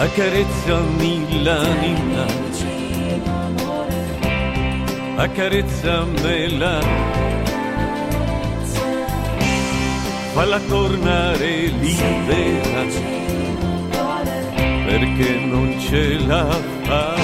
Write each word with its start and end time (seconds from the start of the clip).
Accarezzami 0.00 1.42
l'anima, 1.42 2.24
accarezzamela, 5.16 6.78
falla 10.34 10.60
tornare 10.60 11.66
libera 11.66 12.84
perché 14.86 15.30
non 15.44 15.76
ce 15.80 16.18
la 16.26 16.46
fa. 16.82 17.14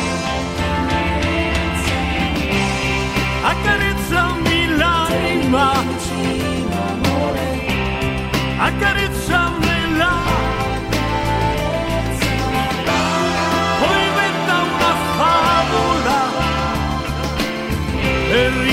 Accarezzami 3.53 4.77
l'anima, 4.77 5.73
accarezzamela. 8.59 9.14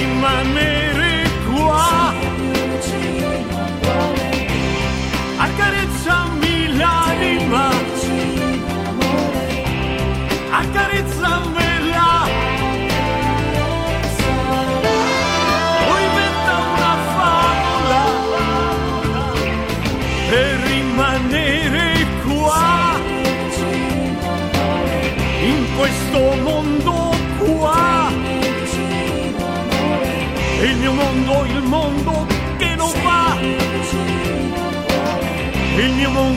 Per 0.01 0.07
rimanere 0.07 0.80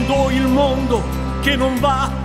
mondo, 0.05 0.29
il 0.29 0.47
mondo 0.47 1.03
che 1.41 1.55
non 1.55 1.79
va. 1.79 2.23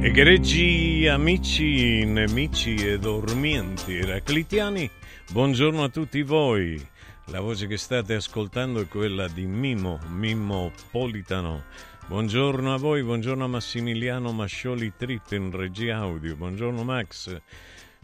Egregi 0.00 1.06
amici, 1.06 2.04
nemici 2.04 2.74
e 2.74 2.98
dormienti 2.98 3.96
eraclitiani, 3.96 4.90
buongiorno 5.30 5.82
a 5.82 5.88
tutti 5.88 6.22
voi. 6.22 6.84
La 7.28 7.40
voce 7.40 7.66
che 7.66 7.78
state 7.78 8.14
ascoltando 8.14 8.80
è 8.80 8.88
quella 8.88 9.28
di 9.28 9.46
Mimo, 9.46 9.98
Mimmo 10.08 10.72
Politano. 10.90 11.64
Buongiorno 12.06 12.74
a 12.74 12.76
voi, 12.76 13.02
buongiorno 13.02 13.44
a 13.44 13.48
Massimiliano 13.48 14.30
Mascioli 14.32 14.92
Trip 14.94 15.32
in 15.32 15.50
regia 15.50 15.96
audio, 15.96 16.36
buongiorno 16.36 16.82
Max, 16.84 17.34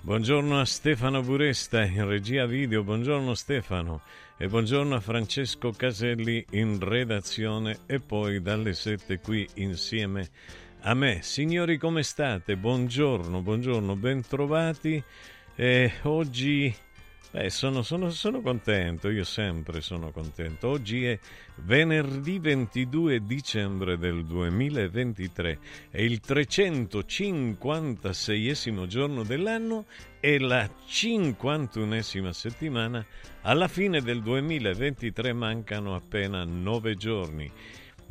buongiorno 0.02 0.58
a 0.58 0.64
Stefano 0.64 1.22
Buresta 1.22 1.84
in 1.84 2.06
regia 2.06 2.46
video, 2.46 2.82
buongiorno 2.82 3.34
Stefano 3.34 4.00
e 4.38 4.48
buongiorno 4.48 4.94
a 4.94 5.00
Francesco 5.00 5.72
Caselli 5.72 6.44
in 6.52 6.78
redazione 6.80 7.80
e 7.86 8.00
poi 8.00 8.40
dalle 8.40 8.72
7 8.72 9.20
qui 9.20 9.46
insieme 9.54 10.28
a 10.80 10.94
me. 10.94 11.20
Signori, 11.22 11.76
come 11.76 12.02
state? 12.02 12.56
Buongiorno, 12.56 13.42
buongiorno, 13.42 13.96
bentrovati. 13.96 15.02
Eh, 15.54 15.92
oggi 16.02 16.74
Beh, 17.32 17.48
sono, 17.48 17.82
sono, 17.82 18.10
sono, 18.10 18.40
contento, 18.40 19.08
io 19.08 19.22
sempre 19.22 19.80
sono 19.80 20.10
contento. 20.10 20.66
Oggi 20.66 21.06
è 21.06 21.16
venerdì 21.58 22.40
22 22.40 23.24
dicembre 23.24 23.96
del 23.98 24.24
2023, 24.24 25.58
è 25.90 26.00
il 26.00 26.18
356 26.18 28.52
giorno 28.88 29.22
dell'anno 29.22 29.86
e 30.18 30.40
la 30.40 30.68
51esima 30.88 32.30
settimana. 32.30 33.06
Alla 33.42 33.68
fine 33.68 34.00
del 34.00 34.22
2023 34.22 35.32
mancano 35.32 35.94
appena 35.94 36.42
nove 36.42 36.96
giorni. 36.96 37.48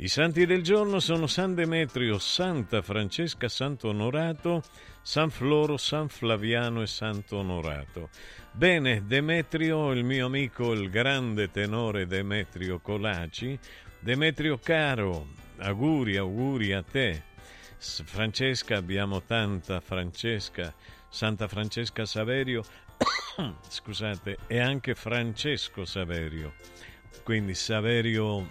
I 0.02 0.08
santi 0.08 0.46
del 0.46 0.62
giorno 0.62 0.98
sono 0.98 1.26
San 1.26 1.54
Demetrio, 1.54 2.18
Santa 2.18 2.80
Francesca, 2.80 3.50
Santo 3.50 3.88
Onorato, 3.88 4.62
San 5.02 5.28
Floro, 5.28 5.76
San 5.76 6.08
Flaviano 6.08 6.80
e 6.80 6.86
Santo 6.86 7.36
Onorato. 7.36 8.08
Bene, 8.52 9.06
Demetrio, 9.06 9.92
il 9.92 10.04
mio 10.04 10.26
amico, 10.26 10.72
il 10.72 10.90
grande 10.90 11.50
tenore 11.50 12.06
Demetrio 12.06 12.80
Colaci, 12.80 13.58
Demetrio 14.00 14.58
caro, 14.58 15.28
auguri, 15.58 16.16
auguri 16.16 16.72
a 16.72 16.82
te. 16.82 17.22
Francesca, 17.78 18.76
abbiamo 18.76 19.22
tanta 19.22 19.80
Francesca, 19.80 20.74
Santa 21.08 21.48
Francesca 21.48 22.04
Saverio, 22.04 22.62
scusate, 23.68 24.38
e 24.46 24.58
anche 24.58 24.94
Francesco 24.94 25.84
Saverio. 25.84 26.52
Quindi 27.22 27.54
Saverio, 27.54 28.46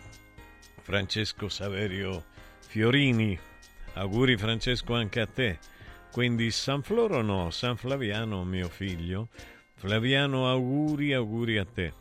Francesco 0.81 1.49
Saverio 1.49 2.23
Fiorini, 2.59 3.37
auguri 3.93 4.37
Francesco 4.37 4.95
anche 4.95 5.19
a 5.19 5.27
te. 5.27 5.59
Quindi 6.11 6.49
San 6.49 6.81
Floro 6.81 7.21
no, 7.21 7.51
San 7.51 7.77
Flaviano 7.77 8.43
mio 8.43 8.69
figlio, 8.69 9.27
Flaviano, 9.79 10.47
auguri, 10.49 11.13
auguri 11.13 11.57
a 11.57 11.65
te. 11.65 11.93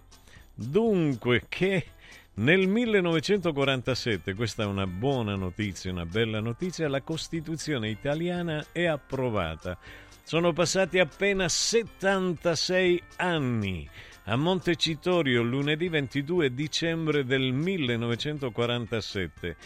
Dunque, 0.52 1.44
che 1.48 1.86
nel 2.34 2.66
1947, 2.66 4.34
questa 4.34 4.64
è 4.64 4.66
una 4.66 4.88
buona 4.88 5.36
notizia, 5.36 5.92
una 5.92 6.04
bella 6.04 6.40
notizia, 6.40 6.88
la 6.88 7.02
Costituzione 7.02 7.88
italiana 7.88 8.66
è 8.72 8.86
approvata. 8.86 9.78
Sono 10.25 10.52
passati 10.52 10.98
appena 10.98 11.48
76 11.48 13.00
anni. 13.19 13.88
A 14.24 14.34
Montecitorio, 14.34 15.42
lunedì 15.42 15.88
22 15.88 16.52
dicembre 16.52 17.24
del 17.24 17.52
1947, 17.52 19.56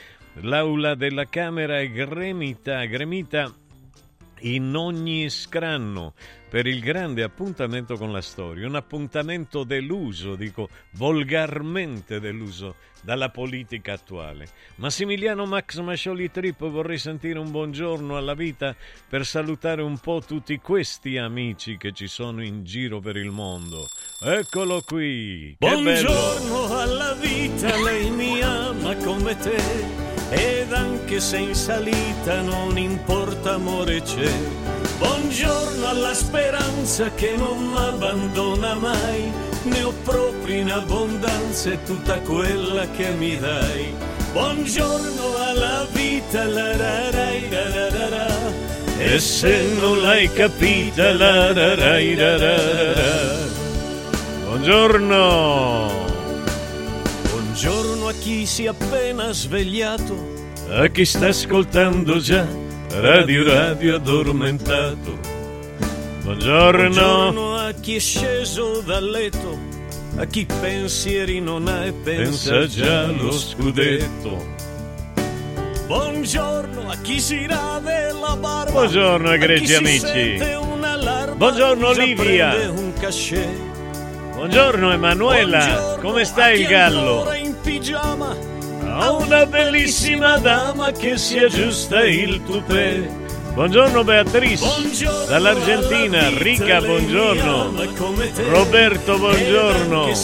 l'aula 0.42 0.94
della 0.94 1.24
Camera 1.24 1.80
è 1.80 1.90
gremita, 1.90 2.84
gremita 2.84 3.50
in 4.40 4.74
ogni 4.74 5.30
scranno 5.30 6.12
per 6.52 6.66
il 6.66 6.80
grande 6.80 7.22
appuntamento 7.22 7.96
con 7.96 8.12
la 8.12 8.20
storia, 8.20 8.66
un 8.66 8.74
appuntamento 8.74 9.64
deluso, 9.64 10.34
dico 10.34 10.68
volgarmente 10.90 12.20
deluso 12.20 12.74
dalla 13.00 13.30
politica 13.30 13.94
attuale. 13.94 14.48
Massimiliano 14.74 15.46
Max 15.46 15.78
Mascioli 15.78 16.30
Trip 16.30 16.58
vorrei 16.68 16.98
sentire 16.98 17.38
un 17.38 17.50
buongiorno 17.50 18.18
alla 18.18 18.34
vita 18.34 18.76
per 19.08 19.24
salutare 19.24 19.80
un 19.80 19.96
po' 19.96 20.20
tutti 20.20 20.58
questi 20.58 21.16
amici 21.16 21.78
che 21.78 21.92
ci 21.92 22.06
sono 22.06 22.44
in 22.44 22.64
giro 22.64 23.00
per 23.00 23.16
il 23.16 23.30
mondo. 23.30 23.88
Eccolo 24.20 24.82
qui! 24.82 25.56
buongiorno 25.58 26.66
alla 26.76 27.14
vita, 27.14 27.80
lei 27.80 28.10
mi 28.10 28.42
ama 28.42 28.94
come 28.96 29.38
te 29.38 30.11
ed 30.32 30.72
anche 30.72 31.20
se 31.20 31.36
in 31.36 31.54
salita 31.54 32.40
non 32.40 32.76
importa 32.76 33.54
amore 33.54 34.00
c'è. 34.02 34.30
Buongiorno 34.98 35.86
alla 35.86 36.14
speranza 36.14 37.10
che 37.14 37.34
non 37.36 37.68
mi 37.68 37.76
abbandona 37.76 38.74
mai, 38.74 39.30
ne 39.64 39.82
ho 39.82 39.92
proprio 40.04 40.56
in 40.56 40.70
abbondanza 40.70 41.70
e 41.70 41.82
tutta 41.84 42.18
quella 42.20 42.88
che 42.90 43.10
mi 43.10 43.38
dai. 43.38 43.94
Buongiorno 44.32 45.36
alla 45.36 45.86
vita, 45.92 46.44
la 46.44 46.76
ra 46.76 47.10
ra 47.10 47.30
ra 47.50 47.88
ra 47.90 48.08
ra 48.08 48.32
e 48.98 49.18
se 49.18 49.64
non 49.80 50.00
l'hai 50.00 50.32
capita, 50.32 51.12
la 51.12 51.52
ra 51.52 51.74
ra 51.74 51.98
ra 51.98 52.36
ra. 52.36 53.50
Buongiorno! 54.44 55.90
Buongiorno 57.30 57.91
a 58.12 58.14
chi 58.18 58.44
si 58.44 58.64
è 58.64 58.68
appena 58.68 59.32
svegliato, 59.32 60.14
a 60.68 60.86
chi 60.88 61.04
sta 61.06 61.28
ascoltando 61.28 62.18
già 62.18 62.46
Radio 62.90 63.42
Radio 63.42 63.96
addormentato. 63.96 65.18
Buongiorno. 66.22 66.90
Buongiorno 66.90 67.56
a 67.56 67.72
chi 67.72 67.96
è 67.96 67.98
sceso 67.98 68.82
dal 68.82 69.08
letto, 69.08 69.58
a 70.16 70.26
chi 70.26 70.46
pensieri 70.60 71.40
non 71.40 71.66
ha 71.68 71.86
e 71.86 71.92
pensa, 71.92 72.50
pensa 72.50 72.66
già 72.66 73.04
allo 73.04 73.32
scudetto. 73.32 74.46
Buongiorno 75.86 76.90
a 76.90 76.96
chi 77.00 77.18
si 77.18 77.46
rade 77.46 78.12
la 78.12 78.36
barba. 78.36 78.70
Buongiorno 78.72 79.32
egregi 79.32 79.74
amici. 79.74 80.38
Buongiorno 81.34 81.88
Olivia. 81.88 82.54
Buongiorno 84.34 84.92
Emanuela. 84.92 85.64
Buongiorno 85.64 86.02
Come 86.02 86.24
sta 86.24 86.50
il 86.50 86.66
gallo? 86.66 87.41
Pigiama 87.62 88.36
a 88.86 89.12
una 89.12 89.46
bellissima 89.46 90.36
dama 90.38 90.90
che 90.90 91.16
si 91.16 91.38
aggiusta 91.38 92.04
il 92.04 92.42
tupè. 92.44 93.20
Buongiorno 93.54 94.02
Beatrice, 94.02 94.64
buongiorno 94.64 95.24
dall'Argentina, 95.26 96.28
Rica, 96.30 96.80
buongiorno. 96.80 97.72
Roberto, 98.50 99.18
buongiorno. 99.18 100.14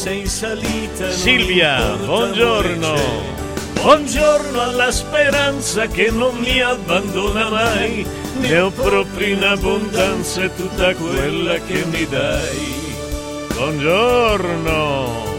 Silvia, 1.11 1.95
buongiorno. 2.05 3.37
Buongiorno 3.75 4.61
alla 4.61 4.91
speranza 4.91 5.87
che 5.87 6.11
non 6.11 6.37
mi 6.39 6.61
abbandona 6.61 7.49
mai, 7.49 8.05
ne 8.41 8.59
ho 8.59 8.71
proprio 8.71 9.27
in 9.29 9.45
abbondanza 9.45 10.49
tutta 10.49 10.95
quella 10.95 11.59
che 11.59 11.85
mi 11.85 12.07
dai. 12.09 12.77
Buongiorno 13.55 15.38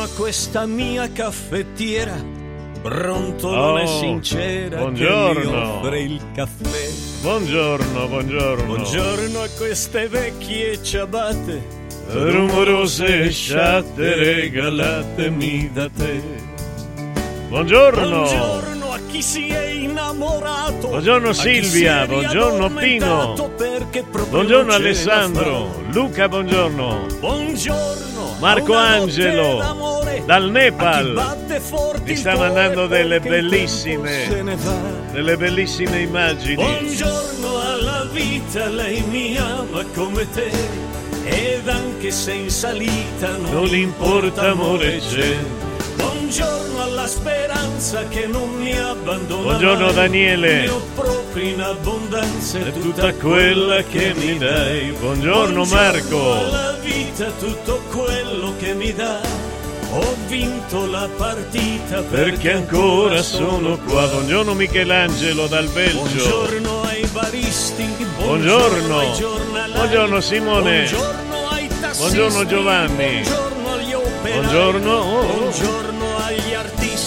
a 0.00 0.08
questa 0.16 0.64
mia 0.64 1.10
caffettiera 1.12 2.16
brontolone 2.80 3.82
oh, 3.82 3.98
sincera 4.00 4.78
buongiorno. 4.78 5.40
che 5.40 5.46
mi 5.46 5.54
offre 5.54 6.00
il 6.00 6.22
caffè. 6.32 6.88
Buongiorno, 7.20 8.08
buongiorno. 8.08 8.64
Buongiorno 8.64 9.40
a 9.42 9.48
queste 9.58 10.08
vecchie 10.08 10.82
ciabatte 10.82 11.78
rumorose 12.08 13.24
e 13.24 13.30
sciatte 13.30 14.14
regalatemi 14.14 15.70
da 15.72 15.90
te. 15.90 16.22
Buongiorno. 17.48 18.08
Buongiorno 18.08 18.69
chi 19.08 19.22
si 19.22 19.48
è 19.48 19.66
innamorato. 19.66 20.88
Buongiorno 20.88 21.32
Silvia, 21.32 22.06
buongiorno 22.06 22.70
Pino. 22.70 23.34
Buongiorno 24.28 24.72
Alessandro, 24.72 25.82
Luca, 25.90 26.28
buongiorno. 26.28 27.06
Buongiorno. 27.18 28.36
Marco 28.40 28.74
Angelo. 28.74 30.00
dal 30.24 30.50
Nepal. 30.50 31.36
ti 32.04 32.16
sta 32.16 32.36
mandando 32.36 32.86
delle 32.86 33.20
bellissime. 33.20 34.26
delle 35.12 35.36
bellissime 35.36 36.00
immagini. 36.00 36.54
Buongiorno 36.54 37.60
alla 37.60 38.08
vita 38.12 38.66
lei 38.68 39.02
mi 39.02 39.36
ama 39.36 39.84
come 39.94 40.28
te? 40.30 40.50
Ed 41.24 41.68
anche 41.68 42.10
se 42.10 42.32
in 42.32 42.50
salita 42.50 43.36
non, 43.36 43.52
non 43.52 43.74
importa 43.74 44.50
amore 44.50 44.98
c'è 44.98 45.36
Buongiorno 46.30 46.82
alla 46.82 47.08
speranza 47.08 48.06
che 48.06 48.28
non 48.28 48.50
mi 48.50 48.70
abbandona. 48.78 49.42
Buongiorno. 49.42 49.90
Daniele. 49.90 50.60
Ne 50.60 50.68
ho 50.68 50.80
proprio 50.94 51.44
in 51.44 51.60
abbondanza 51.60 52.60
è 52.60 52.72
tutta 52.72 53.12
quella 53.14 53.82
che 53.82 54.14
mi 54.14 54.38
dai. 54.38 54.92
Buongiorno, 54.92 55.64
Buongiorno 55.64 55.64
Marco. 55.64 56.32
alla 56.34 56.76
vita 56.84 57.32
tutto 57.32 57.82
quello 57.90 58.54
che 58.60 58.74
mi 58.74 58.94
dà. 58.94 59.20
Ho 59.92 60.14
vinto 60.28 60.86
la 60.86 61.08
partita 61.16 62.00
perché, 62.02 62.08
perché 62.08 62.52
ancora 62.52 63.22
sono 63.22 63.76
qua. 63.78 64.06
Buongiorno 64.06 64.54
Michelangelo 64.54 65.48
dal 65.48 65.66
Belgio. 65.66 66.28
Buongiorno 66.28 66.82
ai 66.82 67.06
baristi. 67.06 68.06
Buongiorno. 68.22 68.86
Buongiorno, 68.86 69.72
buongiorno 69.74 70.20
Simone. 70.20 70.88
Buongiorno 70.88 71.48
ai 71.48 71.68
tassisti. 71.80 71.98
Buongiorno 71.98 72.46
Giovanni. 72.46 73.20
Buongiorno 73.22 73.72
agli 73.72 73.92
operai. 73.94 74.32
Buongiorno. 74.32 74.92
Oh. 74.92 75.22
Buongiorno 75.22 76.09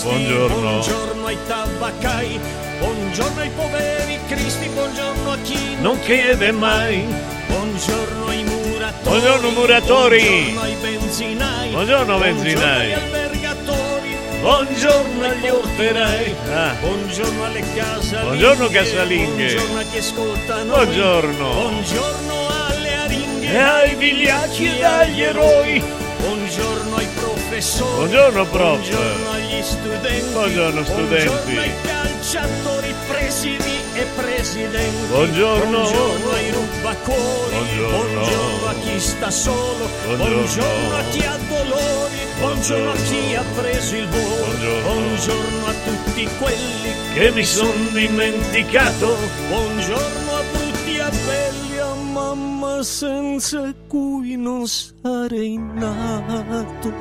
artisti. 0.03 0.09
Buongiorno. 0.09 0.69
Buongiorno 0.69 1.25
ai 1.25 1.37
tabaccai. 1.47 2.39
Buongiorno 2.79 3.41
ai 3.41 3.49
poveri 3.49 4.19
cristi. 4.27 4.69
Buongiorno 4.69 5.31
a 5.31 5.37
chi 5.43 5.75
non 5.79 5.99
chiede 6.01 6.51
mai. 6.51 7.05
Buongiorno 7.47 8.27
ai 8.27 8.43
muratori. 8.43 9.03
Buongiorno 9.03 9.49
muratori. 9.51 10.23
Buongiorno 10.23 10.61
ai 10.61 10.75
benzinai. 10.81 11.69
Buongiorno 11.71 12.17
benzinai. 12.17 12.53
Buongiorno 12.53 12.81
agli 12.81 12.93
albergatori. 12.93 14.17
Buongiorno 14.41 15.25
agli 15.25 15.47
orferai. 15.47 16.35
Ah. 16.51 16.75
Buongiorno 16.81 17.45
alle 17.45 17.63
casalinghe. 17.73 18.23
Buongiorno 18.23 18.67
casalinghe. 18.67 19.53
Buongiorno 19.53 19.79
a 19.79 19.83
chi 19.83 19.97
ascolta 19.97 20.63
noi. 20.63 20.67
Buongiorno. 20.67 21.53
Buongiorno 21.53 22.47
alle 22.67 22.95
aringhe 22.95 23.51
e 23.51 23.57
ai 23.57 23.95
vigliacchi 23.95 24.65
e 24.65 24.83
agli 24.83 25.21
eroi. 25.21 25.83
Buongiorno 26.19 26.95
ai 26.95 27.05
professori. 27.05 27.32
Buongiorno, 27.53 28.47
prof. 28.47 28.79
Buongiorno 28.79 29.29
agli 29.29 29.61
studenti. 29.61 30.31
Buongiorno, 30.31 30.83
studenti. 30.83 31.25
Buongiorno 31.27 31.61
ai 31.61 31.73
calciatori, 31.83 32.95
presidi 33.07 33.79
e 33.93 34.05
presidenti. 34.15 35.05
Buongiorno. 35.05 35.81
Buongiorno 35.81 36.29
ai 36.31 36.49
rubacuori. 36.49 37.55
Buongiorno. 37.77 38.67
a 38.69 38.73
chi 38.73 38.99
sta 38.99 39.29
solo. 39.29 39.87
Buongiorno. 40.03 40.97
a 40.97 41.03
chi 41.11 41.19
ha 41.19 41.37
dolori. 41.47 42.17
Buongiorno 42.39 42.89
a 42.89 42.95
chi 42.95 43.35
ha 43.35 43.43
preso 43.53 43.95
il 43.97 44.07
volo. 44.07 44.81
Buongiorno. 44.81 45.67
a 45.67 45.73
tutti 45.85 46.27
quelli 46.39 46.93
che 47.13 47.31
mi 47.33 47.45
son 47.45 47.89
dimenticato. 47.91 49.15
Buongiorno 49.49 50.35
a 50.35 50.43
brutti 50.51 50.95
e 50.95 51.01
a 51.01 51.09
belli, 51.09 51.72
mamma 52.13 52.83
senza 52.83 53.73
cui 53.87 54.35
non 54.35 54.67
sarei 54.67 55.57
nato. 55.57 56.91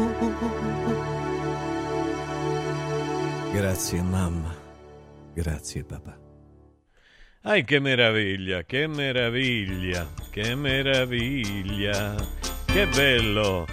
Grazie 3.53 4.03
mamma, 4.03 4.55
grazie 5.35 5.85
papà. 5.85 6.19
Ai 7.43 7.65
che 7.65 7.81
meraviglia, 7.81 8.63
che 8.63 8.87
meraviglia, 8.87 10.09
che 10.31 10.55
meraviglia, 10.55 12.15
che 12.65 12.87
bello. 12.87 13.67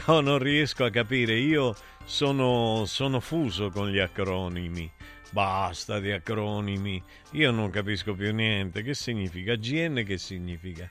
No, 0.06 0.20
non 0.20 0.38
riesco 0.38 0.84
a 0.84 0.90
capire, 0.90 1.34
io 1.34 1.74
sono, 2.04 2.84
sono 2.86 3.20
fuso 3.20 3.70
con 3.70 3.90
gli 3.90 3.98
acronimi. 3.98 4.90
Basta 5.34 5.98
di 5.98 6.12
acronimi, 6.12 7.02
io 7.32 7.50
non 7.50 7.68
capisco 7.68 8.14
più 8.14 8.32
niente. 8.32 8.82
Che 8.84 8.94
significa? 8.94 9.56
GN 9.56 10.04
che 10.06 10.16
significa? 10.16 10.88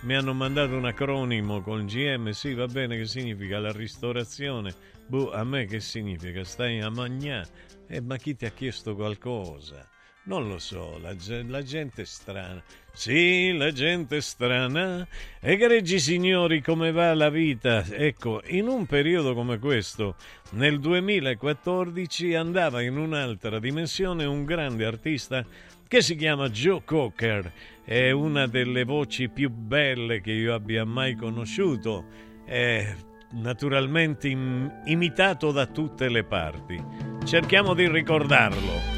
Mi 0.00 0.16
hanno 0.16 0.34
mandato 0.34 0.76
un 0.76 0.84
acronimo 0.84 1.60
con 1.60 1.86
GM, 1.86 2.30
sì 2.30 2.54
va 2.54 2.66
bene, 2.66 2.96
che 2.96 3.06
significa 3.06 3.60
la 3.60 3.70
ristorazione. 3.70 4.74
Boh, 5.06 5.30
a 5.30 5.44
me 5.44 5.66
che 5.66 5.78
significa? 5.78 6.42
Stai 6.42 6.80
a 6.80 6.90
magnà. 6.90 7.46
Eh, 7.86 8.00
ma 8.00 8.16
chi 8.16 8.34
ti 8.34 8.46
ha 8.46 8.50
chiesto 8.50 8.96
qualcosa? 8.96 9.88
Non 10.28 10.46
lo 10.46 10.58
so, 10.58 10.98
la, 11.00 11.14
la, 11.46 11.62
gente 11.62 12.02
è 12.02 12.04
strana. 12.04 12.62
Sì, 12.92 13.56
la 13.56 13.72
gente 13.72 14.18
è 14.18 14.20
strana. 14.20 15.08
Egregi 15.40 15.98
signori, 15.98 16.60
come 16.60 16.92
va 16.92 17.14
la 17.14 17.30
vita? 17.30 17.82
Ecco, 17.82 18.42
in 18.48 18.68
un 18.68 18.84
periodo 18.84 19.32
come 19.32 19.58
questo, 19.58 20.16
nel 20.50 20.80
2014, 20.80 22.34
andava 22.34 22.82
in 22.82 22.98
un'altra 22.98 23.58
dimensione 23.58 24.26
un 24.26 24.44
grande 24.44 24.84
artista 24.84 25.42
che 25.88 26.02
si 26.02 26.14
chiama 26.14 26.50
Joe 26.50 26.82
Cocker. 26.84 27.50
È 27.82 28.10
una 28.10 28.46
delle 28.46 28.84
voci 28.84 29.30
più 29.30 29.48
belle 29.48 30.20
che 30.20 30.32
io 30.32 30.52
abbia 30.52 30.84
mai 30.84 31.14
conosciuto. 31.14 32.04
È 32.44 32.94
naturalmente 33.30 34.28
im- 34.28 34.82
imitato 34.84 35.52
da 35.52 35.64
tutte 35.64 36.10
le 36.10 36.24
parti. 36.24 36.78
Cerchiamo 37.24 37.72
di 37.72 37.88
ricordarlo. 37.88 38.97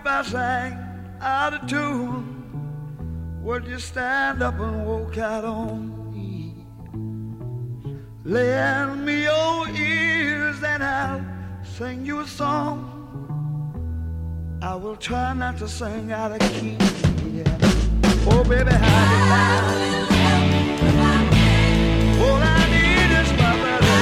if 0.00 0.06
I 0.06 0.22
sang 0.22 0.78
out 1.20 1.54
of 1.54 1.68
tune? 1.68 2.24
Would 3.42 3.66
you 3.66 3.78
stand 3.78 4.42
up 4.42 4.58
and 4.60 4.86
walk 4.86 5.18
out 5.18 5.44
on 5.44 6.12
me? 6.12 6.54
Lend 8.24 9.04
me 9.04 9.22
your 9.24 9.68
ears 9.68 10.62
and 10.62 10.84
I'll 10.84 11.24
sing 11.64 12.06
you 12.06 12.20
a 12.20 12.26
song. 12.26 12.94
I 14.62 14.74
will 14.76 14.96
try 14.96 15.32
not 15.34 15.58
to 15.58 15.68
sing 15.68 16.12
out 16.12 16.32
of 16.32 16.40
key. 16.52 16.76
Yeah. 17.32 17.58
Oh, 18.30 18.44
baby, 18.44 18.70
how 18.70 19.08
do 19.10 19.16
you 19.84 20.04
All 22.24 22.40
I 22.42 22.60
need 22.74 23.10
is 23.20 23.30
my 23.40 23.52
brother. 23.62 23.98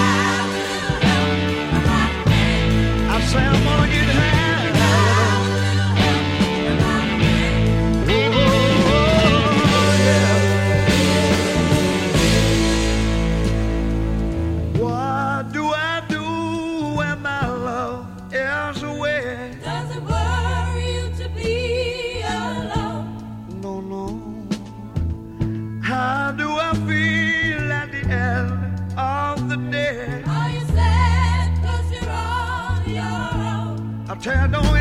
I 3.14 3.20
say 3.30 3.44
I'm 3.44 3.64
gonna 3.64 3.92
get 3.92 4.08
high. 4.16 4.35
I 34.28 34.48
don't 34.48 34.75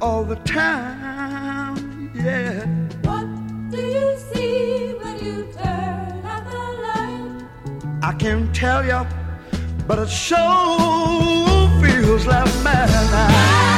all 0.00 0.24
the 0.24 0.36
time. 0.36 2.10
Yeah. 2.14 2.64
What 3.02 3.26
do 3.70 3.78
you 3.78 4.16
see 4.32 4.94
when 4.94 5.18
you 5.24 5.46
turn 5.52 6.24
out 6.24 6.44
the 6.50 6.58
light? 6.86 7.44
I 8.02 8.12
can't 8.14 8.54
tell 8.54 8.84
you, 8.84 9.06
but 9.86 9.98
it 9.98 10.08
sure 10.08 10.38
feels 11.80 12.26
like 12.26 12.46
madness. 12.64 13.70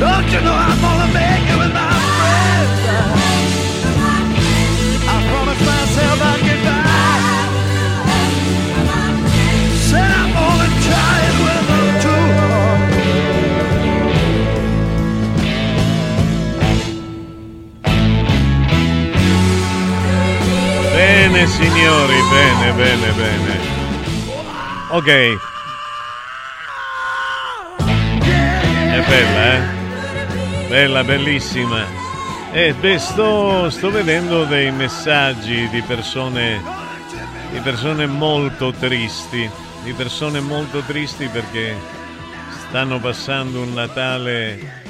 Don't 0.00 0.30
you 0.32 0.40
know 0.42 0.52
I'm 0.52 0.95
signori, 21.44 22.14
bene, 22.30 22.72
bene, 22.72 23.12
bene. 23.12 23.58
Ok. 24.88 25.08
È 27.76 29.04
bella, 29.06 29.54
eh? 29.54 30.66
Bella, 30.68 31.04
bellissima. 31.04 31.84
E 32.52 32.72
beh, 32.72 32.98
sto, 32.98 33.68
sto 33.68 33.90
vedendo 33.90 34.44
dei 34.44 34.70
messaggi 34.70 35.68
di 35.68 35.82
persone, 35.82 36.62
di 37.50 37.60
persone 37.60 38.06
molto 38.06 38.72
tristi, 38.72 39.50
di 39.82 39.92
persone 39.92 40.40
molto 40.40 40.80
tristi 40.80 41.28
perché 41.28 41.76
stanno 42.68 42.98
passando 42.98 43.60
un 43.60 43.74
Natale 43.74 44.84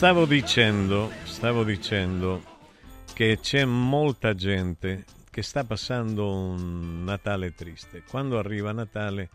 Stavo 0.00 0.24
dicendo, 0.24 1.12
stavo 1.24 1.62
dicendo 1.62 2.42
che 3.12 3.38
c'è 3.38 3.66
molta 3.66 4.34
gente 4.34 5.04
che 5.30 5.42
sta 5.42 5.62
passando 5.62 6.32
un 6.32 7.04
Natale 7.04 7.54
triste. 7.54 8.02
Quando 8.08 8.38
arriva 8.38 8.72
Natale 8.72 9.28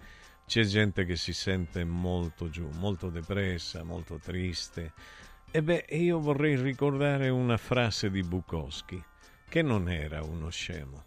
c'è 0.46 0.64
gente 0.64 1.06
che 1.06 1.16
si 1.16 1.34
sente 1.34 1.84
molto 1.84 2.50
giù, 2.50 2.70
molto 2.74 3.10
depressa, 3.10 3.84
molto 3.84 4.18
triste. 4.18 4.94
E 5.52 5.62
beh, 5.62 5.86
io 5.90 6.20
vorrei 6.20 6.56
ricordare 6.56 7.30
una 7.30 7.58
frase 7.58 8.10
di 8.10 8.22
Bukowski, 8.22 9.02
che 9.48 9.62
non 9.62 9.90
era 9.90 10.24
uno 10.24 10.50
scemo. 10.50 11.06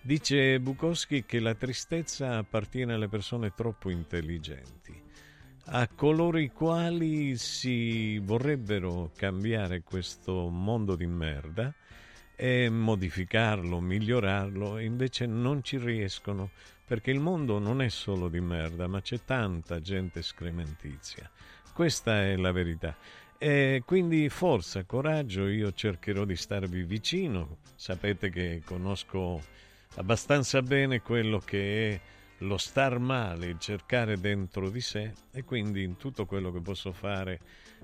Dice 0.00 0.58
Bukowski 0.60 1.24
che 1.24 1.40
la 1.40 1.54
tristezza 1.54 2.36
appartiene 2.38 2.94
alle 2.94 3.08
persone 3.08 3.52
troppo 3.54 3.90
intelligenti 3.90 5.06
a 5.70 5.86
coloro 5.86 6.38
i 6.38 6.48
quali 6.48 7.36
si 7.36 8.18
vorrebbero 8.20 9.10
cambiare 9.14 9.82
questo 9.82 10.48
mondo 10.48 10.96
di 10.96 11.06
merda 11.06 11.74
e 12.34 12.70
modificarlo, 12.70 13.78
migliorarlo, 13.78 14.78
e 14.78 14.84
invece 14.84 15.26
non 15.26 15.62
ci 15.62 15.76
riescono 15.76 16.50
perché 16.88 17.10
il 17.10 17.20
mondo 17.20 17.58
non 17.58 17.82
è 17.82 17.90
solo 17.90 18.28
di 18.28 18.40
merda, 18.40 18.86
ma 18.86 19.02
c'è 19.02 19.20
tanta 19.22 19.78
gente 19.78 20.22
scrementizia. 20.22 21.30
Questa 21.70 22.22
è 22.22 22.34
la 22.36 22.50
verità. 22.50 22.96
E 23.36 23.82
quindi 23.84 24.30
forza, 24.30 24.84
coraggio, 24.84 25.46
io 25.46 25.70
cercherò 25.72 26.24
di 26.24 26.34
starvi 26.34 26.84
vicino. 26.84 27.58
Sapete 27.74 28.30
che 28.30 28.62
conosco 28.64 29.42
abbastanza 29.96 30.62
bene 30.62 31.02
quello 31.02 31.40
che 31.40 31.90
è 31.90 32.00
lo 32.38 32.56
star 32.56 32.98
male, 32.98 33.48
il 33.48 33.58
cercare 33.58 34.18
dentro 34.18 34.70
di 34.70 34.80
sé 34.80 35.12
e 35.30 35.44
quindi 35.44 35.82
in 35.82 35.96
tutto 35.96 36.24
quello 36.24 36.50
che 36.50 36.60
posso 36.60 36.92
fare 36.92 37.40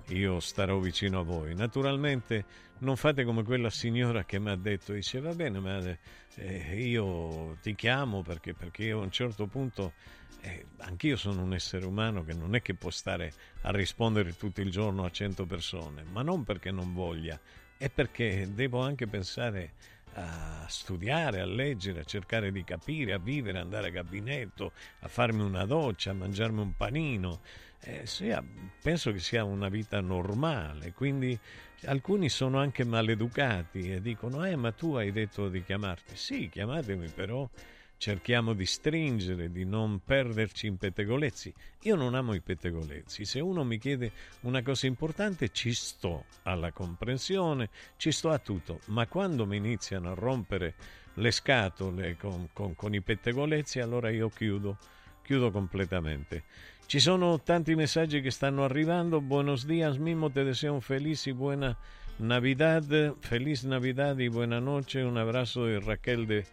io 0.09 0.41
starò 0.41 0.79
vicino 0.79 1.21
a 1.21 1.25
voi. 1.25 1.55
Naturalmente 1.55 2.45
non 2.85 2.97
fate 2.97 3.25
come 3.25 3.43
quella 3.43 3.71
signora 3.71 4.25
che 4.25 4.39
mi 4.39 4.51
ha 4.51 4.57
detto, 4.57 4.93
dice 4.93 5.19
va 5.19 5.35
bene 5.35 5.59
ma 5.59 5.81
eh, 6.37 6.81
io 6.81 7.57
ti 7.61 7.75
chiamo 7.75 8.23
perché, 8.23 8.55
perché 8.55 8.85
io 8.85 9.01
a 9.01 9.03
un 9.03 9.11
certo 9.11 9.47
punto 9.47 9.95
eh, 10.43 10.67
anch'io 10.79 11.17
sono 11.17 11.43
un 11.43 11.55
essere 11.55 11.87
umano 11.87 12.23
che 12.23 12.35
non 12.35 12.55
è 12.55 12.63
che 12.63 12.75
può 12.75 12.91
stare 12.91 13.33
a 13.63 13.71
rispondere 13.71 14.37
tutto 14.37 14.61
il 14.61 14.71
giorno 14.71 15.05
a 15.05 15.11
cento 15.11 15.47
persone, 15.47 16.05
ma 16.05 16.23
non 16.23 16.45
perché 16.45 16.71
non 16.71 16.93
voglia, 16.93 17.41
è 17.77 17.89
perché 17.89 18.53
devo 18.53 18.81
anche 18.81 19.07
pensare 19.07 19.73
a 20.17 20.67
studiare, 20.69 21.41
a 21.41 21.47
leggere, 21.47 22.01
a 22.01 22.05
cercare 22.05 22.53
di 22.53 22.63
capire, 22.63 23.15
a 23.15 23.19
vivere, 23.19 23.59
andare 23.59 23.89
a 23.89 23.91
gabinetto, 23.91 24.73
a 25.01 25.09
farmi 25.09 25.43
una 25.43 25.65
doccia, 25.65 26.11
a 26.11 26.15
mangiarmi 26.15 26.61
un 26.61 26.77
panino. 26.77 27.41
Eh, 27.81 28.07
sia, 28.07 28.43
penso 28.81 29.13
che 29.13 29.19
sia 29.19 29.45
una 29.45 29.69
vita 29.69 30.01
normale, 30.01 30.93
quindi 30.93 31.39
alcuni 31.87 32.29
sono 32.29 32.59
anche 32.59 32.85
maleducati 32.85 33.93
e 33.93 34.01
dicono, 34.01 34.45
eh 34.45 34.57
ma 34.57 34.73
tu 34.73 34.95
hai 34.95 35.13
detto 35.13 35.49
di 35.49 35.63
chiamarti. 35.63 36.17
Sì, 36.17 36.49
chiamatemi 36.49 37.09
però 37.09 37.49
cerchiamo 37.97 38.53
di 38.53 38.67
stringere, 38.67 39.51
di 39.51 39.65
non 39.65 40.01
perderci 40.05 40.67
in 40.67 40.77
pettegolezzi. 40.77 41.55
Io 41.83 41.97
non 41.97 42.15
amo 42.15 42.35
i 42.35 42.41
pettegolezzi, 42.41 43.25
se 43.25 43.41
uno 43.41 43.65
mi 43.65 43.79
chiede 43.79 44.13
una 44.41 44.63
cosa 44.63 44.87
importante 44.87 45.51
ci 45.51 45.73
sto 45.73 46.25
alla 46.43 46.71
comprensione, 46.73 47.71
ci 47.97 48.13
sto 48.13 48.31
a 48.31 48.39
tutto, 48.39 48.81
ma 48.87 49.07
quando 49.07 49.47
mi 49.47 49.57
iniziano 49.57 50.11
a 50.11 50.15
rompere 50.15 50.75
le 51.15 51.31
scatole 51.31 52.17
con, 52.17 52.49
con, 52.53 52.75
con 52.75 52.95
i 52.95 53.01
pettegolezzi 53.01 53.81
allora 53.81 54.11
io 54.11 54.29
chiudo, 54.29 54.77
chiudo 55.23 55.51
completamente. 55.51 56.45
Ci 56.87 57.01
sono 57.01 57.41
tanti 57.41 57.75
messaggi 57.75 58.21
che 58.21 58.31
stanno 58.31 58.63
arrivando. 58.63 59.21
Buenos 59.21 59.67
días, 59.67 59.97
Mimo, 59.97 60.31
te 60.31 60.45
deseo 60.45 60.75
un 60.75 60.81
feliz 60.81 61.27
y 61.27 61.33
buena 61.33 61.77
Navidad. 62.19 63.17
Feliz 63.21 63.65
Navidad 63.65 64.19
y 64.19 64.29
buena 64.29 64.61
noche. 64.61 65.03
Un 65.03 65.17
abrazo 65.17 65.65
de 65.65 65.81
Raquel 65.81 66.27
de 66.27 66.45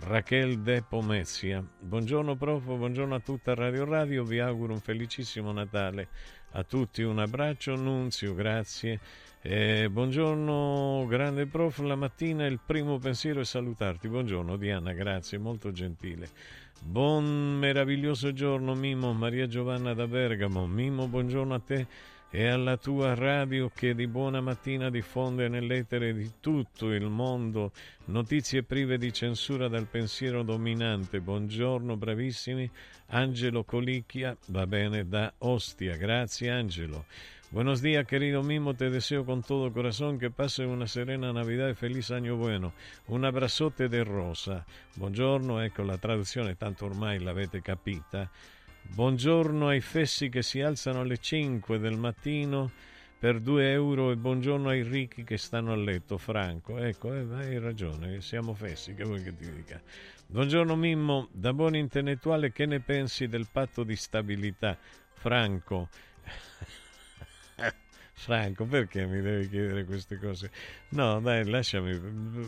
Raquel 0.00 0.62
De 0.62 0.82
Pomezia. 0.82 1.64
Buongiorno 1.80 2.36
prof, 2.36 2.64
buongiorno 2.64 3.14
a 3.14 3.20
tutta 3.20 3.54
Radio 3.54 3.84
Radio, 3.84 4.24
vi 4.24 4.40
auguro 4.40 4.74
un 4.74 4.80
felicissimo 4.80 5.52
Natale. 5.52 6.08
A 6.52 6.64
tutti 6.64 7.02
un 7.02 7.18
abbraccio, 7.18 7.74
Nunzio, 7.76 8.34
grazie. 8.34 9.00
Eh, 9.40 9.88
buongiorno 9.90 11.06
grande 11.08 11.46
prof, 11.46 11.78
la 11.78 11.94
mattina 11.94 12.46
il 12.46 12.60
primo 12.64 12.98
pensiero 12.98 13.40
è 13.40 13.44
salutarti. 13.44 14.08
Buongiorno 14.08 14.56
Diana, 14.56 14.92
grazie, 14.92 15.38
molto 15.38 15.72
gentile. 15.72 16.28
Buon 16.80 17.58
meraviglioso 17.58 18.32
giorno 18.32 18.74
Mimo, 18.74 19.12
Maria 19.12 19.46
Giovanna 19.46 19.94
da 19.94 20.06
Bergamo. 20.06 20.66
Mimo, 20.66 21.06
buongiorno 21.06 21.54
a 21.54 21.58
te 21.58 21.86
e 22.30 22.46
alla 22.46 22.76
tua 22.76 23.14
radio 23.14 23.70
che 23.74 23.94
di 23.94 24.06
buona 24.06 24.40
mattina 24.40 24.88
diffonde 24.88 25.48
nell'etere 25.48 26.14
di 26.14 26.32
tutto 26.40 26.92
il 26.92 27.06
mondo 27.08 27.72
notizie 28.06 28.62
prive 28.62 28.96
di 28.96 29.12
censura 29.12 29.68
dal 29.68 29.86
pensiero 29.86 30.42
dominante. 30.42 31.20
Buongiorno, 31.20 31.96
bravissimi. 31.96 32.70
Angelo 33.08 33.64
Colicchia, 33.64 34.36
va 34.46 34.66
bene, 34.66 35.06
da 35.06 35.32
Ostia. 35.38 35.96
Grazie 35.96 36.50
Angelo. 36.50 37.04
Buenos 37.50 37.80
días, 37.80 38.06
querido 38.06 38.42
Mimo, 38.42 38.74
te 38.74 38.90
deseo 38.90 39.24
con 39.24 39.42
todo 39.42 39.72
corazón 39.72 40.18
que 40.18 40.30
pase 40.30 40.66
una 40.66 40.86
serena 40.86 41.32
Navidad 41.32 41.70
y 41.70 41.74
feliz 41.74 42.10
año 42.10 42.36
bueno. 42.36 42.74
Un 43.06 43.24
abrazote 43.24 43.88
de 43.88 44.04
rosa. 44.04 44.66
Buongiorno, 44.96 45.62
ecco 45.62 45.82
la 45.82 45.96
traduzione, 45.96 46.56
tanto 46.56 46.84
ormai 46.84 47.18
l'avete 47.18 47.62
capita. 47.62 48.30
Buongiorno 48.82 49.68
ai 49.68 49.80
fessi 49.80 50.28
che 50.28 50.42
si 50.42 50.60
alzano 50.60 51.00
alle 51.00 51.16
5 51.16 51.78
del 51.78 51.96
mattino 51.96 52.70
per 53.18 53.40
2 53.40 53.72
euro 53.72 54.10
e 54.10 54.16
buongiorno 54.16 54.68
ai 54.68 54.82
ricchi 54.82 55.24
che 55.24 55.38
stanno 55.38 55.72
a 55.72 55.76
letto, 55.76 56.18
Franco. 56.18 56.76
Ecco, 56.76 57.14
eh, 57.14 57.26
hai 57.32 57.58
ragione, 57.58 58.20
siamo 58.20 58.52
fessi, 58.52 58.92
che 58.92 59.04
vuoi 59.04 59.22
che 59.22 59.34
ti 59.34 59.50
dica. 59.50 59.80
Buongiorno 60.26 60.76
Mimmo, 60.76 61.28
da 61.32 61.54
buon 61.54 61.76
intellettuale 61.76 62.52
che 62.52 62.66
ne 62.66 62.80
pensi 62.80 63.26
del 63.26 63.46
patto 63.50 63.84
di 63.84 63.96
stabilità? 63.96 64.76
Franco. 65.14 65.88
Franco, 68.18 68.64
perché 68.64 69.06
mi 69.06 69.20
devi 69.20 69.48
chiedere 69.48 69.84
queste 69.84 70.18
cose? 70.18 70.50
No, 70.88 71.20
dai, 71.20 71.48
lasciami, 71.48 71.96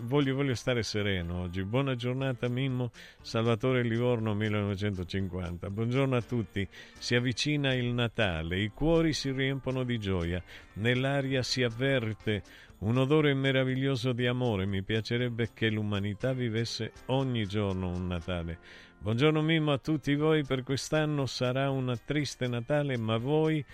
voglio, 0.03 0.35
voglio, 0.35 0.57
stare 0.57 0.83
sereno 0.83 1.43
oggi. 1.43 1.63
Buona 1.63 1.95
giornata 1.95 2.49
Mimmo, 2.49 2.91
Salvatore 3.23 3.83
Livorno 3.83 4.35
1950. 4.35 5.71
Buongiorno 5.71 6.17
a 6.17 6.23
tutti, 6.23 6.67
si 6.99 7.15
avvicina 7.15 7.73
il 7.73 7.87
Natale, 7.87 8.59
i 8.59 8.71
cuori 8.71 9.13
si 9.13 9.31
riempono 9.31 9.85
di 9.85 9.99
gioia, 9.99 10.43
nell'aria 10.75 11.45
si 11.45 11.63
avverte 11.63 12.43
un 12.79 12.99
odore 12.99 13.33
meraviglioso 13.33 14.13
di 14.13 14.27
amore. 14.27 14.67
Mi 14.67 14.83
piacerebbe 14.83 15.51
che 15.55 15.71
l'umanità 15.71 16.33
vivesse 16.33 16.91
ogni 17.07 17.47
giorno 17.47 17.91
un 17.91 18.09
Natale. 18.09 18.59
Buongiorno 18.99 19.41
Mimmo 19.41 19.73
a 19.73 19.79
tutti 19.79 20.17
voi, 20.17 20.43
per 20.45 20.65
quest'anno 20.65 21.27
sarà 21.27 21.71
una 21.71 21.97
triste 21.97 22.49
Natale, 22.49 22.99
ma 22.99 23.19
voi 23.19 23.65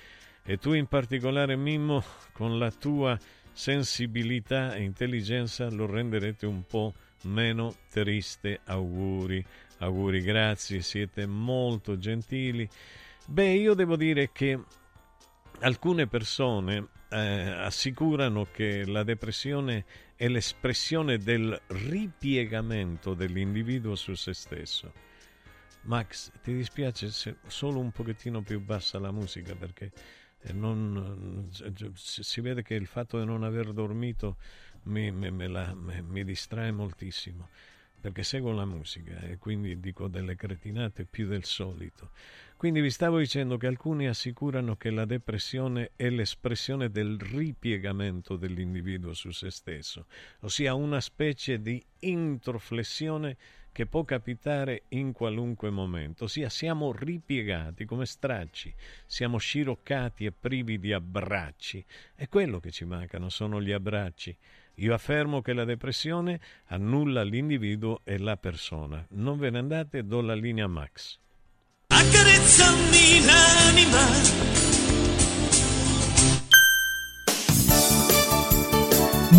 e 0.47 0.59
tu 0.59 0.73
in 0.73 0.87
particolare 0.87 1.57
Mimmo 1.57 2.03
con 2.33 2.59
la 2.59 2.71
tua 2.71 3.19
sensibilità 3.53 4.75
e 4.75 4.83
intelligenza 4.83 5.69
lo 5.69 5.87
renderete 5.87 6.47
un 6.47 6.65
po' 6.65 6.95
meno 7.23 7.75
triste. 7.91 8.61
Auguri, 8.65 9.45
auguri, 9.79 10.21
grazie, 10.23 10.83
siete 10.83 11.27
molto 11.27 11.99
gentili. 11.99 12.69
Beh, 13.27 13.55
io 13.55 13.75
devo 13.75 13.97
dire 13.97 14.31
che 14.31 14.59
alcune 15.61 16.07
persone 16.07 16.89
eh, 17.09 17.19
assicurano 17.19 18.47
che 18.53 18.87
la 18.87 19.03
depressione 19.03 19.85
è 20.15 20.29
l'espressione 20.29 21.19
del 21.19 21.61
ripiegamento 21.69 23.15
dell'individuo 23.15 23.97
su 23.97 24.15
se 24.15 24.33
stesso. 24.33 24.93
Max, 25.83 26.31
ti 26.43 26.53
dispiace 26.53 27.11
se 27.11 27.37
solo 27.47 27.81
un 27.81 27.91
pochettino 27.91 28.43
più 28.43 28.61
bassa 28.61 28.99
la 28.99 29.13
musica 29.13 29.55
perché 29.55 29.93
non, 30.53 31.49
si 31.95 32.41
vede 32.41 32.63
che 32.63 32.75
il 32.75 32.87
fatto 32.87 33.19
di 33.19 33.25
non 33.25 33.43
aver 33.43 33.73
dormito 33.73 34.37
mi, 34.85 35.11
mi, 35.11 35.31
mi, 35.31 35.49
la, 35.49 35.75
mi 35.75 36.25
distrae 36.25 36.71
moltissimo 36.71 37.49
perché 38.01 38.23
seguo 38.23 38.53
la 38.53 38.65
musica 38.65 39.19
e 39.23 39.37
quindi 39.37 39.81
dico 39.81 40.07
delle 40.07 40.37
cretinate 40.37 41.05
più 41.05 41.27
del 41.27 41.45
solito. 41.45 42.11
Quindi 42.57 42.81
vi 42.81 42.91
stavo 42.91 43.19
dicendo 43.19 43.57
che 43.57 43.67
alcuni 43.67 44.07
assicurano 44.07 44.77
che 44.77 44.91
la 44.91 45.05
depressione 45.05 45.91
è 45.97 46.09
l'espressione 46.09 46.91
del 46.91 47.19
ripiegamento 47.19 48.37
dell'individuo 48.37 49.13
su 49.13 49.33
se 49.33 49.51
stesso, 49.51 50.07
ossia 50.41 50.75
una 50.75 51.01
specie 51.01 51.61
di 51.61 51.85
introflessione 52.01 53.37
che 53.77 53.85
può 53.85 54.05
capitare 54.05 54.85
in 54.89 55.13
qualunque 55.13 55.69
momento, 55.69 56.25
ossia 56.25 56.49
siamo 56.49 56.93
ripiegati 56.93 57.85
come 57.85 58.07
stracci, 58.07 58.75
siamo 59.05 59.37
sciroccati 59.37 60.25
e 60.25 60.33
privi 60.33 60.79
di 60.81 60.95
abbracci. 60.95 61.85
È 62.15 62.27
quello 62.27 62.59
che 62.59 62.71
ci 62.71 62.87
mancano, 62.87 63.29
sono 63.29 63.61
gli 63.61 63.73
abbracci. 63.73 64.35
Io 64.77 64.95
affermo 64.95 65.43
che 65.43 65.53
la 65.53 65.65
depressione 65.65 66.41
annulla 66.69 67.23
l'individuo 67.23 68.01
e 68.05 68.17
la 68.17 68.39
persona. 68.39 69.05
Non 69.11 69.37
ve 69.37 69.51
ne 69.51 69.59
andate, 69.59 70.07
do 70.07 70.23
la 70.23 70.35
linea 70.35 70.67
Max. 70.67 71.19
Accarezzami 71.89 73.27
l'anima. 73.27 74.56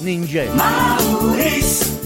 ninja. 0.00 0.44
Mauris! 0.54 2.05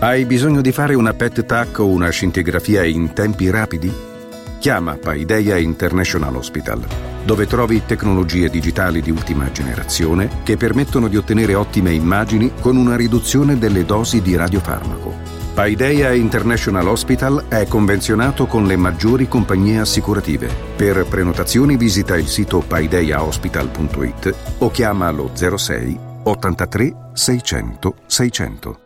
Hai 0.00 0.24
bisogno 0.24 0.60
di 0.60 0.72
fare 0.72 0.94
una 0.94 1.14
PET 1.14 1.46
TAC 1.46 1.78
o 1.78 1.86
una 1.86 2.10
scintigrafia 2.10 2.84
in 2.84 3.12
tempi 3.12 3.48
rapidi? 3.48 3.92
Chiama 4.58 4.96
Paideia 4.96 5.56
International 5.56 6.34
Hospital, 6.34 6.84
dove 7.24 7.46
trovi 7.46 7.82
tecnologie 7.86 8.48
digitali 8.48 9.00
di 9.00 9.10
ultima 9.10 9.52
generazione 9.52 10.42
che 10.42 10.56
permettono 10.56 11.06
di 11.08 11.16
ottenere 11.16 11.54
ottime 11.54 11.92
immagini 11.92 12.52
con 12.60 12.76
una 12.76 12.96
riduzione 12.96 13.56
delle 13.58 13.84
dosi 13.84 14.20
di 14.20 14.34
radiofarmaco. 14.34 15.14
Paideia 15.54 16.12
International 16.12 16.88
Hospital 16.88 17.44
è 17.48 17.66
convenzionato 17.66 18.46
con 18.46 18.66
le 18.66 18.76
maggiori 18.76 19.28
compagnie 19.28 19.78
assicurative. 19.78 20.50
Per 20.76 21.06
prenotazioni 21.06 21.76
visita 21.76 22.16
il 22.16 22.26
sito 22.26 22.58
paideiahospital.it 22.66 24.34
o 24.58 24.70
chiama 24.70 25.10
lo 25.10 25.30
06 25.34 26.05
83 26.26 26.94
600 27.14 27.94
600. 28.08 28.85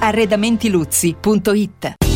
arredamentiluzzi.it 0.00 2.15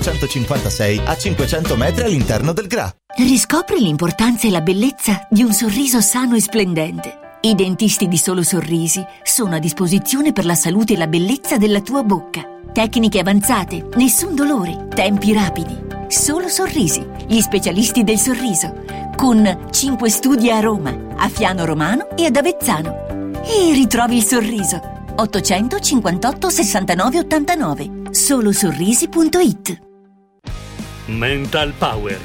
956 0.01 1.01
a 1.05 1.15
500 1.15 1.77
metri 1.77 2.03
all'interno 2.03 2.53
del 2.53 2.67
GRA. 2.67 2.91
Riscopri 3.17 3.79
l'importanza 3.79 4.47
e 4.47 4.51
la 4.51 4.61
bellezza 4.61 5.27
di 5.29 5.43
un 5.43 5.53
sorriso 5.53 6.01
sano 6.01 6.35
e 6.35 6.41
splendente. 6.41 7.19
I 7.41 7.55
dentisti 7.55 8.07
di 8.07 8.17
Solo 8.17 8.43
Sorrisi 8.43 9.03
sono 9.23 9.55
a 9.55 9.59
disposizione 9.59 10.31
per 10.31 10.45
la 10.45 10.55
salute 10.55 10.93
e 10.93 10.97
la 10.97 11.07
bellezza 11.07 11.57
della 11.57 11.81
tua 11.81 12.03
bocca. 12.03 12.41
Tecniche 12.71 13.19
avanzate, 13.19 13.89
nessun 13.95 14.33
dolore, 14.33 14.87
tempi 14.89 15.33
rapidi. 15.33 15.77
Solo 16.07 16.47
Sorrisi, 16.47 17.05
gli 17.27 17.39
specialisti 17.39 18.03
del 18.03 18.17
sorriso, 18.17 18.83
con 19.15 19.67
5 19.69 20.09
studi 20.09 20.49
a 20.49 20.59
Roma, 20.59 20.95
a 21.15 21.29
Fiano 21.29 21.65
Romano 21.65 22.15
e 22.15 22.25
ad 22.25 22.35
Avezzano. 22.35 23.41
E 23.43 23.73
ritrovi 23.73 24.17
il 24.17 24.23
sorriso. 24.23 24.99
858 25.15 26.49
69 26.49 27.19
89 27.19 27.91
solosorrisi.it 28.11 29.90
Mental 31.11 31.73
Power 31.77 32.19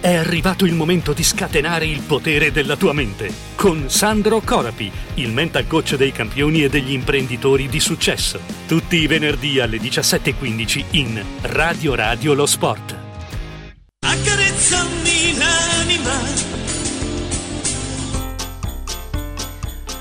È 0.00 0.14
arrivato 0.14 0.64
il 0.64 0.74
momento 0.74 1.12
di 1.12 1.22
scatenare 1.22 1.84
il 1.86 2.00
potere 2.00 2.50
della 2.50 2.76
tua 2.76 2.92
mente 2.92 3.30
con 3.54 3.90
Sandro 3.90 4.40
Corapi, 4.40 4.90
il 5.14 5.30
mental 5.30 5.66
coach 5.66 5.96
dei 5.96 6.12
campioni 6.12 6.64
e 6.64 6.70
degli 6.70 6.92
imprenditori 6.92 7.68
di 7.68 7.78
successo. 7.78 8.40
Tutti 8.66 8.96
i 8.96 9.06
venerdì 9.06 9.60
alle 9.60 9.76
17.15 9.76 10.84
in 10.92 11.22
Radio 11.42 11.94
Radio 11.94 12.32
Lo 12.32 12.46
Sport. 12.46 12.96
Accarezzami 14.00 15.36
l'anima. 15.36 16.18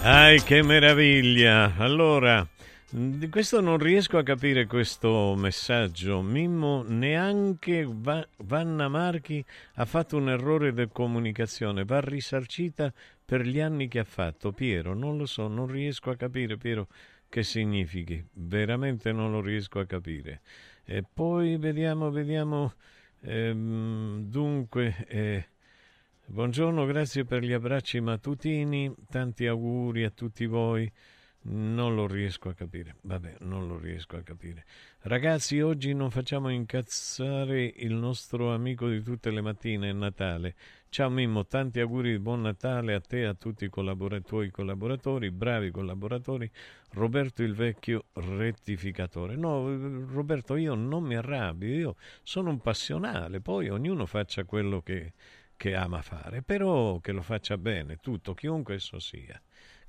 Ai, 0.04 0.42
che 0.44 0.64
meraviglia! 0.64 1.74
Allora, 1.78 2.48
di 2.92 3.30
questo 3.30 3.62
non 3.62 3.78
riesco 3.78 4.18
a 4.18 4.24
capire 4.24 4.66
questo 4.66 5.36
messaggio. 5.38 6.22
Mimmo, 6.24 6.84
neanche 6.88 7.88
Va- 7.88 8.28
Vanna 8.38 8.88
Marchi 8.88 9.46
ha 9.76 9.86
fatto 9.86 10.18
un 10.18 10.30
errore 10.30 10.74
di 10.74 10.88
comunicazione, 10.92 11.86
va 11.86 12.00
risarcita 12.00 12.92
per 13.24 13.42
gli 13.42 13.60
anni 13.60 13.88
che 13.88 14.00
ha 14.00 14.04
fatto. 14.04 14.52
Piero, 14.52 14.96
non 14.96 15.18
lo 15.18 15.28
so, 15.28 15.48
non 15.48 15.68
riesco 15.68 16.10
a 16.10 16.16
capire, 16.16 16.58
Piero, 16.58 16.88
che 17.30 17.44
significhi. 17.44 18.26
Veramente 18.34 19.12
non 19.12 19.32
lo 19.32 19.42
riesco 19.42 19.80
a 19.80 19.86
capire. 19.86 20.42
E 20.84 21.04
poi 21.04 21.58
vediamo, 21.58 22.10
vediamo. 22.10 22.74
Ehm, 23.22 24.24
dunque, 24.24 25.06
eh, 25.08 25.46
buongiorno, 26.26 26.86
grazie 26.88 27.24
per 27.24 27.44
gli 27.44 27.54
abbracci 27.54 28.00
mattutini, 28.00 28.92
tanti 29.12 29.46
auguri 29.46 30.06
a 30.06 30.10
tutti 30.10 30.48
voi. 30.48 30.92
Non 31.42 31.96
lo 31.96 32.06
riesco 32.06 32.50
a 32.50 32.54
capire. 32.54 32.98
Vabbè, 33.02 33.38
non 33.40 33.66
lo 33.66 33.78
riesco 33.78 34.18
a 34.18 34.22
capire. 34.22 34.66
Ragazzi, 35.02 35.62
oggi 35.62 35.94
non 35.94 36.12
facciamo 36.12 36.50
incazzare 36.50 37.64
il 37.78 37.94
nostro 37.94 38.54
amico 38.54 38.90
di 38.90 39.02
tutte 39.02 39.32
le 39.32 39.40
mattine, 39.40 39.90
è 39.90 39.94
Natale. 39.94 40.56
Ciao 40.90 41.10
Mimmo, 41.10 41.46
tanti 41.46 41.80
auguri 41.80 42.12
di 42.12 42.20
buon 42.20 42.42
Natale 42.42 42.94
a 42.94 43.00
te 43.00 43.22
e 43.22 43.26
a 43.26 43.34
tutti 43.36 43.64
i 43.64 43.70
collabor- 43.70 44.22
tuoi 44.24 44.52
collaboratori, 44.52 45.32
bravi 45.32 45.72
collaboratori. 45.72 46.52
Roberto 46.92 47.42
il 47.42 47.54
vecchio 47.56 48.06
rettificatore. 48.14 49.36
No, 49.38 49.64
Roberto, 50.12 50.58
io 50.58 50.76
non 50.76 51.04
mi 51.04 51.16
arrabbio, 51.16 51.74
io 51.74 51.96
sono 52.22 52.50
un 52.50 52.60
passionale, 52.60 53.40
poi 53.40 53.70
ognuno 53.70 54.06
faccia 54.06 54.44
quello 54.44 54.82
che, 54.82 55.14
che 55.56 55.74
ama 55.74 56.02
fare, 56.02 56.42
però 56.42 57.00
che 57.00 57.14
lo 57.14 57.22
faccia 57.22 57.58
bene, 57.58 57.98
tutto, 57.98 58.34
chiunque 58.34 58.76
esso 58.76 59.00
sia 59.00 59.42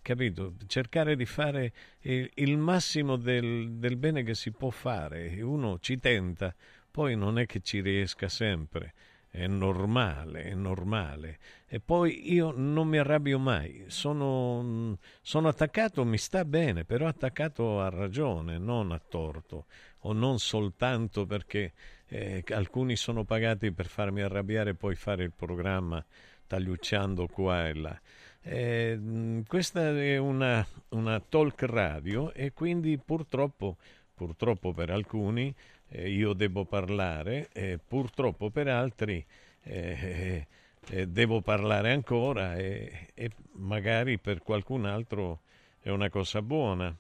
capito? 0.03 0.55
Cercare 0.67 1.17
di 1.17 1.27
fare 1.27 1.73
il, 2.01 2.31
il 2.35 2.57
massimo 2.57 3.17
del, 3.17 3.73
del, 3.73 3.97
bene 3.97 4.23
che 4.23 4.35
si 4.35 4.51
può 4.51 4.71
fare. 4.71 5.41
Uno 5.41 5.79
ci 5.79 5.99
tenta, 5.99 6.55
poi 6.91 7.17
non 7.17 7.39
è 7.39 7.47
che 7.47 7.61
ci 7.61 7.81
riesca 7.81 8.29
sempre. 8.29 8.95
È 9.29 9.47
normale, 9.47 10.43
è 10.43 10.55
normale. 10.55 11.39
E 11.67 11.79
poi 11.79 12.33
io 12.33 12.53
non 12.55 12.89
mi 12.89 12.99
arrabbio 12.99 13.39
mai. 13.39 13.85
Sono, 13.87 14.99
sono 15.23 15.49
attaccato, 15.49 16.05
mi 16.05 16.19
sta 16.19 16.45
bene, 16.45 16.85
però 16.85 17.07
attaccato 17.07 17.81
a 17.81 17.89
ragione, 17.89 18.59
non 18.59 18.91
a 18.91 18.99
torto. 18.99 19.67
O 20.01 20.13
non 20.13 20.41
soltanto 20.41 21.27
perché 21.27 21.73
eh, 22.07 22.43
alcuni 22.49 22.97
sono 22.97 23.25
pagati 23.25 23.71
per 23.71 23.87
farmi 23.87 24.21
arrabbiare 24.21 24.71
e 24.71 24.75
poi 24.75 24.97
fare 24.97 25.23
il 25.23 25.33
programma 25.33 26.05
tagliucciando 26.49 27.29
qua 27.29 27.69
e 27.69 27.75
là. 27.75 28.01
Eh, 28.43 29.43
questa 29.47 29.91
è 29.91 30.17
una, 30.17 30.67
una, 30.91 31.21
talk 31.21 31.63
radio 31.65 32.33
e 32.33 32.53
quindi 32.55 32.97
purtroppo, 32.97 33.77
purtroppo 34.15 34.73
per 34.73 34.91
alcuni 34.91 35.55
eh, 35.89 36.09
io 36.09 36.33
devo 36.33 36.65
parlare 36.65 37.49
e 37.53 37.79
purtroppo 37.87 38.49
per 38.49 38.69
altri 38.69 39.25
eh, 39.63 40.47
eh, 40.89 41.07
devo 41.07 41.43
parlare 41.43 41.93
ancora 41.93 42.57
e, 42.57 43.09
e 43.15 43.31
magari 43.53 44.19
per 44.19 44.43
qualcun 44.43 44.87
altro 44.87 45.41
è 45.81 45.91
una 45.91 46.09
cosa 46.09 46.41
buona. 46.41 46.97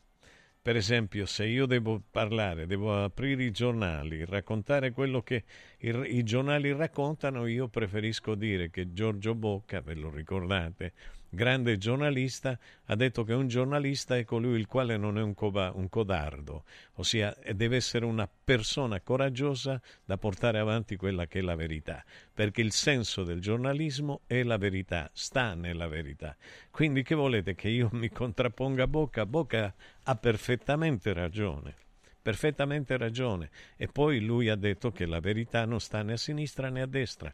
Per 0.63 0.77
esempio, 0.77 1.25
se 1.25 1.47
io 1.47 1.65
devo 1.65 2.03
parlare, 2.11 2.67
devo 2.67 3.03
aprire 3.03 3.45
i 3.45 3.51
giornali, 3.51 4.27
raccontare 4.27 4.93
quello 4.93 5.23
che 5.23 5.45
i, 5.79 6.19
i 6.19 6.23
giornali 6.23 6.71
raccontano, 6.73 7.47
io 7.47 7.69
preferisco 7.69 8.35
dire 8.35 8.69
che 8.69 8.93
Giorgio 8.93 9.35
Bocca, 9.35 9.81
ve 9.81 9.95
lo 9.95 10.11
ricordate, 10.11 10.93
grande 11.31 11.79
giornalista, 11.79 12.59
ha 12.87 12.97
detto 12.97 13.23
che 13.25 13.33
un 13.33 13.47
giornalista 13.49 14.17
è 14.17 14.25
colui 14.25 14.59
il 14.59 14.67
quale 14.67 14.97
non 14.97 15.17
è 15.17 15.23
un, 15.23 15.33
coba, 15.35 15.73
un, 15.75 15.89
codardo, 15.89 16.65
ossia 16.95 17.35
deve 17.55 17.77
essere 17.77 18.05
una 18.05 18.29
persona 18.29 19.01
coraggiosa 19.01 19.81
da 20.05 20.19
portare 20.19 20.59
avanti 20.59 20.97
quella 20.97 21.27
che 21.27 21.39
è 21.39 21.43
la 21.43 21.55
verità, 21.55 22.05
perché 22.35 22.61
il 22.61 22.73
senso 22.73 23.23
del 23.23 23.41
giornalismo 23.41 24.23
è 24.27 24.43
la 24.43 24.59
verità, 24.59 25.09
sta 25.13 25.55
nella 25.55 25.87
verità. 25.87 26.37
Quindi 26.71 27.03
che 27.03 27.15
volete 27.15 27.55
che 27.55 27.69
io 27.69 27.89
mi 27.95 28.11
contrapponga 28.11 28.83
a 28.83 28.89
Bocca? 28.89 29.25
Bocca 29.25 29.73
ha 30.03 30.17
perfettamente 30.17 31.13
ragione 31.13 31.75
perfettamente 32.21 32.97
ragione. 32.97 33.51
E 33.77 33.89
poi 33.89 34.21
lui 34.21 34.49
ha 34.49 34.57
detto 34.57 34.93
che 34.93 35.07
la 35.07 35.21
verità 35.21 35.65
non 35.65 35.81
sta 35.81 36.03
né 36.03 36.13
a 36.13 36.17
sinistra 36.17 36.69
né 36.69 36.83
a 36.83 36.87
destra. 36.87 37.33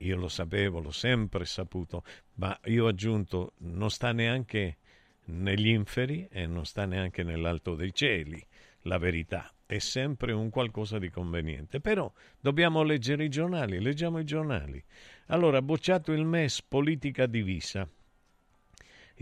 Io 0.00 0.16
lo 0.16 0.28
sapevo, 0.28 0.80
l'ho 0.80 0.92
sempre 0.92 1.44
saputo, 1.44 2.04
ma 2.34 2.58
io 2.64 2.84
ho 2.84 2.88
aggiunto, 2.88 3.52
non 3.58 3.90
sta 3.90 4.12
neanche 4.12 4.78
negli 5.26 5.68
inferi 5.68 6.26
e 6.30 6.46
non 6.46 6.64
sta 6.64 6.86
neanche 6.86 7.22
nell'alto 7.22 7.74
dei 7.74 7.92
cieli 7.92 8.44
la 8.84 8.98
verità, 8.98 9.52
è 9.66 9.78
sempre 9.78 10.32
un 10.32 10.48
qualcosa 10.48 10.98
di 10.98 11.10
conveniente. 11.10 11.80
Però 11.80 12.10
dobbiamo 12.40 12.82
leggere 12.82 13.24
i 13.24 13.28
giornali, 13.28 13.80
leggiamo 13.80 14.18
i 14.18 14.24
giornali. 14.24 14.82
Allora, 15.26 15.60
bocciato 15.60 16.12
il 16.12 16.24
MES, 16.24 16.62
politica 16.62 17.26
divisa. 17.26 17.88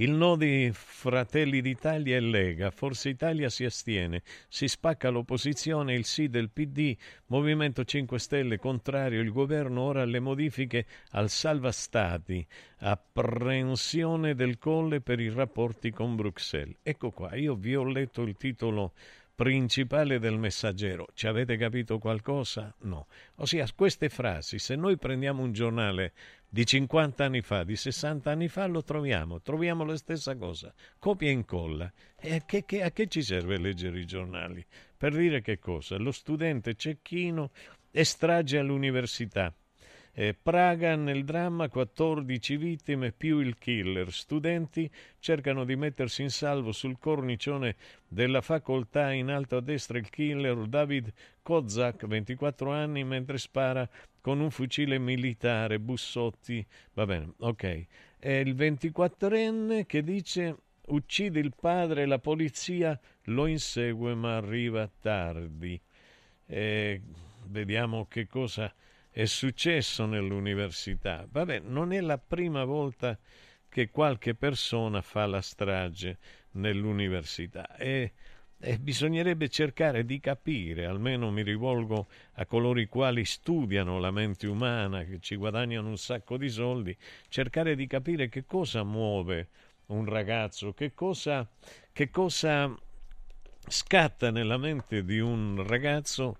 Il 0.00 0.12
no 0.12 0.37
di 0.37 0.70
Fratelli 0.72 1.61
d'Italia 1.61 2.14
e 2.16 2.20
Lega, 2.20 2.70
Forza 2.70 3.08
Italia 3.08 3.48
si 3.48 3.64
astiene, 3.64 4.22
si 4.46 4.68
spacca 4.68 5.08
l'opposizione, 5.08 5.94
il 5.94 6.04
sì 6.04 6.28
del 6.28 6.50
PD, 6.50 6.96
Movimento 7.26 7.82
5 7.82 8.16
Stelle 8.20 8.58
contrario, 8.61 9.20
il 9.20 9.32
governo 9.32 9.80
ora 9.80 10.02
alle 10.02 10.20
modifiche 10.20 10.87
al 11.11 11.28
salva 11.28 11.72
stati, 11.72 12.46
apprensione 12.76 14.37
del 14.37 14.58
colle 14.58 15.00
per 15.00 15.18
i 15.18 15.30
rapporti 15.30 15.90
con 15.90 16.14
Bruxelles. 16.14 16.76
Ecco 16.84 17.11
qua, 17.11 17.34
io 17.34 17.56
vi 17.56 17.74
ho 17.74 17.82
letto 17.82 18.22
il 18.22 18.37
titolo 18.37 18.92
principale 19.38 20.18
del 20.18 20.37
messaggero. 20.37 21.07
Ci 21.14 21.29
avete 21.29 21.57
capito 21.57 22.01
qualcosa? 22.01 22.74
No. 22.81 23.07
Ossia, 23.37 23.64
queste 23.72 24.09
frasi, 24.09 24.59
se 24.59 24.74
noi 24.74 24.98
prendiamo 24.98 25.44
un 25.44 25.53
giornale 25.53 26.12
di 26.48 26.66
50 26.66 27.24
anni 27.24 27.40
fa, 27.40 27.62
di 27.62 27.77
60 27.77 28.33
anni 28.33 28.48
fa, 28.48 28.66
lo 28.66 28.83
troviamo, 28.83 29.40
troviamo 29.40 29.85
la 29.85 29.96
stessa 29.96 30.35
cosa, 30.35 30.74
copia 30.98 31.29
e 31.29 31.35
incolla. 31.35 31.92
E 32.18 32.35
a 32.35 32.44
che, 32.44 32.64
che, 32.64 32.83
a 32.83 32.90
che 32.90 33.07
ci 33.07 33.22
serve 33.22 33.59
leggere 33.59 34.01
i 34.01 34.07
giornali? 34.07 34.66
Per 34.96 35.14
dire 35.14 35.40
che 35.40 35.61
cosa? 35.61 35.96
Lo 35.98 36.11
studente 36.11 36.74
cecchino 36.74 37.53
estrage 37.92 38.59
all'università. 38.59 39.55
Eh, 40.20 40.35
Praga 40.35 40.96
nel 40.96 41.22
dramma 41.22 41.68
14 41.68 42.57
vittime 42.57 43.12
più 43.12 43.38
il 43.38 43.57
killer. 43.57 44.12
Studenti 44.12 44.90
cercano 45.20 45.62
di 45.62 45.76
mettersi 45.76 46.22
in 46.22 46.31
salvo 46.31 46.72
sul 46.72 46.98
cornicione 46.98 47.76
della 48.09 48.40
facoltà 48.40 49.12
in 49.12 49.28
alto 49.28 49.59
a 49.59 49.61
destra 49.61 49.96
il 49.96 50.11
killer 50.11 50.66
David 50.66 51.12
Kozak, 51.40 52.09
24 52.09 52.72
anni, 52.72 53.04
mentre 53.04 53.38
spara 53.38 53.88
con 54.20 54.40
un 54.40 54.50
fucile 54.50 54.98
militare, 54.98 55.78
Bussotti, 55.78 56.66
va 56.94 57.07
bene, 57.07 57.35
ok. 57.38 57.87
È 58.18 58.33
il 58.33 58.57
24enne 58.57 59.87
che 59.87 60.02
dice 60.02 60.57
uccide 60.87 61.38
il 61.38 61.52
padre, 61.54 62.07
la 62.07 62.18
polizia 62.18 62.98
lo 63.26 63.46
insegue 63.46 64.16
ma 64.16 64.35
arriva 64.35 64.90
tardi. 65.00 65.81
E 66.44 67.02
vediamo 67.44 68.09
che 68.09 68.26
cosa 68.26 68.74
è 69.18 69.24
successo 69.24 70.07
nell'università. 70.07 71.26
Vabbè, 71.28 71.59
non 71.59 71.92
è 71.92 72.00
la 72.00 72.18
prima 72.18 72.62
volta 72.62 73.18
che 73.68 73.90
qualche 73.90 74.37
persona 74.37 75.02
fa 75.02 75.26
la 75.26 75.40
strage 75.40 76.18
nell'università 76.52 77.74
e 77.74 78.12
e 78.61 78.76
bisognerebbe 78.81 79.48
cercare 79.48 80.04
di 80.04 80.18
capire, 80.18 80.85
almeno 80.85 81.31
mi 81.31 81.44
rivolgo 81.44 82.09
a 82.35 82.44
coloro 82.44 82.81
i 82.81 82.88
quali 82.88 83.24
studiano 83.24 84.00
la 84.00 84.11
mente 84.11 84.48
umana, 84.48 85.04
che 85.04 85.20
ci 85.20 85.37
guadagnano 85.37 85.88
un 85.88 85.96
sacco 85.96 86.37
di 86.37 86.48
soldi, 86.48 86.96
cercare 87.28 87.76
di 87.76 87.87
capire 87.87 88.28
che 88.28 88.44
cosa 88.44 88.83
muove 88.83 89.48
un 89.87 90.07
ragazzo, 90.07 90.74
che 90.74 90.92
cosa, 90.92 91.48
che 91.92 92.11
cosa 92.11 92.76
scatta 93.68 94.33
nella 94.33 94.57
mente 94.57 95.04
di 95.04 95.20
un 95.20 95.64
ragazzo 95.64 96.37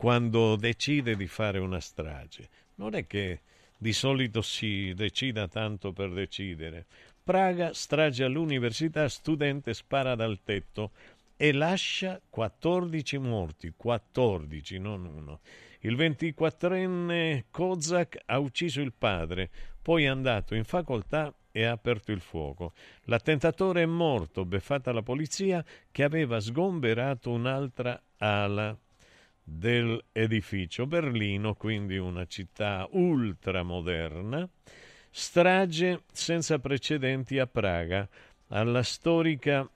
quando 0.00 0.56
decide 0.56 1.14
di 1.14 1.26
fare 1.26 1.58
una 1.58 1.78
strage. 1.78 2.48
Non 2.76 2.94
è 2.94 3.06
che 3.06 3.40
di 3.76 3.92
solito 3.92 4.40
si 4.40 4.94
decida 4.94 5.46
tanto 5.46 5.92
per 5.92 6.10
decidere. 6.10 6.86
Praga, 7.22 7.74
strage 7.74 8.24
all'università, 8.24 9.10
studente 9.10 9.74
spara 9.74 10.14
dal 10.14 10.40
tetto 10.42 10.92
e 11.36 11.52
lascia 11.52 12.18
14 12.30 13.18
morti, 13.18 13.74
14, 13.76 14.78
non 14.78 15.04
uno. 15.04 15.40
Il 15.80 15.96
24enne 15.96 17.44
Kozak 17.50 18.22
ha 18.24 18.38
ucciso 18.38 18.80
il 18.80 18.94
padre, 18.96 19.50
poi 19.82 20.04
è 20.04 20.06
andato 20.06 20.54
in 20.54 20.64
facoltà 20.64 21.30
e 21.52 21.64
ha 21.64 21.72
aperto 21.72 22.10
il 22.10 22.20
fuoco. 22.20 22.72
L'attentatore 23.02 23.82
è 23.82 23.86
morto, 23.86 24.46
beffata 24.46 24.92
la 24.92 25.02
polizia, 25.02 25.62
che 25.92 26.04
aveva 26.04 26.40
sgomberato 26.40 27.30
un'altra 27.30 28.00
ala 28.16 28.74
dell'edificio. 29.50 30.86
Berlino, 30.86 31.54
quindi 31.54 31.98
una 31.98 32.26
città 32.26 32.86
ultramoderna. 32.92 34.48
Strage 35.10 36.02
senza 36.12 36.60
precedenti 36.60 37.38
a 37.38 37.46
Praga, 37.46 38.08
alla 38.48 38.84
storica 38.84 39.68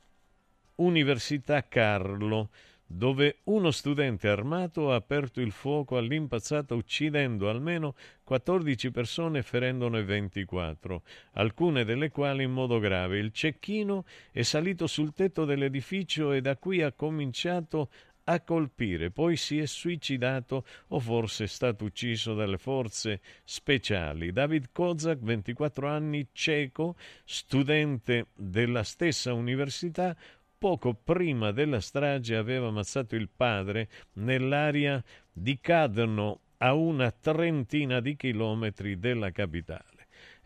Università 0.76 1.66
Carlo, 1.66 2.50
dove 2.86 3.38
uno 3.44 3.72
studente 3.72 4.28
armato 4.28 4.92
ha 4.92 4.94
aperto 4.94 5.40
il 5.40 5.50
fuoco 5.50 5.96
all'impazzata 5.96 6.74
uccidendo 6.74 7.48
almeno 7.48 7.94
14 8.22 8.92
persone 8.92 9.38
e 9.38 9.42
ferendone 9.42 10.04
24, 10.04 11.02
alcune 11.32 11.84
delle 11.84 12.10
quali 12.10 12.44
in 12.44 12.52
modo 12.52 12.78
grave. 12.78 13.18
Il 13.18 13.32
cecchino 13.32 14.04
è 14.30 14.42
salito 14.42 14.86
sul 14.86 15.12
tetto 15.12 15.44
dell'edificio 15.44 16.30
e 16.32 16.40
da 16.40 16.56
qui 16.56 16.82
ha 16.82 16.92
cominciato 16.92 17.88
a 18.24 18.40
colpire, 18.40 19.10
poi 19.10 19.36
si 19.36 19.58
è 19.58 19.66
suicidato 19.66 20.64
o 20.88 20.98
forse 20.98 21.44
è 21.44 21.46
stato 21.46 21.84
ucciso 21.84 22.34
dalle 22.34 22.58
forze 22.58 23.20
speciali. 23.44 24.32
David 24.32 24.70
Kozak, 24.72 25.18
24 25.18 25.88
anni, 25.88 26.28
ceco, 26.32 26.96
studente 27.24 28.26
della 28.34 28.82
stessa 28.82 29.32
università, 29.32 30.16
poco 30.56 30.94
prima 30.94 31.52
della 31.52 31.80
strage 31.80 32.36
aveva 32.36 32.68
ammazzato 32.68 33.16
il 33.16 33.28
padre 33.28 33.88
nell'area 34.14 35.02
di 35.30 35.58
Cadno, 35.60 36.40
a 36.58 36.72
una 36.72 37.10
trentina 37.10 38.00
di 38.00 38.16
chilometri 38.16 38.98
dalla 38.98 39.30
capitale. 39.30 39.93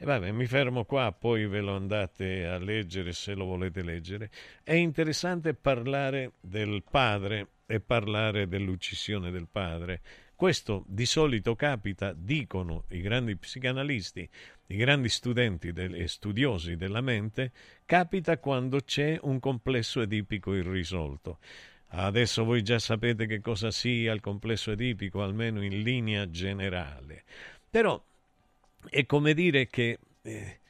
E 0.01 0.05
vabbè, 0.05 0.31
mi 0.31 0.47
fermo 0.47 0.85
qua, 0.85 1.11
poi 1.11 1.49
ve 1.49 1.61
lo 1.61 1.75
andate 1.75 2.47
a 2.47 2.57
leggere 2.59 3.13
se 3.13 3.35
lo 3.35 3.47
volete 3.47 3.83
leggere. 3.83 4.31
È 4.63 4.73
interessante 4.73 5.55
parlare 5.55 6.35
del 6.41 6.85
padre 6.89 7.49
e 7.67 7.81
parlare 7.81 8.47
dell'uccisione 8.47 9.33
del 9.33 9.49
padre. 9.51 10.01
Questo 10.37 10.85
di 10.87 11.05
solito 11.05 11.57
capita, 11.57 12.13
dicono 12.13 12.85
i 12.91 13.01
grandi 13.01 13.35
psicanalisti, 13.35 14.31
i 14.67 14.77
grandi 14.77 15.09
studenti 15.09 15.73
e 15.75 16.07
studiosi 16.07 16.77
della 16.77 17.01
mente, 17.01 17.51
capita 17.85 18.39
quando 18.39 18.79
c'è 18.79 19.19
un 19.23 19.41
complesso 19.41 20.01
edipico 20.01 20.55
irrisolto. 20.55 21.41
Adesso 21.89 22.45
voi 22.45 22.63
già 22.63 22.79
sapete 22.79 23.27
che 23.27 23.41
cosa 23.41 23.73
sia 23.73 24.13
il 24.13 24.21
complesso 24.21 24.71
edipico, 24.71 25.25
almeno 25.25 25.61
in 25.61 25.81
linea 25.83 26.31
generale. 26.31 27.25
Però 27.69 28.01
è 28.89 29.07
come 29.07 29.35
dire 29.35 29.67
che 29.67 29.99
eh, 30.23 30.61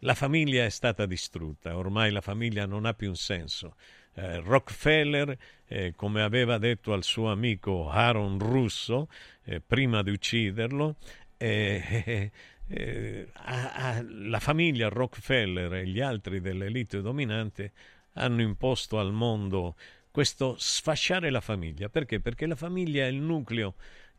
la 0.00 0.14
famiglia 0.14 0.64
è 0.64 0.70
stata 0.70 1.06
distrutta, 1.06 1.76
ormai 1.76 2.10
la 2.10 2.20
famiglia 2.20 2.66
non 2.66 2.84
ha 2.84 2.94
più 2.94 3.08
un 3.08 3.16
senso. 3.16 3.76
Eh, 4.14 4.40
Rockefeller, 4.40 5.36
eh, 5.66 5.94
come 5.96 6.22
aveva 6.22 6.58
detto 6.58 6.92
al 6.92 7.02
suo 7.02 7.30
amico 7.30 7.88
Aaron 7.88 8.38
Russo, 8.38 9.08
eh, 9.44 9.60
prima 9.60 10.02
di 10.02 10.10
ucciderlo, 10.10 10.96
eh, 11.36 12.30
eh, 12.68 13.28
a, 13.32 13.72
a, 13.72 14.04
la 14.06 14.40
famiglia 14.40 14.88
Rockefeller 14.88 15.72
e 15.74 15.86
gli 15.86 16.00
altri 16.00 16.40
dell'elite 16.40 17.00
dominante 17.00 17.72
hanno 18.14 18.42
imposto 18.42 18.98
al 18.98 19.12
mondo 19.12 19.74
questo 20.10 20.54
sfasciare 20.58 21.30
la 21.30 21.40
famiglia. 21.40 21.88
Perché? 21.88 22.20
Perché 22.20 22.46
la 22.46 22.54
famiglia 22.54 23.04
è 23.04 23.08
il 23.08 23.20
nucleo 23.20 23.74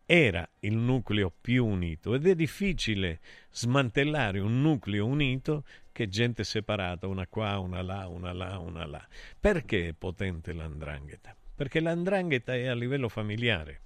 era 0.05 0.47
il 0.59 0.75
nucleo 0.75 1.33
più 1.41 1.65
unito 1.65 2.13
ed 2.13 2.27
è 2.27 2.35
difficile 2.35 3.19
smantellare 3.51 4.39
un 4.39 4.61
nucleo 4.61 5.05
unito 5.05 5.65
che 5.91 6.07
gente 6.07 6.43
separata, 6.43 7.07
una 7.07 7.25
qua, 7.25 7.57
una 7.57 7.81
là, 7.81 8.07
una 8.07 8.31
là, 8.33 8.59
una 8.59 8.85
là. 8.85 9.07
Perché 9.39 9.87
è 9.89 9.93
potente 9.93 10.53
l'andrangheta? 10.53 11.35
Perché 11.55 11.79
l'andrangheta 11.79 12.53
è 12.53 12.67
a 12.67 12.75
livello 12.75 13.09
familiare 13.09 13.81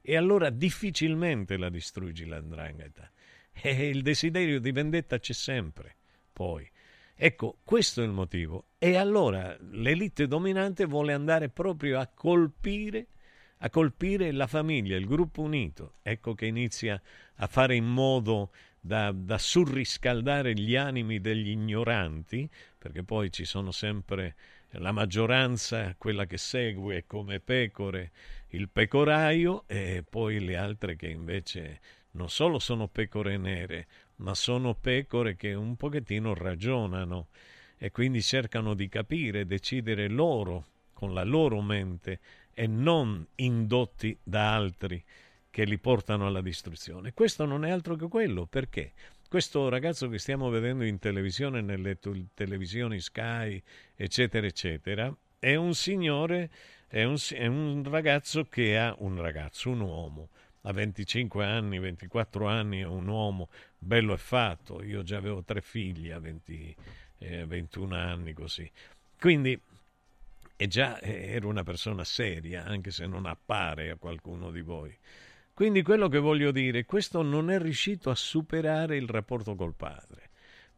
e 0.00 0.16
allora 0.16 0.50
difficilmente 0.50 1.56
la 1.56 1.70
distruggi 1.70 2.24
l'andrangheta. 2.24 3.10
E 3.52 3.88
il 3.88 4.02
desiderio 4.02 4.60
di 4.60 4.70
vendetta 4.70 5.18
c'è 5.18 5.32
sempre, 5.32 5.96
poi. 6.32 6.70
Ecco, 7.14 7.58
questo 7.64 8.00
è 8.00 8.04
il 8.04 8.12
motivo. 8.12 8.66
E 8.78 8.96
allora 8.96 9.56
l'elite 9.72 10.28
dominante 10.28 10.84
vuole 10.84 11.12
andare 11.12 11.48
proprio 11.48 11.98
a 11.98 12.06
colpire 12.06 13.08
a 13.58 13.70
colpire 13.70 14.30
la 14.32 14.46
famiglia, 14.46 14.96
il 14.96 15.06
gruppo 15.06 15.42
unito. 15.42 15.94
Ecco 16.02 16.34
che 16.34 16.46
inizia 16.46 17.00
a 17.36 17.46
fare 17.46 17.74
in 17.74 17.86
modo 17.86 18.50
da, 18.80 19.12
da, 19.12 19.38
surriscaldare 19.38 20.54
gli 20.54 20.76
animi 20.76 21.20
degli 21.20 21.50
ignoranti, 21.50 22.48
perché 22.76 23.02
poi 23.02 23.30
ci 23.32 23.44
sono 23.44 23.70
sempre 23.72 24.36
la 24.72 24.92
maggioranza, 24.92 25.94
quella 25.96 26.26
che 26.26 26.36
segue 26.36 27.04
come 27.06 27.40
pecore 27.40 28.12
il 28.48 28.68
pecoraio, 28.68 29.64
e 29.66 30.04
poi 30.08 30.40
le 30.40 30.56
altre 30.56 30.96
che 30.96 31.08
invece 31.08 31.80
non 32.12 32.30
solo 32.30 32.58
sono 32.58 32.88
pecore 32.88 33.36
nere, 33.36 33.86
ma 34.16 34.34
sono 34.34 34.74
pecore 34.74 35.36
che 35.36 35.54
un 35.54 35.76
pochettino 35.76 36.34
ragionano 36.34 37.28
e 37.76 37.90
quindi 37.90 38.22
cercano 38.22 38.74
di 38.74 38.88
capire, 38.88 39.46
decidere 39.46 40.08
loro, 40.08 40.66
con 40.98 41.14
la 41.14 41.22
loro 41.22 41.62
mente, 41.62 42.18
e 42.52 42.66
non 42.66 43.24
indotti 43.36 44.18
da 44.20 44.52
altri 44.52 45.00
che 45.48 45.62
li 45.62 45.78
portano 45.78 46.26
alla 46.26 46.40
distruzione. 46.40 47.12
Questo 47.12 47.44
non 47.44 47.64
è 47.64 47.70
altro 47.70 47.94
che 47.94 48.08
quello, 48.08 48.46
perché 48.46 48.94
questo 49.28 49.68
ragazzo 49.68 50.08
che 50.08 50.18
stiamo 50.18 50.48
vedendo 50.48 50.82
in 50.82 50.98
televisione, 50.98 51.60
nelle 51.60 52.00
televisioni 52.34 52.98
Sky, 52.98 53.62
eccetera, 53.94 54.44
eccetera, 54.44 55.16
è 55.38 55.54
un 55.54 55.72
signore, 55.74 56.50
è 56.88 57.04
un, 57.04 57.16
è 57.30 57.46
un 57.46 57.84
ragazzo 57.88 58.46
che 58.46 58.76
ha 58.76 58.92
un 58.98 59.20
ragazzo, 59.20 59.70
un 59.70 59.78
uomo, 59.78 60.30
a 60.62 60.72
25 60.72 61.44
anni, 61.44 61.78
24 61.78 62.48
anni, 62.48 62.80
è 62.80 62.86
un 62.86 63.06
uomo 63.06 63.50
bello 63.78 64.14
e 64.14 64.18
fatto. 64.18 64.82
Io 64.82 65.04
già 65.04 65.18
avevo 65.18 65.44
tre 65.44 65.60
figli 65.60 66.10
a 66.10 66.18
20, 66.18 66.76
eh, 67.18 67.46
21 67.46 67.94
anni 67.94 68.32
così. 68.32 68.68
Quindi 69.16 69.60
e 70.60 70.66
già 70.66 70.98
eh, 70.98 71.34
ero 71.34 71.46
una 71.46 71.62
persona 71.62 72.02
seria, 72.02 72.64
anche 72.64 72.90
se 72.90 73.06
non 73.06 73.26
appare 73.26 73.90
a 73.90 73.96
qualcuno 73.96 74.50
di 74.50 74.60
voi. 74.60 74.92
Quindi 75.54 75.82
quello 75.82 76.08
che 76.08 76.18
voglio 76.18 76.50
dire, 76.50 76.84
questo 76.84 77.22
non 77.22 77.48
è 77.48 77.60
riuscito 77.60 78.10
a 78.10 78.16
superare 78.16 78.96
il 78.96 79.08
rapporto 79.08 79.54
col 79.54 79.76
padre 79.76 80.27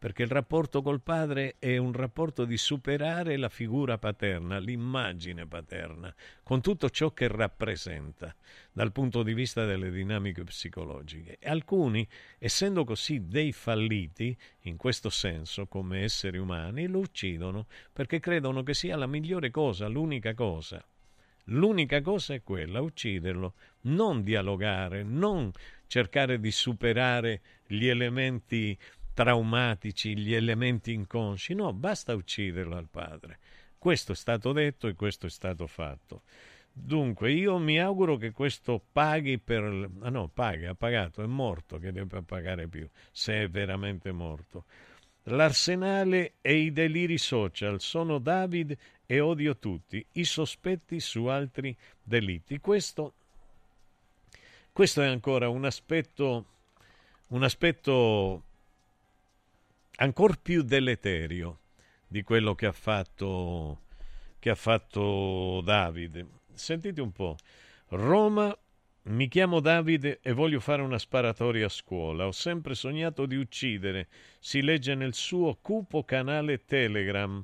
perché 0.01 0.23
il 0.23 0.29
rapporto 0.29 0.81
col 0.81 0.99
padre 0.99 1.57
è 1.59 1.77
un 1.77 1.93
rapporto 1.93 2.43
di 2.43 2.57
superare 2.57 3.37
la 3.37 3.49
figura 3.49 3.99
paterna, 3.99 4.57
l'immagine 4.57 5.45
paterna, 5.45 6.11
con 6.41 6.59
tutto 6.59 6.89
ciò 6.89 7.11
che 7.11 7.27
rappresenta 7.27 8.35
dal 8.71 8.91
punto 8.91 9.21
di 9.21 9.35
vista 9.35 9.63
delle 9.63 9.91
dinamiche 9.91 10.43
psicologiche. 10.43 11.37
E 11.37 11.47
alcuni, 11.47 12.07
essendo 12.39 12.83
così 12.83 13.27
dei 13.27 13.51
falliti, 13.51 14.35
in 14.61 14.75
questo 14.75 15.11
senso, 15.11 15.67
come 15.67 16.01
esseri 16.01 16.39
umani, 16.39 16.87
lo 16.87 16.97
uccidono 16.97 17.67
perché 17.93 18.19
credono 18.19 18.63
che 18.63 18.73
sia 18.73 18.97
la 18.97 19.05
migliore 19.05 19.51
cosa, 19.51 19.87
l'unica 19.87 20.33
cosa. 20.33 20.83
L'unica 21.45 22.01
cosa 22.01 22.33
è 22.33 22.41
quella, 22.41 22.81
ucciderlo, 22.81 23.53
non 23.81 24.23
dialogare, 24.23 25.03
non 25.03 25.51
cercare 25.85 26.39
di 26.39 26.49
superare 26.49 27.41
gli 27.67 27.85
elementi 27.85 28.75
traumatici, 29.21 30.17
gli 30.17 30.33
elementi 30.33 30.93
inconsci. 30.93 31.53
No, 31.53 31.73
basta 31.73 32.15
ucciderlo 32.15 32.75
al 32.75 32.87
padre. 32.89 33.37
Questo 33.77 34.13
è 34.13 34.15
stato 34.15 34.51
detto 34.51 34.87
e 34.87 34.95
questo 34.95 35.27
è 35.27 35.29
stato 35.29 35.67
fatto. 35.67 36.23
Dunque, 36.73 37.31
io 37.31 37.57
mi 37.59 37.79
auguro 37.79 38.17
che 38.17 38.31
questo 38.31 38.81
paghi 38.91 39.37
per... 39.37 39.89
Ah 39.99 40.09
no, 40.09 40.27
paga, 40.27 40.71
ha 40.71 40.75
pagato, 40.75 41.21
è 41.21 41.27
morto, 41.27 41.77
che 41.77 41.91
deve 41.91 42.21
pagare 42.23 42.67
più, 42.67 42.87
se 43.11 43.43
è 43.43 43.49
veramente 43.49 44.11
morto. 44.11 44.65
L'arsenale 45.25 46.33
e 46.41 46.55
i 46.55 46.71
deliri 46.71 47.19
social 47.19 47.79
sono 47.79 48.17
David 48.17 48.75
e 49.05 49.19
odio 49.19 49.57
tutti, 49.57 50.03
i 50.13 50.23
sospetti 50.23 50.99
su 50.99 51.25
altri 51.25 51.75
delitti. 52.01 52.59
Questo, 52.59 53.13
questo 54.71 55.01
è 55.03 55.07
ancora 55.07 55.47
un 55.49 55.65
aspetto, 55.65 56.45
un 57.27 57.43
aspetto 57.43 58.43
ancora 60.01 60.33
più 60.41 60.63
deleterio 60.63 61.59
di 62.07 62.23
quello 62.23 62.55
che 62.55 62.65
ha 62.65 62.71
fatto, 62.71 63.83
che 64.39 64.49
ha 64.49 64.55
fatto 64.55 65.61
Davide. 65.63 66.27
Sentite 66.53 66.99
un 67.01 67.11
po'. 67.11 67.37
Roma, 67.89 68.55
mi 69.03 69.27
chiamo 69.27 69.59
Davide 69.59 70.19
e 70.21 70.33
voglio 70.33 70.59
fare 70.59 70.81
una 70.81 70.97
sparatoria 70.97 71.67
a 71.67 71.69
scuola. 71.69 72.27
Ho 72.27 72.31
sempre 72.31 72.75
sognato 72.75 73.25
di 73.25 73.35
uccidere. 73.35 74.07
Si 74.39 74.61
legge 74.61 74.95
nel 74.95 75.13
suo 75.13 75.57
cupo 75.61 76.03
canale 76.03 76.65
Telegram. 76.65 77.43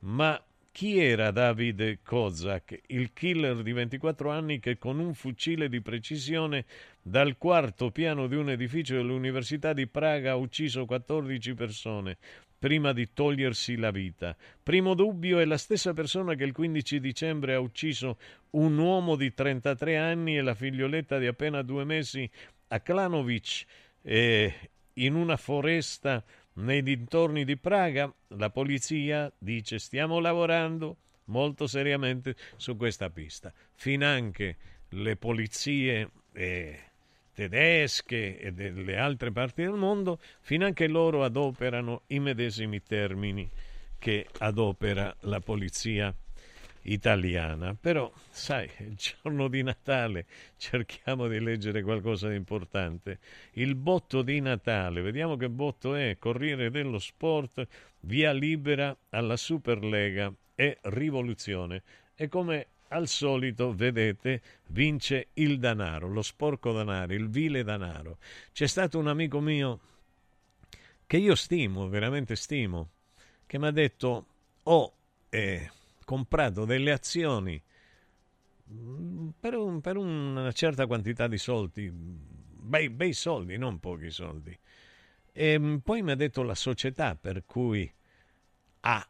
Ma 0.00 0.40
chi 0.78 1.00
era 1.00 1.32
David 1.32 2.02
Kozak, 2.04 2.82
il 2.86 3.12
killer 3.12 3.64
di 3.64 3.72
24 3.72 4.30
anni 4.30 4.60
che 4.60 4.78
con 4.78 5.00
un 5.00 5.12
fucile 5.12 5.68
di 5.68 5.80
precisione 5.80 6.66
dal 7.02 7.36
quarto 7.36 7.90
piano 7.90 8.28
di 8.28 8.36
un 8.36 8.48
edificio 8.48 8.94
dell'Università 8.94 9.72
di 9.72 9.88
Praga 9.88 10.30
ha 10.30 10.36
ucciso 10.36 10.84
14 10.84 11.54
persone 11.54 12.16
prima 12.56 12.92
di 12.92 13.12
togliersi 13.12 13.74
la 13.74 13.90
vita. 13.90 14.36
Primo 14.62 14.94
dubbio 14.94 15.40
è 15.40 15.44
la 15.46 15.58
stessa 15.58 15.92
persona 15.94 16.36
che 16.36 16.44
il 16.44 16.52
15 16.52 17.00
dicembre 17.00 17.54
ha 17.54 17.58
ucciso 17.58 18.16
un 18.50 18.78
uomo 18.78 19.16
di 19.16 19.34
33 19.34 19.96
anni 19.96 20.36
e 20.36 20.42
la 20.42 20.54
figlioletta 20.54 21.18
di 21.18 21.26
appena 21.26 21.60
due 21.62 21.82
mesi 21.82 22.30
a 22.68 22.78
Klanovic 22.78 23.64
eh, 24.02 24.54
in 24.94 25.16
una 25.16 25.36
foresta 25.36 26.22
nei 26.58 26.82
dintorni 26.82 27.44
di 27.44 27.56
Praga. 27.56 28.12
La 28.28 28.50
polizia 28.50 29.30
dice 29.38 29.78
stiamo 29.78 30.18
lavorando 30.18 30.96
molto 31.24 31.66
seriamente 31.66 32.36
su 32.56 32.76
questa 32.76 33.10
pista. 33.10 33.52
Finanche 33.74 34.56
le 34.90 35.16
polizie 35.16 36.10
eh, 36.32 36.78
tedesche 37.34 38.38
e 38.38 38.52
delle 38.52 38.96
altre 38.96 39.30
parti 39.30 39.62
del 39.62 39.72
mondo, 39.72 40.18
finanche 40.40 40.88
loro 40.88 41.24
adoperano 41.24 42.02
i 42.08 42.18
medesimi 42.18 42.82
termini 42.82 43.48
che 43.98 44.26
adopera 44.38 45.14
la 45.20 45.40
polizia 45.40 46.14
italiana. 46.92 47.74
Però, 47.78 48.10
sai, 48.30 48.68
il 48.78 48.94
giorno 48.94 49.48
di 49.48 49.62
Natale 49.62 50.26
cerchiamo 50.56 51.28
di 51.28 51.40
leggere 51.40 51.82
qualcosa 51.82 52.28
di 52.28 52.36
importante. 52.36 53.18
Il 53.52 53.74
botto 53.74 54.22
di 54.22 54.40
Natale, 54.40 55.00
vediamo 55.00 55.36
che 55.36 55.48
botto 55.48 55.94
è, 55.94 56.16
Corriere 56.18 56.70
dello 56.70 56.98
Sport, 56.98 57.66
via 58.00 58.32
libera 58.32 58.96
alla 59.10 59.36
Superlega 59.36 60.32
e 60.54 60.78
rivoluzione. 60.82 61.82
E 62.14 62.28
come 62.28 62.66
al 62.88 63.06
solito, 63.06 63.74
vedete, 63.74 64.40
vince 64.68 65.28
il 65.34 65.58
danaro, 65.58 66.08
lo 66.08 66.22
sporco 66.22 66.72
danaro, 66.72 67.12
il 67.12 67.28
vile 67.28 67.62
danaro. 67.62 68.18
C'è 68.52 68.66
stato 68.66 68.98
un 68.98 69.08
amico 69.08 69.40
mio 69.40 69.80
che 71.06 71.16
io 71.16 71.34
stimo, 71.34 71.88
veramente 71.88 72.36
stimo, 72.36 72.90
che 73.46 73.58
mi 73.58 73.66
ha 73.66 73.70
detto 73.70 74.26
ho 74.64 74.92
eh, 75.30 75.70
comprato 76.08 76.64
delle 76.64 76.90
azioni 76.90 77.62
mm, 78.72 79.28
per, 79.38 79.54
un, 79.54 79.82
per, 79.82 79.98
una 79.98 80.50
certa 80.52 80.86
quantità 80.86 81.28
di 81.28 81.36
soldi, 81.36 81.92
bei, 81.92 82.88
bei 82.88 83.12
soldi, 83.12 83.58
non 83.58 83.78
pochi 83.78 84.08
soldi. 84.08 84.58
E 85.30 85.58
mm, 85.58 85.76
poi 85.76 86.00
mi 86.00 86.12
ha 86.12 86.14
detto 86.14 86.42
la 86.42 86.54
società 86.54 87.14
per 87.14 87.44
cui 87.44 87.92
ha 88.80 89.06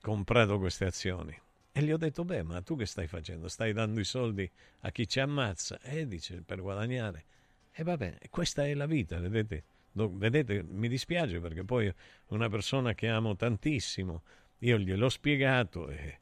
comprato 0.00 0.58
queste 0.58 0.86
azioni. 0.86 1.40
E 1.70 1.82
gli 1.82 1.92
ho 1.92 1.96
detto, 1.96 2.24
beh, 2.24 2.42
ma 2.42 2.60
tu 2.62 2.74
che 2.74 2.86
stai 2.86 3.06
facendo? 3.06 3.46
Stai 3.46 3.72
dando 3.72 4.00
i 4.00 4.04
soldi 4.04 4.50
a 4.80 4.90
chi 4.90 5.06
ci 5.06 5.20
ammazza? 5.20 5.78
E 5.80 6.08
dice, 6.08 6.42
per 6.44 6.60
guadagnare. 6.60 7.24
E 7.70 7.84
va 7.84 7.96
bene, 7.96 8.18
questa 8.28 8.66
è 8.66 8.74
la 8.74 8.86
vita, 8.86 9.20
vedete? 9.20 9.62
vedete, 9.92 10.64
mi 10.64 10.88
dispiace 10.88 11.38
perché 11.38 11.64
poi 11.64 11.92
una 12.28 12.48
persona 12.48 12.92
che 12.94 13.08
amo 13.08 13.36
tantissimo, 13.36 14.22
io 14.58 14.78
gliel'ho 14.78 15.08
spiegato 15.08 15.88
e 15.88 16.18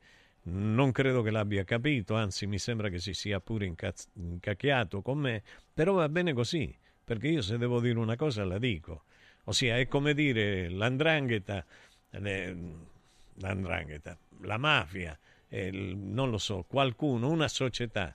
non 0.50 0.92
credo 0.92 1.22
che 1.22 1.30
l'abbia 1.30 1.64
capito, 1.64 2.14
anzi 2.14 2.46
mi 2.46 2.58
sembra 2.58 2.88
che 2.88 2.98
si 2.98 3.14
sia 3.14 3.40
pure 3.40 3.66
incazz- 3.66 4.08
incacchiato 4.14 5.02
con 5.02 5.18
me, 5.18 5.42
però 5.72 5.94
va 5.94 6.08
bene 6.08 6.32
così, 6.32 6.74
perché 7.04 7.28
io 7.28 7.42
se 7.42 7.58
devo 7.58 7.80
dire 7.80 7.98
una 7.98 8.16
cosa 8.16 8.44
la 8.44 8.58
dico. 8.58 9.04
Ossia, 9.44 9.78
è 9.78 9.88
come 9.88 10.14
dire 10.14 10.68
l'andrangheta, 10.68 11.64
l'andrangheta, 13.34 14.18
la 14.40 14.58
mafia, 14.58 15.18
eh, 15.48 15.70
non 15.70 16.30
lo 16.30 16.38
so, 16.38 16.64
qualcuno, 16.68 17.30
una 17.30 17.48
società 17.48 18.14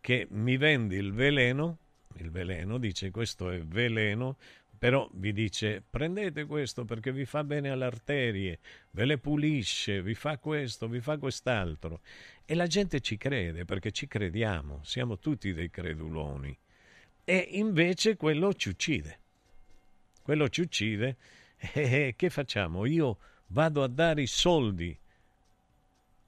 che 0.00 0.26
mi 0.30 0.56
vende 0.56 0.96
il 0.96 1.12
veleno, 1.12 1.76
il 2.16 2.30
veleno 2.30 2.78
dice 2.78 3.10
questo 3.10 3.50
è 3.50 3.60
veleno, 3.62 4.36
però 4.80 5.06
vi 5.12 5.34
dice 5.34 5.82
prendete 5.90 6.46
questo 6.46 6.86
perché 6.86 7.12
vi 7.12 7.26
fa 7.26 7.44
bene 7.44 7.68
alle 7.68 7.84
arterie, 7.84 8.60
ve 8.92 9.04
le 9.04 9.18
pulisce, 9.18 10.00
vi 10.00 10.14
fa 10.14 10.38
questo, 10.38 10.88
vi 10.88 11.02
fa 11.02 11.18
quest'altro. 11.18 12.00
E 12.46 12.54
la 12.54 12.66
gente 12.66 13.00
ci 13.00 13.18
crede 13.18 13.66
perché 13.66 13.92
ci 13.92 14.06
crediamo, 14.06 14.80
siamo 14.82 15.18
tutti 15.18 15.52
dei 15.52 15.68
creduloni. 15.68 16.56
E 17.26 17.48
invece 17.50 18.16
quello 18.16 18.54
ci 18.54 18.70
uccide. 18.70 19.18
Quello 20.22 20.48
ci 20.48 20.62
uccide 20.62 21.18
e 21.74 22.14
che 22.16 22.30
facciamo? 22.30 22.86
Io 22.86 23.18
vado 23.48 23.82
a 23.82 23.86
dare 23.86 24.22
i 24.22 24.26
soldi 24.26 24.98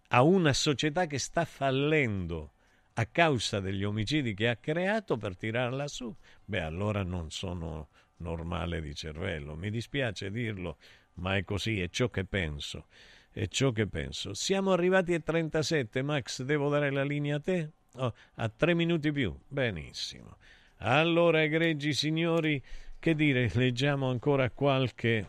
a 0.09 0.20
una 0.20 0.53
società 0.53 1.07
che 1.07 1.18
sta 1.18 1.46
fallendo 1.46 2.53
a 2.92 3.07
causa 3.07 3.61
degli 3.61 3.82
omicidi 3.82 4.34
che 4.34 4.50
ha 4.50 4.57
creato 4.57 5.16
per 5.16 5.38
tirarla 5.38 5.88
su, 5.88 6.14
beh 6.44 6.61
allora 6.61 7.03
non 7.03 7.30
sono 7.30 7.88
normale 8.23 8.81
di 8.81 8.95
cervello. 8.95 9.55
Mi 9.55 9.70
dispiace 9.70 10.31
dirlo, 10.31 10.79
ma 11.14 11.37
è 11.37 11.45
così, 11.45 11.81
è 11.81 11.89
ciò 11.91 12.09
che 12.09 12.25
penso. 12.25 12.87
È 13.31 13.47
ciò 13.49 13.73
che 13.73 13.87
penso. 13.87 14.33
Siamo 14.35 14.73
arrivati 14.73 15.12
a 15.14 15.20
37, 15.20 16.03
Max, 16.03 16.43
devo 16.43 16.68
dare 16.68 16.91
la 16.91 17.05
linea 17.05 17.37
a 17.37 17.41
te? 17.41 17.70
Oh, 17.97 18.14
a 18.37 18.49
tre 18.49 18.75
minuti 18.75 19.12
più. 19.12 19.35
Benissimo. 19.49 20.37
Allora, 20.79 21.43
egregi 21.43 21.93
signori, 21.93 22.62
che 22.99 23.14
dire, 23.14 23.51
leggiamo 23.55 24.09
ancora 24.09 24.51
qualche, 24.51 25.27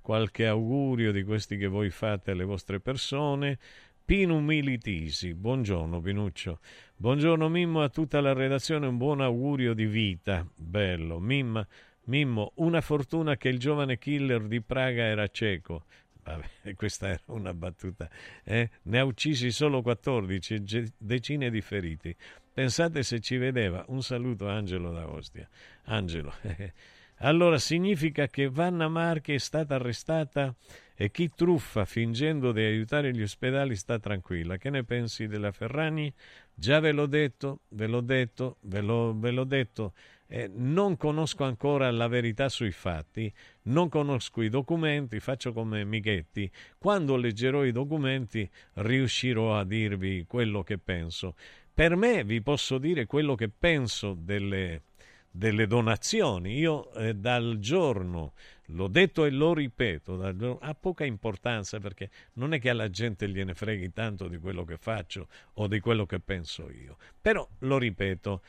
qualche 0.00 0.46
augurio 0.46 1.12
di 1.12 1.22
questi 1.24 1.56
che 1.56 1.66
voi 1.66 1.90
fate 1.90 2.32
alle 2.32 2.44
vostre 2.44 2.80
persone. 2.80 3.58
Pinu 4.06 4.38
Militisi, 4.38 5.34
buongiorno 5.34 6.00
Pinuccio, 6.00 6.60
buongiorno 6.94 7.48
Mimmo 7.48 7.82
a 7.82 7.88
tutta 7.88 8.20
la 8.20 8.32
redazione, 8.32 8.86
un 8.86 8.96
buon 8.98 9.20
augurio 9.20 9.74
di 9.74 9.86
vita, 9.86 10.46
bello, 10.54 11.18
Mimma, 11.18 11.66
Mimmo, 12.06 12.52
una 12.56 12.80
fortuna 12.80 13.36
che 13.36 13.48
il 13.48 13.58
giovane 13.58 13.98
killer 13.98 14.46
di 14.46 14.60
Praga 14.60 15.02
era 15.02 15.28
cieco, 15.28 15.84
Vabbè, 16.26 16.74
questa 16.74 17.08
era 17.08 17.22
una 17.26 17.54
battuta. 17.54 18.10
Eh? 18.42 18.68
Ne 18.82 18.98
ha 18.98 19.04
uccisi 19.04 19.50
solo 19.50 19.80
14, 19.80 20.92
decine 20.98 21.50
di 21.50 21.60
feriti. 21.60 22.14
Pensate 22.52 23.02
se 23.02 23.20
ci 23.20 23.36
vedeva. 23.36 23.84
Un 23.88 24.02
saluto 24.02 24.48
Angelo 24.48 24.92
da 24.92 25.08
Ostia. 25.08 25.48
Angelo. 25.84 26.34
allora 27.18 27.58
significa 27.58 28.26
che 28.26 28.48
Vanna 28.50 28.88
Marchi 28.88 29.34
è 29.34 29.38
stata 29.38 29.76
arrestata 29.76 30.54
e 30.98 31.10
chi 31.10 31.30
truffa 31.34 31.84
fingendo 31.84 32.52
di 32.52 32.62
aiutare 32.62 33.12
gli 33.12 33.22
ospedali 33.22 33.76
sta 33.76 33.98
tranquilla. 33.98 34.56
Che 34.56 34.70
ne 34.70 34.82
pensi 34.82 35.26
della 35.26 35.52
Ferrani? 35.52 36.12
Già 36.52 36.80
ve 36.80 36.92
l'ho 36.92 37.06
detto, 37.06 37.60
ve 37.68 37.86
l'ho 37.86 38.00
detto, 38.00 38.56
ve 38.62 38.80
l'ho, 38.80 39.16
ve 39.16 39.30
l'ho 39.30 39.44
detto. 39.44 39.92
Eh, 40.28 40.50
non 40.52 40.96
conosco 40.96 41.44
ancora 41.44 41.90
la 41.90 42.08
verità 42.08 42.48
sui 42.48 42.72
fatti, 42.72 43.32
non 43.62 43.88
conosco 43.88 44.42
i 44.42 44.48
documenti, 44.48 45.20
faccio 45.20 45.52
come 45.52 45.84
Mighetti. 45.84 46.50
Quando 46.78 47.16
leggerò 47.16 47.64
i 47.64 47.72
documenti 47.72 48.48
riuscirò 48.74 49.56
a 49.56 49.64
dirvi 49.64 50.24
quello 50.26 50.62
che 50.62 50.78
penso. 50.78 51.34
Per 51.72 51.94
me 51.96 52.24
vi 52.24 52.40
posso 52.42 52.78
dire 52.78 53.06
quello 53.06 53.34
che 53.34 53.48
penso 53.48 54.16
delle, 54.18 54.82
delle 55.30 55.66
donazioni. 55.66 56.56
Io 56.58 56.92
eh, 56.94 57.14
dal 57.14 57.58
giorno 57.58 58.32
L'ho 58.70 58.88
detto 58.88 59.24
e 59.24 59.30
lo 59.30 59.54
ripeto, 59.54 60.58
ha 60.60 60.74
poca 60.74 61.04
importanza 61.04 61.78
perché 61.78 62.10
non 62.34 62.52
è 62.52 62.58
che 62.58 62.70
alla 62.70 62.90
gente 62.90 63.28
gliene 63.28 63.54
freghi 63.54 63.92
tanto 63.92 64.26
di 64.26 64.38
quello 64.38 64.64
che 64.64 64.76
faccio 64.76 65.28
o 65.54 65.68
di 65.68 65.78
quello 65.78 66.04
che 66.04 66.18
penso 66.18 66.68
io. 66.70 66.96
Però 67.20 67.48
lo 67.60 67.78
ripeto, 67.78 68.42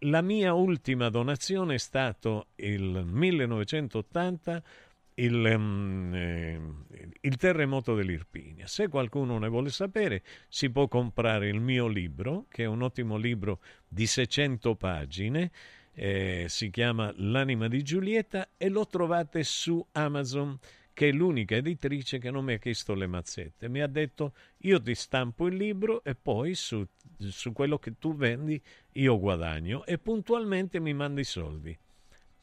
la 0.00 0.22
mia 0.22 0.54
ultima 0.54 1.08
donazione 1.08 1.74
è 1.74 1.78
stato 1.78 2.48
il 2.56 3.02
1980 3.04 4.62
il, 5.14 5.52
um, 5.54 6.14
eh, 6.14 6.60
il, 7.20 7.36
terremoto 7.36 7.94
dell'Irpinia. 7.94 8.66
Se 8.66 8.88
qualcuno 8.88 9.38
ne 9.38 9.48
vuole 9.48 9.68
sapere, 9.70 10.22
si 10.48 10.70
può 10.70 10.88
comprare 10.88 11.48
il 11.48 11.60
mio 11.60 11.88
libro, 11.88 12.46
che 12.48 12.62
è 12.62 12.66
un 12.66 12.80
ottimo 12.80 13.16
libro 13.16 13.60
di 13.86 14.06
600 14.06 14.76
pagine 14.76 15.50
eh, 15.92 16.46
si 16.48 16.70
chiama 16.70 17.12
L'anima 17.16 17.68
di 17.68 17.82
Giulietta 17.82 18.48
e 18.56 18.68
lo 18.68 18.86
trovate 18.86 19.42
su 19.42 19.84
Amazon 19.92 20.58
che 21.00 21.08
è 21.08 21.12
l'unica 21.12 21.54
editrice 21.54 22.18
che 22.18 22.30
non 22.30 22.44
mi 22.44 22.52
ha 22.52 22.58
chiesto 22.58 22.92
le 22.92 23.06
mazzette. 23.06 23.70
Mi 23.70 23.80
ha 23.80 23.86
detto 23.86 24.34
io 24.58 24.82
ti 24.82 24.94
stampo 24.94 25.46
il 25.46 25.56
libro 25.56 26.04
e 26.04 26.14
poi 26.14 26.54
su, 26.54 26.86
su 27.16 27.54
quello 27.54 27.78
che 27.78 27.94
tu 27.98 28.14
vendi 28.14 28.60
io 28.92 29.18
guadagno 29.18 29.86
e 29.86 29.96
puntualmente 29.96 30.78
mi 30.78 30.92
mandi 30.92 31.22
i 31.22 31.24
soldi. 31.24 31.78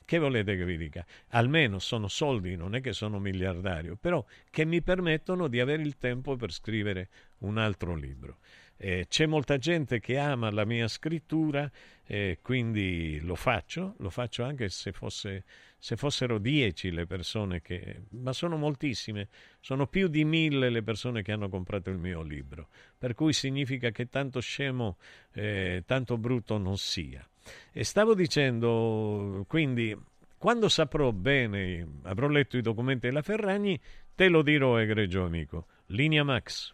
Che 0.04 0.18
volete 0.18 0.58
che 0.58 0.66
vi 0.66 0.76
dica? 0.76 1.06
Almeno 1.28 1.78
sono 1.78 2.08
soldi, 2.08 2.56
non 2.56 2.74
è 2.74 2.82
che 2.82 2.94
sono 2.94 3.20
miliardario, 3.20 3.96
però 3.96 4.26
che 4.50 4.66
mi 4.66 4.82
permettono 4.82 5.48
di 5.48 5.60
avere 5.60 5.84
il 5.84 5.98
tempo 6.00 6.36
per 6.36 6.52
scrivere 6.52 7.10
un 7.40 7.60
altro 7.60 7.94
libro. 7.94 8.40
Eh, 8.78 9.08
c'è 9.10 9.26
molta 9.26 9.58
gente 9.58 10.00
che 10.00 10.18
ama 10.18 10.52
la 10.52 10.64
mia 10.64 10.88
scrittura 10.88 11.70
e 12.06 12.38
quindi 12.42 13.20
lo 13.22 13.36
faccio, 13.36 13.96
lo 13.98 14.10
faccio 14.10 14.44
anche 14.44 14.70
se, 14.70 14.92
fosse, 14.92 15.44
se 15.78 15.98
fossero 15.98 16.38
dieci 16.38 16.92
le 16.92 17.06
persone 17.06 17.62
che... 17.62 18.04
ma 18.12 18.34
sono 18.34 18.56
moltissime, 18.56 19.28
sono 19.60 19.88
più 19.88 20.08
di 20.08 20.24
mille 20.24 20.70
le 20.70 20.84
persone 20.84 21.24
che 21.24 21.32
hanno 21.32 21.50
comprato 21.50 21.90
il 21.90 21.98
mio 21.98 22.22
libro, 22.22 22.70
per 22.98 23.14
cui 23.16 23.34
significa 23.34 23.90
che 23.90 24.10
tanto 24.10 24.40
scemo, 24.40 24.98
eh, 25.34 25.84
tanto 25.86 26.18
brutto 26.18 26.58
non 26.58 26.78
sia. 26.78 27.28
E 27.72 27.84
stavo 27.84 28.14
dicendo, 28.14 29.44
quindi, 29.48 29.98
quando 30.38 30.70
saprò 30.70 31.12
bene, 31.12 31.86
avrò 32.04 32.28
letto 32.28 32.58
i 32.58 32.62
documenti 32.62 33.08
della 33.08 33.22
Ferragni, 33.22 33.80
te 34.14 34.28
lo 34.28 34.42
dirò, 34.42 34.78
egregio 34.78 35.24
amico. 35.24 35.68
Linea 35.90 36.26
Max. 36.26 36.74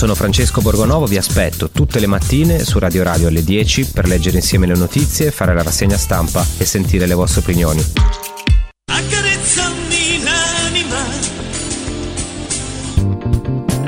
Sono 0.00 0.14
Francesco 0.14 0.62
Borgonovo, 0.62 1.04
vi 1.04 1.18
aspetto 1.18 1.68
tutte 1.68 2.00
le 2.00 2.06
mattine 2.06 2.60
su 2.60 2.78
Radio 2.78 3.02
Radio 3.02 3.28
alle 3.28 3.44
10 3.44 3.90
per 3.92 4.06
leggere 4.06 4.36
insieme 4.36 4.66
le 4.66 4.74
notizie, 4.74 5.30
fare 5.30 5.52
la 5.52 5.62
rassegna 5.62 5.98
stampa 5.98 6.40
e 6.56 6.64
sentire 6.64 7.04
le 7.04 7.12
vostre 7.12 7.42
opinioni. 7.42 7.82
Accarezzami 8.90 10.22
l'anima. 10.24 11.04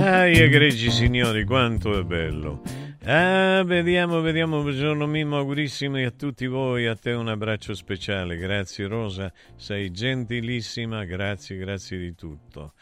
Ai 0.05 0.39
egregi 0.39 0.91
signori, 0.91 1.47
quanto 1.47 1.99
è 1.99 2.03
bello. 2.03 2.61
Ah, 3.05 3.63
vediamo, 3.65 4.21
vediamo. 4.21 4.61
Buongiorno 4.61 5.07
Mimmo, 5.07 5.39
augurissimi 5.39 6.05
a 6.05 6.11
tutti 6.11 6.47
voi. 6.47 6.89
A 6.89 6.95
te 6.95 7.13
un 7.13 7.29
abbraccio 7.29 7.73
speciale. 7.73 8.37
Grazie 8.37 8.87
Rosa, 8.87 9.33
sei 9.57 9.91
gentilissima. 9.91 11.07
Grazie, 11.07 11.57
grazie 11.57 11.97
di 11.97 12.15
tutto. 12.15 12.75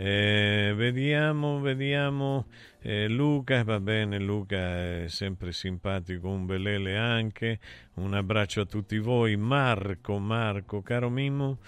Eh, 0.00 0.74
vediamo, 0.76 1.58
vediamo. 1.58 2.46
Eh, 2.80 3.08
Luca, 3.08 3.64
va 3.64 3.80
bene, 3.80 4.20
Luca 4.20 5.02
è 5.02 5.04
sempre 5.08 5.50
simpatico, 5.50 6.28
un 6.28 6.46
belele 6.46 6.96
anche. 6.96 7.58
Un 7.94 8.14
abbraccio 8.14 8.60
a 8.60 8.64
tutti 8.64 8.96
voi. 8.98 9.36
Marco, 9.36 10.20
Marco, 10.20 10.82
caro 10.82 11.10
Mimmo, 11.10 11.58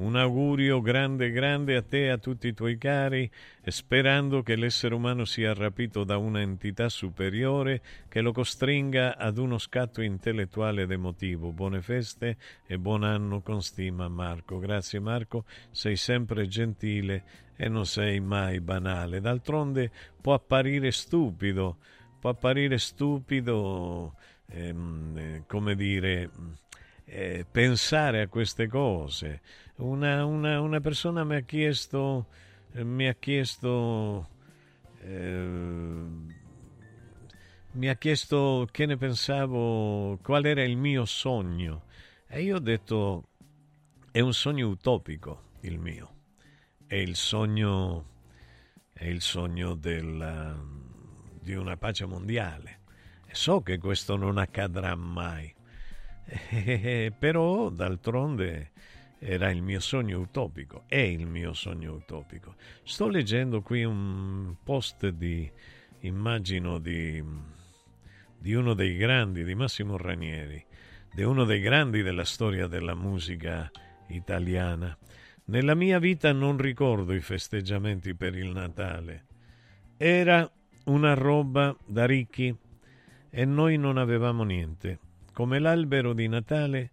un 0.00 0.16
augurio 0.16 0.80
grande, 0.80 1.30
grande 1.30 1.76
a 1.76 1.82
te 1.82 2.06
e 2.06 2.08
a 2.08 2.16
tutti 2.16 2.48
i 2.48 2.54
tuoi 2.54 2.78
cari, 2.78 3.30
sperando 3.66 4.42
che 4.42 4.56
l'essere 4.56 4.94
umano 4.94 5.26
sia 5.26 5.52
rapito 5.52 6.04
da 6.04 6.16
una 6.16 6.40
entità 6.40 6.88
superiore 6.88 7.82
che 8.08 8.22
lo 8.22 8.32
costringa 8.32 9.16
ad 9.18 9.36
uno 9.36 9.58
scatto 9.58 10.00
intellettuale 10.00 10.82
ed 10.82 10.90
emotivo. 10.90 11.52
Buone 11.52 11.82
feste 11.82 12.38
e 12.66 12.78
buon 12.78 13.04
anno 13.04 13.42
con 13.42 13.62
stima, 13.62 14.08
Marco. 14.08 14.58
Grazie, 14.58 15.00
Marco, 15.00 15.44
sei 15.70 15.96
sempre 15.96 16.48
gentile 16.48 17.24
e 17.56 17.68
non 17.68 17.84
sei 17.84 18.20
mai 18.20 18.60
banale. 18.60 19.20
D'altronde 19.20 19.90
può 20.18 20.32
apparire 20.32 20.90
stupido, 20.92 21.76
può 22.18 22.30
apparire 22.30 22.78
stupido, 22.78 24.14
ehm, 24.46 25.16
eh, 25.16 25.42
come 25.46 25.74
dire, 25.74 26.30
eh, 27.04 27.44
pensare 27.50 28.22
a 28.22 28.28
queste 28.28 28.66
cose. 28.66 29.40
Una, 29.80 30.26
una, 30.26 30.60
una 30.60 30.80
persona 30.80 31.24
mi 31.24 31.36
ha 31.36 31.40
chiesto, 31.40 32.26
eh, 32.72 32.84
mi 32.84 33.08
ha 33.08 33.14
chiesto, 33.14 34.28
eh, 35.00 36.04
mi 37.72 37.88
ha 37.88 37.94
chiesto 37.94 38.68
che 38.70 38.84
ne 38.84 38.98
pensavo, 38.98 40.18
qual 40.22 40.44
era 40.44 40.62
il 40.62 40.76
mio 40.76 41.06
sogno. 41.06 41.84
E 42.28 42.42
io 42.42 42.56
ho 42.56 42.60
detto, 42.60 43.28
è 44.10 44.20
un 44.20 44.34
sogno 44.34 44.68
utopico 44.68 45.44
il 45.60 45.78
mio, 45.78 46.14
è 46.86 46.96
il 46.96 47.16
sogno, 47.16 48.04
è 48.92 49.06
il 49.06 49.22
sogno 49.22 49.74
della, 49.74 50.62
di 51.40 51.54
una 51.54 51.78
pace 51.78 52.04
mondiale. 52.04 52.80
E 53.26 53.34
so 53.34 53.62
che 53.62 53.78
questo 53.78 54.16
non 54.16 54.36
accadrà 54.36 54.94
mai, 54.94 55.50
eh, 56.50 57.14
però 57.18 57.70
d'altronde 57.70 58.72
era 59.22 59.50
il 59.50 59.60
mio 59.60 59.80
sogno 59.80 60.18
utopico, 60.18 60.84
è 60.86 60.96
il 60.96 61.26
mio 61.26 61.52
sogno 61.52 61.92
utopico. 61.92 62.54
Sto 62.82 63.06
leggendo 63.06 63.60
qui 63.60 63.84
un 63.84 64.54
post 64.64 65.08
di, 65.08 65.48
immagino, 66.00 66.78
di, 66.78 67.22
di 68.38 68.54
uno 68.54 68.72
dei 68.72 68.96
grandi, 68.96 69.44
di 69.44 69.54
Massimo 69.54 69.98
Ranieri, 69.98 70.64
di 71.12 71.22
uno 71.22 71.44
dei 71.44 71.60
grandi 71.60 72.00
della 72.00 72.24
storia 72.24 72.66
della 72.66 72.94
musica 72.94 73.70
italiana. 74.06 74.96
Nella 75.44 75.74
mia 75.74 75.98
vita 75.98 76.32
non 76.32 76.56
ricordo 76.56 77.12
i 77.12 77.20
festeggiamenti 77.20 78.14
per 78.14 78.34
il 78.34 78.48
Natale. 78.48 79.26
Era 79.98 80.50
una 80.84 81.12
roba 81.12 81.76
da 81.84 82.06
ricchi 82.06 82.56
e 83.28 83.44
noi 83.44 83.76
non 83.76 83.98
avevamo 83.98 84.44
niente. 84.44 84.98
Come 85.34 85.58
l'albero 85.58 86.14
di 86.14 86.26
Natale 86.26 86.90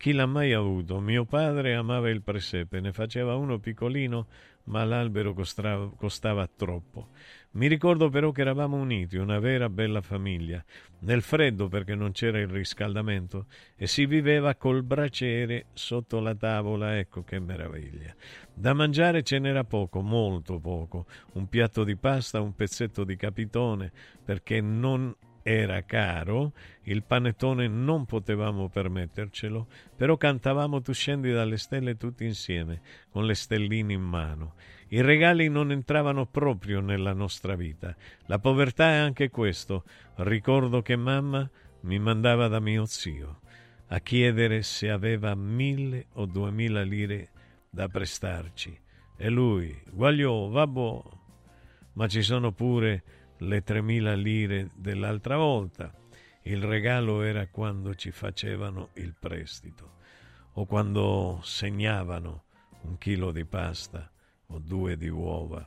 chi 0.00 0.12
l'ha 0.12 0.24
mai 0.24 0.54
avuto? 0.54 0.98
Mio 0.98 1.26
padre 1.26 1.74
amava 1.74 2.08
il 2.08 2.22
presepe, 2.22 2.80
ne 2.80 2.90
faceva 2.90 3.34
uno 3.34 3.58
piccolino, 3.58 4.28
ma 4.64 4.82
l'albero 4.82 5.34
costava, 5.34 5.90
costava 5.94 6.48
troppo. 6.48 7.08
Mi 7.50 7.66
ricordo 7.66 8.08
però 8.08 8.32
che 8.32 8.40
eravamo 8.40 8.78
uniti, 8.78 9.18
una 9.18 9.38
vera 9.40 9.68
bella 9.68 10.00
famiglia, 10.00 10.64
nel 11.00 11.20
freddo 11.20 11.68
perché 11.68 11.94
non 11.94 12.12
c'era 12.12 12.38
il 12.38 12.48
riscaldamento 12.48 13.44
e 13.76 13.86
si 13.86 14.06
viveva 14.06 14.54
col 14.54 14.84
braciere 14.84 15.66
sotto 15.74 16.18
la 16.18 16.34
tavola, 16.34 16.96
ecco 16.96 17.22
che 17.22 17.38
meraviglia. 17.38 18.14
Da 18.54 18.72
mangiare 18.72 19.22
ce 19.22 19.38
n'era 19.38 19.64
poco, 19.64 20.00
molto 20.00 20.58
poco, 20.60 21.04
un 21.32 21.46
piatto 21.46 21.84
di 21.84 21.96
pasta, 21.96 22.40
un 22.40 22.54
pezzetto 22.54 23.04
di 23.04 23.16
capitone, 23.16 23.92
perché 24.24 24.62
non 24.62 25.14
era 25.42 25.82
caro, 25.84 26.52
il 26.82 27.02
panettone 27.02 27.66
non 27.68 28.04
potevamo 28.04 28.68
permettercelo, 28.68 29.66
però 29.96 30.16
cantavamo 30.16 30.82
Tu 30.82 30.92
scendi 30.92 31.32
dalle 31.32 31.56
stelle 31.56 31.96
tutti 31.96 32.24
insieme, 32.24 32.80
con 33.10 33.24
le 33.26 33.34
stelline 33.34 33.92
in 33.92 34.02
mano. 34.02 34.54
I 34.88 35.00
regali 35.00 35.48
non 35.48 35.70
entravano 35.70 36.26
proprio 36.26 36.80
nella 36.80 37.12
nostra 37.12 37.54
vita. 37.54 37.94
La 38.26 38.38
povertà 38.38 38.90
è 38.90 38.96
anche 38.96 39.30
questo. 39.30 39.84
Ricordo 40.16 40.82
che 40.82 40.96
mamma 40.96 41.48
mi 41.82 41.98
mandava 41.98 42.48
da 42.48 42.60
mio 42.60 42.84
zio 42.84 43.40
a 43.92 43.98
chiedere 44.00 44.62
se 44.62 44.90
aveva 44.90 45.34
mille 45.34 46.06
o 46.14 46.26
duemila 46.26 46.82
lire 46.82 47.30
da 47.70 47.88
prestarci. 47.88 48.78
E 49.16 49.28
lui, 49.28 49.76
guagliò, 49.90 50.48
vabbò. 50.48 51.18
Ma 51.94 52.06
ci 52.06 52.22
sono 52.22 52.52
pure 52.52 53.02
le 53.40 53.64
3.000 53.64 54.16
lire 54.16 54.70
dell'altra 54.74 55.36
volta. 55.36 55.92
Il 56.42 56.62
regalo 56.62 57.22
era 57.22 57.46
quando 57.48 57.94
ci 57.94 58.10
facevano 58.10 58.90
il 58.94 59.14
prestito 59.18 59.98
o 60.54 60.64
quando 60.66 61.40
segnavano 61.42 62.44
un 62.82 62.98
chilo 62.98 63.30
di 63.30 63.44
pasta 63.44 64.10
o 64.46 64.58
due 64.58 64.96
di 64.96 65.08
uova. 65.08 65.66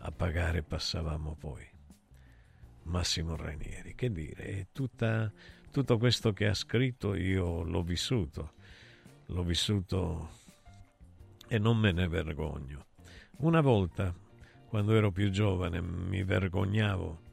A 0.00 0.12
pagare 0.12 0.62
passavamo 0.62 1.34
poi. 1.38 1.66
Massimo 2.84 3.36
Ranieri, 3.36 3.94
che 3.94 4.10
dire, 4.10 4.68
tutta, 4.72 5.30
tutto 5.70 5.98
questo 5.98 6.32
che 6.32 6.46
ha 6.46 6.54
scritto 6.54 7.14
io 7.14 7.62
l'ho 7.62 7.82
vissuto, 7.82 8.52
l'ho 9.26 9.42
vissuto 9.42 10.30
e 11.48 11.58
non 11.58 11.76
me 11.76 11.92
ne 11.92 12.08
vergogno. 12.08 12.86
Una 13.38 13.60
volta 13.60 14.14
quando 14.68 14.94
ero 14.94 15.10
più 15.10 15.30
giovane 15.30 15.80
mi 15.80 16.22
vergognavo 16.22 17.26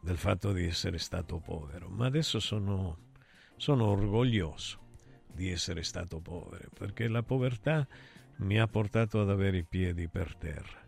del 0.00 0.16
fatto 0.16 0.52
di 0.52 0.64
essere 0.64 0.98
stato 0.98 1.38
povero, 1.38 1.88
ma 1.88 2.06
adesso 2.06 2.40
sono, 2.40 2.98
sono 3.56 3.86
orgoglioso 3.86 4.80
di 5.32 5.50
essere 5.50 5.82
stato 5.82 6.20
povero, 6.20 6.70
perché 6.76 7.08
la 7.08 7.22
povertà 7.22 7.86
mi 8.36 8.58
ha 8.58 8.66
portato 8.66 9.20
ad 9.20 9.30
avere 9.30 9.58
i 9.58 9.64
piedi 9.64 10.08
per 10.08 10.36
terra. 10.36 10.82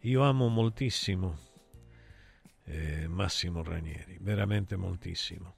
Io 0.00 0.22
amo 0.22 0.48
moltissimo 0.48 1.50
eh, 2.64 3.06
Massimo 3.08 3.62
Ranieri, 3.62 4.18
veramente 4.20 4.76
moltissimo. 4.76 5.56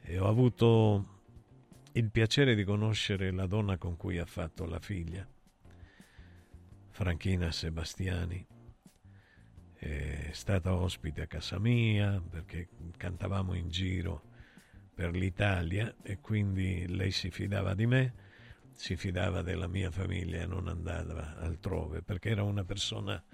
E 0.00 0.18
ho 0.18 0.26
avuto 0.26 1.18
il 1.92 2.10
piacere 2.10 2.54
di 2.54 2.64
conoscere 2.64 3.30
la 3.30 3.46
donna 3.46 3.76
con 3.76 3.96
cui 3.96 4.18
ha 4.18 4.26
fatto 4.26 4.64
la 4.64 4.78
figlia, 4.78 5.26
Franchina 6.90 7.50
Sebastiani, 7.50 8.46
è 9.80 10.28
stata 10.32 10.74
ospite 10.74 11.22
a 11.22 11.26
casa 11.26 11.58
mia 11.58 12.20
perché 12.20 12.68
cantavamo 12.98 13.54
in 13.54 13.70
giro 13.70 14.24
per 14.94 15.12
l'Italia 15.12 15.94
e 16.02 16.18
quindi 16.20 16.86
lei 16.86 17.10
si 17.10 17.30
fidava 17.30 17.72
di 17.72 17.86
me, 17.86 18.12
si 18.74 18.94
fidava 18.94 19.40
della 19.40 19.68
mia 19.68 19.90
famiglia 19.90 20.42
e 20.42 20.46
non 20.46 20.68
andava 20.68 21.38
altrove 21.38 22.02
perché 22.02 22.28
era 22.28 22.42
una 22.42 22.62
persona, 22.62 23.24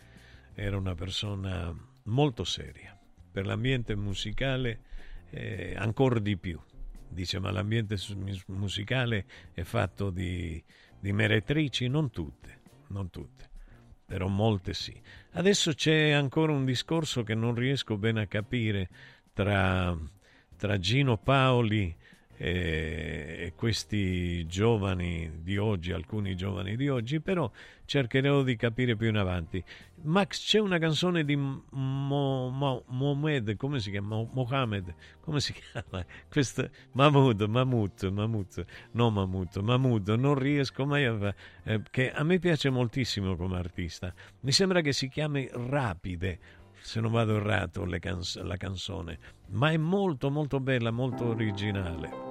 era 0.55 0.77
una 0.77 0.95
persona 0.95 1.75
molto 2.05 2.45
seria. 2.45 2.97
Per 3.33 3.45
l'ambiente 3.45 3.97
musicale 3.97 4.83
eh, 5.31 5.75
ancora 5.77 6.21
di 6.21 6.37
più. 6.37 6.61
Dice 7.09 7.41
ma 7.41 7.51
l'ambiente 7.51 7.97
musicale 8.47 9.27
è 9.53 9.63
fatto 9.63 10.11
di, 10.11 10.63
di 11.01 11.13
meretrici, 11.13 11.89
non 11.89 12.11
tutte, 12.11 12.61
non 12.89 13.11
tutte 13.11 13.55
però 14.07 14.29
molte 14.29 14.73
sì. 14.73 14.99
Adesso 15.33 15.75
c'è 15.75 16.11
ancora 16.11 16.53
un 16.53 16.65
discorso 16.65 17.25
che 17.25 17.35
non 17.35 17.55
riesco 17.55 17.99
bene 17.99 18.23
a 18.23 18.27
capire 18.27 18.89
tra, 19.33 19.95
tra 20.57 20.79
Gino 20.79 21.19
Paoli 21.19 21.95
e, 22.37 23.53
questi 23.57 24.47
giovani 24.47 25.41
di 25.43 25.57
oggi, 25.57 25.93
alcuni 25.93 26.37
giovani 26.37 26.77
di 26.77 26.89
oggi, 26.89 27.21
però 27.21 27.51
cercherò 27.85 28.43
di 28.43 28.57
capire 28.57 28.97
più 28.97 29.09
in 29.09 29.17
avanti. 29.17 29.63
Max, 30.03 30.45
c'è 30.45 30.59
una 30.59 30.79
canzone 30.79 31.25
di 31.25 31.37
Mo, 31.37 32.51
Mo, 32.51 32.85
Mohamed, 32.89 33.57
come 33.57 33.81
si 33.81 33.91
chiama? 33.91 34.23
Mohamed, 34.31 34.95
come 35.21 35.41
si 35.41 35.55
chiama? 35.73 36.05
Questo, 36.29 36.69
Mahmoud, 36.93 37.43
Mahmoud, 37.43 38.03
Mahmoud, 38.05 38.67
no 38.93 39.11
Mahmoud, 39.11 39.57
Mahmoud, 39.57 40.09
non 40.11 40.35
riesco 40.35 40.85
mai 40.85 41.05
a... 41.07 41.35
Eh, 41.65 41.83
che 41.91 42.13
a 42.13 42.23
me 42.23 42.39
piace 42.39 42.71
moltissimo 42.71 43.37
come 43.37 43.57
artista. 43.57 44.13
Mi 44.41 44.53
sembra 44.53 44.81
che 44.81 44.93
si 44.93 45.09
chiami 45.09 45.49
Rapide, 45.51 46.39
se 46.81 47.01
non 47.01 47.11
vado 47.11 47.37
errato, 47.37 47.87
canz- 47.99 48.41
la 48.43 48.57
canzone, 48.57 49.19
ma 49.49 49.71
è 49.71 49.77
molto 49.77 50.31
molto 50.31 50.61
bella, 50.61 50.91
molto 50.91 51.27
originale. 51.27 52.26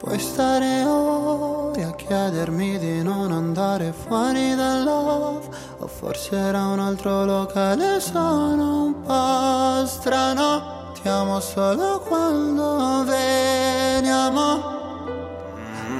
Puoi 0.00 0.18
stare 0.18 0.82
ore 0.86 1.84
a 1.84 1.90
chiedermi 1.90 2.78
di 2.78 3.02
non 3.02 3.32
andare 3.32 3.92
fuori 3.92 4.54
dal 4.54 4.82
love 4.82 5.46
O 5.80 5.86
forse 5.86 6.36
era 6.36 6.68
un 6.68 6.80
altro 6.80 7.26
locale, 7.26 8.00
sono 8.00 8.84
un 8.84 9.02
po' 9.02 9.86
strano. 9.86 10.92
Ti 10.94 11.06
amo 11.06 11.38
solo 11.40 12.00
quando 12.00 13.04
veniamo. 13.04 14.62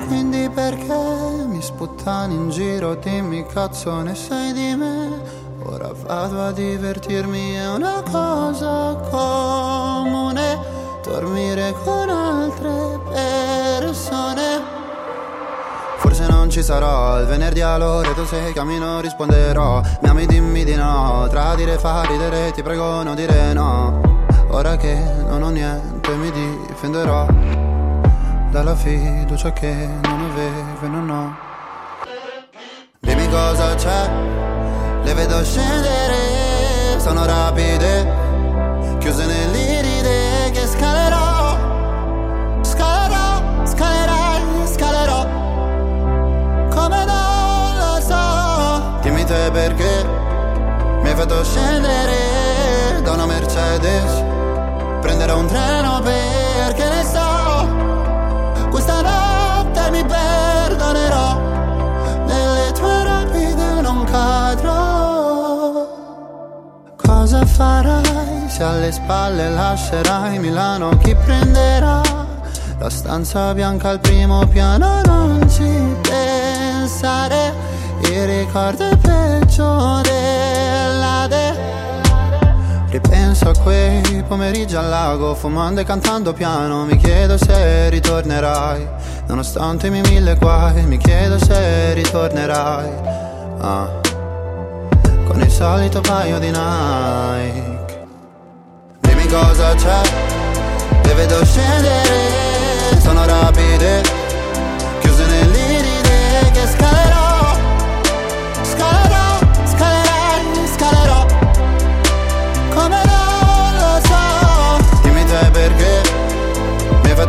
Quindi 0.07 0.49
perché 0.49 1.45
mi 1.47 1.61
sputtani 1.61 2.37
in 2.37 2.49
giro, 2.49 2.95
dimmi 2.95 3.45
cazzo 3.45 4.01
ne 4.01 4.15
sai 4.15 4.55
di 4.55 4.77
me? 4.77 5.21
Ora 5.63 5.93
vado 5.93 6.41
a 6.41 6.53
divertirmi, 6.53 7.53
è 7.53 7.69
una 7.69 8.03
cosa 8.11 8.95
comune 9.11 10.80
Dormire 11.03 11.75
con 11.83 12.11
altre 12.11 13.01
persone. 13.11 14.79
Forse 15.97 16.27
non 16.27 16.51
ci 16.51 16.63
sarò 16.63 17.19
il 17.21 17.27
venerdì 17.27 17.63
all'ora 17.63 18.13
tu 18.13 18.25
sei 18.27 18.53
cammino 18.53 19.01
risponderò. 19.01 19.81
Mi 20.03 20.09
ami 20.09 20.27
dimmi 20.27 20.65
di 20.65 20.75
no 20.75 21.27
Tradire 21.31 21.79
fa 21.79 22.03
ridere 22.03 22.53
ti 22.53 22.63
prego 22.63 23.03
non 23.03 23.15
dire 23.15 23.53
no. 23.55 24.01
Ora 24.51 24.77
che 24.77 24.95
non 25.27 25.43
ho 25.43 25.49
niente 25.49 26.11
mi 26.17 26.31
difenderò 26.31 27.27
Dalla 28.51 28.75
fiducia 28.75 29.53
che 29.53 29.73
non 30.03 30.31
avevo 30.31 30.85
e 30.85 30.89
non 30.89 31.11
ho. 31.11 31.37
Dimmi 33.01 33.29
cosa 33.31 33.75
c'è 33.75 34.11
Le 35.03 35.15
vedo 35.15 35.43
scendere 35.43 36.99
Sono 36.99 37.25
rapide 37.25 38.20
Perché 49.53 50.07
Mi 51.03 51.09
hai 51.09 51.15
fatto 51.15 51.43
scendere 51.45 53.03
Da 53.03 53.13
una 53.13 53.27
Mercedes 53.27 54.25
Prenderò 55.01 55.39
un 55.39 55.47
treno 55.47 56.01
perché 56.01 56.89
ne 56.89 57.05
so 57.05 58.69
Questa 58.71 59.01
notte 59.01 59.91
mi 59.91 60.05
perdonerò 60.05 61.41
Nelle 62.27 62.73
tue 62.73 63.05
rapide 63.05 63.81
non 63.81 64.05
cadrò 64.05 65.09
Cosa 66.97 67.45
farai 67.45 68.49
se 68.49 68.63
alle 68.65 68.93
spalle 68.93 69.49
lascerai 69.49 70.39
Milano? 70.39 70.97
Chi 70.99 71.15
prenderà 71.15 72.01
la 72.79 72.91
stanza 72.91 73.55
bianca 73.55 73.91
al 73.91 74.01
primo 74.01 74.47
piano? 74.47 75.01
Non 75.05 75.49
ci 75.49 75.97
pensare, 76.03 77.55
il 78.09 78.27
ricordo 78.27 78.89
è 78.89 78.97
peggio 78.97 80.01
della 80.03 81.27
de. 81.29 81.59
Ripenso 82.91 83.51
a 83.51 83.55
quei 83.63 84.25
pomeriggi 84.27 84.77
al 84.77 84.89
lago, 84.89 85.35
fumando 85.35 85.81
e 85.81 85.85
cantando 85.85 86.33
piano. 86.33 86.85
Mi 86.85 86.97
chiedo 86.97 87.37
se 87.37 87.89
ritornerai, 87.89 88.89
nonostante 89.27 89.89
i 89.89 89.91
miei 89.91 90.03
mille 90.09 90.37
guai. 90.37 90.85
Mi 90.85 90.99
chiedo 90.99 91.39
se 91.39 91.95
ritornerai. 91.95 92.91
Ah 93.61 94.01
con 95.31 95.41
il 95.41 95.51
solito 95.51 96.01
paio 96.01 96.41
di 96.41 96.51
Nike. 96.51 98.07
Dimmi 99.01 99.27
cosa 99.29 99.75
c'è, 99.77 100.01
le 101.05 101.15
vedo 101.15 101.45
scendere, 101.45 103.01
sono 103.01 103.25
rapide, 103.25 104.03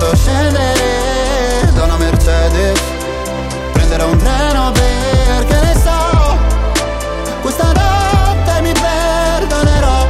fatto 0.01 0.15
scendere 0.15 1.71
da 1.73 1.83
una 1.83 1.97
Mercedes, 1.97 2.79
prenderò 3.71 4.09
un 4.09 4.17
treno 4.17 4.71
perché 4.71 5.59
ne 5.61 5.75
so. 5.79 6.37
Questa 7.41 7.71
notte 7.71 8.61
mi 8.61 8.71
perdonerò 8.71 10.07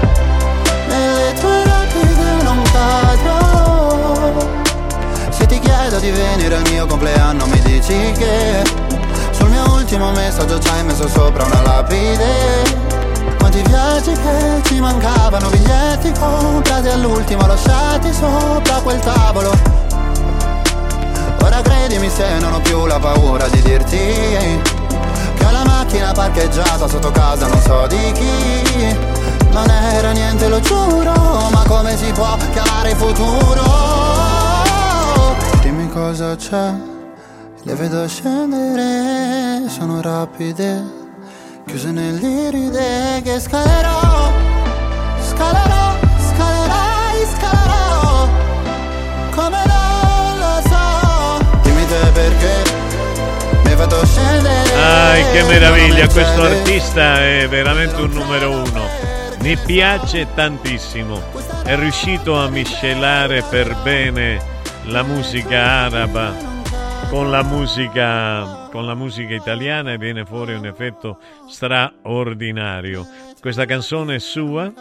Nelle 0.87 1.33
tue 1.33 1.63
rapide 1.63 2.43
non 2.43 2.61
cadrò 2.71 4.33
Se 5.29 5.45
ti 5.45 5.59
chiedo 5.59 5.99
di 5.99 6.11
venire 6.11 6.55
al 6.55 6.69
mio 6.69 6.85
compleanno 6.85 7.45
mi 7.47 7.59
dici 7.61 8.13
che 8.17 8.63
Sul 9.31 9.49
mio 9.49 9.63
ultimo 9.73 10.11
messaggio 10.11 10.59
ci 10.59 10.69
hai 10.69 10.83
messo 10.83 11.07
sopra 11.07 11.43
una 11.45 11.61
lapide 11.61 12.89
Quanti 13.37 13.61
viaggi 13.61 14.11
che 14.11 14.61
ci 14.65 14.79
mancavano 14.79 15.49
Biglietti 15.49 16.11
comprati 16.17 16.89
all'ultimo 16.89 17.47
lasciati 17.47 18.13
sopra 18.13 18.79
quel 18.81 18.99
tavolo 18.99 19.80
Credimi 21.61 22.09
se 22.09 22.39
non 22.39 22.53
ho 22.53 22.61
più 22.61 22.85
la 22.85 22.99
paura 22.99 23.47
di 23.47 23.61
dirti 23.61 23.97
che 23.97 25.45
ho 25.45 25.51
la 25.51 25.63
macchina 25.65 26.11
parcheggiata 26.11 26.87
sotto 26.87 27.11
casa 27.11 27.47
non 27.47 27.61
so 27.61 27.87
di 27.87 28.11
chi. 28.13 29.19
Non 29.51 29.69
era 29.69 30.11
niente 30.11 30.47
lo 30.47 30.59
giuro 30.61 31.11
Ma 31.51 31.63
come 31.67 31.97
si 31.97 32.09
può 32.13 32.37
chiamare 32.53 32.95
futuro? 32.95 33.63
Dimmi 35.61 35.89
cosa 35.89 36.35
c'è 36.35 36.73
Le 37.63 37.75
vedo 37.75 38.07
scendere 38.07 39.67
Sono 39.67 40.01
rapide 40.01 40.99
Chiuse 41.65 41.91
nell'iride 41.91 43.21
che 43.23 43.39
scalerò. 43.39 44.31
Scalerò, 45.29 45.95
scalerai, 46.17 47.25
scalerò 47.35 48.27
Come 49.35 49.63
non 49.67 49.90
fatto 53.81 54.05
scendere 54.05 54.73
Ai, 54.75 55.23
che 55.31 55.43
meraviglia, 55.43 56.07
questo 56.07 56.43
artista 56.43 57.19
è 57.19 57.47
veramente 57.49 57.99
un 58.01 58.11
numero 58.11 58.51
uno. 58.51 58.85
Mi 59.39 59.57
piace 59.57 60.27
tantissimo. 60.35 61.19
È 61.63 61.75
riuscito 61.75 62.37
a 62.37 62.47
miscelare 62.49 63.43
per 63.49 63.75
bene 63.81 64.39
la 64.85 65.01
musica 65.01 65.85
araba 65.85 66.49
con 67.09 67.31
la 67.31 67.43
musica, 67.43 68.69
con 68.71 68.85
la 68.85 68.93
musica 68.93 69.33
italiana 69.33 69.93
e 69.93 69.97
viene 69.97 70.25
fuori 70.25 70.53
un 70.53 70.65
effetto 70.65 71.17
straordinario. 71.49 73.05
Questa 73.39 73.65
canzone 73.65 74.15
è 74.15 74.19
sua, 74.19 74.71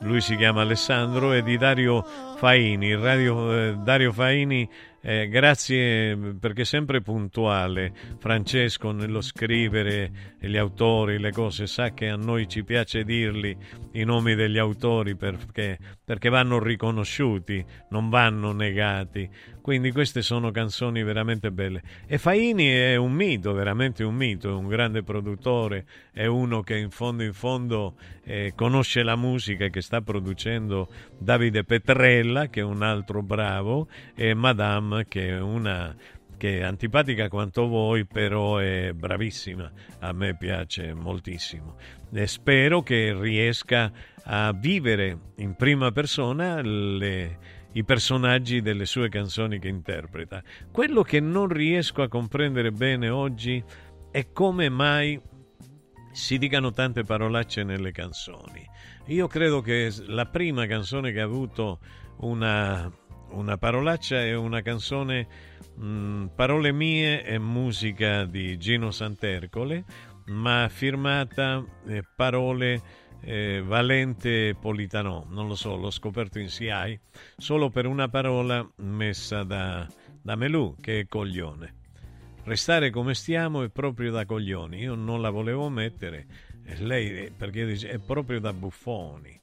lui 0.00 0.20
si 0.20 0.36
chiama 0.36 0.60
Alessandro, 0.60 1.32
è 1.32 1.42
di 1.42 1.56
Dario 1.56 2.04
Faini. 2.36 2.94
Radio, 2.94 3.52
eh, 3.52 3.74
Dario 3.76 4.12
Faini 4.12 4.68
eh, 5.02 5.28
grazie 5.28 6.16
perché 6.38 6.62
è 6.62 6.64
sempre 6.64 7.00
puntuale 7.00 7.92
Francesco 8.18 8.92
nello 8.92 9.22
scrivere 9.22 10.36
gli 10.38 10.56
autori, 10.56 11.18
le 11.18 11.32
cose, 11.32 11.66
sa 11.66 11.94
che 11.94 12.08
a 12.08 12.16
noi 12.16 12.46
ci 12.48 12.64
piace 12.64 13.04
dirli 13.04 13.56
i 13.92 14.04
nomi 14.04 14.34
degli 14.34 14.58
autori 14.58 15.16
perché, 15.16 15.78
perché 16.04 16.28
vanno 16.28 16.62
riconosciuti, 16.62 17.64
non 17.90 18.10
vanno 18.10 18.52
negati. 18.52 19.28
Quindi 19.60 19.92
queste 19.92 20.22
sono 20.22 20.50
canzoni 20.50 21.02
veramente 21.02 21.50
belle. 21.50 21.82
E 22.06 22.18
Faini 22.18 22.66
è 22.66 22.96
un 22.96 23.12
mito, 23.12 23.52
veramente 23.52 24.04
un 24.04 24.14
mito, 24.14 24.48
è 24.48 24.52
un 24.52 24.68
grande 24.68 25.02
produttore, 25.02 25.86
è 26.12 26.26
uno 26.26 26.62
che 26.62 26.76
in 26.76 26.90
fondo 26.90 27.22
in 27.22 27.32
fondo 27.32 27.94
eh, 28.24 28.52
conosce 28.54 29.02
la 29.02 29.16
musica 29.16 29.68
che 29.68 29.80
sta 29.80 30.00
producendo 30.00 30.88
Davide 31.18 31.64
Petrella, 31.64 32.48
che 32.48 32.60
è 32.60 32.64
un 32.64 32.82
altro 32.82 33.22
bravo, 33.22 33.88
e 34.14 34.34
Madame, 34.34 35.06
che 35.08 35.28
è 35.28 35.40
una 35.40 35.94
che 36.40 36.60
è 36.60 36.62
antipatica 36.62 37.28
quanto 37.28 37.66
voi, 37.66 38.06
però 38.06 38.56
è 38.56 38.92
bravissima. 38.94 39.70
A 39.98 40.12
me 40.14 40.34
piace 40.34 40.94
moltissimo. 40.94 41.76
E 42.10 42.26
spero 42.26 42.82
che 42.82 43.14
riesca 43.14 43.92
a 44.24 44.50
vivere 44.52 45.18
in 45.36 45.54
prima 45.54 45.92
persona 45.92 46.62
le, 46.62 47.36
i 47.72 47.84
personaggi 47.84 48.60
delle 48.60 48.86
sue 48.86 49.08
canzoni 49.08 49.58
che 49.58 49.68
interpreta. 49.68 50.42
Quello 50.70 51.02
che 51.02 51.20
non 51.20 51.48
riesco 51.48 52.02
a 52.02 52.08
comprendere 52.08 52.72
bene 52.72 53.08
oggi 53.08 53.62
è 54.10 54.32
come 54.32 54.68
mai 54.68 55.20
si 56.12 56.38
dicano 56.38 56.72
tante 56.72 57.04
parolacce 57.04 57.62
nelle 57.62 57.92
canzoni. 57.92 58.66
Io 59.06 59.26
credo 59.28 59.60
che 59.60 59.92
la 60.06 60.26
prima 60.26 60.66
canzone 60.66 61.12
che 61.12 61.20
ha 61.20 61.24
avuto 61.24 61.78
una, 62.18 62.90
una 63.30 63.56
parolaccia 63.56 64.20
è 64.20 64.34
una 64.34 64.60
canzone 64.60 65.26
mh, 65.76 66.26
Parole 66.34 66.72
mie 66.72 67.24
e 67.24 67.38
musica 67.38 68.24
di 68.24 68.58
Gino 68.58 68.90
Santercole, 68.90 69.84
ma 70.26 70.68
firmata 70.68 71.64
eh, 71.86 72.02
Parole 72.14 72.82
eh, 73.22 73.62
Valente 73.64 74.54
Politano, 74.58 75.26
non 75.28 75.46
lo 75.46 75.54
so, 75.54 75.76
l'ho 75.76 75.90
scoperto 75.90 76.38
in 76.38 76.48
CI, 76.48 76.98
solo 77.36 77.70
per 77.70 77.86
una 77.86 78.08
parola 78.08 78.66
messa 78.76 79.42
da, 79.42 79.86
da 80.20 80.36
Melù 80.36 80.76
che 80.80 81.00
è 81.00 81.06
coglione. 81.06 81.74
Restare 82.44 82.90
come 82.90 83.14
stiamo 83.14 83.62
è 83.62 83.68
proprio 83.68 84.10
da 84.10 84.24
coglioni. 84.24 84.78
Io 84.78 84.94
non 84.94 85.20
la 85.20 85.30
volevo 85.30 85.68
mettere, 85.68 86.26
lei 86.78 87.30
perché 87.30 87.66
dice 87.66 87.90
è 87.90 87.98
proprio 87.98 88.40
da 88.40 88.52
buffoni. 88.52 89.38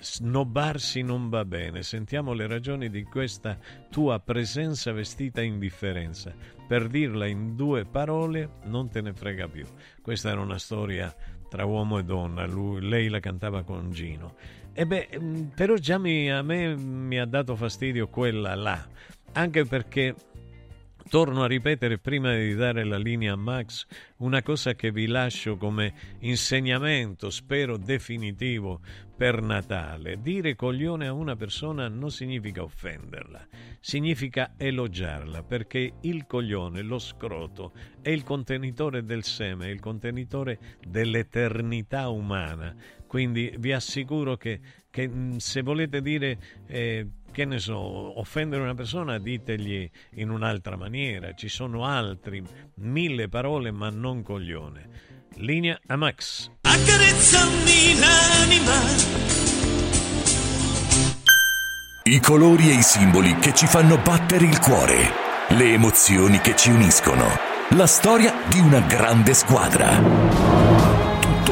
Snobbarsi 0.00 1.00
non 1.00 1.30
va 1.30 1.44
bene. 1.44 1.82
Sentiamo 1.82 2.34
le 2.34 2.46
ragioni 2.46 2.90
di 2.90 3.04
questa 3.04 3.58
tua 3.90 4.20
presenza 4.20 4.92
vestita 4.92 5.40
indifferenza. 5.40 6.34
Per 6.68 6.88
dirla 6.88 7.26
in 7.26 7.56
due 7.56 7.86
parole, 7.86 8.58
non 8.64 8.90
te 8.90 9.00
ne 9.00 9.14
frega 9.14 9.48
più. 9.48 9.66
Questa 10.02 10.30
era 10.30 10.40
una 10.40 10.58
storia 10.58 11.14
tra 11.54 11.64
uomo 11.64 11.98
e 11.98 12.04
donna. 12.04 12.44
Lui, 12.46 12.80
lei 12.80 13.08
la 13.08 13.20
cantava 13.20 13.62
con 13.62 13.92
Gino. 13.92 14.34
E 14.72 14.84
beh, 14.86 15.52
però 15.54 15.76
già 15.76 15.98
mi, 15.98 16.28
a 16.28 16.42
me 16.42 16.74
mi 16.74 17.16
ha 17.16 17.24
dato 17.26 17.54
fastidio 17.54 18.08
quella 18.08 18.56
là. 18.56 18.84
Anche 19.34 19.64
perché 19.64 20.16
Torno 21.08 21.42
a 21.42 21.46
ripetere 21.46 21.98
prima 21.98 22.34
di 22.34 22.54
dare 22.54 22.82
la 22.82 22.96
linea 22.96 23.34
a 23.34 23.36
Max 23.36 23.86
una 24.18 24.42
cosa 24.42 24.74
che 24.74 24.90
vi 24.90 25.06
lascio 25.06 25.56
come 25.56 25.92
insegnamento, 26.20 27.30
spero 27.30 27.76
definitivo, 27.76 28.80
per 29.16 29.40
Natale. 29.42 30.20
Dire 30.20 30.56
coglione 30.56 31.06
a 31.06 31.12
una 31.12 31.36
persona 31.36 31.88
non 31.88 32.10
significa 32.10 32.62
offenderla, 32.62 33.46
significa 33.80 34.54
elogiarla, 34.56 35.42
perché 35.42 35.94
il 36.00 36.26
coglione, 36.26 36.82
lo 36.82 36.98
scroto, 36.98 37.72
è 38.00 38.10
il 38.10 38.24
contenitore 38.24 39.04
del 39.04 39.22
seme, 39.22 39.66
è 39.66 39.70
il 39.70 39.80
contenitore 39.80 40.58
dell'eternità 40.86 42.08
umana. 42.08 42.74
Quindi 43.06 43.54
vi 43.58 43.72
assicuro 43.72 44.36
che, 44.36 44.60
che 44.90 45.10
se 45.36 45.62
volete 45.62 46.00
dire... 46.02 46.38
Eh, 46.66 47.06
che 47.34 47.44
ne 47.44 47.58
so, 47.58 48.20
offendere 48.20 48.62
una 48.62 48.74
persona 48.74 49.18
ditegli 49.18 49.90
in 50.14 50.30
un'altra 50.30 50.76
maniera, 50.76 51.34
ci 51.34 51.48
sono 51.48 51.84
altri, 51.84 52.40
mille 52.76 53.28
parole 53.28 53.72
ma 53.72 53.90
non 53.90 54.22
coglione. 54.22 54.88
Linea 55.38 55.76
a 55.88 55.96
Max. 55.96 56.48
Accarezzami 56.60 57.98
l'anima. 57.98 58.72
I 62.04 62.20
colori 62.20 62.70
e 62.70 62.74
i 62.74 62.82
simboli 62.82 63.34
che 63.38 63.52
ci 63.52 63.66
fanno 63.66 63.98
battere 63.98 64.44
il 64.44 64.60
cuore, 64.60 65.10
le 65.48 65.72
emozioni 65.72 66.38
che 66.38 66.54
ci 66.54 66.70
uniscono, 66.70 67.26
la 67.70 67.88
storia 67.88 68.32
di 68.48 68.60
una 68.60 68.80
grande 68.80 69.34
squadra. 69.34 70.53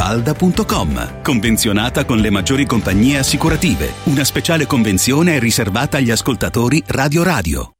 falda.com. 0.00 1.20
Convenzionata 1.20 2.06
con 2.06 2.16
le 2.20 2.30
maggiori 2.30 2.64
compagnie 2.64 3.18
assicurative. 3.18 3.92
Una 4.04 4.24
speciale 4.24 4.64
convenzione 4.64 5.36
è 5.36 5.38
riservata 5.38 5.98
agli 5.98 6.10
ascoltatori 6.10 6.82
Radio 6.86 7.22
Radio. 7.22 7.72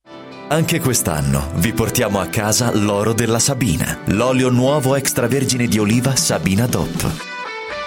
Anche 0.48 0.80
quest'anno 0.80 1.50
vi 1.54 1.72
portiamo 1.72 2.20
a 2.20 2.26
casa 2.26 2.76
l'oro 2.76 3.14
della 3.14 3.38
Sabina, 3.38 4.00
l'olio 4.08 4.50
nuovo 4.50 4.96
extravergine 4.96 5.66
di 5.66 5.78
oliva 5.78 6.14
Sabina 6.14 6.66
DOP. 6.66 7.39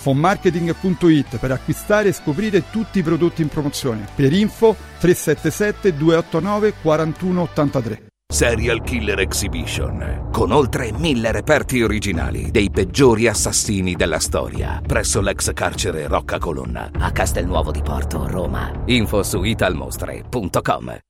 fonmarketing.it 0.00 1.38
per 1.38 1.52
acquistare 1.52 2.08
e 2.08 2.12
scoprire 2.12 2.70
tutti 2.70 2.98
i 2.98 3.02
prodotti 3.02 3.42
in 3.42 3.48
promozione. 3.48 4.06
Per 4.14 4.32
info 4.32 4.74
377 4.98 5.96
289 5.96 6.74
4183. 6.82 8.08
Serial 8.32 8.80
Killer 8.82 9.18
Exhibition, 9.18 10.28
con 10.30 10.52
oltre 10.52 10.92
mille 10.92 11.32
reperti 11.32 11.82
originali 11.82 12.52
dei 12.52 12.70
peggiori 12.70 13.26
assassini 13.26 13.94
della 13.94 14.20
storia, 14.20 14.80
presso 14.86 15.20
l'ex 15.20 15.52
carcere 15.52 16.06
Rocca 16.06 16.38
Colonna, 16.38 16.90
a 16.96 17.10
Castelnuovo 17.10 17.72
di 17.72 17.82
Porto, 17.82 18.28
Roma. 18.28 18.70
Info 18.86 19.24
su 19.24 19.42
italmostre.com. 19.42 21.09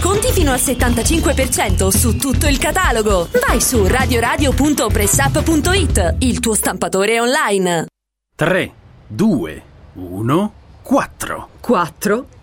Sconti 0.00 0.32
fino 0.32 0.50
al 0.50 0.58
75% 0.58 1.88
su 1.88 2.16
tutto 2.16 2.46
il 2.46 2.56
catalogo. 2.56 3.28
Vai 3.46 3.60
su 3.60 3.86
radioradio.pressup.it, 3.86 6.14
il 6.20 6.40
tuo 6.40 6.54
stampatore 6.54 7.20
online. 7.20 7.84
3, 8.34 8.72
2, 9.06 9.62
1, 9.92 10.52
4. 10.80 11.48
4? 11.60 12.26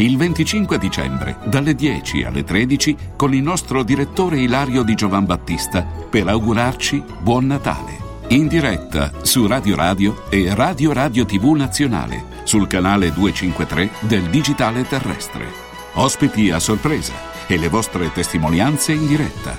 Il 0.00 0.16
25 0.16 0.78
dicembre, 0.78 1.38
dalle 1.46 1.74
10 1.74 2.22
alle 2.22 2.44
13, 2.44 2.96
con 3.16 3.34
il 3.34 3.42
nostro 3.42 3.82
direttore 3.82 4.38
Ilario 4.38 4.84
Di 4.84 4.94
Giovan 4.94 5.24
Battista, 5.24 5.82
per 5.82 6.28
augurarci 6.28 7.02
Buon 7.20 7.46
Natale. 7.46 7.98
In 8.28 8.46
diretta 8.46 9.10
su 9.22 9.48
Radio 9.48 9.74
Radio 9.74 10.30
e 10.30 10.54
Radio 10.54 10.92
Radio 10.92 11.24
TV 11.24 11.46
Nazionale, 11.56 12.22
sul 12.44 12.68
canale 12.68 13.12
253 13.12 13.90
del 14.06 14.22
Digitale 14.30 14.86
Terrestre. 14.86 15.46
Ospiti 15.94 16.52
a 16.52 16.60
sorpresa 16.60 17.14
e 17.48 17.58
le 17.58 17.68
vostre 17.68 18.12
testimonianze 18.12 18.92
in 18.92 19.04
diretta. 19.04 19.56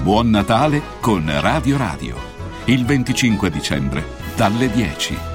Buon 0.00 0.30
Natale 0.30 0.80
con 1.00 1.28
Radio 1.40 1.76
Radio. 1.76 2.16
Il 2.66 2.84
25 2.84 3.50
dicembre, 3.50 4.04
dalle 4.36 4.70
10. 4.70 5.30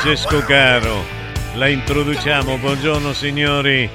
Francesco 0.00 0.40
caro, 0.40 1.04
la 1.56 1.68
introduciamo. 1.68 2.56
Buongiorno 2.56 3.12
signori, 3.12 3.86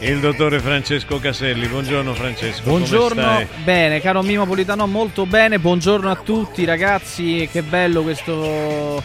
il 0.00 0.18
dottore 0.18 0.58
Francesco 0.58 1.20
Caselli. 1.20 1.68
Buongiorno 1.68 2.12
Francesco. 2.12 2.62
Buongiorno, 2.64 3.46
bene, 3.62 4.00
caro 4.00 4.22
Mimo 4.22 4.46
Politano, 4.46 4.88
molto 4.88 5.26
bene. 5.26 5.60
Buongiorno 5.60 6.10
a 6.10 6.16
tutti 6.16 6.64
ragazzi, 6.64 7.48
che 7.52 7.62
bello 7.62 8.02
questo, 8.02 9.00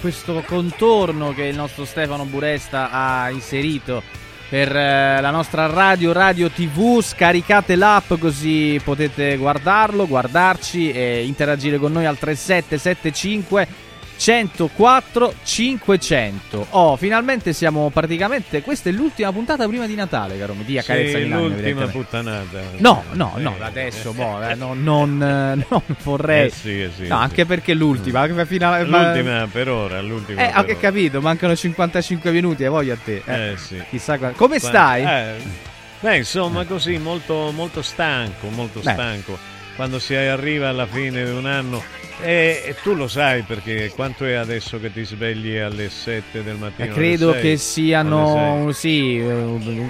questo 0.00 0.42
contorno 0.44 1.32
che 1.32 1.44
il 1.44 1.54
nostro 1.54 1.84
Stefano 1.84 2.24
Buresta 2.24 2.90
ha 2.90 3.30
inserito 3.30 4.02
per 4.48 4.74
eh, 4.74 5.20
la 5.20 5.30
nostra 5.30 5.66
radio, 5.66 6.10
radio 6.10 6.50
TV. 6.50 7.00
Scaricate 7.00 7.76
l'app 7.76 8.14
così 8.18 8.80
potete 8.82 9.36
guardarlo, 9.36 10.08
guardarci 10.08 10.90
e 10.90 11.24
interagire 11.24 11.78
con 11.78 11.92
noi 11.92 12.06
al 12.06 12.18
3775 12.18 13.81
104 14.16 15.34
500. 15.42 16.66
Oh, 16.70 16.96
finalmente 16.96 17.52
siamo 17.52 17.90
praticamente. 17.90 18.62
Questa 18.62 18.88
è 18.88 18.92
l'ultima 18.92 19.32
puntata 19.32 19.66
prima 19.66 19.86
di 19.86 19.94
Natale, 19.94 20.38
caro 20.38 20.54
mi 20.54 20.64
dia 20.64 20.82
carezza 20.82 21.16
Sì, 21.18 21.24
di 21.24 21.28
Nagno, 21.30 21.48
l'ultima 21.48 21.86
puttanata. 21.86 22.60
No, 22.78 23.02
no, 23.12 23.32
no, 23.36 23.56
Eh, 23.58 23.64
adesso 23.64 24.12
boh, 24.12 24.42
eh, 24.42 24.54
no, 24.54 24.74
non, 24.74 25.20
eh, 25.60 25.66
non 25.68 25.82
vorrei. 26.02 26.46
Eh 26.46 26.50
sì, 26.50 26.82
eh 26.82 26.90
sì, 26.94 27.06
no, 27.08 27.16
anche 27.16 27.44
perché 27.46 27.74
l'ultima. 27.74 28.20
anche 28.20 28.46
fino 28.46 28.70
L'ultima 28.84 29.48
per 29.50 29.68
ora, 29.68 30.00
l'ultima 30.00 30.52
Eh, 30.54 30.72
ho 30.72 30.76
capito, 30.78 31.20
mancano 31.20 31.54
55 31.56 32.30
minuti, 32.30 32.62
e 32.64 32.68
voglio 32.68 32.94
a 32.94 32.98
te. 33.02 33.22
Eh, 33.24 33.56
sì. 33.56 33.82
Chissà 33.90 34.18
qua- 34.18 34.30
Come 34.30 34.58
stai? 34.58 35.04
eh, 35.04 35.70
Beh, 36.00 36.16
insomma, 36.18 36.64
così 36.64 36.98
molto, 36.98 37.52
molto 37.54 37.80
stanco, 37.82 38.48
molto 38.48 38.80
Beh. 38.80 38.92
stanco. 38.92 39.38
Quando 39.76 39.98
si 39.98 40.14
arriva 40.14 40.68
alla 40.68 40.86
fine 40.86 41.24
di 41.24 41.30
un 41.30 41.46
anno, 41.46 41.82
e, 42.20 42.76
tu 42.82 42.94
lo 42.94 43.08
sai 43.08 43.42
perché 43.42 43.90
quanto 43.94 44.24
è 44.24 44.34
adesso 44.34 44.78
che 44.78 44.92
ti 44.92 45.04
svegli 45.04 45.56
alle 45.56 45.88
7 45.88 46.42
del 46.42 46.56
mattino? 46.56 46.88
Eh, 46.88 46.92
credo 46.92 47.32
che 47.32 47.56
siano 47.56 48.70
sì, 48.72 49.18
eh, 49.18 49.88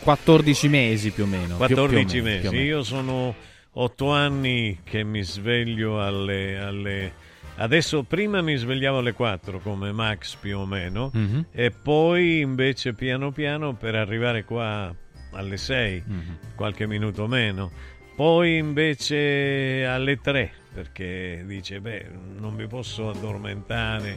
14 0.00 0.68
mesi 0.68 1.10
più 1.10 1.24
o 1.24 1.26
meno. 1.26 1.56
più- 1.56 1.66
più 1.66 1.76
o 1.76 1.86
14 1.86 2.20
meno, 2.20 2.40
più 2.40 2.48
o 2.48 2.52
mesi. 2.52 2.62
meno. 2.64 2.76
Io 2.76 2.82
sono 2.82 3.34
8 3.72 4.10
anni 4.10 4.80
che 4.84 5.02
mi 5.04 5.22
sveglio 5.22 6.02
alle, 6.02 6.58
alle- 6.58 7.12
Adesso 7.56 8.02
prima 8.02 8.42
mi 8.42 8.56
svegliavo 8.56 8.98
alle 8.98 9.12
4 9.12 9.60
come 9.60 9.92
Max 9.92 10.34
più 10.34 10.58
o 10.58 10.66
meno 10.66 11.10
Mhm. 11.14 11.46
e 11.52 11.70
poi 11.70 12.40
invece 12.40 12.94
piano 12.94 13.30
piano 13.30 13.74
per 13.74 13.94
arrivare 13.94 14.42
qua 14.42 14.92
alle 15.30 15.56
6, 15.56 16.02
Mhm. 16.04 16.38
qualche 16.56 16.88
minuto 16.88 17.28
meno. 17.28 17.70
Poi 18.16 18.56
invece 18.56 19.84
alle 19.88 20.20
3 20.20 20.50
perché 20.74 21.44
dice 21.46 21.80
beh 21.80 22.06
non 22.38 22.52
mi 22.54 22.66
posso 22.66 23.08
addormentare 23.10 24.16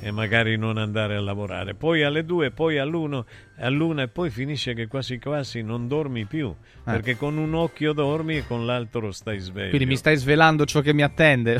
e 0.00 0.10
magari 0.12 0.56
non 0.56 0.78
andare 0.78 1.16
a 1.16 1.20
lavorare. 1.20 1.74
Poi 1.74 2.04
alle 2.04 2.24
2, 2.24 2.52
poi 2.52 2.78
all'uno, 2.78 3.26
all'una 3.58 4.02
e 4.02 4.08
poi 4.08 4.30
finisce 4.30 4.72
che 4.72 4.86
quasi 4.86 5.18
quasi 5.18 5.62
non 5.62 5.88
dormi 5.88 6.24
più 6.24 6.54
Ah. 6.84 6.92
perché 6.92 7.16
con 7.16 7.36
un 7.36 7.52
occhio 7.54 7.92
dormi 7.92 8.36
e 8.36 8.46
con 8.46 8.64
l'altro 8.64 9.10
stai 9.10 9.40
sveglio. 9.40 9.70
Quindi 9.70 9.86
mi 9.86 9.96
stai 9.96 10.16
svelando 10.16 10.64
ciò 10.64 10.80
che 10.80 10.94
mi 10.94 11.02
attende. 11.02 11.58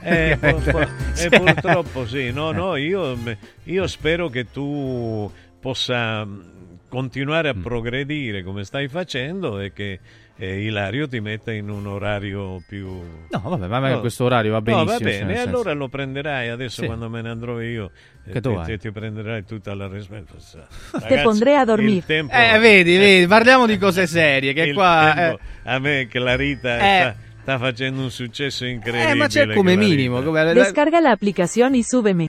Eh, 0.00 0.36
pu- 0.38 0.60
pu- 0.70 0.88
Sì. 1.12 1.26
eh, 1.26 1.30
purtroppo 1.40 2.06
sì, 2.06 2.30
no, 2.30 2.52
no, 2.52 2.76
io, 2.76 3.16
io 3.64 3.86
spero 3.86 4.28
che 4.28 4.50
tu 4.50 5.28
possa 5.60 6.24
continuare 6.88 7.48
a 7.48 7.54
Mm. 7.54 7.62
progredire 7.62 8.42
come 8.42 8.64
stai 8.64 8.88
facendo 8.88 9.60
e 9.60 9.72
che 9.72 9.98
eh, 10.40 10.62
Ilario 10.62 11.08
ti 11.08 11.18
metta 11.20 11.52
in 11.52 11.68
un 11.68 11.86
orario 11.86 12.62
più... 12.66 12.86
No, 13.30 13.40
vabbè, 13.42 13.66
ma 13.66 13.80
No. 13.88 13.98
questo 14.00 14.24
orario 14.24 14.52
va 14.52 14.60
benissimo. 14.60 14.90
No, 14.92 14.98
va 14.98 15.02
cioè, 15.04 15.18
bene, 15.18 15.32
e 15.32 15.36
senso- 15.36 15.50
allora 15.50 15.72
lo 15.72 15.88
prenderai 15.88 16.48
adesso 16.48 16.80
Sì. 16.82 16.86
quando 16.86 17.08
me 17.08 17.22
ne 17.22 17.28
andrò 17.28 17.60
io. 17.60 17.90
eh, 18.24 18.32
Che 18.32 18.40
tu 18.40 18.50
ti, 18.50 18.54
vai? 18.54 18.78
ti- 18.78 18.90
prenderai 18.92 19.44
tutta 19.44 19.74
la 19.74 19.88
responsabilità. 19.88 21.06
Te 21.08 21.22
pondré 21.22 21.56
a 21.56 21.64
dormir. 21.64 21.96
Il 21.96 22.04
tempo, 22.06 22.32
Eh, 22.34 22.58
vedi, 22.60 22.96
vedi, 22.96 23.26
parliamo 23.28 23.66
di 23.66 23.78
cose 23.78 24.06
serie. 24.06 24.52
Che 24.52 24.62
il 24.62 24.74
qua. 24.74 25.12
tempo- 25.14 25.38
eh, 25.64 25.70
a 25.70 25.78
me 25.80 26.06
Clarita 26.08 26.76
Eh. 26.78 27.00
sta, 27.00 27.16
sta 27.42 27.58
facendo 27.58 28.02
un 28.02 28.10
successo 28.10 28.64
incredibile. 28.64 29.10
eh, 29.10 29.14
ma 29.14 29.26
c'è 29.26 29.46
come 29.52 29.74
Clarita. 29.74 29.94
minimo. 29.96 30.22
come- 30.22 30.52
Descarga 30.52 31.00
la 31.00 31.10
aplicación 31.10 31.74
y 31.74 31.82
súbeme. 31.82 32.28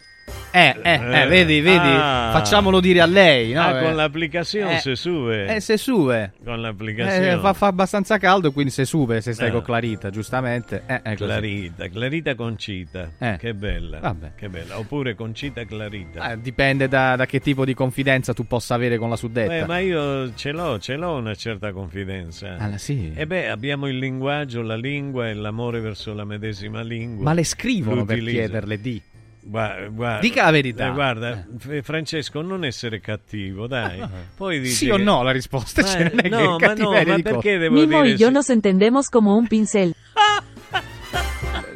Eh, 0.52 0.76
eh, 0.82 0.94
eh, 0.94 1.28
vedi, 1.28 1.62
vedi, 1.62 1.78
Ah. 1.78 2.30
facciamolo 2.34 2.80
dire 2.80 3.02
a 3.02 3.06
lei. 3.06 3.54
No? 3.54 3.62
Ah, 3.62 3.80
Eh, 3.80 3.84
con 3.84 3.96
l'applicazione 3.96 4.78
eh, 4.78 4.80
se 4.80 4.96
sube. 4.96 5.56
Eh, 5.56 5.60
se 5.60 5.78
sube. 5.78 6.34
Con 6.44 6.62
l'applicazione. 6.62 7.32
Eh, 7.34 7.38
fa, 7.40 7.54
fa 7.54 7.68
abbastanza 7.68 8.18
caldo, 8.18 8.52
quindi 8.52 8.72
se 8.72 8.86
sube, 8.86 9.22
se 9.22 9.34
stai 9.34 9.50
Ah. 9.50 9.52
con 9.52 9.62
Clarita, 9.62 10.10
giustamente. 10.10 10.84
Eh. 10.88 11.16
Clarita, 11.16 11.88
Clarita 11.88 12.36
Concita. 12.36 13.12
Eh. 13.20 13.38
Che 13.38 13.54
bella. 13.54 14.00
Vabbè. 14.00 14.32
Che 14.36 14.50
bella. 14.50 14.78
Oppure 14.80 15.16
Concita 15.16 15.64
Clarita. 15.66 16.32
Eh, 16.32 16.40
dipende 16.42 16.88
da, 16.88 17.16
da 17.16 17.26
che 17.26 17.40
tipo 17.40 17.66
di 17.66 17.74
confidenza 17.74 18.34
tu 18.34 18.46
possa 18.48 18.74
avere 18.76 18.98
con 18.98 19.10
la 19.10 19.16
suddetta. 19.16 19.52
Beh, 19.52 19.66
ma 19.66 19.80
io 19.80 20.34
ce 20.36 20.52
l'ho, 20.52 20.80
ce 20.80 20.96
l'ho 20.96 21.16
una 21.16 21.36
certa 21.36 21.72
confidenza. 21.72 22.56
Ah, 22.58 22.78
sì? 22.78 23.12
E 23.16 23.28
beh, 23.28 23.50
abbiamo 23.50 23.88
il 23.88 23.98
linguaggio, 24.00 24.62
la 24.62 24.76
lingua 24.76 25.30
e 25.30 25.34
l'amore 25.34 25.80
verso 25.80 26.14
la 26.14 26.26
medesima 26.26 26.82
lingua. 26.82 27.24
Ma 27.24 27.34
le 27.34 27.44
scrivono 27.44 28.06
per 28.06 28.18
L'utilizzo. 28.18 28.40
chiederle 28.42 28.82
di. 28.82 29.02
Guarda, 29.50 29.88
guarda- 29.88 30.20
Dica 30.20 30.44
la 30.44 30.52
verità. 30.52 30.88
eh, 30.90 30.92
guarda, 30.92 31.46
F- 31.58 31.82
Francesco, 31.82 32.42
non 32.42 32.64
essere 32.64 33.00
cattivo, 33.00 33.66
dai. 33.66 34.00
Poi 34.38 34.60
dici 34.60 34.74
Sì 34.76 34.90
o 34.90 34.98
che- 34.98 35.02
no 35.04 35.24
la 35.24 35.32
risposta? 35.32 35.82
Ma- 35.82 35.88
Cioè, 35.88 36.04
non 36.04 36.20
è 36.20 36.22
che 36.22 36.30
no, 36.30 36.58
ma 36.60 36.74
no, 36.76 36.92
ma 36.92 37.04
perché 37.04 37.32
cosa. 37.32 37.58
devo 37.58 37.74
Mimo 37.80 38.02
dire 38.04 38.16
yo 38.16 38.28
sì? 38.28 38.34
nos 38.34 38.50
entendemos 38.50 39.10
como 39.10 39.36
un 39.36 39.48
pincel. 39.48 39.94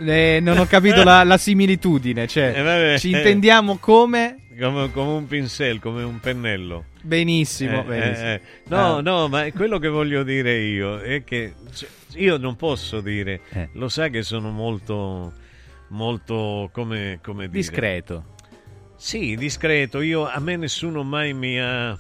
Eh, 0.05 0.39
non 0.41 0.57
ho 0.57 0.65
capito 0.65 1.03
la, 1.03 1.23
la 1.23 1.37
similitudine. 1.37 2.27
Cioè, 2.27 2.53
Eh, 2.57 2.61
vabbè. 2.61 2.97
ci 2.99 3.11
intendiamo 3.11 3.77
come. 3.77 4.37
Come, 4.59 4.91
come 4.91 5.11
un 5.13 5.27
pincel, 5.27 5.79
come 5.79 6.03
un 6.03 6.19
pennello. 6.19 6.85
Benissimo. 7.01 7.79
Eh, 7.81 7.83
benissimo. 7.83 8.27
eh, 8.27 8.33
eh. 8.33 8.41
No, 8.67 8.97
Ah. 8.97 9.01
no, 9.01 9.27
ma 9.29 9.49
quello 9.51 9.79
che 9.79 9.87
voglio 9.87 10.23
dire 10.23 10.57
io 10.59 10.99
è 10.99 11.23
che 11.23 11.53
cioè, 11.73 11.87
io 12.15 12.37
non 12.37 12.55
posso 12.55 12.99
dire, 13.01 13.41
Eh. 13.51 13.69
lo 13.73 13.87
sa 13.89 14.09
che 14.09 14.21
sono 14.23 14.51
molto, 14.51 15.33
molto, 15.93 16.69
come, 16.73 17.19
come 17.23 17.47
dire? 17.47 17.57
Discreto. 17.57 18.25
Sì, 18.97 19.35
discreto. 19.35 20.01
Io, 20.01 20.27
a 20.27 20.39
me 20.39 20.55
nessuno 20.55 21.03
mai 21.03 21.33
mi 21.33 21.59
ha, 21.59 21.97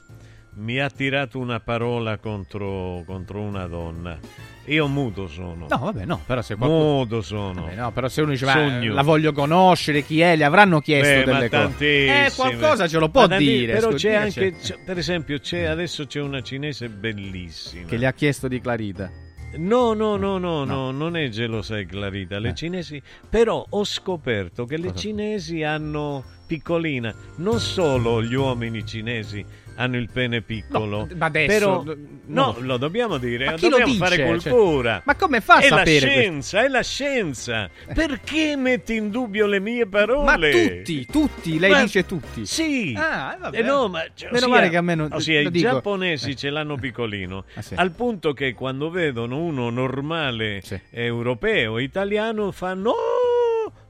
mi 0.55 0.79
ha 0.79 0.89
tirato 0.89 1.39
una 1.39 1.59
parola 1.59 2.17
contro, 2.17 3.03
contro 3.05 3.41
una 3.41 3.67
donna. 3.67 4.19
Io 4.67 4.87
muto 4.87 5.27
sono. 5.27 5.67
No, 5.69 5.77
vabbè, 5.77 6.05
no, 6.05 6.21
però 6.25 6.41
se 6.41 6.55
qualcuno... 6.55 6.83
Muto 6.83 7.21
sono. 7.21 7.63
Vabbè, 7.63 7.75
no, 7.75 7.91
però 7.91 8.07
se 8.07 8.21
uno 8.21 8.31
dice, 8.31 8.45
Sogno. 8.45 8.93
la 8.93 9.01
voglio 9.01 9.33
conoscere, 9.33 10.03
chi 10.03 10.21
è, 10.21 10.37
gli 10.37 10.43
avranno 10.43 10.79
chiesto 10.79 11.19
Beh, 11.19 11.23
delle 11.25 11.49
cose. 11.49 12.25
Eh, 12.25 12.31
qualcosa 12.33 12.87
ce 12.87 12.97
lo 12.97 13.09
può 13.09 13.27
dire. 13.27 13.73
Però 13.73 13.89
c'è 13.89 14.23
dice. 14.23 14.43
anche, 14.45 14.57
c'è- 14.57 14.79
per 14.85 14.97
esempio, 14.97 15.37
c'è, 15.39 15.63
adesso 15.63 16.05
c'è 16.05 16.21
una 16.21 16.41
cinese 16.41 16.87
bellissima. 16.87 17.87
Che 17.87 17.97
gli 17.97 18.05
ha 18.05 18.13
chiesto 18.13 18.47
di 18.47 18.61
Clarita. 18.61 19.11
No, 19.55 19.93
no, 19.93 20.15
no, 20.17 20.37
no, 20.39 20.63
no, 20.63 20.89
non 20.91 21.15
è 21.15 21.29
gelosa 21.29 21.77
e 21.77 21.85
Clarita. 21.85 22.39
Le 22.39 22.49
Eh. 22.49 22.53
cinesi, 22.55 23.01
però 23.29 23.63
ho 23.69 23.83
scoperto 23.83 24.65
che 24.65 24.77
le 24.77 24.95
cinesi 24.95 25.61
hanno 25.61 26.23
piccolina. 26.47 27.13
Non 27.37 27.59
solo 27.59 28.23
gli 28.23 28.33
uomini 28.33 28.83
cinesi 28.85 29.45
hanno 29.75 29.97
il 29.97 30.09
pene 30.11 30.41
piccolo. 30.41 31.05
No, 31.05 31.07
ma 31.15 31.25
adesso- 31.25 31.47
però, 31.47 31.83
no. 31.83 31.95
no, 32.25 32.55
lo 32.59 32.77
dobbiamo 32.77 33.17
dire. 33.17 33.45
Ma 33.45 33.53
chi 33.53 33.63
lo 33.65 33.69
dobbiamo 33.77 33.91
dice? 33.93 34.03
fare 34.03 34.15
Cioè, 34.17 34.27
cultura. 34.51 35.01
ma 35.05 35.15
come 35.15 35.41
fa 35.41 35.55
a 35.55 35.59
è 35.59 35.67
sapere 35.67 35.75
la 35.75 35.83
questo? 36.05 36.19
scienza, 36.19 36.63
è 36.63 36.67
la 36.67 36.81
scienza. 36.83 37.69
Perché 37.93 38.55
metti 38.55 38.95
in 38.95 39.09
dubbio 39.09 39.45
le 39.45 39.59
mie 39.59 39.85
Ma 39.85 39.89
parole? 39.89 40.51
tutti, 40.51 41.05
tutti, 41.05 41.59
lei 41.59 41.71
Ma- 41.71 41.81
dice 41.83 42.05
tutti. 42.05 42.45
Sì. 42.45 42.93
Ah, 42.97 43.37
vabbè. 43.39 43.57
Eh 43.59 43.61
no, 43.61 43.87
ma 43.87 44.03
cioè, 44.13 44.29
Meno 44.31 44.45
ossia- 44.45 44.47
male 44.55 44.69
che 44.69 44.77
a 44.77 44.81
me 44.81 44.95
non 44.95 45.09
ossia, 45.11 45.41
lo 45.41 45.47
i 45.47 45.51
dico. 45.51 45.69
giapponesi 45.69 46.31
Eh. 46.31 46.35
ce 46.35 46.49
l'hanno 46.49 46.75
piccolino, 46.77 47.45
Ah, 47.55 47.61
sì. 47.61 47.73
al 47.75 47.91
punto 47.91 48.33
che 48.33 48.53
quando 48.53 48.89
vedono 48.89 49.37
uno 49.39 49.69
normale 49.69 50.61
Sì. 50.63 50.79
europeo, 50.91 51.79
italiano, 51.79 52.51
fanno 52.51 52.91
"Oh, 52.91 53.32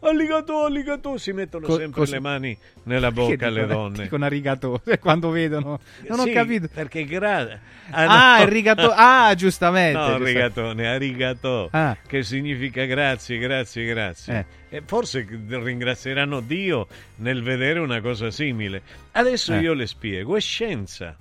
alligato, 0.08 0.66
alligato", 0.66 1.18
si 1.18 1.32
mettono 1.32 1.66
Co- 1.66 1.78
sempre 1.78 2.00
così- 2.02 2.12
le 2.14 2.20
mani 2.20 2.58
nella 2.84 3.12
bocca 3.12 3.48
alle 3.48 3.66
donne. 3.66 4.04
Dicono 4.04 4.26
arigato 4.26 4.82
quando 5.00 5.30
vedono. 5.30 5.80
Non 6.08 6.20
ho 6.20 6.24
Sì, 6.24 6.32
capito. 6.32 6.68
Perché 6.74 7.06
gra- 7.06 7.60
Ah, 7.92 8.38
no. 8.38 8.44
il 8.44 8.50
rigato. 8.50 8.92
Ah, 8.96 9.34
giustamente. 9.36 9.98
No, 9.98 10.04
giustamente. 10.06 10.32
rigatone, 10.34 10.88
arigato, 10.88 11.68
Ah. 11.72 11.98
che 12.06 12.24
significa 12.24 12.86
grazie, 12.86 13.38
grazie, 13.38 13.86
grazie. 13.86 14.46
Eh. 14.70 14.78
E 14.78 14.84
forse 14.86 15.28
ringrazieranno 15.48 16.40
Dio 16.40 16.88
nel 17.18 17.44
vedere 17.44 17.80
una 17.80 18.02
cosa 18.02 18.32
simile. 18.32 18.82
Adesso 19.12 19.54
Eh. 19.54 19.60
io 19.60 19.74
le 19.74 19.88
spiego, 19.88 20.36
è 20.36 20.40
scienza. 20.40 21.16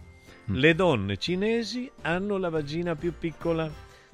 Mm. 0.51 0.55
Le 0.57 0.75
donne 0.75 1.17
cinesi 1.19 1.89
hanno 2.03 2.37
la 2.39 2.49
vagina 2.49 2.97
più 2.97 3.13
piccola 3.19 3.71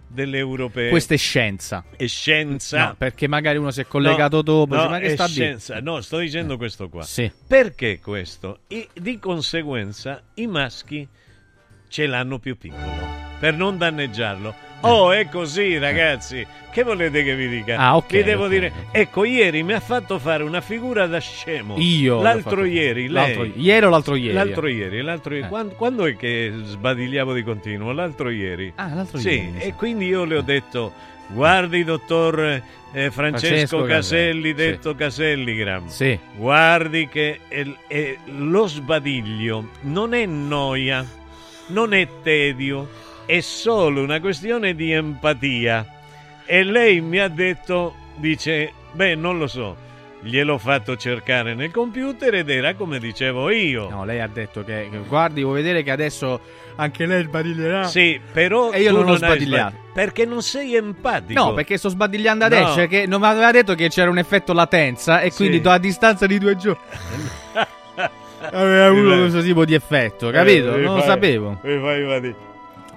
delle 0.08 0.38
europee. 0.38 0.90
Questa 0.90 1.14
è 1.14 1.16
scienza. 1.16 1.84
è 1.96 2.06
scienza. 2.06 2.86
No, 2.86 2.94
perché 2.96 3.28
magari 3.28 3.58
uno 3.58 3.70
si 3.70 3.80
è 3.80 3.86
collegato 3.86 4.42
dopo. 4.42 4.74
No, 4.74 4.88
ma 4.88 4.98
che 4.98 5.06
è 5.06 5.10
sta 5.10 5.26
scienza. 5.26 5.80
No, 5.80 6.00
sto 6.00 6.18
dicendo 6.18 6.56
questo 6.56 6.88
qua. 6.88 7.02
Sì. 7.02 7.30
Perché 7.46 8.00
questo? 8.00 8.60
E 8.68 8.88
di 8.94 9.18
conseguenza 9.18 10.22
i 10.34 10.46
maschi 10.46 11.06
ce 11.88 12.06
l'hanno 12.06 12.38
più 12.38 12.56
piccolo 12.56 13.08
per 13.38 13.54
non 13.54 13.78
danneggiarlo. 13.78 14.67
Oh, 14.82 15.10
è 15.12 15.28
così, 15.28 15.76
ragazzi. 15.78 16.46
Che 16.70 16.82
volete 16.84 17.24
che 17.24 17.34
vi 17.34 17.48
dica? 17.48 17.76
Ah, 17.76 17.96
ok, 17.96 18.06
Vi 18.12 18.22
devo 18.22 18.44
ok, 18.44 18.50
dire, 18.50 18.66
ok. 18.68 18.86
ecco, 18.92 19.24
ieri 19.24 19.62
mi 19.64 19.72
ha 19.72 19.80
fatto 19.80 20.18
fare 20.18 20.42
una 20.44 20.60
figura 20.60 21.06
da 21.06 21.18
scemo. 21.18 21.74
Io. 21.78 22.22
L'altro 22.22 22.50
fatto- 22.58 22.64
ieri, 22.64 23.08
l'altro- 23.08 23.42
lei. 23.42 23.52
Ieri 23.60 23.86
o 23.86 23.88
l'altro 23.90 24.14
ieri? 24.14 24.34
L'altro 24.34 24.68
ieri, 24.68 25.00
l'altro 25.02 25.34
ieri. 25.34 25.46
Eh. 25.46 25.48
Quando, 25.48 25.74
quando 25.74 26.06
è 26.06 26.14
che 26.16 26.52
sbadigliavo 26.62 27.32
di 27.32 27.42
continuo? 27.42 27.90
L'altro 27.92 28.30
ieri. 28.30 28.72
Ah, 28.76 28.94
l'altro 28.94 29.18
sì, 29.18 29.28
ieri, 29.30 29.54
sa. 29.58 29.64
e 29.66 29.72
quindi 29.74 30.06
io 30.06 30.24
le 30.24 30.36
ho 30.36 30.42
detto, 30.42 30.92
guardi 31.28 31.82
dottor 31.82 32.40
eh, 32.92 33.10
Francesco, 33.10 33.10
Francesco 33.12 33.82
Caselli, 33.82 33.88
Caselli, 33.88 34.54
detto 34.54 34.94
Caselligram. 34.94 35.86
Sì. 35.88 36.16
Guardi 36.36 37.08
che 37.08 37.40
è- 37.48 37.66
è- 37.88 38.16
lo 38.26 38.66
sbadiglio 38.68 39.70
non 39.82 40.14
è 40.14 40.24
noia, 40.26 41.04
non 41.68 41.92
è 41.92 42.06
tedio, 42.22 42.88
è 43.28 43.40
solo 43.40 44.02
una 44.02 44.20
questione 44.20 44.74
di 44.74 44.90
empatia. 44.90 45.84
E 46.46 46.62
lei 46.64 47.02
mi 47.02 47.18
ha 47.18 47.28
detto, 47.28 47.94
dice, 48.16 48.72
beh, 48.92 49.14
non 49.16 49.36
lo 49.36 49.46
so, 49.46 49.76
gliel'ho 50.22 50.56
fatto 50.56 50.96
cercare 50.96 51.54
nel 51.54 51.70
computer 51.70 52.34
ed 52.34 52.48
era 52.48 52.72
come 52.74 52.98
dicevo 52.98 53.50
io. 53.50 53.90
No, 53.90 54.06
lei 54.06 54.20
ha 54.20 54.26
detto 54.32 54.64
che, 54.64 54.88
che- 54.90 54.98
guardi, 55.06 55.42
vuoi 55.42 55.56
vedere 55.56 55.82
che 55.82 55.90
adesso 55.90 56.40
anche 56.76 57.04
lei 57.04 57.24
sbadiglierà? 57.24 57.84
Sì, 57.84 58.18
però 58.32 58.70
E 58.72 58.80
io 58.80 58.90
tu 58.92 58.96
non 59.00 59.08
ho 59.10 59.16
sbadigliato. 59.16 59.70
sbad- 59.76 59.92
perché 59.92 60.24
non 60.24 60.40
sei 60.42 60.74
empatico. 60.74 61.38
No, 61.38 61.52
perché 61.52 61.76
sto 61.76 61.90
sbadigliando 61.90 62.46
adesso. 62.46 62.68
No. 62.68 62.74
cioè 62.74 62.88
che 62.88 63.06
non 63.06 63.20
mi 63.20 63.26
aveva 63.26 63.50
detto 63.50 63.74
che 63.74 63.88
c'era 63.90 64.08
un 64.08 64.16
effetto 64.18 64.54
latenza 64.54 65.20
e 65.20 65.30
quindi 65.32 65.56
Sì. 65.56 65.62
do- 65.62 65.70
a 65.70 65.78
distanza 65.78 66.26
di 66.26 66.38
due 66.38 66.56
giorni. 66.56 66.80
Aveva 68.40 68.86
avuto 68.86 69.12
Eh, 69.14 69.18
questo 69.18 69.42
tipo 69.42 69.64
di 69.64 69.74
effetto, 69.74 70.30
capito? 70.30 70.74
eh, 70.76 70.80
non 70.80 70.94
lo 70.94 71.00
fai- 71.00 71.08
sapevo. 71.08 71.58
eh, 71.62 71.78
fai- 71.80 72.04
fai- 72.06 72.34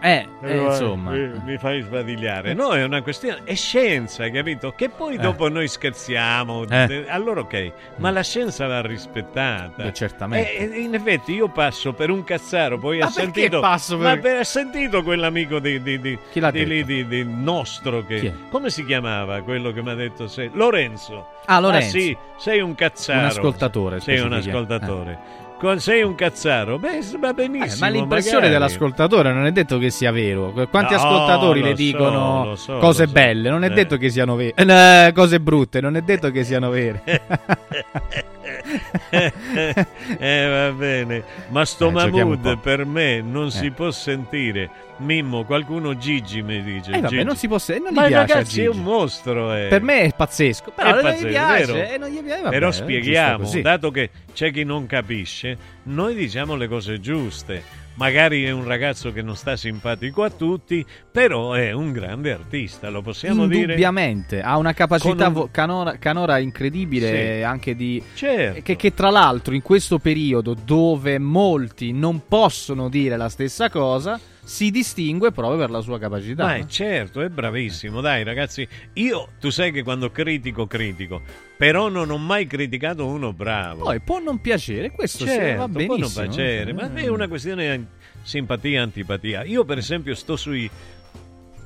Eh, 0.02 0.28
eh, 0.41 0.57
insomma. 0.57 1.11
Mi, 1.11 1.32
mi 1.45 1.57
fai 1.57 1.82
sbadigliare. 1.82 2.53
No, 2.53 2.72
è 2.73 2.84
una 2.84 3.02
questione. 3.03 3.41
È 3.44 3.53
scienza, 3.53 4.28
capito? 4.32 4.73
Che 4.76 4.90
poi 4.90 5.18
dopo 5.18 5.48
noi 5.48 5.68
scherziamo. 5.68 6.65
Eh. 6.68 7.06
Allora, 7.07 7.41
ok. 7.41 7.72
Ma 7.98 8.10
la 8.10 8.23
scienza 8.23 8.65
va 8.68 8.82
rispettata. 8.82 9.84
Eh, 9.84 9.94
certamente. 9.94 10.57
E, 10.57 10.69
e 10.73 10.80
in 10.80 10.94
effetti 10.95 11.34
io 11.34 11.49
passo 11.49 11.94
per 11.94 12.10
un 12.10 12.23
cazzaro. 12.23 12.78
Poi 12.80 12.98
Ma 12.99 13.06
ha 13.06 13.10
sentito. 13.10 13.60
passo 13.60 13.98
per- 13.98 14.06
Ma 14.15 14.18
per- 14.18 14.38
ha 14.38 14.44
sentito 14.44 15.03
quell'amico 15.03 15.60
di, 15.60 15.82
di, 15.82 15.99
di, 15.99 16.18
Chi 16.32 16.40
l'ha 16.40 16.49
di 16.52 16.65
lì, 16.65 16.84
di, 16.84 17.06
di 17.07 17.23
nostro. 17.23 18.03
Che, 18.03 18.34
come 18.49 18.69
si 18.72 18.84
chiamava 18.86 19.41
quello 19.41 19.72
che 19.72 19.82
mi 19.84 19.91
ha 19.91 19.95
detto? 19.95 20.28
Sei? 20.28 20.49
Lorenzo. 20.53 21.28
Ah, 21.45 21.60
Lorenzo. 21.60 21.98
sì, 21.98 22.15
sei 22.38 22.60
un 22.61 22.73
cazzaro. 22.76 23.19
Un 23.19 23.26
ascoltatore, 23.26 23.99
Sei 23.99 24.19
un 24.19 24.34
ascoltatore. 24.34 25.49
Co- 25.62 25.78
Sei 25.78 26.02
un 26.02 26.16
cazzaro. 26.16 26.80
Beh, 26.80 27.02
va 27.20 27.34
benissimo. 27.34 27.74
Eh, 27.76 27.78
ma 27.80 27.88
l'impressione 27.96 28.48
magari. 28.48 28.54
dell'ascoltatore 28.54 29.32
non 29.32 29.46
è 29.46 29.52
detto 29.52 29.78
che 29.78 29.92
sia 29.92 30.12
vero. 30.12 30.52
Quanti 30.72 30.96
No, 30.96 31.00
ascoltatori 31.00 31.62
le 31.62 31.70
so, 31.70 31.76
dicono 31.76 32.46
lo 32.46 32.56
so, 32.56 32.78
cose 32.80 33.06
so. 33.06 33.12
belle? 33.12 33.50
Non 33.52 33.64
è 33.64 33.68
Eh. 33.68 33.74
detto 33.74 33.98
che 33.98 34.10
siano 34.10 34.36
vere. 34.36 34.54
Eh, 34.56 35.12
cose 35.14 35.40
brutte, 35.40 35.80
non 35.80 35.96
è 35.96 36.02
detto 36.02 36.32
che 36.32 36.44
siano 36.44 36.72
vere. 36.72 37.04
eh, 40.18 40.48
va 40.48 40.72
bene, 40.76 41.24
ma 41.50 41.64
sto 41.66 41.90
Eh, 41.90 41.92
Mahmood 41.92 42.58
per 42.58 42.86
me 42.86 43.22
non 43.22 43.52
si 43.52 43.68
Eh. 43.68 43.72
può 43.72 43.92
sentire. 43.92 44.70
Mimmo, 45.02 45.44
qualcuno 45.45 45.98
Gigi 45.98 46.41
mi 46.41 46.61
dice. 46.64 46.91
Eh, 46.91 47.02
vabbè, 47.02 47.07
Gigi. 47.10 47.23
non 47.23 47.36
si 47.36 47.48
può 47.48 47.57
se- 47.57 47.80
non 47.80 47.91
gli 47.91 47.95
ma 47.95 48.06
piace 48.07 48.32
a 48.32 48.36
ragazzi, 48.36 48.61
è 48.64 48.68
un 48.69 48.82
mostro. 48.84 49.53
eh. 49.53 49.68
Per 49.68 49.82
me 49.82 50.02
è 50.02 50.14
pazzesco. 50.15 50.72
Però 50.76 50.90
È 50.90 50.94
non 50.94 51.02
pazzesco, 51.02 51.28
gli 51.28 51.30
piace. 51.32 51.94
eh, 51.94 51.98
non 51.98 52.10
gli 52.10 52.22
piace, 52.22 52.41
vabbè, 52.41 52.53
Però 52.56 52.72
spieghiamo, 52.72 53.49
dato 53.61 53.91
che 53.91 54.10
c'è 54.34 54.52
chi 54.52 54.64
non 54.64 54.86
capisce, 54.86 55.57
noi 55.84 56.15
diciamo 56.15 56.56
le 56.56 56.68
cose 56.68 56.99
giuste. 56.99 57.80
Magari 57.95 58.45
è 58.45 58.52
un 58.52 58.64
ragazzo 58.64 59.11
che 59.11 59.22
non 59.22 59.36
sta 59.36 59.57
simpatico 59.57 60.23
a 60.23 60.30
tutti, 60.30 60.84
però 61.11 61.52
è 61.53 61.72
un 61.73 61.91
grande 61.91 62.32
artista, 62.32 62.90
lo 62.90 63.02
possiamo 63.02 63.45
dire. 63.48 63.64
Indubbiamente, 63.64 64.41
ha 64.41 64.56
una 64.57 64.73
capacità 64.73 65.28
un- 65.28 65.34
vo- 65.34 65.49
canora, 65.52 65.98
canora 65.98 66.38
incredibile 66.40 67.36
Sì. 67.40 67.44
anche 67.44 67.76
di... 67.76 68.02
Certo. 68.15 68.61
Che, 68.64 68.76
che 68.78 68.94
tra 68.94 69.10
l'altro 69.10 69.53
in 69.53 69.61
questo 69.61 69.99
periodo 69.99 70.56
dove 70.65 71.19
molti 71.19 71.91
non 71.91 72.23
possono 72.28 72.88
dire 72.88 73.18
la 73.18 73.30
stessa 73.30 73.69
cosa, 73.69 74.18
si 74.43 74.72
distingue 74.72 75.31
proprio 75.31 75.57
per 75.59 75.69
la 75.69 75.81
sua 75.81 75.99
capacità. 75.99 76.43
Ma 76.45 76.55
è 76.55 76.65
certo, 76.65 77.22
è 77.22 77.30
bravissimo. 77.30 78.01
Dai, 78.01 78.23
ragazzi, 78.23 78.68
io 78.93 79.30
tu 79.39 79.49
sai 79.49 79.72
che 79.72 79.84
quando 79.84 80.11
critico, 80.11 80.68
critico, 80.68 81.22
però 81.57 81.89
non 81.89 82.09
ho 82.09 82.18
mai 82.18 82.47
criticato 82.47 83.05
uno 83.05 83.34
bravo. 83.34 83.84
Poi 83.84 83.99
può 84.01 84.19
non 84.19 84.39
piacere, 84.41 84.91
questo 84.91 85.26
certo, 85.26 85.59
va 85.59 85.68
può 85.68 85.80
non 85.80 85.88
benissimo. 85.88 86.26
piacere, 86.26 86.73
ma 86.73 86.93
è 86.93 87.07
una 87.07 87.27
questione 87.27 87.77
di 87.77 87.85
simpatia 88.23 88.81
antipatia. 88.81 89.43
Io, 89.43 89.63
per 89.65 89.77
esempio, 89.77 90.15
sto 90.15 90.35
sui 90.35 90.69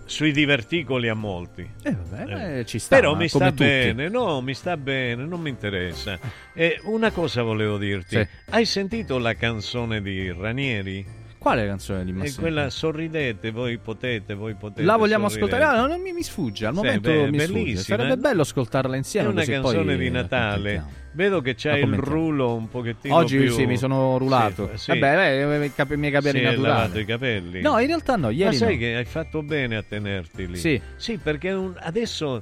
sui 0.07 0.31
diverticoli 0.31 1.09
a 1.09 1.15
molti. 1.15 1.67
Eh, 1.81 1.95
vabbè, 2.09 2.59
eh, 2.59 2.65
ci 2.65 2.77
sta, 2.77 2.95
Però 2.95 3.13
ma 3.13 3.19
mi 3.19 3.27
sta 3.27 3.49
tutti. 3.49 3.63
bene, 3.63 4.07
no, 4.07 4.39
mi 4.39 4.53
sta 4.53 4.77
bene, 4.77 5.25
non 5.25 5.41
mi 5.41 5.49
interessa. 5.49 6.19
E 6.53 6.79
una 6.83 7.09
cosa 7.11 7.41
volevo 7.41 7.77
dirti. 7.77 8.17
Sì. 8.17 8.27
Hai 8.51 8.65
sentito 8.65 9.17
la 9.17 9.33
canzone 9.33 10.01
di 10.03 10.31
Ranieri? 10.31 11.23
Quale 11.45 11.67
canzone 11.67 12.03
di 12.03 12.09
È 12.09 12.13
Massimo? 12.15 12.41
quella 12.41 12.69
sorridete, 12.71 13.51
voi 13.51 13.77
potete, 13.77 14.33
voi 14.33 14.55
potete. 14.55 14.81
La 14.81 14.95
vogliamo 14.95 15.29
sorridete. 15.29 15.55
ascoltare? 15.57 15.79
No, 15.79 15.85
non 15.93 16.01
mi, 16.01 16.11
mi 16.11 16.23
sfugge, 16.23 16.65
al 16.65 16.73
Sì, 16.73 16.79
momento 16.79 17.11
beh, 17.11 17.29
mi 17.29 17.39
sfugge. 17.39 17.75
Sarebbe 17.77 18.13
eh. 18.13 18.17
bello 18.17 18.41
ascoltarla 18.41 18.95
insieme. 18.95 19.27
È 19.27 19.31
una 19.31 19.43
canzone 19.43 19.83
poi 19.95 19.97
di 19.97 20.09
Natale. 20.09 20.83
Vedo 21.13 21.41
che 21.41 21.53
c'hai 21.55 21.81
La 21.81 21.85
il 21.85 21.93
rullo 22.01 22.55
un 22.55 22.67
pochettino 22.67 23.13
Oggi 23.13 23.37
più... 23.37 23.51
sì, 23.51 23.67
mi 23.67 23.77
sono 23.77 24.17
rulato. 24.17 24.71
Sì, 24.73 24.77
sì. 24.91 24.97
Vabbè, 24.99 25.15
beh, 25.15 25.57
i 25.67 25.93
i 25.93 25.97
miei 25.97 26.11
capelli 26.11 26.39
è 26.39 26.43
naturali. 26.45 26.61
lavato 26.61 26.97
i 26.99 27.05
capelli. 27.05 27.61
No, 27.61 27.77
in 27.77 27.85
realtà 27.85 28.15
no, 28.15 28.31
ieri 28.31 28.45
Ma 28.49 28.51
sai 28.65 28.73
no. 28.73 28.79
che 28.79 28.95
hai 28.95 29.05
fatto 29.05 29.43
bene 29.43 29.75
a 29.75 29.83
tenerti 29.87 30.47
lì. 30.47 30.57
Sì. 30.57 30.81
Sì, 30.95 31.17
perché 31.21 31.51
un- 31.51 31.75
adesso... 31.79 32.37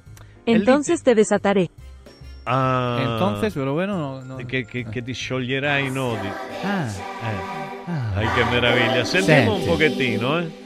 è 0.46 0.50
lì- 0.50 0.56
Entonces 0.60 1.02
te 1.02 1.14
desataré. 1.14 1.70
Ah, 2.44 3.00
Entonces, 3.02 3.52
pero 3.52 3.74
bueno, 3.74 3.98
no- 3.98 4.24
no- 4.24 4.36
Che, 4.46 4.64
che- 4.66 4.86
che 4.90 5.04
ti 5.04 5.12
scioglierai 5.12 5.88
i 5.88 5.92
nodi. 5.92 6.28
Ah. 6.64 6.86
Eh. 6.88 8.03
Ai 8.15 8.27
che 8.34 8.44
meraviglia. 8.45 9.03
Sentiamo 9.03 9.52
Senti. 9.53 9.61
un 9.61 9.76
pochettino, 9.76 10.40
eh. 10.40 10.62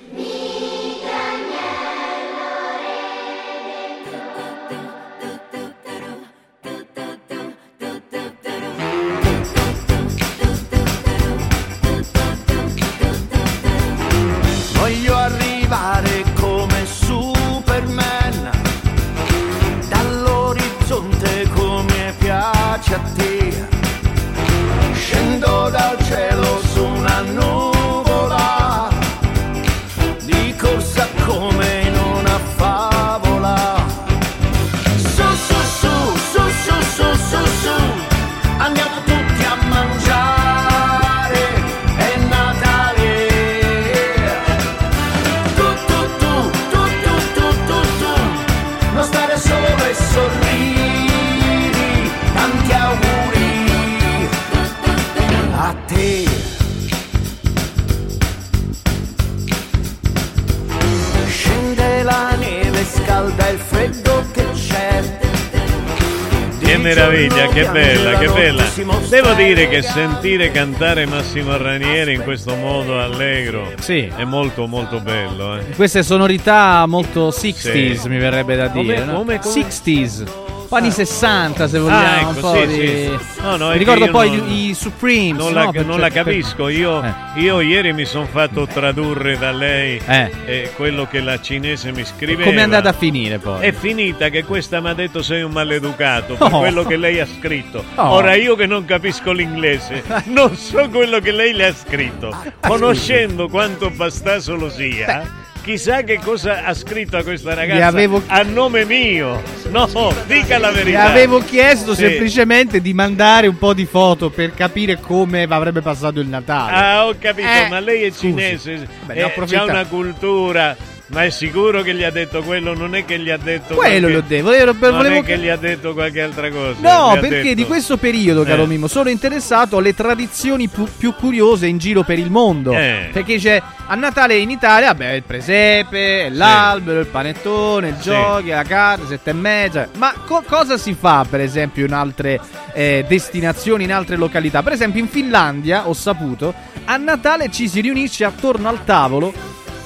Meraviglia, 66.87 67.47
che 67.47 67.65
bella, 67.69 68.17
che 68.17 68.27
bella. 68.27 68.63
Devo 69.09 69.33
dire 69.33 69.67
che 69.69 69.81
sentire 69.81 70.51
cantare 70.51 71.05
Massimo 71.05 71.57
Ranieri 71.57 72.13
in 72.13 72.23
questo 72.23 72.55
modo 72.55 72.99
allegro 73.01 73.71
Sì. 73.79 74.09
è 74.15 74.23
molto 74.23 74.67
molto 74.67 74.99
bello. 74.99 75.57
Eh. 75.57 75.69
Queste 75.75 76.03
sonorità 76.03 76.85
molto 76.87 77.29
60s 77.31 78.01
Sì. 78.01 78.07
mi 78.09 78.17
verrebbe 78.17 78.55
da 78.55 78.69
Come- 78.69 78.83
dire. 78.83 79.03
no? 79.05 79.13
come- 79.17 79.39
come? 79.39 79.53
60s. 79.53 80.23
Anni 80.69 80.91
60 80.91 81.67
se 81.67 81.79
vogliamo. 81.79 82.29
Ah, 82.29 82.31
ecco, 82.37 82.55
sì, 82.55 82.67
di... 82.67 82.87
sì. 82.87 83.41
No, 83.41 83.55
no, 83.55 83.69
Mi 83.71 83.77
ricordo 83.77 84.09
poi 84.09 84.35
non- 84.37 84.49
i, 84.49 84.73
Supremes. 84.73 85.37
Non, 85.37 85.53
no? 85.53 85.63
la, 85.65 85.69
Per- 85.71 85.85
non 85.85 85.99
la 85.99 86.09
capisco, 86.09 86.67
io, 86.67 87.01
io 87.35 87.61
ieri 87.61 87.93
mi 87.93 88.05
sono 88.05 88.25
fatto 88.25 88.67
tradurre 88.67 89.37
da 89.37 89.51
lei 89.51 89.99
Eh. 90.05 90.31
eh, 90.45 90.71
quello 90.75 91.07
che 91.09 91.21
la 91.21 91.39
cinese 91.39 91.91
mi 91.91 92.03
scriveva. 92.05 92.43
Come 92.43 92.59
è 92.59 92.63
andata 92.63 92.89
a 92.89 92.93
finire 92.93 93.37
poi? 93.39 93.61
È 93.65 93.71
finita 93.71 94.29
che 94.29 94.43
questa 94.43 94.79
mi 94.81 94.89
ha 94.89 94.93
detto 94.93 95.21
sei 95.23 95.41
un 95.41 95.51
maleducato 95.51 96.35
per 96.35 96.53
Oh. 96.53 96.59
quello 96.59 96.83
che 96.83 96.97
lei 96.97 97.19
ha 97.19 97.25
scritto. 97.27 97.83
Oh. 97.95 98.09
Ora 98.11 98.35
io 98.35 98.55
che 98.55 98.65
non 98.65 98.83
capisco 98.85 99.31
l'inglese, 99.31 100.03
non 100.25 100.55
so 100.55 100.89
quello 100.89 101.19
che 101.19 101.31
lei 101.31 101.53
le 101.53 101.67
ha 101.67 101.73
scritto. 101.73 102.35
Conoscendo 102.59 103.47
quanto 103.47 103.89
bastaso 103.89 104.55
lo 104.55 104.69
sia, 104.69 105.45
chissà 105.67 106.03
che 106.03 106.17
cosa 106.23 106.63
ha 106.63 106.73
scritto 106.73 107.17
a 107.17 107.23
questa 107.23 107.53
ragazza 107.53 107.87
avevo- 107.87 108.23
a 108.27 108.41
nome 108.43 108.85
mio. 108.85 109.41
No, 109.69 109.85
dica 110.25 110.57
la 110.57 110.71
Gli 110.71 110.75
verità. 110.75 111.03
avevo 111.09 111.39
chiesto 111.39 111.93
Sì. 111.93 112.03
semplicemente 112.03 112.79
di 112.79 112.93
mandare 112.93 113.47
un 113.47 113.57
po' 113.57 113.73
di 113.73 113.85
foto 113.85 114.29
per 114.29 114.53
capire 114.53 114.97
come 115.01 115.43
avrebbe 115.43 115.81
passato 115.81 116.21
il 116.21 116.27
Natale. 116.27 116.71
Ah, 116.71 117.05
ho 117.07 117.15
capito, 117.19 117.47
Eh, 117.49 117.67
ma 117.69 117.79
lei 117.81 118.03
è 118.03 118.09
scusi. 118.11 118.17
cinese, 118.27 118.87
Vabbè, 119.05 119.19
ne 119.19 119.33
eh, 119.35 119.45
c'ha 119.45 119.63
una 119.65 119.85
cultura. 119.85 120.75
Ma 121.09 121.23
è 121.23 121.29
sicuro 121.29 121.83
che 121.83 121.93
gli 121.95 122.03
ha 122.03 122.09
detto 122.11 122.43
quello? 122.43 122.73
Non 122.75 122.93
è 122.93 123.05
che 123.05 123.17
gli 123.17 123.29
ha 123.29 123.37
detto 123.37 123.75
Quello 123.75 124.09
qualche- 124.09 124.27
detto, 124.27 124.43
volevo- 124.43 124.71
Non 124.77 124.91
volevo 124.97 125.19
è 125.19 125.23
che 125.23 125.37
gli 125.37 125.47
ha 125.47 125.55
detto 125.55 125.93
qualche 125.93 126.21
altra 126.21 126.49
cosa. 126.51 126.75
No, 126.81 127.13
perché 127.19 127.41
detto- 127.43 127.53
di 127.55 127.65
questo 127.65 127.95
periodo, 127.95 128.43
caro 128.43 128.63
Eh. 128.63 128.67
Mimmo, 128.67 128.87
sono 128.87 129.07
interessato 129.09 129.77
alle 129.77 129.93
tradizioni 129.95 130.67
più, 130.67 130.85
più 130.97 131.13
curiose 131.15 131.65
in 131.67 131.77
giro 131.77 132.03
per 132.03 132.19
il 132.19 132.29
mondo. 132.29 132.73
Eh. 132.73 133.09
Perché 133.13 133.37
c'è 133.37 133.61
a 133.87 133.95
Natale 133.95 134.35
in 134.35 134.49
Italia, 134.49 134.87
vabbè, 134.87 135.11
il 135.13 135.23
presepe, 135.23 136.27
l'albero, 136.29 136.99
il 136.99 137.07
panettone, 137.07 137.87
il 137.87 137.95
Sì. 137.99 138.09
giochi, 138.09 138.49
la 138.49 138.63
carne, 138.63 139.05
sette 139.07 139.29
e 139.29 139.33
mezza. 139.33 139.87
Ma 139.97 140.13
co- 140.25 140.43
cosa 140.45 140.77
si 140.77 140.93
fa, 140.93 141.25
per 141.29 141.39
esempio, 141.39 141.85
in 141.85 141.93
altre 141.93 142.39
eh, 142.73 143.05
destinazioni, 143.07 143.85
in 143.85 143.93
altre 143.93 144.17
località? 144.17 144.61
Per 144.61 144.73
esempio, 144.73 144.99
in 144.99 145.07
Finlandia, 145.07 145.87
ho 145.87 145.93
saputo, 145.93 146.53
a 146.83 146.97
Natale 146.97 147.49
ci 147.49 147.69
si 147.69 147.79
riunisce 147.79 148.25
attorno 148.25 148.67
al 148.67 148.83
tavolo 148.83 149.33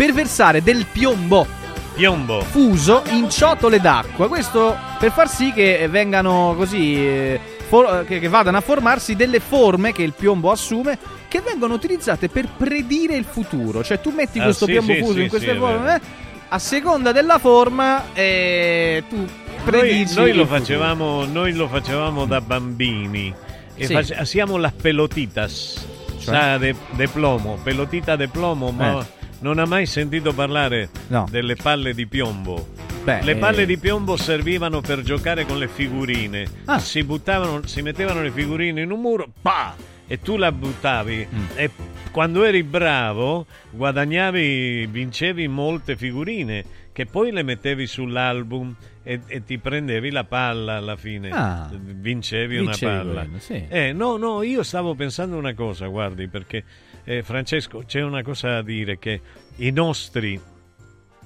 per 0.01 0.13
versare 0.13 0.63
del 0.63 0.87
piombo 0.91 1.45
Piombo. 1.93 2.41
fuso 2.41 3.03
in 3.11 3.29
ciotole 3.29 3.79
d'acqua. 3.79 4.27
Questo 4.27 4.75
per 4.97 5.11
far 5.11 5.29
sì 5.29 5.51
che 5.53 5.87
vengano 5.91 6.55
così 6.57 6.95
eh, 6.95 7.39
for- 7.67 8.03
che, 8.07 8.17
che 8.19 8.27
vadano 8.27 8.57
a 8.57 8.61
formarsi 8.61 9.15
delle 9.15 9.39
forme 9.39 9.91
che 9.91 10.01
il 10.01 10.13
piombo 10.13 10.49
assume 10.49 10.97
che 11.27 11.41
vengono 11.41 11.75
utilizzate 11.75 12.29
per 12.29 12.47
predire 12.57 13.15
il 13.15 13.25
futuro. 13.25 13.83
Cioè 13.83 14.01
tu 14.01 14.09
metti 14.09 14.39
Ah, 14.39 14.45
questo 14.45 14.65
sì, 14.65 14.71
piombo 14.71 14.91
sì, 14.91 14.99
fuso 15.01 15.13
sì, 15.13 15.21
in 15.21 15.29
queste 15.29 15.55
forme, 15.55 15.95
eh, 15.95 16.01
a 16.49 16.57
seconda 16.57 17.11
della 17.11 17.37
forma 17.37 18.05
eh, 18.13 19.03
tu 19.07 19.17
Noi, 19.17 19.27
predici 19.63 20.15
noi 20.15 20.33
lo 20.33 20.41
il 20.41 20.47
futuro. 20.47 20.59
facevamo, 20.59 21.25
noi 21.25 21.53
lo 21.53 21.67
facevamo 21.67 22.25
da 22.25 22.41
bambini. 22.41 23.31
E 23.75 23.85
Sì. 23.85 23.93
face- 23.93 24.15
hacíamos 24.15 24.59
las 24.59 24.73
pelotitas. 24.73 25.85
Cioè? 26.19 26.33
sa, 26.33 26.57
de, 26.57 26.75
de 26.89 27.07
plomo, 27.07 27.59
pelotita 27.63 28.15
de 28.15 28.27
plomo, 28.27 28.71
ma 28.71 28.99
Eh. 28.99 29.19
Non 29.41 29.59
ha 29.59 29.65
mai 29.65 29.85
sentito 29.85 30.33
parlare 30.33 30.89
No. 31.09 31.27
delle 31.29 31.55
palle 31.55 31.93
di 31.93 32.07
piombo. 32.07 32.69
Beh, 33.03 33.21
le 33.23 33.31
eh. 33.31 33.35
palle 33.35 33.65
di 33.65 33.77
piombo 33.77 34.15
servivano 34.15 34.81
per 34.81 35.01
giocare 35.01 35.45
con 35.45 35.57
le 35.57 35.67
figurine. 35.67 36.45
Ah. 36.65 36.79
Si 36.79 37.03
buttavano, 37.03 37.65
si 37.65 37.81
mettevano 37.81 38.21
le 38.21 38.31
figurine 38.31 38.81
in 38.81 38.91
un 38.91 38.99
muro, 39.01 39.27
pa! 39.41 39.75
E 40.07 40.19
tu 40.19 40.35
la 40.37 40.51
buttavi. 40.51 41.27
Mm. 41.33 41.45
E 41.55 41.69
quando 42.11 42.43
eri 42.43 42.63
bravo, 42.63 43.45
guadagnavi, 43.71 44.85
vincevi 44.87 45.47
molte 45.47 45.95
figurine 45.95 46.63
che 46.91 47.05
poi 47.05 47.31
le 47.31 47.43
mettevi 47.43 47.87
sull'album 47.87 48.75
e, 49.03 49.21
e 49.25 49.43
ti 49.45 49.57
prendevi 49.57 50.11
la 50.11 50.25
palla 50.25 50.75
alla 50.75 50.95
fine. 50.97 51.29
Ah. 51.31 51.69
vincevi, 51.71 52.57
Vincevi 52.59 52.91
una 52.91 53.13
palla. 53.13 53.27
sì. 53.37 53.65
Eh, 53.69 53.93
no, 53.93 54.17
no, 54.17 54.43
io 54.43 54.61
stavo 54.63 54.93
pensando 54.93 55.37
una 55.37 55.53
cosa, 55.53 55.87
guardi, 55.87 56.27
perché 56.27 56.63
eh, 57.03 57.23
Francesco, 57.23 57.83
c'è 57.85 58.01
una 58.01 58.23
cosa 58.23 58.49
da 58.49 58.61
dire 58.61 58.97
che 58.97 59.21
i 59.57 59.71
nostri 59.71 60.39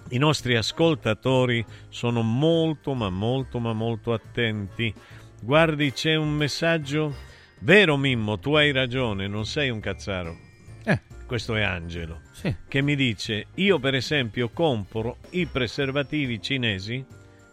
i 0.09 0.17
nostri 0.17 0.55
ascoltatori 0.55 1.65
sono 1.89 2.21
molto, 2.21 2.93
ma 2.93 3.09
molto, 3.09 3.59
ma 3.59 3.73
molto 3.73 4.13
attenti. 4.13 4.93
Guardi, 5.41 5.91
c'è 5.93 6.15
un 6.15 6.31
messaggio. 6.31 7.15
Vero 7.59 7.97
Mimmo, 7.97 8.37
tu 8.37 8.53
hai 8.53 8.71
ragione, 8.71 9.27
non 9.27 9.45
sei 9.45 9.69
un 9.69 9.79
cazzaro. 9.79 10.37
Eh. 10.83 11.01
Questo 11.25 11.55
è 11.55 11.63
Angelo. 11.63 12.21
Sì. 12.31 12.55
Che 12.67 12.81
mi 12.81 12.95
dice: 12.95 13.47
Io, 13.55 13.79
per 13.79 13.95
esempio, 13.95 14.49
compro 14.49 15.17
i 15.31 15.47
preservativi 15.47 16.39
cinesi 16.39 17.03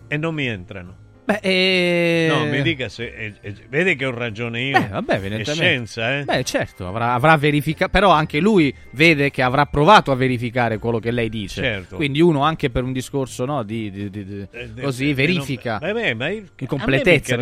e 0.07 0.16
non 0.19 0.35
mi 0.35 0.47
entrano. 0.47 1.01
Beh, 1.40 1.48
eh... 1.48 2.26
No, 2.28 2.44
mi 2.46 2.62
dica 2.62 2.88
se. 2.88 3.04
eh, 3.04 3.32
eh, 3.40 3.54
vede 3.68 3.94
che 3.96 4.04
ho 4.06 4.10
ragione 4.14 4.62
io. 4.62 4.78
Beh, 4.80 4.88
vabbè, 4.88 5.12
È 5.12 5.16
evidentemente. 5.16 5.52
scienza, 5.52 6.18
eh? 6.18 6.24
Beh, 6.24 6.42
certo, 6.44 6.86
avrà, 6.86 7.14
avrà 7.14 7.36
verificato. 7.36 7.90
Però 7.90 8.10
anche 8.10 8.40
lui 8.40 8.74
vede 8.92 9.30
che 9.30 9.42
avrà 9.42 9.66
provato 9.66 10.10
a 10.10 10.14
verificare 10.14 10.78
quello 10.78 10.98
che 10.98 11.10
lei 11.10 11.28
dice. 11.28 11.62
Certo. 11.62 11.96
Quindi 11.96 12.20
uno 12.20 12.42
anche 12.42 12.70
per 12.70 12.82
un 12.84 12.92
discorso, 12.92 13.44
no, 13.44 13.62
di, 13.62 13.90
di- 13.90 14.10
di- 14.10 14.24
di- 14.24 14.46
Eh, 14.50 14.70
così 14.80 15.10
eh, 15.10 15.14
verifica. 15.14 15.78
non- 15.80 15.92
Vabbè, 15.92 16.14
ma 16.14 16.28
io- 16.28 16.44
completezza. 16.66 17.36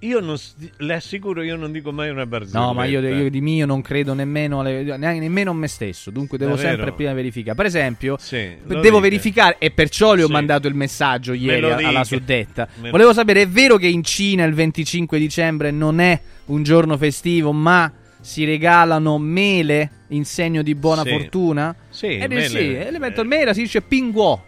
Io 0.00 0.20
non, 0.20 0.36
le 0.78 0.94
assicuro, 0.94 1.42
io 1.42 1.56
non 1.56 1.72
dico 1.72 1.92
mai 1.92 2.10
una 2.10 2.26
barzelletta. 2.26 2.58
No, 2.58 2.72
ma 2.72 2.84
io, 2.84 3.00
io 3.00 3.30
di 3.30 3.40
mio 3.40 3.66
non 3.66 3.82
credo 3.82 4.14
nemmeno, 4.14 4.60
alle- 4.60 4.96
nemmeno 4.96 5.50
a 5.50 5.54
me 5.54 5.68
stesso. 5.68 6.10
Dunque 6.10 6.38
devo 6.38 6.54
Davvero? 6.54 6.76
sempre 6.76 6.92
prima 6.92 7.12
verificare. 7.12 7.56
Per 7.56 7.66
esempio, 7.66 8.16
Sì, 8.18 8.56
devo 8.64 8.80
dica. 8.80 9.00
verificare, 9.00 9.56
e 9.58 9.70
perciò 9.70 10.14
le 10.14 10.22
ho 10.22 10.26
Sì. 10.26 10.32
mandato 10.32 10.68
il 10.68 10.74
messaggio 10.74 11.32
ieri 11.32 11.70
alla 11.84 12.04
suddetta. 12.04 12.68
Me- 12.80 12.90
Volevo 12.98 13.14
sapere, 13.14 13.42
è 13.42 13.48
vero 13.48 13.76
che 13.76 13.86
in 13.86 14.02
Cina 14.02 14.42
il 14.42 14.54
25 14.54 15.20
dicembre 15.20 15.70
non 15.70 16.00
è 16.00 16.20
un 16.46 16.64
giorno 16.64 16.96
festivo, 16.96 17.52
ma 17.52 17.92
si 18.20 18.44
regalano 18.44 19.18
mele 19.18 19.88
in 20.08 20.24
segno 20.24 20.62
di 20.62 20.74
buona 20.74 21.02
Sì. 21.04 21.10
fortuna? 21.10 21.72
Sì, 21.90 22.16
Eh, 22.16 22.26
mele- 22.26 22.48
sì, 22.48 22.74
elemento 22.74 23.22
mela 23.24 23.54
si 23.54 23.62
dice 23.62 23.82
pinguò. 23.82 24.42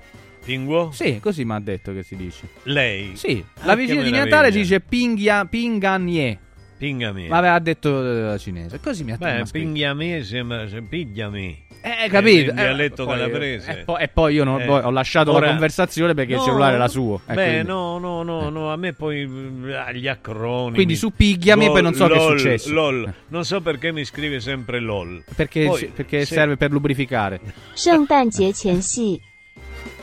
Pinguo? 0.44 0.90
Sì, 0.90 1.20
così 1.20 1.44
mi 1.44 1.52
ha 1.52 1.60
detto 1.60 1.92
che 1.92 2.02
si 2.02 2.16
dice. 2.16 2.48
Lei? 2.64 3.12
Sì, 3.14 3.40
Ah, 3.60 3.66
la 3.66 3.76
vigilia 3.76 4.02
di. 4.02 4.10
Natale 4.10 4.50
si 4.50 4.58
dice 4.58 4.80
pingia, 4.80 5.44
pinganie. 5.44 6.36
Pingami. 6.76 7.28
Ma 7.28 7.36
aveva 7.36 7.56
detto 7.60 8.04
eh, 8.04 8.20
la 8.22 8.36
cinese. 8.38 8.80
Così 8.80 9.04
mi 9.04 9.12
ha 9.12 9.16
Beh, 9.16 9.32
mi 9.34 9.40
ha 9.42 9.44
scritto. 9.46 9.64
pingiami 9.64 10.24
sembra 10.24 10.68
se 10.68 10.82
pigliami. 10.82 11.68
Eh, 11.82 12.08
capito. 12.08 12.50
Eh, 12.50 12.54
dialetto 12.54 13.02
eh, 13.02 13.28
poi. 13.30 13.54
Eh, 13.54 13.82
po- 13.84 13.98
e 13.98 14.08
poi 14.08 14.34
io 14.34 14.44
non, 14.44 14.60
eh. 14.60 14.68
ho 14.68 14.90
lasciato 14.90 15.32
Ora, 15.32 15.46
la 15.46 15.52
conversazione 15.52 16.14
perché 16.14 16.34
no, 16.34 16.38
il 16.38 16.44
cellulare 16.44 16.74
era 16.74 16.88
suo. 16.88 17.20
Eh, 17.26 17.34
beh, 17.34 17.62
no, 17.62 17.98
no, 17.98 18.22
no, 18.22 18.48
eh. 18.48 18.50
no, 18.50 18.72
a 18.72 18.76
me 18.76 18.92
poi 18.92 19.22
eh, 19.22 19.94
gli 19.96 20.06
acronimi. 20.06 20.74
Quindi 20.74 20.96
su 20.96 21.10
Pigliami 21.10 21.66
e 21.66 21.68
poi 21.68 21.82
non 21.82 21.94
so 21.94 22.06
lol, 22.06 22.18
che 22.18 22.24
è 22.34 22.38
successo. 22.38 22.72
LOL. 22.72 23.14
Non 23.28 23.44
so 23.44 23.60
perché 23.60 23.92
mi 23.92 24.04
scrive 24.04 24.40
sempre 24.40 24.80
LOL. 24.80 25.24
Perché, 25.34 25.66
poi, 25.66 25.80
c- 25.80 25.92
perché 25.92 26.24
se... 26.24 26.34
serve 26.34 26.56
per 26.56 26.70
lubrificare. 26.70 27.40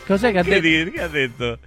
Cos'è 0.06 0.32
che 0.32 0.40
ha, 0.40 0.44
detto? 0.44 0.60
Dire, 0.62 0.92
che 0.92 1.02
ha 1.02 1.08
detto? 1.08 1.60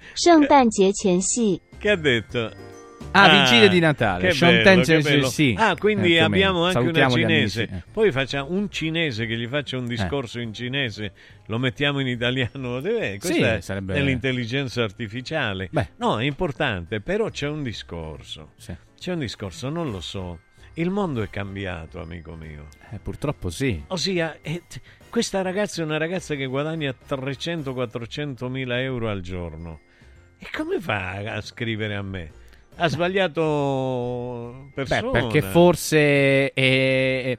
Che 1.79 1.91
ha 1.91 1.97
detto? 1.97 2.69
Ah, 3.13 3.43
vigilia 3.43 3.69
di 3.69 3.81
Natale. 3.81 4.29
Che 4.29 4.35
Shonten 4.35 4.85
sì. 5.25 5.55
Ah, 5.59 5.75
quindi 5.77 6.15
Eh, 6.15 6.21
abbiamo 6.21 6.65
anche 6.65 6.79
una 6.79 6.93
Salutiamo 6.93 7.17
gli 7.19 7.21
cinese. 7.23 7.63
amici, 7.63 7.75
eh. 7.75 7.83
Poi 7.93 8.13
facciamo 8.13 8.51
un 8.53 8.71
cinese 8.71 9.27
che 9.27 9.37
gli 9.37 9.47
faccia 9.49 9.79
un 9.79 9.87
discorso 9.87 10.39
in 10.39 10.53
cinese, 10.55 11.13
lo 11.47 11.59
mettiamo 11.59 11.99
in 12.01 12.07
italiano. 12.07 12.79
Eh, 12.79 13.17
questa 13.19 13.33
Sì, 13.33 13.41
è, 13.41 13.61
sarebbe- 13.61 13.95
è 13.95 14.01
l'intelligenza 14.03 14.83
artificiale. 14.85 15.69
Beh. 15.73 15.89
No, 15.97 16.21
è 16.21 16.25
importante, 16.25 17.01
però 17.01 17.29
c'è 17.31 17.49
un 17.49 17.63
discorso. 17.65 18.53
Sì. 18.57 18.75
C'è 18.99 19.13
un 19.13 19.19
discorso, 19.19 19.69
non 19.71 19.91
lo 19.91 20.01
so. 20.01 20.41
Il 20.75 20.91
mondo 20.91 21.21
è 21.23 21.29
cambiato, 21.29 22.01
amico 22.01 22.35
mio. 22.37 22.69
Eh, 22.93 22.99
purtroppo 23.01 23.51
sì. 23.51 23.83
Ossia, 23.89 24.39
eh, 24.41 24.63
t- 24.69 24.81
questa 25.11 25.43
ragazza 25.43 25.83
è 25.83 25.85
una 25.85 25.97
ragazza 25.99 26.37
che 26.37 26.47
guadagna 26.47 26.95
300-400 27.09 28.49
mila 28.49 28.81
euro 28.81 29.09
al 29.11 29.21
giorno. 29.21 29.81
E 30.39 30.47
come 30.57 30.81
fa 30.81 31.17
a 31.35 31.41
scrivere 31.41 31.97
a 31.97 32.03
me? 32.03 32.31
Ha 32.77 32.89
sbagliato 32.89 34.71
Beh, 34.75 34.85
persona. 34.85 35.11
perché 35.11 35.43
forse 35.43 36.53
è... 36.53 37.39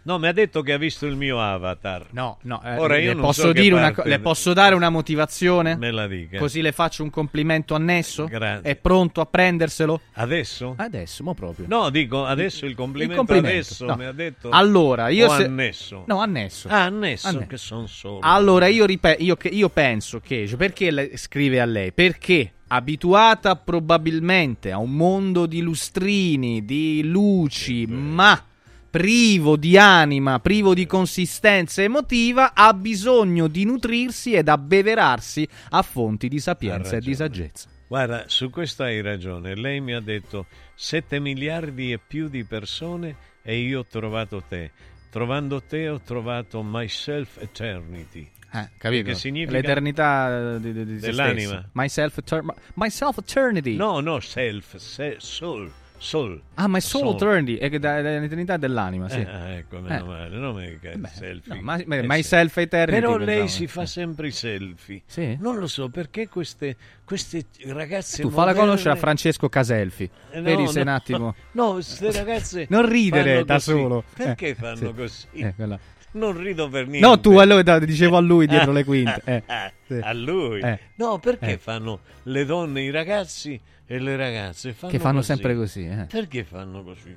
No, 0.00 0.18
mi 0.18 0.26
ha 0.26 0.32
detto 0.32 0.62
che 0.62 0.72
ha 0.72 0.78
visto 0.78 1.04
il 1.04 1.16
mio 1.16 1.38
avatar. 1.38 2.06
No, 2.12 2.38
no. 2.44 2.62
eh, 2.64 2.76
Ora 2.78 2.94
le 2.94 3.02
io 3.02 3.12
non 3.12 3.20
posso 3.20 3.42
so 3.42 3.52
dire 3.52 3.74
una 3.74 3.92
co- 3.92 4.04
le 4.06 4.18
posso 4.20 4.54
dare 4.54 4.74
una 4.74 4.88
motivazione? 4.88 5.76
Me 5.76 5.90
la 5.90 6.06
dica. 6.06 6.38
Così 6.38 6.62
le 6.62 6.72
faccio 6.72 7.02
un 7.02 7.10
complimento 7.10 7.74
annesso? 7.74 8.24
Grazie. 8.24 8.70
È 8.70 8.74
pronto 8.76 9.20
a 9.20 9.26
prenderselo? 9.26 10.00
Adesso? 10.14 10.72
Adesso, 10.78 11.22
mo 11.24 11.34
proprio. 11.34 11.66
No, 11.68 11.90
dico 11.90 12.24
adesso 12.24 12.64
il 12.64 12.74
complimento, 12.74 13.12
Il 13.12 13.18
complimento, 13.18 13.50
adesso 13.58 13.84
no. 13.84 13.96
mi 13.96 14.04
ha 14.06 14.12
detto. 14.12 14.48
Allora, 14.48 15.08
io 15.10 15.28
se- 15.28 15.44
annesso. 15.44 16.04
No, 16.06 16.20
annesso. 16.20 16.68
Ah, 16.70 16.84
annesso, 16.84 17.26
Annesso. 17.28 17.46
che 17.46 17.56
sono 17.58 17.86
solo. 17.86 18.20
Allora, 18.22 18.66
io, 18.66 18.86
ripe- 18.86 19.16
io, 19.18 19.36
che- 19.36 19.48
io 19.48 19.68
penso 19.68 20.20
che. 20.20 20.46
cioè, 20.48 20.56
perché 20.56 21.18
scrive 21.18 21.60
a 21.60 21.66
lei? 21.66 21.92
Perché 21.92 22.52
abituata 22.68 23.56
probabilmente 23.56 24.70
a 24.70 24.78
un 24.78 24.92
mondo 24.92 25.46
di 25.46 25.60
lustrini, 25.60 26.64
di 26.64 27.02
luci, 27.04 27.86
ma 27.86 28.42
privo 28.90 29.56
di 29.56 29.76
anima, 29.76 30.40
privo 30.40 30.74
di 30.74 30.86
consistenza 30.86 31.82
emotiva, 31.82 32.54
ha 32.54 32.72
bisogno 32.72 33.48
di 33.48 33.64
nutrirsi 33.64 34.32
ed 34.32 34.48
abbeverarsi 34.48 35.46
a 35.70 35.82
fonti 35.82 36.28
di 36.28 36.38
sapienza 36.38 36.96
e 36.96 37.00
di 37.00 37.14
saggezza. 37.14 37.68
Guarda, 37.86 38.24
su 38.26 38.50
questo 38.50 38.82
hai 38.82 39.00
ragione. 39.00 39.54
Lei 39.54 39.80
mi 39.80 39.94
ha 39.94 40.00
detto 40.00 40.46
7 40.74 41.20
miliardi 41.20 41.92
e 41.92 41.98
più 41.98 42.28
di 42.28 42.44
persone 42.44 43.16
e 43.42 43.58
io 43.58 43.80
ho 43.80 43.86
trovato 43.86 44.42
te. 44.46 44.70
Trovando 45.10 45.62
te 45.62 45.88
ho 45.88 46.00
trovato 46.00 46.62
myself 46.62 47.38
eternity. 47.40 48.30
Eh, 48.50 48.68
capito? 48.78 49.08
Che 49.10 49.14
significa 49.14 49.52
L'eternità 49.58 50.56
di, 50.58 50.72
di- 50.72 50.84
di 50.84 50.98
se 51.00 51.06
Dell'anima. 51.06 51.68
Myself, 51.72 52.18
eter- 52.18 52.44
myself 52.74 53.18
eternity. 53.18 53.76
No, 53.76 54.00
no, 54.00 54.20
self, 54.20 54.76
se- 54.76 55.16
soul, 55.18 55.70
soul. 55.98 56.40
Ah, 56.54 56.66
my 56.66 56.80
soul, 56.80 57.14
eternity, 57.14 57.56
è 57.56 57.68
che 57.68 57.78
da- 57.78 57.98
è 57.98 58.02
l'eternità 58.20 58.56
dell'anima, 58.56 59.06
sì. 59.10 59.18
Eh, 59.18 59.26
ah, 59.28 59.48
ecco, 59.50 59.80
meno 59.80 59.96
Eh. 59.96 60.02
male, 60.06 60.36
non 60.38 60.60
è 60.62 60.78
che 60.80 60.98
selfie. 61.12 61.54
no, 61.56 61.60
ma- 61.60 61.78
ma- 61.84 61.96
Eh, 61.96 62.02
myself 62.06 62.52
sì. 62.54 62.60
eternity, 62.60 63.00
Però 63.00 63.16
lei 63.18 63.26
pensavo. 63.26 63.48
si 63.48 63.66
fa 63.66 63.84
sempre 63.84 64.26
i 64.28 64.32
selfie. 64.32 65.02
Sì? 65.04 65.36
Non 65.40 65.58
lo 65.58 65.66
so 65.66 65.90
perché 65.90 66.28
queste, 66.28 66.76
queste 67.04 67.44
ragazze 67.66 68.22
Tu 68.22 68.30
falla 68.30 68.46
moderne- 68.46 68.60
conoscere 68.66 68.90
a 68.94 68.96
Francesco 68.96 69.48
Caselfi. 69.50 70.08
Eh, 70.30 70.36
no, 70.38 70.42
Vedi 70.42 70.66
se 70.68 70.76
no. 70.76 70.82
un 70.82 70.88
attimo. 70.96 71.34
No, 71.52 71.72
queste 71.72 72.12
ragazze 72.12 72.66
Non 72.70 72.88
ridere 72.88 73.44
da 73.44 73.54
così. 73.54 73.70
solo. 73.72 74.04
Perché 74.14 74.48
Eh, 74.48 74.54
fanno 74.54 74.76
sì. 74.76 74.94
così? 74.94 75.26
Eh, 75.34 75.54
quella. 75.54 75.78
Non 76.12 76.40
rido 76.40 76.68
per 76.68 76.86
niente. 76.86 77.06
No, 77.06 77.20
tu 77.20 77.36
allora 77.38 77.78
dicevo 77.80 78.16
a 78.16 78.20
lui 78.20 78.46
dietro 78.46 78.72
le 78.72 78.84
quinte. 78.84 79.20
Eh, 79.24 79.42
sì. 79.86 79.98
A 80.02 80.12
lui? 80.12 80.60
Eh. 80.60 80.78
No, 80.96 81.18
perché 81.18 81.52
Eh. 81.52 81.58
fanno 81.58 82.00
le 82.24 82.44
donne, 82.44 82.82
i 82.82 82.90
ragazzi 82.90 83.60
e 83.86 83.98
le 83.98 84.16
ragazze 84.16 84.72
fanno 84.72 84.92
Che 84.92 84.98
fanno 84.98 85.16
così? 85.16 85.26
sempre 85.26 85.54
così, 85.54 85.86
eh. 85.86 86.06
Perché 86.08 86.44
fanno 86.44 86.82
così? 86.82 87.16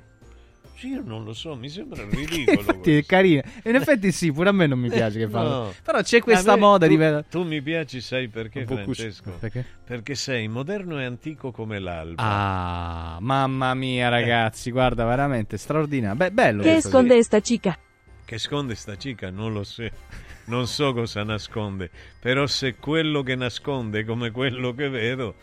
Sì, 0.76 0.88
io 0.88 1.02
non 1.04 1.22
lo 1.22 1.32
so, 1.32 1.54
mi 1.54 1.68
sembra 1.68 2.02
ridicolo. 2.10 2.58
Infatti 2.58 2.96
è 2.96 3.04
carina. 3.04 3.42
In 3.64 3.76
effetti 3.76 4.10
sì, 4.10 4.32
pure 4.32 4.48
a 4.48 4.52
me 4.52 4.66
non 4.66 4.80
mi 4.80 4.90
piace 4.90 5.18
che 5.18 5.28
fanno. 5.28 5.48
No. 5.48 5.72
Però 5.82 6.02
c'è 6.02 6.20
questa 6.20 6.54
me- 6.54 6.60
moda 6.60 6.86
tu, 6.88 6.96
di... 6.96 7.24
Tu 7.30 7.42
mi 7.44 7.62
piaci, 7.62 8.00
sai 8.00 8.26
perché. 8.28 8.64
Francesco? 8.66 9.30
Perché? 9.38 9.64
Perché 9.84 10.14
sei 10.16 10.48
moderno 10.48 11.00
e 11.00 11.04
antico 11.04 11.52
come 11.52 11.78
l'alba. 11.78 12.20
Ah, 12.22 13.18
mamma 13.20 13.72
mia 13.74 14.08
ragazzi, 14.08 14.70
guarda, 14.72 15.04
veramente 15.04 15.56
straordinario. 15.56 16.16
Beh, 16.16 16.30
bello. 16.32 16.62
¿Qué 16.62 16.70
questo, 16.72 16.80
sì. 16.88 16.94
esconde 16.96 17.16
esta 17.16 17.40
chica? 17.40 17.78
Che 18.24 18.38
sconde 18.38 18.74
sta 18.74 18.96
cica? 18.96 19.30
Non 19.30 19.52
lo 19.52 19.62
so. 19.64 19.84
Non 20.46 20.66
so 20.66 20.92
cosa 20.92 21.22
nasconde. 21.22 21.90
Però 22.20 22.46
se 22.46 22.76
quello 22.76 23.22
che 23.22 23.34
nasconde 23.36 24.00
è 24.00 24.04
come 24.04 24.30
quello 24.30 24.74
che 24.74 24.88
vedo, 24.88 25.34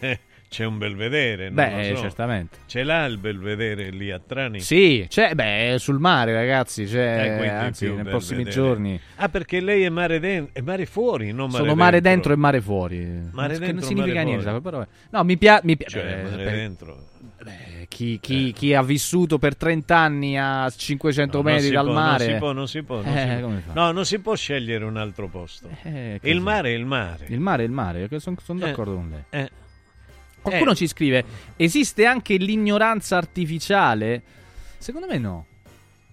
eh, 0.00 0.18
c'è 0.48 0.64
un 0.64 0.78
belvedere. 0.78 1.50
non 1.50 1.54
Beh, 1.54 1.92
so. 1.94 2.00
certamente. 2.02 2.58
Ce 2.66 2.82
l'ha 2.82 3.04
il 3.04 3.18
belvedere 3.18 3.90
lì 3.90 4.10
a 4.10 4.18
Trani? 4.18 4.60
Sì, 4.60 5.04
c'è, 5.08 5.34
beh, 5.34 5.76
sul 5.78 5.98
mare, 5.98 6.32
ragazzi. 6.32 6.86
C'è, 6.86 7.38
Eh, 7.40 7.48
anzi, 7.48 7.92
nei 7.92 8.02
prossimi 8.04 8.44
giorni. 8.44 8.98
Ah, 9.16 9.28
perché 9.28 9.60
lei 9.60 9.82
è 9.82 9.90
mare, 9.90 10.18
den- 10.18 10.48
è 10.52 10.60
mare 10.62 10.86
fuori, 10.86 11.32
non 11.32 11.50
mare 11.50 11.62
Sono 11.62 11.74
mare 11.74 12.00
dentro. 12.00 12.10
dentro 12.10 12.32
e 12.32 12.36
mare 12.36 12.60
fuori. 12.60 12.96
Mare 13.30 13.52
non, 13.52 13.58
dentro, 13.60 13.72
non 13.72 13.82
significa 13.82 14.22
niente. 14.22 14.60
Però, 14.60 14.86
no, 15.10 15.24
mi 15.24 15.36
piace. 15.36 15.76
Pia- 15.76 15.86
Cioè, 15.86 16.02
eh, 16.02 16.22
mare 16.22 16.44
per- 16.44 16.52
dentro. 16.54 17.06
eh, 17.46 17.77
chi, 17.88 18.18
chi- 18.20 18.52
chi 18.52 18.74
ha 18.74 18.82
vissuto 18.82 19.38
per 19.38 19.56
30 19.56 19.96
anni 19.96 20.38
a 20.38 20.68
500 20.70 21.38
No, 21.38 21.42
metri 21.42 21.70
dal 21.70 21.84
può, 21.86 21.94
mare. 21.94 22.26
Non 22.26 22.32
si 22.34 22.38
può, 22.38 22.52
non 22.52 22.68
si 22.68 22.82
può. 22.82 23.02
non 23.02 23.16
Eh, 23.16 23.36
si 23.36 23.62
può. 23.72 23.72
No, 23.82 23.90
non 23.92 24.04
si 24.04 24.18
può 24.20 24.34
scegliere 24.36 24.84
un 24.84 24.96
altro 24.96 25.28
posto. 25.28 25.68
Eh, 25.82 26.20
il 26.22 26.40
mare 26.40 26.70
è 26.70 26.76
il 26.76 26.84
mare. 26.84 27.26
Il 27.28 27.40
mare 27.40 27.62
è 27.62 27.66
il 27.66 27.72
mare, 27.72 28.08
sono 28.18 28.36
Eh, 28.36 28.54
d'accordo 28.60 28.94
con 28.94 29.08
lei. 29.10 29.24
eh. 29.42 29.50
Qualcuno 30.40 30.70
Eh. 30.70 30.74
ci 30.76 30.86
scrive: 30.86 31.24
esiste 31.56 32.04
anche 32.06 32.36
l'ignoranza 32.36 33.16
artificiale? 33.16 34.22
Secondo 34.78 35.06
me 35.08 35.18
no. 35.18 35.46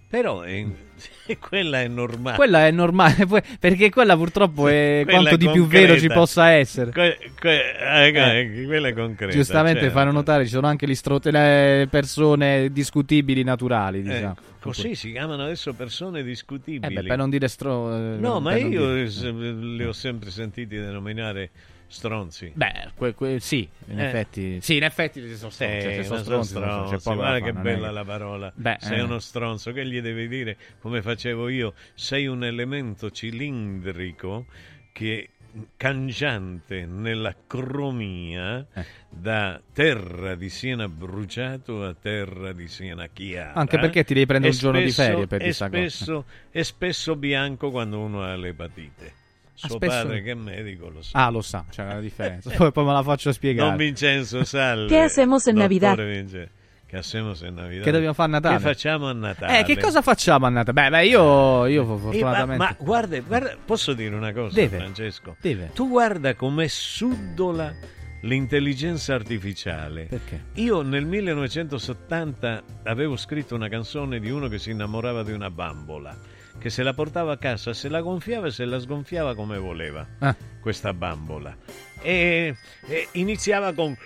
Però 0.08 0.42
è- 0.42 0.64
quella 1.40 1.80
è 1.82 1.88
normale. 1.88 2.36
Quella 2.36 2.66
è 2.66 2.70
normale, 2.70 3.26
perché 3.58 3.90
quella 3.90 4.16
purtroppo 4.16 4.68
è 4.68 5.00
Quella 5.04 5.18
quanto 5.20 5.34
è 5.34 5.36
di 5.38 5.50
più 5.50 5.66
vero 5.66 5.98
ci 5.98 6.06
possa 6.08 6.50
essere. 6.50 6.92
Que- 6.92 7.18
que- 7.38 7.74
eh, 7.76 8.12
Eh. 8.40 8.64
quella 8.66 8.88
è 8.88 8.92
concreta. 8.94 9.32
Giustamente 9.32 9.80
certo. 9.80 9.94
fanno 9.94 10.12
notare 10.12 10.44
ci 10.44 10.50
sono 10.52 10.68
anche 10.68 10.86
le 11.30 11.88
persone 11.90 12.70
discutibili 12.72 13.42
naturali, 13.42 13.98
Eh, 13.98 14.02
diciamo. 14.02 14.36
così 14.60 14.94
si 14.94 15.10
chiamano 15.12 15.42
adesso 15.42 15.74
persone 15.74 16.20
Eh 16.20 16.24
discutibili. 16.24 16.94
beh, 16.94 17.02
per 17.02 17.16
non 17.18 17.28
dire 17.28 17.48
stro... 17.48 17.92
eh, 17.94 18.16
No, 18.18 18.38
ma 18.40 18.56
io 18.56 18.94
dire- 19.04 19.30
li 19.76 19.84
ho 19.84 19.92
sempre 19.92 20.30
sentiti 20.30 20.76
denominare 20.76 21.50
stronzi. 21.88 22.52
Beh, 22.54 22.90
que- 22.96 23.14
que- 23.14 23.40
sì, 23.40 23.68
in 23.88 24.00
Eh. 24.00 24.06
effetti. 24.06 24.60
Sì, 24.60 24.76
in 24.76 24.82
effetti 24.84 25.20
sono 25.36 25.50
stronzi, 25.50 25.80
se 25.80 26.02
sono 26.04 26.18
stronzi, 26.20 26.48
stronzi, 26.50 27.08
da 27.08 27.14
guarda 27.14 27.40
che 27.44 27.50
è 27.50 27.52
bella 27.52 27.86
che- 27.88 27.92
la 27.92 28.04
parola. 28.04 28.52
Beh, 28.54 28.76
sei 28.80 28.98
eh. 28.98 29.02
uno 29.02 29.18
stronzo, 29.18 29.72
che 29.72 29.86
gli 29.86 30.00
devi 30.00 30.28
dire 30.28 30.56
come 30.80 31.02
facevo 31.02 31.48
io? 31.48 31.74
Sei 31.94 32.26
un 32.26 32.44
elemento 32.44 33.10
cilindrico 33.10 34.46
che 34.92 35.30
cangiante 35.78 36.84
nella 36.84 37.34
cromia 37.46 38.66
Eh. 38.74 38.84
da 39.08 39.58
terra 39.72 40.34
di 40.34 40.50
Siena 40.50 40.86
bruciato 40.88 41.82
a 41.84 41.94
terra 41.94 42.52
di 42.52 42.68
Siena 42.68 43.06
chiara. 43.06 43.54
Anche 43.54 43.78
perché 43.78 44.04
ti 44.04 44.12
devi 44.12 44.26
prendere 44.26 44.52
un 44.52 44.58
giorno 44.58 44.80
di 44.80 44.90
spesso- 44.90 45.10
ferie 45.10 45.26
per 45.26 45.42
e 45.42 45.52
spesso, 45.54 46.24
e 46.50 46.62
spesso 46.64 47.16
bianco 47.16 47.70
quando 47.70 48.00
uno 48.00 48.22
ha 48.22 48.34
l'epatite. 48.36 49.04
Ah, 49.06 49.25
Suo 49.56 49.76
spesso- 49.76 49.96
padre 50.02 50.22
che 50.22 50.30
è 50.30 50.34
medico 50.34 50.88
lo 50.90 51.02
sa. 51.02 51.24
Ah, 51.26 51.30
lo 51.30 51.40
sa, 51.42 51.64
c'è 51.70 51.82
una 51.82 52.00
differenza. 52.00 52.50
poi, 52.56 52.70
poi 52.72 52.84
me 52.84 52.92
la 52.92 53.02
faccio 53.02 53.32
spiegare. 53.32 53.68
Don 53.68 53.76
Vincenzo, 53.78 54.44
salve. 54.44 54.86
¿Qué 54.88 55.00
hacemos 55.00 55.46
en 55.46 55.54
Dottore 55.54 55.78
Navidad? 55.80 55.96
Vince- 56.06 56.50
Che 56.86 56.96
hacemos 56.98 57.42
en 57.42 57.54
Navidad? 57.54 57.82
Che 57.82 57.90
dobbiamo 57.90 58.12
fare 58.14 58.28
a 58.28 58.32
Natale? 58.34 58.56
Che 58.58 58.62
facciamo 58.62 59.08
a 59.08 59.12
Natale? 59.12 59.58
Eh, 59.58 59.64
che 59.64 59.76
cosa 59.76 60.02
facciamo 60.02 60.46
a 60.46 60.50
Natale? 60.50 60.82
Beh, 60.82 60.90
beh, 60.96 61.06
io, 61.06 61.66
io 61.66 61.82
Eh, 61.82 61.84
ma, 61.86 61.96
fortunatamente... 61.98 62.62
ma 62.62 62.76
guarda, 62.78 63.18
guarda, 63.20 63.56
posso 63.64 63.92
dire 63.92 64.14
una 64.14 64.32
cosa, 64.32 64.54
Deve. 64.54 64.76
Francesco? 64.78 65.36
Deve. 65.40 65.70
Tu 65.74 65.88
guarda 65.88 66.34
come 66.36 66.68
sudola 66.68 67.74
l'intelligenza 68.20 69.14
artificiale. 69.14 70.04
Perché? 70.04 70.44
Io 70.54 70.82
nel 70.82 71.06
1970 71.06 72.62
avevo 72.84 73.16
scritto 73.16 73.54
una 73.54 73.68
canzone 73.68 74.20
di 74.20 74.30
uno 74.30 74.46
che 74.48 74.58
si 74.58 74.70
innamorava 74.70 75.22
di 75.24 75.32
una 75.32 75.50
bambola, 75.50 76.16
che 76.58 76.70
se 76.70 76.82
la 76.82 76.92
portava 76.94 77.32
a 77.32 77.36
casa, 77.38 77.72
se 77.72 77.88
la 77.88 78.00
gonfiava 78.00 78.46
e 78.46 78.50
se 78.50 78.64
la 78.64 78.78
sgonfiava 78.78 79.34
come 79.34 79.58
voleva, 79.58 80.06
Ah. 80.20 80.34
questa 80.60 80.92
bambola. 80.92 81.56
E, 82.02 82.54
e 82.88 83.08
iniziava 83.12 83.72
con... 83.72 83.96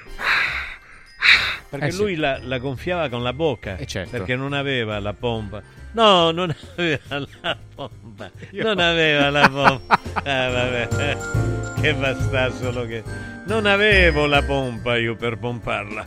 Perché 1.69 1.87
Eh 1.87 1.91
sì. 1.93 1.99
lui 1.99 2.17
la, 2.17 2.39
la 2.43 2.59
gonfiava 2.59 3.09
con 3.09 3.23
la 3.23 3.33
bocca, 3.33 3.77
Eh, 3.77 3.87
certo. 3.87 4.11
perché 4.11 4.35
non 4.35 4.53
aveva 4.53 4.99
la 4.99 5.13
pompa. 5.13 5.63
No, 5.93 6.31
non 6.33 6.53
aveva 6.77 7.25
la 7.43 7.57
pompa. 7.75 8.31
Io- 8.51 8.65
Non 8.65 8.79
aveva 8.83 9.31
la 9.31 9.49
pompa. 9.49 10.01
Ah, 10.15 10.49
vabbè. 10.51 11.79
Che 11.81 11.95
basta 11.95 12.51
solo 12.51 12.87
che... 12.87 13.03
Non 13.47 13.67
avevo 13.67 14.27
la 14.27 14.43
pompa 14.43 14.97
io 14.99 15.15
per 15.17 15.39
pomparla. 15.39 16.05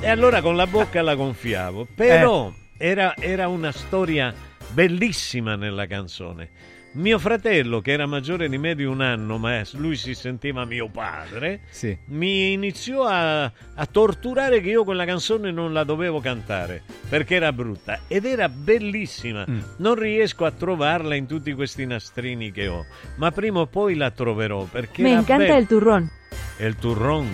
E 0.00 0.08
allora 0.08 0.40
con 0.42 0.54
la 0.56 0.66
bocca 0.66 1.00
la 1.02 1.14
gonfiavo. 1.14 1.88
Però 1.94 2.52
Eh. 2.76 2.88
era, 2.90 3.14
era 3.16 3.48
una 3.48 3.72
storia 3.72 4.34
bellissima 4.72 5.56
nella 5.56 5.86
canzone. 5.86 6.50
Mio 6.92 7.18
fratello, 7.18 7.80
che 7.82 7.92
era 7.92 8.06
maggiore 8.06 8.48
di 8.48 8.56
me 8.56 8.74
di 8.74 8.82
un 8.84 9.02
anno, 9.02 9.36
ma 9.36 9.60
lui 9.72 9.94
si 9.94 10.14
sentiva 10.14 10.64
mio 10.64 10.88
padre, 10.88 11.60
Sì. 11.68 11.96
mi 12.06 12.52
iniziò 12.52 13.04
a, 13.04 13.44
a 13.44 13.86
torturare 13.86 14.60
che 14.62 14.70
io 14.70 14.84
quella 14.84 15.04
canzone 15.04 15.50
non 15.52 15.72
la 15.74 15.84
dovevo 15.84 16.18
cantare 16.20 16.82
perché 17.08 17.34
era 17.36 17.52
brutta 17.52 18.00
ed 18.08 18.24
era 18.24 18.48
bellissima. 18.48 19.44
Mm. 19.48 19.58
Non 19.76 19.94
riesco 19.96 20.46
a 20.46 20.50
trovarla 20.50 21.14
in 21.14 21.26
tutti 21.26 21.52
questi 21.52 21.84
nastrini 21.84 22.50
che 22.50 22.66
ho, 22.68 22.84
ma 23.16 23.30
prima 23.32 23.60
o 23.60 23.66
poi 23.66 23.94
la 23.94 24.10
troverò 24.10 24.64
perché 24.64 25.02
Me 25.02 25.10
era 25.10 25.18
encanta 25.20 25.44
bella. 25.44 25.56
el 25.58 25.66
turrón. 25.66 26.10
E 26.56 26.66
il 26.66 26.74
turron. 26.76 27.28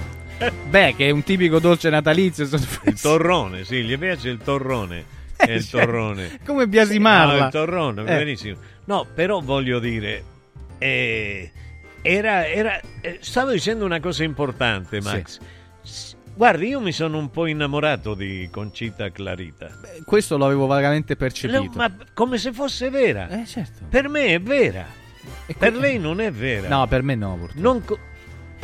Beh, 0.68 0.94
che 0.96 1.06
è 1.06 1.10
un 1.10 1.22
tipico 1.22 1.60
dolce 1.60 1.88
natalizio. 1.90 2.44
Il 2.84 3.00
torrone, 3.00 3.64
sì, 3.64 3.82
gli 3.84 3.96
piace 3.96 4.28
il 4.30 4.38
torrone. 4.38 5.22
È 5.36 5.50
il 5.52 5.64
Cioè, 5.66 5.84
torrone. 5.84 6.38
Come 6.44 6.66
biasimarla. 6.68 7.38
No, 7.38 7.44
il 7.46 7.50
torrone, 7.50 8.00
Eh. 8.02 8.04
benissimo. 8.04 8.56
No, 8.86 9.06
però 9.12 9.40
voglio 9.40 9.78
dire, 9.78 10.22
eh, 10.78 11.50
era, 12.02 12.46
era- 12.46 12.80
eh, 13.00 13.18
stavo 13.20 13.50
dicendo 13.52 13.84
una 13.84 14.00
cosa 14.00 14.24
importante, 14.24 15.00
Max. 15.00 15.38
S- 15.82 16.14
Guardi, 16.36 16.66
io 16.66 16.80
mi 16.80 16.90
sono 16.90 17.18
un 17.18 17.30
po' 17.30 17.46
innamorato 17.46 18.14
di 18.14 18.48
Concita 18.50 19.08
Clarita. 19.10 19.70
Questo 20.04 20.36
l'avevo 20.36 20.66
vagamente 20.66 21.14
percepito. 21.14 21.70
ma 21.76 21.92
come 22.12 22.38
se 22.38 22.52
fosse 22.52 22.90
vera. 22.90 23.28
Eh, 23.28 23.46
certo. 23.46 23.84
Per 23.88 24.08
me 24.08 24.26
è 24.26 24.40
vera. 24.40 24.84
E 25.46 25.54
Per 25.56 25.74
lei 25.76 25.98
non 25.98 26.20
è 26.20 26.32
vera. 26.32 26.68
No, 26.68 26.86
per 26.88 27.02
me 27.02 27.14
no, 27.14 27.36
purtroppo. 27.36 27.60
Non 27.62 27.84
co- 27.84 27.98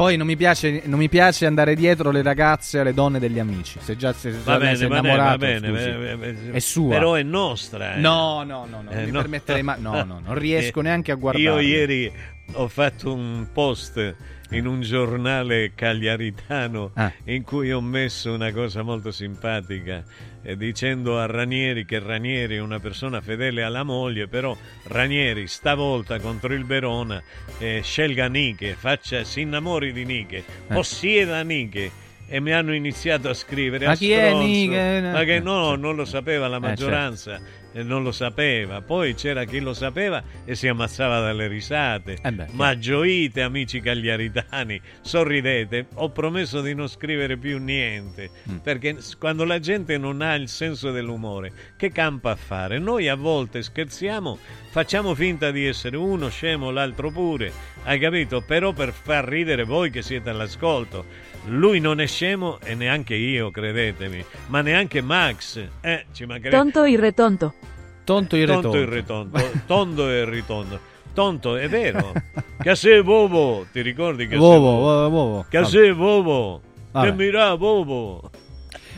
Poi 0.00 0.16
non 0.16 0.26
mi, 0.26 0.34
piace, 0.34 0.80
non 0.86 0.98
mi 0.98 1.10
piace 1.10 1.44
andare 1.44 1.74
dietro 1.74 2.10
le 2.10 2.22
ragazze 2.22 2.80
e 2.80 2.84
le 2.84 2.94
donne 2.94 3.18
degli 3.18 3.38
amici. 3.38 3.78
Se 3.82 3.96
già 3.98 4.14
se, 4.14 4.30
Va 4.30 4.56
bene, 4.56 4.74
si 4.74 4.84
è 4.84 4.88
va 4.88 4.94
bene, 5.02 5.08
innamorato, 5.12 5.30
va 5.38 5.46
bene, 5.46 5.68
scusi. 5.68 5.90
va 5.90 6.16
bene, 6.16 6.52
è 6.52 6.58
sua. 6.58 6.88
Però 6.94 7.14
è 7.16 7.22
nostra. 7.22 7.96
eh. 7.96 7.98
No, 8.00 8.42
no, 8.42 8.64
no, 8.64 8.80
no, 8.80 8.90
Eh, 8.90 8.94
non 8.94 9.04
mi 9.04 9.10
no. 9.10 9.20
permetterei 9.20 9.62
mai. 9.62 9.78
No, 9.78 10.02
no, 10.04 10.22
non 10.24 10.38
riesco 10.38 10.80
Eh, 10.80 10.82
neanche 10.84 11.12
a 11.12 11.16
guardare. 11.16 11.44
Io 11.44 11.58
ieri 11.60 12.10
ho 12.52 12.66
fatto 12.68 13.12
un 13.12 13.46
post 13.52 14.16
in 14.52 14.66
un 14.66 14.80
giornale 14.80 15.72
cagliaritano 15.74 16.92
Ah. 16.94 17.12
in 17.24 17.42
cui 17.42 17.70
ho 17.70 17.82
messo 17.82 18.32
una 18.32 18.52
cosa 18.52 18.80
molto 18.82 19.10
simpatica 19.12 19.98
eh, 19.98 20.02
dicendo 20.56 21.18
a 21.18 21.26
Ranieri 21.26 21.84
che 21.84 21.98
Ranieri 21.98 22.56
è 22.56 22.60
una 22.60 22.78
persona 22.78 23.20
fedele 23.20 23.62
alla 23.62 23.82
moglie, 23.82 24.26
però 24.26 24.56
Ranieri 24.84 25.46
stavolta 25.46 26.18
contro 26.18 26.54
il 26.54 26.64
Verona 26.64 27.22
eh, 27.58 27.80
scelga 27.82 28.26
Niche, 28.28 28.74
faccia, 28.74 29.22
si 29.24 29.42
innamori 29.42 29.92
di 29.92 30.04
Niche, 30.04 30.38
Eh. 30.38 30.74
possieda 30.74 31.42
Niche. 31.42 32.08
E 32.32 32.38
mi 32.38 32.52
hanno 32.52 32.72
iniziato 32.72 33.28
a 33.28 33.34
scrivere 33.34 33.86
Ma 33.86 33.92
"A 33.92 33.96
chi 33.96 34.12
è 34.12 34.28
stronzo". 34.28 34.44
Niche? 34.46 35.00
Ma 35.02 35.24
che 35.24 35.34
Eh, 35.34 35.40
no, 35.40 35.74
non 35.74 35.96
lo 35.96 36.04
sapeva 36.04 36.46
la 36.46 36.58
Eh, 36.58 36.60
certo. 36.60 37.44
Maggioranza 37.70 37.78
e 37.78 37.82
non 37.82 38.02
lo 38.02 38.12
sapeva. 38.12 38.80
Poi 38.80 39.14
c'era 39.14 39.44
chi 39.44 39.60
lo 39.60 39.72
sapeva 39.72 40.22
e 40.44 40.54
si 40.54 40.68
ammazzava 40.68 41.20
dalle 41.20 41.46
risate. 41.46 42.18
Eh 42.22 42.32
beh, 42.32 42.46
Ma 42.52 42.76
gioite, 42.78 43.42
amici 43.42 43.80
cagliaritani, 43.80 44.80
sorridete. 45.00 45.86
Ho 45.94 46.10
promesso 46.10 46.60
di 46.60 46.74
non 46.74 46.88
scrivere 46.88 47.36
più 47.36 47.58
niente. 47.58 48.30
Mm. 48.50 48.56
Perché 48.58 48.96
quando 49.18 49.44
la 49.44 49.58
gente 49.58 49.96
non 49.98 50.22
ha 50.22 50.34
il 50.34 50.48
senso 50.48 50.90
dell'umore, 50.90 51.52
che 51.76 51.90
campa 51.90 52.32
a 52.32 52.36
fare? 52.36 52.78
Noi 52.78 53.08
a 53.08 53.14
volte 53.14 53.62
scherziamo, 53.62 54.38
facciamo 54.70 55.14
finta 55.14 55.50
di 55.50 55.66
essere 55.66 55.96
uno 55.96 56.28
scemo, 56.28 56.70
l'altro 56.70 57.10
pure. 57.10 57.52
Hai 57.84 57.98
capito? 57.98 58.42
Però 58.42 58.72
per 58.72 58.92
far 58.92 59.24
ridere 59.24 59.64
voi 59.64 59.90
che 59.90 60.02
siete 60.02 60.30
all'ascolto. 60.30 61.28
Lui 61.46 61.80
non 61.80 62.00
è 62.00 62.06
scemo 62.06 62.58
e 62.62 62.74
neanche 62.74 63.14
io, 63.14 63.50
credetemi. 63.50 64.24
Ma 64.48 64.60
neanche 64.60 65.00
Max. 65.00 65.62
Eh, 65.80 66.06
ci 66.12 66.26
mancherebbe. 66.26 66.56
Tonto 66.56 66.84
y 66.84 66.96
retonto. 66.96 67.54
Tonto 68.04 68.36
il 68.36 68.46
Tonto 68.46 68.72
retonto. 68.72 68.78
e 68.78 68.94
ritondo. 68.94 69.50
Tondo 69.66 70.10
e 70.10 70.24
ritondo. 70.24 70.80
Tonto, 71.12 71.56
è 71.56 71.68
vero. 71.68 72.12
Casè 72.58 73.02
Bobo, 73.02 73.66
ti 73.72 73.80
ricordi 73.80 74.26
che 74.26 74.36
vovo, 74.36 75.08
vovo. 75.08 75.46
Casè 75.48 75.92
Bobo. 75.92 76.60
Vabbè. 76.92 77.08
E 77.08 77.12
mira 77.12 77.56
Bobo. 77.56 78.30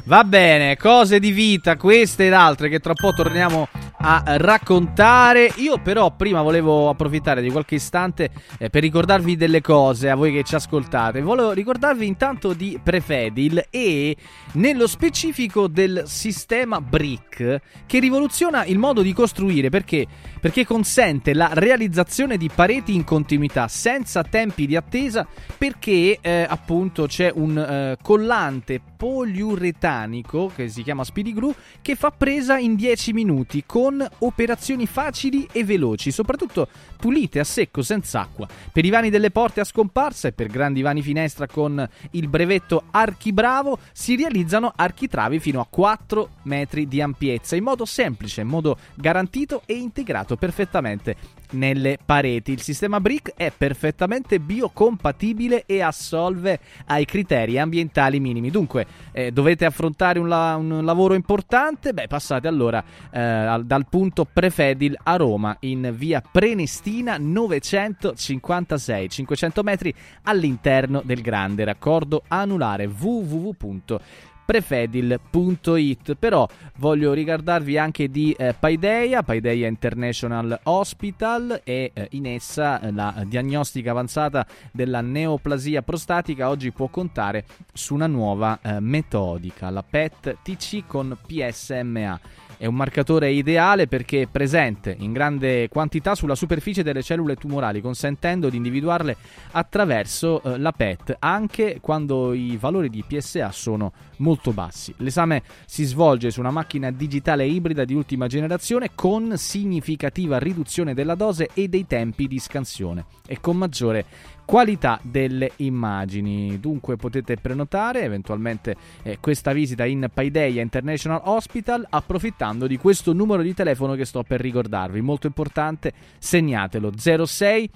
Va 0.05 0.25
bene, 0.25 0.77
cose 0.77 1.21
di 1.21 1.31
vita, 1.31 1.77
queste 1.77 2.27
ed 2.27 2.33
altre 2.33 2.69
che 2.69 2.81
tra 2.81 2.91
un 2.91 3.09
po' 3.09 3.15
torniamo 3.15 3.69
a 4.05 4.23
raccontare. 4.25 5.53
Io 5.57 5.79
però 5.79 6.15
prima 6.15 6.43
volevo 6.43 6.89
approfittare 6.89 7.41
di 7.41 7.51
qualche 7.51 7.77
istante 7.77 8.31
eh, 8.59 8.69
per 8.69 8.83
ricordarvi 8.83 9.37
delle 9.37 9.61
cose 9.61 10.11
a 10.11 10.17
voi 10.17 10.33
che 10.33 10.43
ci 10.43 10.57
ascoltate. 10.57 11.21
Volevo 11.21 11.53
ricordarvi 11.53 12.05
intanto 12.05 12.53
di 12.53 12.81
Prefedil 12.83 13.67
e 13.71 14.17
nello 14.55 14.89
specifico 14.89 15.69
del 15.69 16.03
sistema 16.07 16.81
Brick 16.81 17.61
che 17.87 17.99
rivoluziona 18.01 18.65
il 18.65 18.79
modo 18.79 19.03
di 19.03 19.13
costruire 19.13 19.69
perché 19.69 20.07
perché 20.43 20.67
consente 20.67 21.35
la 21.35 21.51
realizzazione 21.53 22.37
di 22.37 22.51
pareti 22.53 22.97
in 22.97 23.05
continuità 23.05 23.69
senza 23.69 24.25
tempi 24.25 24.67
di 24.67 24.75
attesa 24.75 25.25
perché 25.57 26.19
eh, 26.21 26.45
appunto 26.49 27.07
c'è 27.07 27.31
un 27.33 27.57
eh, 27.57 27.97
collante 28.03 28.81
poliuretanico 29.03 30.51
che 30.53 30.69
si 30.69 30.83
chiama 30.83 31.05
Speedy 31.05 31.33
Glue 31.33 31.55
che 31.81 31.95
fa 31.95 32.11
presa 32.11 32.59
in 32.59 32.75
10 32.75 33.13
minuti 33.13 33.63
con 33.65 34.05
operazioni 34.19 34.87
facili 34.87 35.47
e 35.53 35.63
veloci, 35.63 36.11
soprattutto 36.11 36.67
pulite 36.97 37.39
a 37.39 37.45
secco 37.45 37.83
senza 37.83 38.21
acqua. 38.21 38.49
Per 38.73 38.85
i 38.85 38.91
vani 38.91 39.11
delle 39.11 39.31
porte 39.31 39.61
a 39.61 39.65
scomparsa 39.65 40.27
e 40.27 40.33
per 40.33 40.49
grandi 40.49 40.83
vani 40.83 41.03
finestra 41.03 41.47
con 41.47 41.89
il 42.11 42.29
brevetto 42.29 42.85
Archibravo 42.91 43.79
si 43.93 44.17
realizzano 44.17 44.73
architravi 44.75 45.39
fino 45.39 45.61
a 45.61 45.67
4 45.69 46.29
metri 46.43 46.89
di 46.89 47.01
ampiezza 47.01 47.55
in 47.55 47.63
modo 47.63 47.85
semplice, 47.85 48.41
in 48.41 48.49
modo 48.49 48.77
garantito 48.95 49.63
e 49.67 49.75
integrato 49.75 50.32
perfettamente 50.37 51.17
nelle 51.53 51.99
pareti. 52.05 52.53
Il 52.53 52.61
sistema 52.61 53.01
Brick 53.01 53.33
è 53.37 53.53
perfettamente 53.57 54.39
biocompatibile 54.39 55.65
e 55.67 55.81
assolve 55.83 56.59
ai 56.87 57.05
criteri 57.05 57.59
ambientali 57.59 58.21
minimi. 58.21 58.51
Dunque, 58.51 58.87
eh, 59.13 59.33
dovete 59.33 59.65
affrontare 59.65 60.19
un, 60.19 60.29
la- 60.29 60.57
un 60.57 60.85
lavoro 60.85 61.15
importante? 61.15 61.93
Beh, 61.93 62.07
passate 62.07 62.49
allora 62.49 62.83
eh, 63.11 63.21
al- 63.21 63.65
dal 63.67 63.87
punto 63.89 64.25
Prefedil 64.31 64.99
a 65.03 65.17
Roma 65.17 65.57
in 65.61 65.93
via 65.95 66.21
Prenestina 66.23 67.17
956, 67.19 69.09
500 69.09 69.63
metri 69.63 69.95
all'interno 70.23 71.03
del 71.05 71.21
grande 71.21 71.65
raccordo 71.65 72.23
anulare 72.29 72.87
www 72.87 74.01
prefedil.it 74.45 76.15
però 76.15 76.49
voglio 76.77 77.13
ricordarvi 77.13 77.79
anche 77.79 78.09
di 78.09 78.35
eh, 78.37 78.55
Paideia. 78.59 79.23
Paideia 79.23 79.67
International 79.67 80.61
Hospital 80.65 81.61
e 81.65 81.91
eh, 81.95 82.09
in 82.13 82.27
essa 82.27 82.81
eh, 82.81 82.93
la 82.93 83.23
diagnostica 83.27 83.91
avanzata 83.91 84.47
della 84.71 85.01
neoplasia 85.01 85.83
prostatica 85.83 86.49
oggi 86.49 86.73
può 86.73 86.89
contare 86.89 87.45
su 87.73 87.95
una 87.95 88.07
nuova 88.07 88.59
eh, 88.63 88.81
metodica 88.81 89.71
la 89.71 89.83
PET 89.83 90.39
TC 90.43 90.87
con 90.87 91.17
PSMA 91.27 92.21
è 92.63 92.67
un 92.67 92.77
marcatore 92.77 93.33
ideale 93.33 93.89
perché 93.89 94.23
è 94.23 94.27
presente 94.29 94.95
in 94.97 95.13
grande 95.13 95.69
quantità 95.69 96.15
sulla 96.15 96.37
superficie 96.37 96.85
delle 96.85 97.03
cellule 97.03 97.35
tumorali, 97.35 97.81
consentendo 97.81 98.49
di 98.49 98.57
individuarle 98.57 99.17
attraverso 99.51 100.41
eh, 100.41 100.59
la 100.59 100.71
PET, 100.71 101.17
anche 101.19 101.79
quando 101.81 102.33
i 102.33 102.57
valori 102.57 102.89
di 102.89 103.03
PSA 103.05 103.51
sono 103.51 103.93
molto 104.19 104.53
bassi. 104.53 104.95
L'esame 104.99 105.43
si 105.67 105.83
svolge 105.83 106.31
su 106.31 106.39
una 106.39 106.53
macchina 106.53 106.93
digitale 106.93 107.47
ibrida 107.47 107.85
di 107.85 107.95
ultima 107.95 108.29
generazione 108.29 108.91
con 108.95 109.37
significativa 109.37 110.39
riduzione 110.39 110.95
della 110.95 111.17
dose 111.17 111.49
e 111.55 111.67
dei 111.67 111.85
tempi 111.89 112.29
di 112.29 112.39
scansione 112.39 113.07
e 113.27 113.41
con 113.41 113.57
maggiore 113.57 114.05
qualità 114.45 115.01
delle 115.03 115.53
immagini. 115.57 116.61
Dunque 116.61 116.97
potete 116.97 117.37
prenotare 117.37 118.03
eventualmente 118.03 118.77
eh, 119.03 119.19
questa 119.21 119.53
visita 119.53 119.85
in 119.85 120.09
Paideia 120.13 120.63
International 120.63 121.21
Hospital 121.25 121.87
approfittando 121.89 122.67
di 122.67 122.77
questo 122.77 123.13
numero 123.13 123.43
di 123.43 123.55
telefono 123.55 123.95
che 123.95 124.05
sto 124.05 124.23
per 124.23 124.41
ricordarvi. 124.41 125.01
Molto 125.01 125.27
importante, 125.27 125.93
segnatelo 126.19 126.93
06 126.97 127.71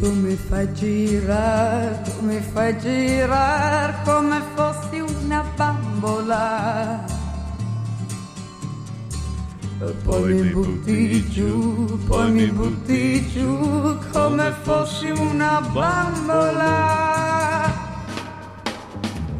Tu 0.00 0.10
mi 0.12 0.34
fai 0.34 0.66
girare, 0.72 2.00
tu 2.04 2.24
mi 2.24 2.40
fai 2.40 2.78
girare 2.78 3.94
come 4.02 4.40
fossi 4.54 4.98
una 5.00 5.44
bambola. 5.54 7.04
E 9.78 9.90
poi 10.02 10.32
mi 10.32 10.48
butti 10.48 11.28
giù, 11.28 11.98
poi 12.06 12.30
mi 12.30 12.46
butti 12.46 13.28
giù 13.28 13.98
come 14.10 14.54
fossi 14.62 15.10
una 15.10 15.60
bambola. 15.70 16.78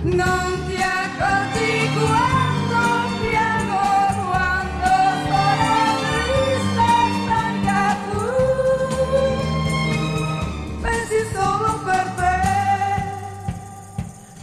Non 0.02 0.44
ti 0.66 0.76
accorgi 0.76 1.88
quando 1.96 3.09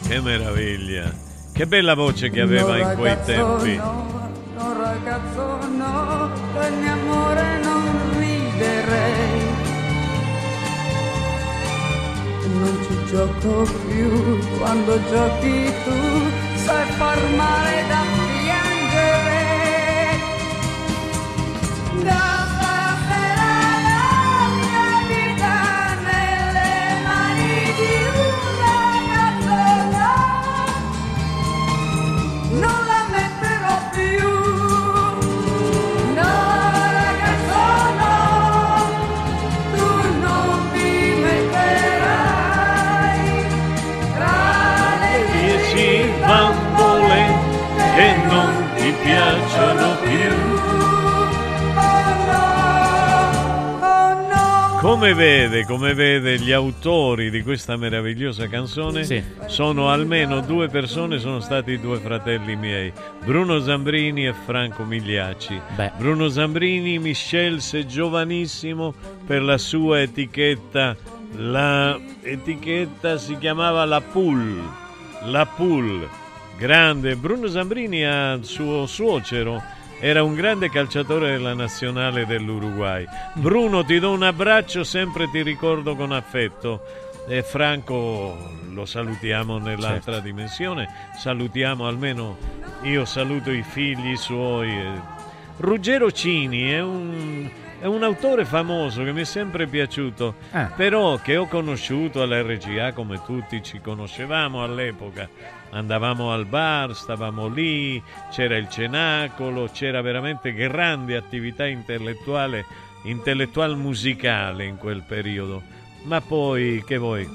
Che 0.08 0.22
meraviglia! 0.22 1.12
Che 1.52 1.66
bella 1.68 1.94
voce 1.94 2.30
che 2.30 2.40
aveva 2.40 2.78
No, 2.78 2.90
in 2.92 2.96
quei 2.98 3.10
ragazzo, 3.14 3.58
tempi. 3.58 3.76
No, 3.76 4.30
no, 4.56 4.74
ragazzo, 4.82 5.68
no, 5.68 6.32
per 6.54 6.72
mio 6.72 6.92
amore 6.94 7.60
non 7.62 8.18
riderei. 8.18 9.42
Non 12.54 12.78
ci 12.88 13.06
gioco 13.12 13.64
più, 13.88 14.40
quando 14.58 15.00
giochi 15.10 15.74
tu 15.84 15.96
sai 16.56 16.86
far 16.92 17.22
male 17.36 17.88
da 17.90 18.02
piangere. 18.44 19.46
Da 22.04 22.47
Come 54.80 55.16
vede, 55.16 55.66
come 55.66 55.94
vede, 55.96 56.38
gli 56.38 56.52
autori 56.52 57.32
di 57.32 57.42
questa 57.42 57.76
meravigliosa 57.76 58.48
canzone 58.48 59.04
Sì. 59.04 59.22
sono 59.48 59.90
almeno 59.90 60.40
due 60.40 60.70
persone, 60.70 61.18
sono 61.18 61.40
stati 61.40 61.80
due 61.80 61.98
fratelli 61.98 62.56
miei, 62.56 62.94
Bruno 63.26 63.60
Zambrini 63.60 64.28
e 64.28 64.34
Franco 64.34 64.84
Migliacci. 64.84 65.60
Bruno 65.98 66.30
Zambrini 66.30 67.00
mi 67.00 67.14
scelse 67.14 67.86
giovanissimo 67.88 68.94
per 69.26 69.42
la 69.42 69.58
sua 69.58 70.02
etichetta, 70.02 70.96
la 71.36 72.00
etichetta 72.22 73.18
si 73.18 73.36
chiamava 73.40 73.84
La 73.84 74.00
Pool, 74.02 74.62
La 75.26 75.46
Pool, 75.48 76.08
grande. 76.58 77.16
Bruno 77.16 77.48
Zambrini 77.48 78.06
ha 78.06 78.38
suo 78.42 78.86
suocero 78.86 79.62
era 80.00 80.24
un 80.24 80.34
grande 80.36 80.70
calciatore 80.70 81.32
della 81.32 81.54
nazionale 81.54 82.26
dell'Uruguay. 82.26 83.06
Bruno, 83.34 83.84
ti 83.84 84.00
do 84.00 84.12
un 84.12 84.24
abbraccio, 84.24 84.84
sempre 84.84 85.30
ti 85.30 85.42
ricordo 85.42 85.96
con 85.96 86.12
affetto. 86.12 86.82
E 87.30 87.44
Franco 87.44 88.38
lo 88.72 88.86
salutiamo 88.86 89.58
nell'altra 89.58 90.14
Certo. 90.14 90.28
dimensione, 90.28 90.88
salutiamo 91.18 91.86
almeno 91.86 92.38
io 92.84 93.04
saluto 93.04 93.52
i 93.52 93.64
figli 93.64 94.16
suoi. 94.16 94.70
eh. 94.70 95.16
Ruggero 95.58 96.10
Cini 96.10 96.70
è 96.70 96.82
un, 96.82 97.50
è 97.82 97.86
un 97.86 98.04
autore 98.04 98.46
famoso 98.46 99.04
che 99.04 99.12
mi 99.12 99.22
è 99.22 99.26
sempre 99.26 99.68
piaciuto, 99.68 100.36
Eh. 100.54 100.68
però 100.78 101.18
che 101.18 101.36
ho 101.36 101.48
conosciuto 101.48 102.22
all'RGA 102.22 102.94
come 102.94 103.22
tutti 103.26 103.62
ci 103.62 103.82
conoscevamo 103.82 104.64
all'epoca. 104.64 105.28
Andavamo 105.70 106.32
al 106.32 106.46
bar, 106.46 106.96
stavamo 106.96 107.48
lì, 107.48 108.02
c'era 108.32 108.56
il 108.56 108.70
cenacolo, 108.70 109.70
c'era 109.72 110.02
veramente 110.02 110.54
grande 110.54 111.16
attività 111.16 111.66
intellettuale 111.66 112.66
intellettual 113.04 113.78
musicale 113.78 114.66
in 114.66 114.78
quel 114.78 115.04
periodo, 115.04 115.64
ma 116.04 116.22
poi 116.22 116.84
che 116.86 116.98
vuoi? 116.98 117.28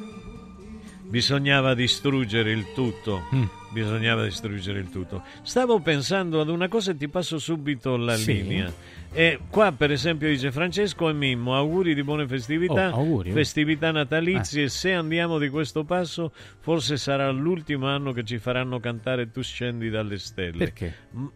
Bisognava 1.08 1.74
distruggere 1.74 2.50
il 2.50 2.72
tutto. 2.74 3.22
Mm. 3.34 3.44
Bisognava 3.72 4.24
distruggere 4.24 4.80
il 4.80 4.90
tutto. 4.90 5.22
Stavo 5.42 5.80
pensando 5.80 6.40
ad 6.40 6.48
una 6.48 6.68
cosa 6.68 6.90
e 6.90 6.96
ti 6.96 7.08
passo 7.08 7.38
subito 7.38 7.96
la 7.96 8.16
Sì. 8.16 8.34
linea. 8.42 8.72
E 9.14 9.38
qua, 9.50 9.72
per 9.72 9.90
esempio, 9.90 10.28
dice 10.28 10.52
Francesco 10.52 11.08
e 11.08 11.12
Mimmo, 11.12 11.54
auguri 11.56 11.94
di 11.94 12.02
buone 12.02 12.26
festività, 12.26 12.90
Oh, 12.94 13.00
auguri. 13.00 13.30
festività 13.32 13.90
natalizie. 13.90 14.68
Se 14.68 14.92
andiamo 14.92 15.38
di 15.38 15.48
questo 15.48 15.84
passo, 15.84 16.32
forse 16.60 16.96
sarà 16.98 17.30
l'ultimo 17.30 17.86
anno 17.88 18.12
che 18.12 18.24
ci 18.24 18.38
faranno 18.38 18.78
cantare 18.80 19.30
Tu 19.30 19.42
scendi 19.42 19.88
dalle 19.90 20.18
stelle. 20.18 20.58
Perché? 20.58 20.94
M- 21.12 21.26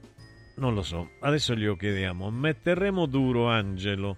non 0.57 0.73
lo 0.75 0.83
so, 0.83 1.11
adesso 1.21 1.55
glielo 1.55 1.77
chiediamo. 1.77 2.31
Metteremo 2.31 3.05
duro 3.07 3.49
Angelo. 3.49 4.17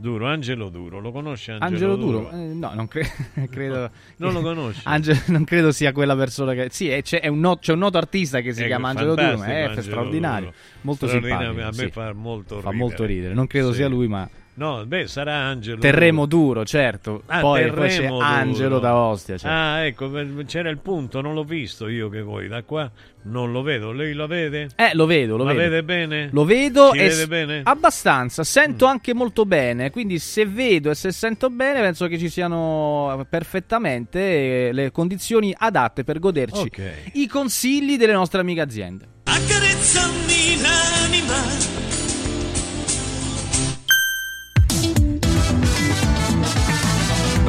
Duro, 0.00 0.26
Angelo 0.26 0.68
Duro, 0.68 0.98
lo 0.98 1.12
conosce 1.12 1.52
Angelo, 1.52 1.92
Angelo 1.92 1.96
Duro? 1.96 2.30
Eh, 2.30 2.36
no, 2.54 2.72
non 2.74 2.88
cre- 2.88 3.08
credo. 3.50 3.90
Non 4.16 4.32
lo 4.32 4.40
conosci? 4.40 4.80
Angelo- 4.84 5.20
non 5.26 5.44
credo 5.44 5.70
sia 5.70 5.92
quella 5.92 6.16
persona 6.16 6.52
che. 6.54 6.68
Sì, 6.70 6.88
è- 6.88 7.02
c'è, 7.02 7.20
è 7.20 7.28
un 7.28 7.38
no- 7.40 7.58
c'è 7.58 7.72
un 7.72 7.78
noto 7.78 7.98
artista 7.98 8.40
che 8.40 8.52
si 8.52 8.60
Ecco, 8.60 8.68
chiama 8.68 8.88
Angelo 8.88 9.14
Duro, 9.14 9.36
ma 9.38 9.46
è 9.46 9.60
Angelo 9.62 9.82
straordinario. 9.82 10.46
Duro. 10.46 10.56
Molto 10.80 11.06
Straordinario, 11.06 11.48
simpatico. 11.52 11.80
A 11.80 11.82
me 11.82 11.88
sì. 11.88 11.92
fa 11.92 12.12
molto 12.12 12.54
Fa 12.54 12.70
ridere. 12.70 12.76
molto 12.76 13.04
ridere. 13.04 13.34
Non 13.34 13.46
credo 13.46 13.68
Sì. 13.70 13.74
sia 13.76 13.88
lui, 13.88 14.08
ma. 14.08 14.28
No, 14.60 14.84
beh, 14.84 15.06
sarà 15.06 15.36
Angelo. 15.36 15.80
Terremo 15.80 16.26
duro, 16.26 16.66
certo. 16.66 17.22
Ah, 17.26 17.40
poi, 17.40 17.70
poi 17.70 17.88
c'è 17.88 17.94
Terremo 17.96 18.18
Angelo 18.18 18.68
Duro. 18.68 18.80
da 18.80 18.94
Ostia. 18.96 19.38
certo. 19.38 19.56
Ah, 19.56 19.86
ecco, 19.86 20.10
c'era 20.44 20.68
il 20.68 20.76
punto, 20.78 21.22
non 21.22 21.32
l'ho 21.32 21.44
visto 21.44 21.88
io 21.88 22.10
che 22.10 22.20
voi 22.20 22.46
da 22.46 22.62
qua 22.62 22.90
non 23.22 23.52
lo 23.52 23.62
vedo. 23.62 23.90
Lei 23.92 24.12
lo 24.12 24.26
vede? 24.26 24.68
Eh, 24.76 24.90
lo 24.92 25.06
vedo, 25.06 25.38
lo 25.38 25.44
La 25.44 25.52
vedo. 25.54 25.62
vede 25.70 25.82
bene? 25.82 26.28
Lo 26.32 26.44
vedo 26.44 26.90
Si 26.92 26.98
e 26.98 27.08
vede 27.08 27.26
bene? 27.26 27.60
abbastanza. 27.64 28.44
Sento 28.44 28.86
Mm. 28.86 28.90
anche 28.90 29.14
molto 29.14 29.46
bene. 29.46 29.90
Quindi, 29.90 30.18
se 30.18 30.44
vedo 30.44 30.90
e 30.90 30.94
se 30.94 31.10
sento 31.10 31.48
bene, 31.48 31.80
penso 31.80 32.06
che 32.06 32.18
ci 32.18 32.28
siano 32.28 33.26
perfettamente 33.30 34.68
eh, 34.68 34.72
le 34.72 34.90
condizioni 34.90 35.54
adatte 35.56 36.04
per 36.04 36.18
goderci 36.18 36.60
Ok. 36.60 36.80
i 37.14 37.26
consigli 37.26 37.96
delle 37.96 38.12
nostre 38.12 38.40
amiche 38.40 38.60
aziende. 38.60 39.06
Accarezzami 39.24 40.60
l'anima. 40.60 41.89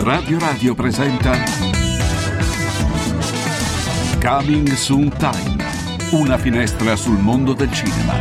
Radio 0.04 0.40
Radio 0.40 0.74
presenta 0.74 1.32
Coming 4.20 4.74
Soon 4.74 5.16
Time, 5.16 5.64
una 6.14 6.40
finestra 6.40 6.96
sul 6.96 7.20
mondo 7.20 7.54
del 7.54 7.72
cinema. 7.72 8.16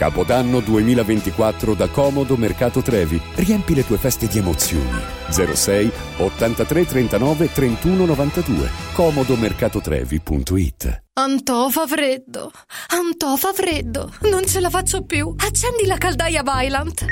Capodanno 0.00 0.60
2024 0.60 1.74
da 1.74 1.88
Comodo 1.88 2.38
Mercato 2.38 2.80
Trevi. 2.80 3.20
Riempi 3.34 3.74
le 3.74 3.84
tue 3.84 3.98
feste 3.98 4.28
di 4.28 4.38
emozioni. 4.38 4.98
06 5.28 5.92
83 6.16 6.86
39 6.86 7.52
31 7.52 8.06
92. 8.06 8.70
comodomercatotrevi.it 8.94 11.02
Antò 11.12 11.68
fa 11.68 11.86
freddo, 11.86 12.50
Antò 12.88 13.36
fa 13.36 13.52
freddo, 13.52 14.10
non 14.30 14.46
ce 14.46 14.60
la 14.60 14.70
faccio 14.70 15.02
più. 15.02 15.34
Accendi 15.36 15.84
la 15.84 15.98
caldaia 15.98 16.42
Vylant. 16.42 17.04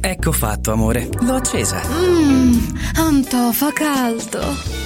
Ecco 0.00 0.30
fatto, 0.30 0.70
amore. 0.70 1.08
L'ho 1.22 1.34
accesa. 1.34 1.82
Mmm, 1.84 2.76
Antò 2.94 3.50
fa 3.50 3.72
caldo. 3.72 4.85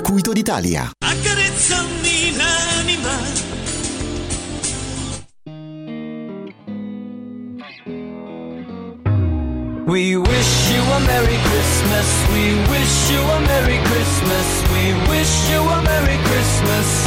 d'Italia. 0.33 0.89
Accarezzami 0.99 2.35
l'anima. 2.35 3.15
We 9.85 10.15
wish 10.17 10.71
you 10.71 10.81
a 10.81 10.99
Merry 11.01 11.37
Christmas. 11.37 12.07
We 12.33 12.55
wish 12.69 13.11
you 13.11 13.21
a 13.21 13.39
Merry 13.41 13.79
Christmas. 13.83 14.47
We 14.73 14.93
wish 15.09 15.49
you 15.49 15.61
a 15.61 15.81
Merry 15.81 16.17
Christmas 16.23 17.00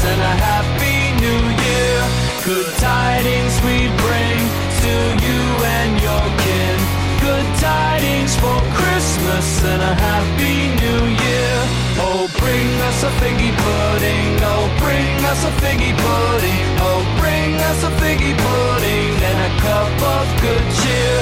us 15.34 15.44
a 15.50 15.52
figgy 15.58 15.90
pudding. 15.90 16.66
Oh, 16.86 17.02
bring 17.18 17.50
us 17.70 17.82
a 17.82 17.90
figgy 17.98 18.34
pudding 18.38 19.10
and 19.28 19.38
a 19.48 19.52
cup 19.66 19.94
of 20.14 20.26
good 20.38 20.64
cheer. 20.78 21.16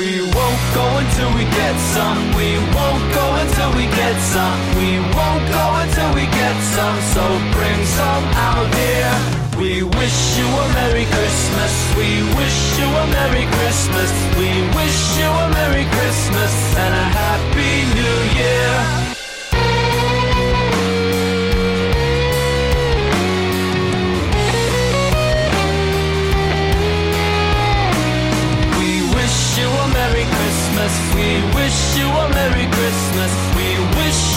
We 0.00 0.24
won't 0.24 0.64
go 0.72 0.84
until 1.02 1.30
we 1.36 1.44
get 1.60 1.76
some. 1.92 2.18
We 2.38 2.56
won't 2.72 3.04
go 3.12 3.26
until 3.42 3.70
we 3.76 3.84
get 3.92 4.16
some. 4.32 4.58
We 4.80 4.90
won't 5.12 5.44
go 5.52 5.64
until 5.84 6.10
we 6.16 6.24
get 6.40 6.56
some. 6.76 6.96
So 7.12 7.22
bring 7.56 7.80
some 8.00 8.24
out 8.48 8.68
here. 8.72 9.14
We 9.60 9.82
wish 10.00 10.18
you 10.38 10.46
a 10.46 10.66
Merry 10.78 11.04
Christmas. 11.12 11.72
We 11.98 12.10
wish 12.40 12.58
you 12.78 12.88
a 12.88 13.04
Merry 13.18 13.44
Christmas. 13.56 14.10
We 14.40 14.48
wish 14.78 14.98
you 15.20 15.28
a 15.28 15.46
Merry 15.58 15.84
Christmas 15.96 16.54
and 16.84 16.92
a 17.04 17.06
Happy 17.20 17.74
New 18.00 18.18
Year. 18.40 19.07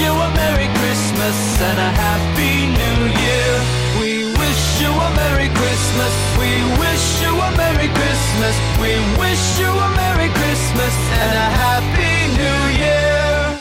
You 0.01 0.11
a 0.11 0.29
Merry 0.33 0.67
Christmas 0.81 1.37
and 1.61 1.77
a 1.77 1.91
Happy 1.93 2.65
New 2.73 2.99
Year. 3.21 3.51
We 4.01 4.33
wish 4.39 4.81
you 4.81 4.89
a 4.89 5.09
Merry 5.15 5.49
Christmas. 5.49 6.13
We 6.41 6.51
wish 6.81 7.05
you 7.21 7.33
a 7.37 7.49
Merry 7.55 7.89
Christmas. 7.89 8.55
We 8.81 8.93
wish 9.21 9.59
you 9.59 9.69
a 9.69 9.89
Merry 9.95 10.29
Christmas 10.29 10.93
and 11.21 11.37
a 11.37 11.49
Happy 11.63 12.15
New 12.33 12.61
Year. 12.81 13.59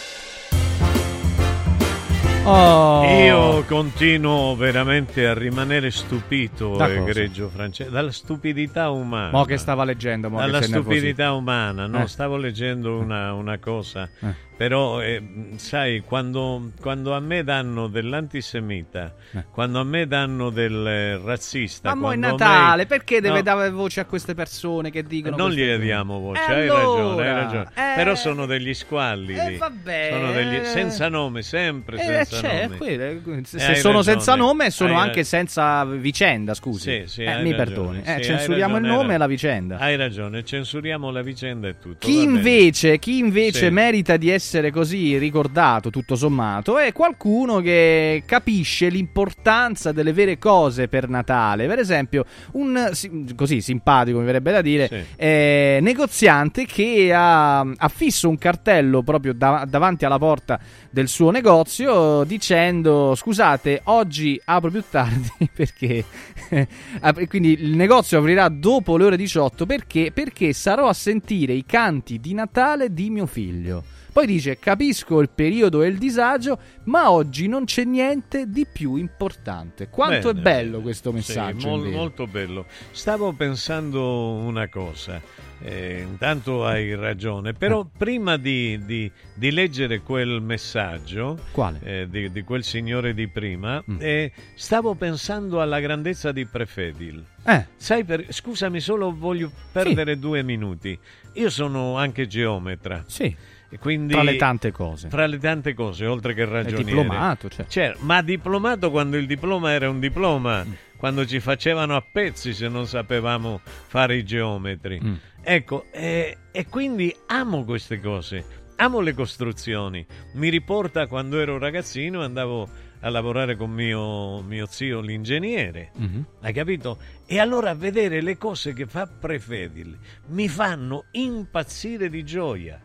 Oh. 2.45 3.05
Io 3.05 3.65
continuo 3.65 4.57
veramente 4.57 5.27
a 5.27 5.35
rimanere 5.35 5.91
stupito, 5.91 6.75
Da 6.77 6.89
egregio 6.89 7.49
francese, 7.51 7.91
dalla 7.91 8.11
stupidità 8.11 8.89
umana. 8.91 9.31
Mo 9.31 9.45
che 9.45 9.59
stava 9.59 9.85
leggendo, 9.85 10.31
mo 10.31 10.39
Dalla 10.39 10.63
stupidità 10.63 11.33
umana, 11.33 11.87
no? 11.87 12.03
Eh. 12.03 12.07
Stavo 12.09 12.37
leggendo 12.39 12.99
una, 12.99 13.35
una 13.35 13.59
cosa, 13.59 14.09
Eh. 14.21 14.49
Però 14.61 15.01
eh, 15.01 15.23
sai, 15.57 16.01
quando, 16.01 16.73
quando 16.83 17.15
a 17.15 17.21
me 17.21 17.43
danno 17.45 17.87
dell'antisemita, 17.87 19.15
quando 19.51 19.81
a 19.81 19.85
me 19.85 20.07
danno 20.07 20.51
del 20.51 20.87
eh, 20.87 21.17
razzista, 21.17 21.89
Ma 21.89 21.95
mo 21.95 22.11
è 22.11 22.15
a 22.15 22.17
me- 22.19 22.27
Natale, 22.27 22.85
perché 22.85 23.23
deve 23.23 23.37
No, 23.37 23.43
dare 23.43 23.71
voce 23.71 24.01
a 24.01 24.05
queste 24.05 24.35
persone 24.35 24.91
che 24.91 25.03
dicono 25.03 25.35
non 25.35 25.51
gliene 25.51 25.77
cose? 25.77 25.85
diamo 25.87 26.19
voce, 26.19 26.43
E 26.43 26.53
hai 26.53 26.69
ragione, 26.69 26.83
hai 26.93 27.01
allora? 27.01 27.33
ragione. 27.33 27.69
Eh, 27.75 27.93
Però 27.97 28.15
sono 28.15 28.45
degli 28.45 28.75
squallidi. 28.75 29.55
eh, 29.55 29.57
vabbè. 29.57 30.09
Sono 30.11 30.33
degli, 30.33 30.63
senza 30.65 31.09
nome, 31.09 31.41
sempre 31.41 31.97
Eh, 31.97 32.01
senza 32.03 32.41
c'è, 32.41 32.63
nome. 32.65 32.77
quello, 32.77 33.03
eh, 33.05 33.21
se 33.45 33.57
Eh, 33.57 33.75
sono 33.77 33.97
ragione, 33.97 34.03
senza 34.03 34.35
nome 34.35 34.71
sono 34.71 34.97
hai 34.99 35.01
anche 35.07 35.21
ra- 35.21 35.25
senza 35.25 35.85
vicenda, 35.87 36.53
scusi. 36.53 37.01
Sì, 37.01 37.03
sì, 37.07 37.23
Eh, 37.23 37.41
mi 37.41 37.53
ragione, 37.53 37.55
perdoni. 37.55 38.03
sì, 38.05 38.11
Eh, 38.11 38.23
censuriamo 38.25 38.75
ragione, 38.75 38.93
il 38.93 38.99
nome 38.99 39.15
e 39.15 39.17
la 39.17 39.25
ragione. 39.25 39.27
vicenda. 39.29 39.79
Hai 39.79 39.97
ragione, 39.97 40.45
censuriamo 40.45 41.11
la 41.11 41.23
vicenda 41.23 41.67
e 41.69 41.79
tutto. 41.79 42.07
Chi 42.07 42.21
invece, 42.25 42.99
chi 42.99 43.17
invece 43.17 43.69
Sì. 43.69 43.71
merita 43.71 44.19
di 44.19 44.29
essere 44.29 44.49
così 44.73 45.17
ricordato, 45.19 45.91
tutto 45.91 46.17
sommato, 46.17 46.79
è 46.79 46.93
qualcuno 46.93 47.61
che 47.61 48.23
capisce 48.27 48.89
l'importanza 48.89 49.93
delle 49.93 50.13
vere 50.13 50.39
cose 50.39 50.89
per 50.89 51.09
Natale. 51.09 51.67
Per 51.67 51.79
esempio, 51.79 52.25
un 52.53 52.91
così 53.37 53.61
simpatico, 53.61 54.19
mi 54.19 54.25
verrebbe 54.25 54.53
da 54.53 54.61
dire, 54.63 54.89
Sì. 54.89 55.03
eh, 55.17 55.79
negoziante 55.81 56.67
che 56.67 57.13
ha, 57.15 57.61
ha 57.61 57.89
fisso 57.89 58.29
un 58.29 58.39
cartello 58.39 59.03
proprio 59.03 59.33
da- 59.35 59.65
davanti 59.69 60.05
alla 60.05 60.19
porta 60.19 60.59
del 60.91 61.07
suo 61.09 61.31
negozio 61.31 62.25
dicendo 62.25 63.15
scusate 63.15 63.83
oggi 63.85 64.41
apro 64.45 64.71
più 64.71 64.83
tardi 64.91 65.31
perché 65.55 66.05
quindi 67.29 67.53
il 67.61 67.77
negozio 67.77 68.19
aprirà 68.19 68.49
dopo 68.49 68.97
le 68.97 69.05
ore 69.05 69.17
18 69.17 69.67
perché 69.67 70.11
perché 70.13 70.53
sarò 70.53 70.89
a 70.89 70.93
sentire 70.93 71.53
i 71.53 71.65
canti 71.65 72.19
di 72.19 72.35
Natale 72.35 72.93
di 72.93 73.11
mio 73.11 73.27
figlio 73.27 73.85
poi 74.13 74.27
dice 74.27 74.59
capisco 74.59 75.21
il 75.21 75.31
periodo 75.35 75.83
e 75.83 75.89
il 75.89 75.99
disagio 75.99 76.59
ma 76.85 77.11
oggi 77.11 77.47
non 77.49 77.65
c'è 77.65 77.85
niente 77.85 78.49
di 78.49 78.67
più 78.71 78.97
importante 78.97 79.89
quanto 79.89 80.29
Bene, 80.33 80.39
è 80.39 80.43
bello 80.43 80.81
questo 80.81 81.13
messaggio 81.13 81.61
Sì, 81.61 81.67
mol- 81.69 81.89
molto 81.91 82.27
bello. 82.27 82.67
Stavo 82.91 83.33
pensando 83.33 84.33
una 84.33 84.69
cosa. 84.69 85.21
eh, 85.63 86.01
intanto 86.09 86.65
hai 86.65 86.95
ragione, 86.95 87.53
però 87.53 87.83
Eh. 87.83 87.87
prima 87.99 88.39
di, 88.39 88.83
di- 88.87 89.11
di 89.35 89.51
leggere 89.51 90.01
quel 90.01 90.41
messaggio 90.41 91.39
eh, 91.83 92.07
di, 92.09 92.33
di 92.33 92.43
quel 92.45 92.65
signore 92.65 93.13
di 93.13 93.29
prima, 93.29 93.83
Mm. 93.91 93.97
eh, 94.01 94.33
stavo 94.55 94.95
pensando 94.95 95.61
alla 95.61 95.79
grandezza 95.81 96.33
di 96.33 96.47
Prefedil. 96.47 97.23
Eh. 97.45 97.67
Sai, 97.77 98.05
per- 98.05 98.25
scusami, 98.33 98.81
solo 98.81 99.15
voglio 99.15 99.51
perdere 99.71 100.19
due 100.19 100.43
minuti. 100.43 100.99
Io 101.35 101.51
sono 101.51 101.97
anche 101.99 102.27
geometra. 102.27 103.05
Sì. 103.07 103.37
Quindi, 103.79 104.13
Tra 104.13 104.23
le 104.23 104.37
tante 104.37 104.73
cose. 104.73 105.09
Fra 105.09 105.27
le 105.27 105.39
tante 105.39 105.75
cose, 105.75 106.05
oltre 106.07 106.35
che 106.35 106.45
ragioniere. 106.45 106.83
diplomato, 106.85 107.49
cioè. 107.49 107.67
Certo, 107.69 107.99
ma 108.03 108.21
diplomato 108.23 108.91
quando 108.91 109.17
il 109.17 109.27
diploma 109.27 109.73
era 109.73 109.89
un 109.89 110.01
diploma, 110.01 110.65
Mm. 110.65 110.73
quando 110.97 111.25
ci 111.25 111.39
facevano 111.41 111.95
a 111.95 112.03
pezzi 112.03 112.53
se 112.53 112.69
non 112.69 112.87
sapevamo 112.87 113.61
fare 113.63 114.17
i 114.17 114.25
geometri. 114.25 115.01
Mm. 115.03 115.15
Ecco, 115.43 115.87
e, 115.93 116.37
e 116.51 116.67
quindi 116.67 117.15
amo 117.27 117.65
queste 117.65 118.01
cose, 118.01 118.45
amo 118.77 119.01
le 119.01 119.15
costruzioni. 119.15 120.05
Mi 120.35 120.49
riporta 120.49 121.07
quando 121.07 121.39
ero 121.41 121.57
ragazzino, 121.59 122.23
andavo 122.23 122.69
a 123.03 123.09
lavorare 123.09 123.57
con 123.57 123.71
mio, 123.71 124.43
mio 124.43 124.67
zio 124.67 125.01
l'ingegnere. 125.01 125.93
Mhm. 125.97 126.25
Hai 126.43 126.53
capito? 126.53 126.99
E 127.25 127.39
allora 127.39 127.73
vedere 127.75 128.21
le 128.21 128.37
cose 128.37 128.75
che 128.75 128.85
fa 128.87 129.07
Prefedil 129.07 129.97
mi 130.27 130.49
fanno 130.49 131.05
impazzire 131.13 132.11
di 132.11 132.23
gioia. 132.25 132.79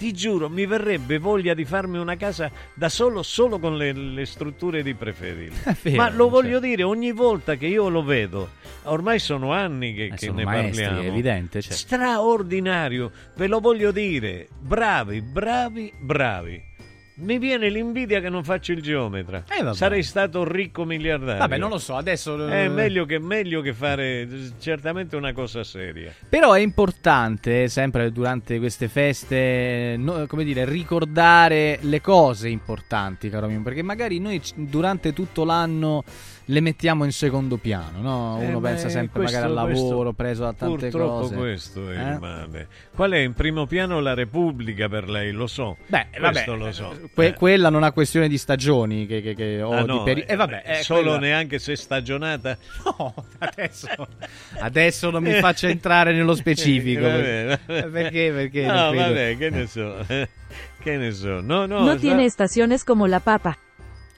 Ti 0.00 0.14
giuro, 0.14 0.48
mi 0.48 0.64
verrebbe 0.64 1.18
voglia 1.18 1.52
di 1.52 1.66
farmi 1.66 1.98
una 1.98 2.16
casa 2.16 2.50
da 2.72 2.88
solo, 2.88 3.22
solo 3.22 3.58
con 3.58 3.76
le, 3.76 3.92
le 3.92 4.24
strutture 4.24 4.82
di 4.82 4.94
preferire. 4.94 5.52
vero, 5.82 5.96
Ma 5.96 6.08
lo 6.08 6.30
voglio 6.30 6.58
dire, 6.58 6.82
ogni 6.84 7.12
volta 7.12 7.56
che 7.56 7.66
io 7.66 7.90
lo 7.90 8.02
vedo, 8.02 8.48
ormai 8.84 9.18
sono 9.18 9.52
anni 9.52 9.92
che, 9.92 10.08
che 10.08 10.14
Eh, 10.14 10.18
sono 10.18 10.38
ne 10.38 10.44
maestri, 10.44 10.84
parliamo. 10.84 11.06
è 11.06 11.10
evidente, 11.10 11.60
cioè. 11.60 11.72
Straordinario, 11.74 13.10
ve 13.36 13.46
lo 13.46 13.60
voglio 13.60 13.90
dire. 13.90 14.48
Bravi, 14.58 15.20
bravi, 15.20 15.92
bravi. 16.00 16.68
Mi 17.20 17.38
viene 17.38 17.68
l'invidia 17.68 18.20
che 18.20 18.28
non 18.28 18.42
faccio 18.44 18.72
il 18.72 18.82
geometra. 18.82 19.44
Eh. 19.48 19.74
Sarei 19.74 20.02
stato 20.02 20.44
ricco 20.44 20.84
miliardario. 20.84 21.38
Vabbè, 21.38 21.58
non 21.58 21.70
lo 21.70 21.78
so, 21.78 21.96
adesso... 21.96 22.46
È 22.46 22.68
meglio 22.68 23.04
che, 23.04 23.18
meglio 23.18 23.60
che 23.60 23.74
fare 23.74 24.28
certamente 24.58 25.16
una 25.16 25.32
cosa 25.32 25.62
seria. 25.62 26.12
Però 26.28 26.52
è 26.52 26.60
importante, 26.60 27.68
sempre 27.68 28.10
durante 28.10 28.58
queste 28.58 28.88
feste, 28.88 29.96
no- 29.98 30.26
come 30.26 30.44
dire, 30.44 30.64
ricordare 30.64 31.78
le 31.82 32.00
cose 32.00 32.48
importanti, 32.48 33.28
caro 33.28 33.48
mio, 33.48 33.60
perché 33.62 33.82
magari 33.82 34.18
noi 34.18 34.40
durante 34.54 35.12
tutto 35.12 35.44
l'anno 35.44 36.04
le 36.50 36.60
mettiamo 36.60 37.04
in 37.04 37.12
secondo 37.12 37.56
piano, 37.56 38.00
no? 38.00 38.38
Eh, 38.40 38.46
Uno 38.48 38.60
ma 38.60 38.68
pensa 38.68 38.88
sempre 38.88 39.20
questo- 39.20 39.36
magari 39.38 39.52
al 39.52 39.54
lavoro, 39.68 39.96
questo- 39.96 40.12
preso 40.12 40.42
da 40.44 40.52
tante 40.52 40.88
purtroppo 40.88 41.20
cose. 41.20 41.34
questo 41.36 41.90
è 41.90 41.96
Eh? 41.96 42.10
il 42.12 42.18
male. 42.18 42.68
Qual 42.94 43.10
è 43.12 43.18
in 43.18 43.32
primo 43.34 43.66
piano 43.66 44.00
la 44.00 44.14
Repubblica 44.14 44.88
per 44.88 45.08
lei? 45.08 45.30
Lo 45.32 45.46
so. 45.46 45.76
Beh, 45.86 46.06
questo 46.18 46.52
vabbè, 46.52 46.64
lo 46.64 46.72
so. 46.72 46.98
Que- 47.14 47.26
Eh. 47.28 47.34
quella 47.34 47.68
non 47.70 47.82
ha 47.84 47.92
questione 47.92 48.28
di 48.28 48.36
stagioni 48.38 49.06
che, 49.06 49.20
che- 49.22 49.34
che- 49.34 49.62
o 49.62 49.70
Ah, 49.72 49.80
di 49.82 49.86
no, 49.86 50.02
peri- 50.02 50.22
eh, 50.22 50.32
eh, 50.32 50.36
vabbè, 50.36 50.62
eh, 50.66 50.82
solo 50.82 51.02
quella- 51.02 51.18
neanche 51.18 51.58
se 51.58 51.76
stagionata. 51.76 52.56
No, 52.98 53.14
adesso, 53.38 53.88
adesso 54.58 55.10
non 55.10 55.22
mi 55.22 55.32
faccio 55.34 55.66
entrare 55.66 56.12
nello 56.12 56.34
specifico. 56.34 57.02
Vabbè, 57.08 57.58
vabbè. 57.66 57.84
Perché? 57.88 58.30
Perché 58.34 58.66
No, 58.66 58.92
vabbè, 58.92 59.36
che 59.38 59.50
ne 59.50 59.66
so. 59.66 59.94
che 60.82 60.96
ne 60.96 61.12
so. 61.12 61.40
No, 61.40 61.66
no, 61.66 61.80
No 61.80 61.92
sa- 61.92 61.96
tiene 61.96 62.24
estaciones 62.24 62.84
como 62.84 63.06
la 63.06 63.20
papa. 63.20 63.56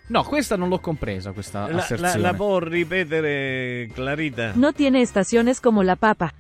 No, 0.08 0.24
questa 0.24 0.56
non 0.56 0.68
l'ho 0.68 0.80
compresa, 0.80 1.32
questa 1.32 1.66
la, 1.66 1.72
la, 1.74 1.78
asserzione. 1.82 2.18
la 2.18 2.34
può 2.34 2.58
ripetere 2.58 3.88
Clarita? 3.92 4.52
No 4.54 4.72
tiene 4.72 5.00
estaciones 5.00 5.60
como 5.60 5.82
la 5.82 5.96
papa. 5.96 6.34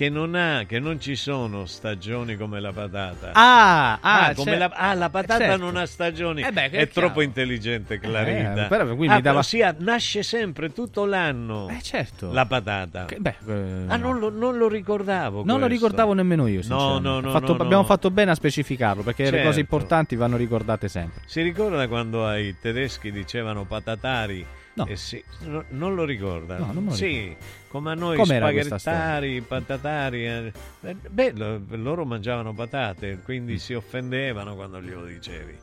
Che 0.00 0.08
non 0.08 0.34
ha, 0.34 0.64
che 0.66 0.78
non 0.78 0.98
ci 0.98 1.14
sono 1.14 1.66
stagioni 1.66 2.34
come 2.34 2.58
la 2.58 2.72
patata. 2.72 3.32
Ah, 3.34 3.98
ah, 4.00 4.32
come 4.34 4.52
c'è- 4.52 4.56
la, 4.56 4.70
ah, 4.74 4.94
la 4.94 5.10
patata 5.10 5.36
certo. 5.40 5.56
non 5.58 5.76
ha 5.76 5.84
stagioni. 5.84 6.40
Eh 6.40 6.50
beh, 6.52 6.70
è 6.70 6.78
è 6.78 6.88
troppo 6.88 7.20
intelligente, 7.20 7.98
Clarita. 7.98 8.64
Eh, 8.64 8.68
però 8.68 8.86
quindi 8.96 9.16
Ah, 9.16 9.20
dava- 9.20 9.40
ossia, 9.40 9.74
nasce 9.76 10.22
sempre 10.22 10.72
tutto 10.72 11.04
l'anno. 11.04 11.68
Eh, 11.68 11.82
certo. 11.82 12.32
La 12.32 12.46
patata. 12.46 13.04
Che- 13.04 13.18
beh, 13.18 13.34
eh, 13.46 13.84
Ah, 13.88 13.96
non 13.96 14.18
lo, 14.18 14.30
non 14.30 14.56
lo 14.56 14.68
ricordavo. 14.68 15.44
Non 15.44 15.60
lo 15.60 15.66
questo. 15.66 15.84
ricordavo 15.84 16.14
nemmeno 16.14 16.46
io. 16.46 16.62
No, 16.64 16.98
no, 16.98 17.20
no, 17.20 17.30
fatto- 17.30 17.52
no, 17.52 17.58
no. 17.58 17.62
Abbiamo 17.64 17.84
fatto 17.84 18.10
bene 18.10 18.30
a 18.30 18.34
specificarlo 18.34 19.02
perché 19.02 19.24
le 19.24 19.30
Certo. 19.32 19.46
cose 19.48 19.60
importanti 19.60 20.16
vanno 20.16 20.38
ricordate 20.38 20.88
sempre. 20.88 21.20
Si 21.26 21.42
ricorda 21.42 21.86
quando 21.88 22.26
ai 22.26 22.56
tedeschi 22.58 23.12
dicevano 23.12 23.66
patatari? 23.66 24.46
No. 24.80 24.86
Eh 24.86 24.96
sì, 24.96 25.22
no, 25.40 25.64
non 25.70 25.94
lo 25.94 26.04
ricorda? 26.04 26.58
No, 26.58 26.72
non 26.72 26.84
lo 26.86 26.90
sì, 26.92 27.34
come 27.68 27.90
a 27.90 27.94
noi 27.94 28.16
Com'era 28.16 28.48
spaghettari, 28.48 29.40
patatari. 29.42 30.26
eh, 30.26 30.52
eh, 30.82 30.94
beh, 30.94 31.32
lo- 31.34 31.60
loro 31.70 32.04
mangiavano 32.04 32.52
patate, 32.54 33.18
quindi 33.22 33.58
si 33.58 33.74
offendevano 33.74 34.54
quando 34.54 34.80
glielo 34.80 35.04
dicevi. 35.04 35.56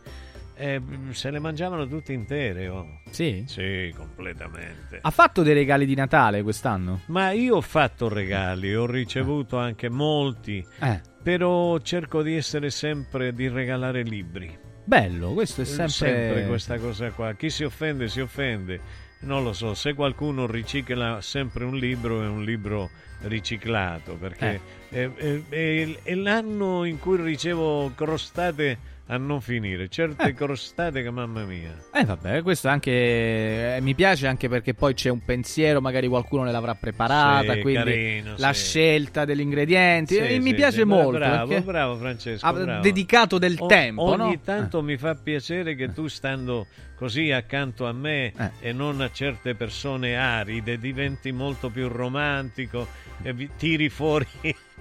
Eh, 0.60 0.82
se 1.12 1.30
le 1.30 1.38
mangiavano 1.38 1.88
tutte 1.88 2.14
intere, 2.14 2.68
oh. 2.68 3.02
Sì? 3.12 3.44
Sì, 3.48 3.94
completamente. 3.96 4.98
Ha 5.00 5.12
fatto 5.12 5.44
dei 5.44 5.54
regali 5.54 5.86
di 5.86 5.94
Natale 5.94 6.42
quest'anno? 6.42 7.02
Ma 7.08 7.30
io 7.32 7.58
ho 7.58 7.62
fatto 7.62 8.10
regali, 8.10 8.74
ho 8.76 8.88
ricevuto 8.88 9.58
anche 9.60 9.88
molti, 9.88 10.66
Eh. 10.80 11.00
però 11.22 11.78
cerco 11.80 12.24
di 12.24 12.36
essere 12.36 12.72
sempre 12.72 13.34
di 13.34 13.48
regalare 13.50 14.02
libri. 14.02 14.66
Bello, 14.84 15.34
questo 15.34 15.62
è 15.62 15.66
sempre... 15.66 15.90
sempre 15.92 16.46
questa 16.48 16.80
cosa 16.80 17.12
qua. 17.12 17.34
Chi 17.34 17.50
si 17.52 17.64
offende, 17.64 18.08
si 18.08 18.22
offende. 18.22 18.80
Non 19.20 19.44
lo 19.44 19.52
so, 19.52 19.74
se 19.74 19.94
qualcuno 19.94 20.46
ricicla 20.46 21.22
sempre 21.22 21.64
un 21.66 21.76
libro, 21.76 22.22
è 22.22 22.28
un 22.28 22.44
libro 22.44 22.92
riciclato, 23.24 24.14
perché 24.16 24.62
è, 24.90 25.10
è- 25.10 25.42
è- 25.50 26.02
è 26.04 26.14
l'anno 26.16 26.84
in 26.86 27.00
cui 27.00 27.20
ricevo 27.22 27.92
crostate 27.96 28.78
a 29.10 29.18
non 29.18 29.40
finire, 29.42 29.88
certe 29.88 30.34
crostate 30.34 31.02
che 31.02 31.10
mamma 31.10 31.44
mia. 31.46 31.74
Eh 31.94 32.04
vabbè, 32.04 32.42
questo 32.42 32.68
anche 32.68 33.76
eh, 33.76 33.78
mi 33.82 33.96
piace 33.96 34.28
anche 34.28 34.50
perché 34.50 34.74
poi 34.74 34.94
c'è 34.94 35.10
un 35.10 35.24
pensiero, 35.24 35.80
magari 35.80 36.08
qualcuno 36.08 36.44
ne 36.44 36.52
l'avrà 36.52 36.76
preparata, 36.76 37.54
Sì, 37.54 37.62
quindi 37.62 37.84
carino, 37.84 38.34
la 38.38 38.52
sì. 38.54 38.64
scelta 38.66 39.24
degli 39.24 39.40
ingredienti 39.40 40.16
Sì, 40.16 40.20
e 40.20 40.40
mi 40.40 40.54
piace 40.54 40.84
molto 40.84 41.12
Bravo, 41.18 41.62
bravo 41.62 41.96
Francesco. 41.98 42.46
ha 42.46 42.52
bravo. 42.54 42.82
dedicato 42.82 43.38
del 43.38 43.56
O- 43.60 43.66
tempo, 43.68 44.02
Ogni 44.04 44.18
no? 44.18 44.32
Eh. 44.34 44.40
tanto 44.44 44.82
mi 44.82 44.98
fa 44.98 45.16
piacere 45.16 45.76
che 45.76 45.94
tu 45.94 46.08
stando 46.08 46.68
così 46.98 47.32
accanto 47.32 47.86
a 47.88 47.94
me 47.94 48.34
Eh. 48.38 48.52
e 48.60 48.74
non 48.74 49.00
a 49.02 49.10
certe 49.12 49.56
persone 49.56 50.18
aride 50.18 50.78
diventi 50.80 51.32
molto 51.32 51.70
più 51.70 51.88
romantico 51.88 52.88
e 53.22 53.32
vi- 53.34 53.50
tiri 53.56 53.88
fuori 53.90 54.26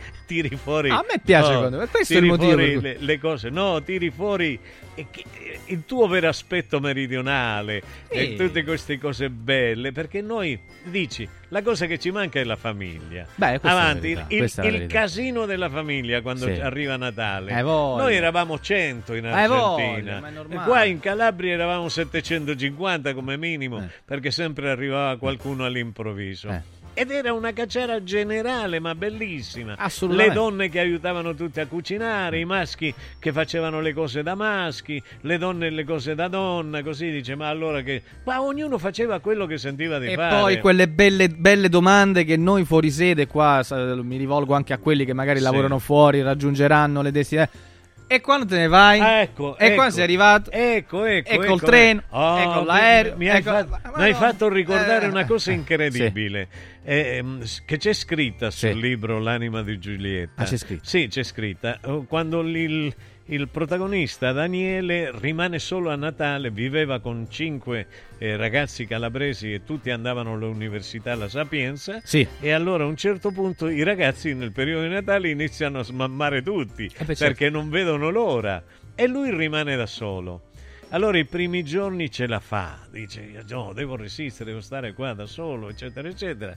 tiri 0.27 0.57
fuori 0.57 0.91
A 0.91 1.05
me 1.09 1.21
piace 1.25 1.53
no, 1.53 1.59
quando- 1.59 1.87
questo 1.89 2.15
è 2.15 2.17
il 2.19 2.25
motivo 2.25 2.53
fuori 2.53 2.81
le, 2.81 2.97
le 2.99 3.19
cose 3.19 3.49
no 3.51 3.83
tiri 3.83 4.11
fuori 4.11 4.59
e 4.95 5.07
che- 5.11 5.25
il 5.69 5.85
tuo 5.85 6.07
vero 6.07 6.29
aspetto 6.29 6.79
meridionale 6.81 7.83
Sì. 8.11 8.17
e 8.17 8.35
tutte 8.37 8.63
queste 8.65 8.99
cose 8.99 9.31
belle 9.31 9.93
perché 9.93 10.21
noi 10.23 10.59
dici 10.85 11.29
la 11.49 11.63
cosa 11.63 11.87
che 11.87 11.99
ci 11.99 12.11
manca 12.11 12.39
è 12.41 12.45
la 12.45 12.57
famiglia 12.57 13.27
Beh, 13.35 13.59
avanti 13.63 14.15
verità, 14.15 14.27
il, 14.29 14.43
il 14.45 14.53
verità. 14.73 14.99
casino 15.01 15.45
della 15.47 15.69
famiglia 15.69 16.21
quando 16.23 16.47
Sì. 16.47 16.53
arriva 16.61 16.97
Natale 16.97 17.57
Eh, 17.59 17.63
voglia. 17.63 18.03
noi 18.03 18.15
eravamo 18.15 18.59
100 18.59 19.15
in 19.15 19.27
Eh, 19.27 19.47
voglia, 19.47 19.65
Argentina 19.85 20.21
ma 20.21 20.27
è 20.27 20.31
e 20.31 20.35
normale. 20.35 20.65
qua 20.65 20.85
in 20.85 21.01
Calabria 21.01 21.53
eravamo 21.55 21.89
750 21.89 23.15
come 23.15 23.37
minimo 23.37 23.87
perché 24.05 24.31
sempre 24.31 24.71
arrivava 24.71 25.17
qualcuno 25.19 25.65
all'improvviso 25.65 26.49
Eh. 26.49 26.63
Ed 26.99 27.11
era 27.11 27.35
una 27.35 27.53
cacciara 27.53 28.03
generale 28.03 28.79
ma 28.81 28.95
bellissima 28.95 29.75
Assolutamente. 29.77 30.33
le 30.33 30.35
donne 30.35 30.69
che 30.71 30.81
aiutavano 30.81 31.35
tutti 31.35 31.61
a 31.61 31.67
cucinare 31.67 32.39
i 32.39 32.47
maschi 32.47 32.93
che 33.19 33.33
facevano 33.33 33.83
le 33.83 33.93
cose 33.93 34.23
da 34.23 34.35
maschi 34.35 35.03
le 35.21 35.37
donne 35.37 35.69
le 35.69 35.85
cose 35.85 36.15
da 36.15 36.29
donna 36.29 36.83
così 36.83 37.11
dice 37.11 37.35
ma 37.35 37.49
allora 37.51 37.83
che 37.83 38.03
ma 38.25 38.41
ognuno 38.41 38.79
faceva 38.79 39.19
quello 39.19 39.45
che 39.45 39.59
sentiva 39.59 39.99
di 39.99 40.07
E 40.07 40.15
fare 40.15 40.41
poi 40.41 40.59
quelle 40.61 40.89
belle, 40.89 41.29
belle 41.29 41.69
domande 41.69 42.25
che 42.25 42.39
noi 42.39 42.65
fuori 42.65 42.91
sede, 42.91 43.27
qua 43.27 43.63
mi 44.03 44.17
rivolgo 44.17 44.55
anche 44.55 44.73
a 44.73 44.79
quelli 44.79 45.05
che 45.05 45.13
magari 45.13 45.37
Sì. 45.39 45.45
lavorano 45.45 45.79
fuori, 45.79 46.23
raggiungeranno 46.23 47.03
le 47.03 47.11
destinazioni. 47.11 47.75
E 48.09 48.21
quando 48.21 48.47
te 48.47 48.57
ne 48.57 48.69
vai? 48.69 49.01
Ecco, 49.23 49.59
e 49.59 49.65
ecco. 49.67 49.75
quando 49.75 49.93
sei 49.95 50.05
arrivato? 50.05 50.51
Ecco, 50.53 51.05
ecco. 51.05 51.29
E 51.31 51.37
col 51.39 51.45
ecco. 51.57 51.67
treno, 51.67 52.03
Oh, 52.11 52.39
e 52.39 52.45
con 52.45 52.59
mi- 52.61 52.65
l'aereo, 52.67 53.17
Mi, 53.17 53.29
hai, 53.29 53.39
e 53.41 53.43
con- 53.43 53.53
fatto, 53.69 53.97
mi 53.97 54.03
hai 54.05 54.13
no. 54.13 54.17
fatto 54.17 54.49
ricordare 54.49 55.07
Eh, 55.07 55.09
una 55.09 55.27
cosa 55.27 55.51
eh, 55.51 55.55
incredibile. 55.55 56.49
ehm, 56.85 57.43
s- 57.43 57.65
che 57.65 57.79
c'è 57.79 57.93
scritta 57.93 58.51
sul 58.53 58.69
Sì. 58.75 58.81
libro 58.81 59.19
L'anima 59.19 59.63
di 59.63 59.77
Giulietta. 59.81 60.43
Ah, 60.43 60.45
c'è 60.45 60.57
scritta. 60.57 60.85
Sì, 60.85 61.09
c'è 61.09 61.25
scritta. 61.25 61.81
Oh, 61.87 62.05
Quando 62.05 62.41
il, 62.43 62.95
il 63.27 63.49
protagonista 63.49 64.31
Daniele 64.33 65.11
rimane 65.19 65.59
solo 65.59 65.91
a 65.91 65.97
Natale, 65.97 66.51
viveva 66.51 67.01
con 67.01 67.27
cinque 67.29 67.87
eh, 68.19 68.37
ragazzi 68.37 68.87
calabresi 68.87 69.53
e 69.53 69.65
tutti 69.65 69.91
andavano 69.91 70.35
all'università 70.35 71.15
La 71.17 71.29
Sapienza. 71.29 72.01
Sì. 72.05 72.27
E 72.41 72.51
allora 72.53 72.85
a 72.85 72.87
un 72.87 72.97
certo 72.97 73.33
punto 73.33 73.69
i 73.69 73.83
ragazzi 73.83 74.33
nel 74.35 74.53
periodo 74.53 74.87
di 74.87 74.93
Natale 74.93 75.31
iniziano 75.31 75.81
a 75.81 75.83
smammare 75.83 76.43
tutti 76.43 76.85
Eh 76.85 77.05
beh, 77.05 77.15
certo. 77.15 77.25
perché 77.25 77.51
non 77.51 77.69
vedono 77.69 78.11
l'ora 78.11 78.63
e 78.95 79.07
lui 79.09 79.35
rimane 79.35 79.75
da 79.75 79.87
solo. 79.87 80.43
Allora 80.91 81.19
i 81.19 81.25
primi 81.25 81.65
giorni 81.65 82.09
ce 82.13 82.29
la 82.29 82.39
fa, 82.39 82.79
dice 82.93 83.43
no, 83.49 83.73
devo 83.73 83.97
resistere, 83.97 84.51
devo 84.51 84.61
stare 84.61 84.93
qua 84.93 85.15
da 85.15 85.27
solo, 85.27 85.69
eccetera, 85.69 86.09
eccetera. 86.09 86.57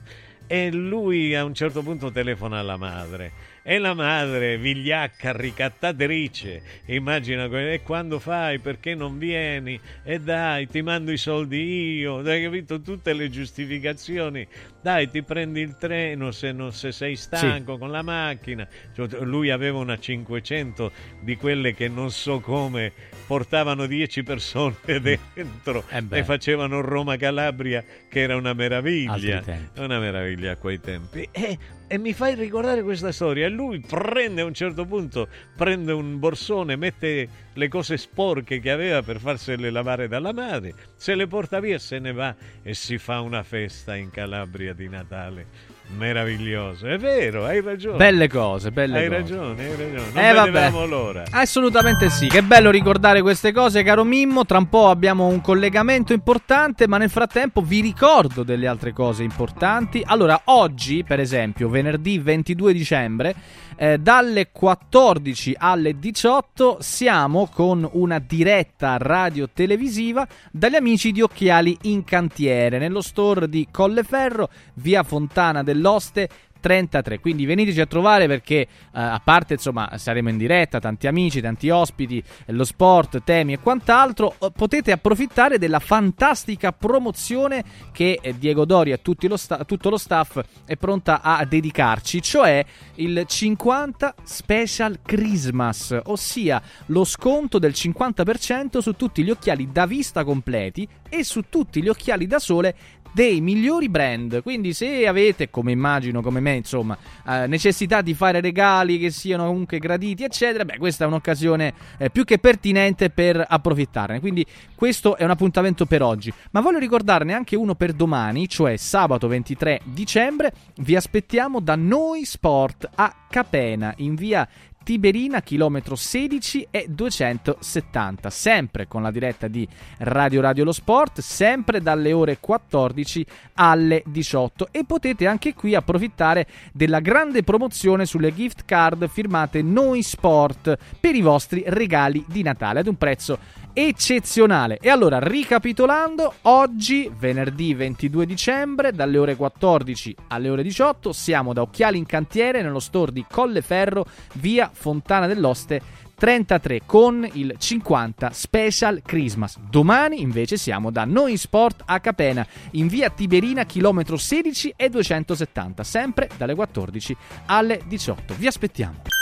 E 0.52 0.72
lui 0.72 1.32
a 1.36 1.44
un 1.44 1.54
certo 1.54 1.80
punto 1.80 2.10
telefona 2.10 2.58
alla 2.58 2.76
madre 2.76 3.30
e 3.62 3.78
la 3.78 3.94
madre, 3.94 4.58
vigliacca, 4.58 5.30
ricattatrice, 5.30 6.60
immagina, 6.86 7.44
e 7.44 7.82
quando 7.84 8.18
fai, 8.18 8.58
perché 8.58 8.96
non 8.96 9.16
vieni? 9.16 9.78
E 10.02 10.18
dai, 10.18 10.66
ti 10.66 10.82
mando 10.82 11.12
i 11.12 11.18
soldi 11.18 11.98
io, 11.98 12.18
hai 12.18 12.42
capito? 12.42 12.80
Tutte 12.80 13.12
le 13.12 13.30
giustificazioni. 13.30 14.44
Dai, 14.82 15.08
ti 15.08 15.22
prendi 15.22 15.60
il 15.60 15.76
treno 15.76 16.32
se, 16.32 16.50
non, 16.50 16.72
se 16.72 16.90
sei 16.90 17.14
stanco 17.14 17.78
con 17.78 17.92
la 17.92 18.02
macchina. 18.02 18.66
Cioè, 18.92 19.20
Lui 19.20 19.50
aveva 19.50 19.78
una 19.78 20.00
500 20.00 20.90
di 21.20 21.36
quelle 21.36 21.74
che 21.74 21.86
non 21.86 22.10
so 22.10 22.40
come 22.40 22.92
portavano 23.30 23.86
10 23.86 24.24
persone 24.24 24.74
dentro 24.84 25.84
Eh 25.88 26.04
e 26.10 26.24
facevano 26.24 26.80
Roma-Calabria, 26.80 27.84
che 28.08 28.22
era 28.22 28.34
una 28.34 28.54
meraviglia. 28.54 29.40
Una 29.76 30.00
meraviglia 30.00 30.50
a 30.50 30.56
quei 30.56 30.80
tempi. 30.80 31.28
E, 31.30 31.56
e 31.86 31.98
mi 31.98 32.12
fai 32.12 32.34
ricordare 32.34 32.82
questa 32.82 33.12
storia. 33.12 33.46
E 33.46 33.48
lui 33.48 33.78
prende 33.78 34.40
a 34.40 34.46
un 34.46 34.52
certo 34.52 34.84
punto, 34.84 35.28
prende 35.56 35.92
un 35.92 36.18
borsone, 36.18 36.74
mette 36.74 37.28
le 37.52 37.68
cose 37.68 37.98
sporche 37.98 38.58
che 38.58 38.72
aveva 38.72 39.00
per 39.00 39.20
farsele 39.20 39.70
lavare 39.70 40.08
dalla 40.08 40.32
madre, 40.32 40.74
se 40.96 41.14
le 41.14 41.28
porta 41.28 41.60
via, 41.60 41.78
se 41.78 42.00
ne 42.00 42.12
va 42.12 42.34
e 42.64 42.74
si 42.74 42.98
fa 42.98 43.20
una 43.20 43.44
festa 43.44 43.94
in 43.94 44.10
Calabria 44.10 44.72
di 44.72 44.88
Natale. 44.88 45.46
Meraviglioso, 45.96 46.86
è 46.86 46.96
vero, 46.98 47.44
hai 47.44 47.60
ragione. 47.60 47.96
Belle 47.96 48.28
cose, 48.28 48.70
belle 48.70 48.98
hai 48.98 49.08
cose. 49.08 49.18
ragione, 49.20 49.62
hai 49.64 49.70
ragione. 49.76 50.10
Non 50.14 50.24
Eh, 50.24 50.32
vabbè. 50.32 50.70
l'ora. 50.86 51.24
Assolutamente 51.30 52.08
sì, 52.08 52.26
che 52.28 52.42
bello 52.42 52.70
ricordare 52.70 53.20
queste 53.22 53.52
cose, 53.52 53.82
caro 53.82 54.04
Mimmo. 54.04 54.46
Tra 54.46 54.58
un 54.58 54.68
po' 54.68 54.88
abbiamo 54.88 55.26
un 55.26 55.40
collegamento 55.40 56.12
importante, 56.12 56.86
ma 56.86 56.96
nel 56.96 57.10
frattempo 57.10 57.60
vi 57.60 57.80
ricordo 57.80 58.42
delle 58.42 58.66
altre 58.66 58.92
cose 58.92 59.22
importanti. 59.24 60.02
Allora, 60.04 60.40
oggi, 60.44 61.04
per 61.04 61.20
esempio, 61.20 61.68
venerdì 61.68 62.18
22 62.18 62.72
dicembre, 62.72 63.34
eh, 63.76 63.98
dalle 63.98 64.50
14 64.52 65.54
alle 65.58 65.98
18 65.98 66.78
siamo 66.80 67.48
con 67.52 67.88
una 67.92 68.18
diretta 68.18 68.96
radio-televisiva 68.98 70.26
dagli 70.52 70.74
amici 70.76 71.12
di 71.12 71.22
Occhiali 71.22 71.76
in 71.82 72.04
Cantiere, 72.04 72.78
nello 72.78 73.00
store 73.00 73.48
di 73.48 73.66
Colleferro, 73.70 74.50
via 74.74 75.02
Fontana 75.02 75.62
dell'Oste. 75.80 76.28
33, 76.60 77.20
quindi 77.20 77.46
veniteci 77.46 77.80
a 77.80 77.86
trovare 77.86 78.26
perché 78.26 78.54
eh, 78.54 78.68
a 78.92 79.20
parte 79.22 79.54
insomma 79.54 79.90
saremo 79.96 80.28
in 80.28 80.36
diretta, 80.36 80.78
tanti 80.78 81.06
amici, 81.06 81.40
tanti 81.40 81.70
ospiti, 81.70 82.22
eh, 82.44 82.52
lo 82.52 82.64
sport, 82.64 83.22
temi 83.24 83.54
e 83.54 83.58
quant'altro, 83.58 84.36
eh, 84.38 84.50
potete 84.54 84.92
approfittare 84.92 85.58
della 85.58 85.80
fantastica 85.80 86.72
promozione 86.72 87.64
che 87.92 88.18
eh, 88.20 88.38
Diego 88.38 88.64
Dori 88.64 88.92
e 88.92 89.00
lo 89.02 89.36
sta- 89.36 89.64
tutto 89.64 89.90
lo 89.90 89.96
staff 89.96 90.40
è 90.64 90.76
pronta 90.76 91.22
a 91.22 91.44
dedicarci, 91.44 92.22
cioè 92.22 92.64
il 92.96 93.24
50 93.26 94.14
Special 94.22 94.98
Christmas, 95.02 95.98
ossia 96.04 96.62
lo 96.86 97.04
sconto 97.04 97.58
del 97.58 97.72
50% 97.72 98.78
su 98.78 98.92
tutti 98.92 99.24
gli 99.24 99.30
occhiali 99.30 99.70
da 99.72 99.86
vista 99.86 100.24
completi 100.24 100.86
e 101.08 101.24
su 101.24 101.44
tutti 101.48 101.82
gli 101.82 101.88
occhiali 101.88 102.26
da 102.26 102.38
sole 102.38 102.74
dei 103.12 103.40
migliori 103.40 103.88
brand. 103.88 104.42
Quindi, 104.42 104.72
se 104.72 105.06
avete, 105.06 105.50
come 105.50 105.72
immagino, 105.72 106.22
come 106.22 106.40
me, 106.40 106.54
insomma, 106.54 106.96
eh, 107.26 107.46
necessità 107.46 108.00
di 108.02 108.14
fare 108.14 108.40
regali 108.40 108.98
che 108.98 109.10
siano 109.10 109.46
comunque 109.46 109.78
graditi, 109.78 110.24
eccetera, 110.24 110.64
beh, 110.64 110.78
questa 110.78 111.04
è 111.04 111.06
un'occasione 111.06 111.74
eh, 111.98 112.10
più 112.10 112.24
che 112.24 112.38
pertinente 112.38 113.10
per 113.10 113.44
approfittarne. 113.46 114.20
Quindi, 114.20 114.44
questo 114.74 115.16
è 115.16 115.24
un 115.24 115.30
appuntamento 115.30 115.86
per 115.86 116.02
oggi. 116.02 116.32
Ma 116.52 116.60
voglio 116.60 116.78
ricordarne 116.78 117.34
anche 117.34 117.56
uno 117.56 117.74
per 117.74 117.92
domani, 117.92 118.48
cioè 118.48 118.76
sabato 118.76 119.28
23 119.28 119.80
dicembre. 119.84 120.52
Vi 120.76 120.96
aspettiamo 120.96 121.60
da 121.60 121.76
Noi 121.76 122.24
Sport 122.24 122.88
a 122.94 123.14
Capena, 123.28 123.92
in 123.98 124.14
via 124.14 124.48
Tiberina, 124.90 125.40
chilometro 125.40 125.94
16 125.94 126.66
e 126.68 126.86
270, 126.88 128.28
sempre 128.28 128.88
con 128.88 129.02
la 129.02 129.12
diretta 129.12 129.46
di 129.46 129.64
Radio 129.98 130.40
Radio 130.40 130.64
Lo 130.64 130.72
Sport, 130.72 131.20
sempre 131.20 131.80
dalle 131.80 132.12
ore 132.12 132.38
14 132.40 133.24
alle 133.54 134.02
18 134.04 134.70
e 134.72 134.84
potete 134.84 135.28
anche 135.28 135.54
qui 135.54 135.76
approfittare 135.76 136.44
della 136.72 136.98
grande 136.98 137.44
promozione 137.44 138.04
sulle 138.04 138.34
gift 138.34 138.64
card 138.64 139.08
firmate 139.08 139.62
Noi 139.62 140.02
Sport 140.02 140.76
per 140.98 141.14
i 141.14 141.20
vostri 141.20 141.62
regali 141.68 142.24
di 142.26 142.42
Natale 142.42 142.80
ad 142.80 142.88
un 142.88 142.96
prezzo 142.96 143.38
eccezionale. 143.72 144.78
E 144.80 144.88
allora, 144.90 145.18
ricapitolando, 145.18 146.34
oggi, 146.42 147.10
venerdì 147.18 147.74
22 147.74 148.26
dicembre, 148.26 148.92
dalle 148.92 149.18
ore 149.18 149.36
14 149.36 150.16
alle 150.28 150.48
ore 150.48 150.62
18, 150.62 151.12
siamo 151.12 151.52
da 151.52 151.62
Occhiali 151.62 151.98
in 151.98 152.06
Cantiere 152.06 152.62
nello 152.62 152.80
store 152.80 153.12
di 153.12 153.24
Colleferro, 153.28 154.06
via 154.34 154.70
Fontana 154.72 155.26
dell'Oste 155.26 156.08
33 156.20 156.82
con 156.84 157.26
il 157.32 157.54
50 157.56 158.30
Special 158.30 159.00
Christmas. 159.02 159.58
Domani 159.58 160.20
invece 160.20 160.58
siamo 160.58 160.90
da 160.90 161.06
Noi 161.06 161.38
Sport 161.38 161.82
a 161.86 161.98
Capena, 161.98 162.46
in 162.72 162.88
via 162.88 163.08
Tiberina, 163.08 163.64
chilometro 163.64 164.18
16 164.18 164.74
e 164.76 164.90
270, 164.90 165.82
sempre 165.82 166.28
dalle 166.36 166.54
14 166.54 167.16
alle 167.46 167.80
18. 167.86 168.34
Vi 168.34 168.46
aspettiamo. 168.46 169.19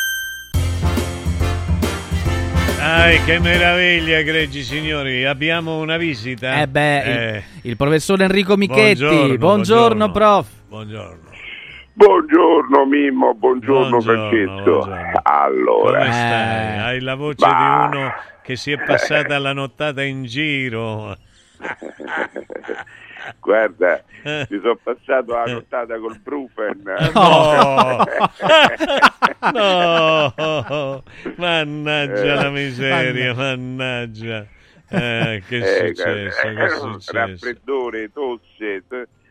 Ai, 2.90 3.22
che 3.24 3.38
meraviglia, 3.38 4.16
egregi 4.18 4.62
signori. 4.62 5.24
Abbiamo 5.26 5.78
una 5.78 5.98
visita. 5.98 6.60
Eh 6.62 6.68
beh, 6.68 7.02
Eh, 7.02 7.36
il, 7.36 7.42
il 7.70 7.76
professor 7.76 8.20
Enrico 8.22 8.56
Michetti. 8.56 9.00
Buongiorno, 9.02 9.36
buongiorno, 9.36 10.10
prof. 10.10 10.48
Buongiorno. 10.68 11.26
Buongiorno 11.92 12.86
Mimmo, 12.86 13.34
buongiorno, 13.34 13.88
Buongiorno, 13.98 14.28
Francesco. 14.30 14.52
buongiorno. 14.62 15.20
Allora, 15.22 15.98
Come 15.98 16.12
stai? 16.12 16.78
Hai 16.78 17.00
la 17.00 17.14
voce 17.16 17.46
ma- 17.46 17.88
di 17.90 17.96
uno 17.96 18.12
che 18.42 18.56
si 18.56 18.70
è 18.72 18.78
passata 18.82 19.38
la 19.38 19.52
nottata 19.52 20.02
in 20.02 20.24
giro. 20.24 21.14
guarda, 23.40 24.02
mi 24.24 24.46
sono 24.60 24.76
passato 24.82 25.32
la 25.32 25.44
nottata 25.44 25.98
col 25.98 26.18
Brufen. 26.18 26.82
No! 27.14 28.04
no! 29.52 31.02
Mannaggia 31.36 32.34
la 32.34 32.50
miseria, 32.50 33.34
mannaggia. 33.34 34.46
Eh, 34.90 35.42
che 35.46 35.58
è 35.58 35.62
Eh, 35.62 35.88
successo? 35.88 36.40
guarda, 36.42 36.60
Che 36.60 36.64
è 36.64 36.68
successo? 36.78 37.12
Raffreddore, 37.12 38.10
tosse, 38.12 38.84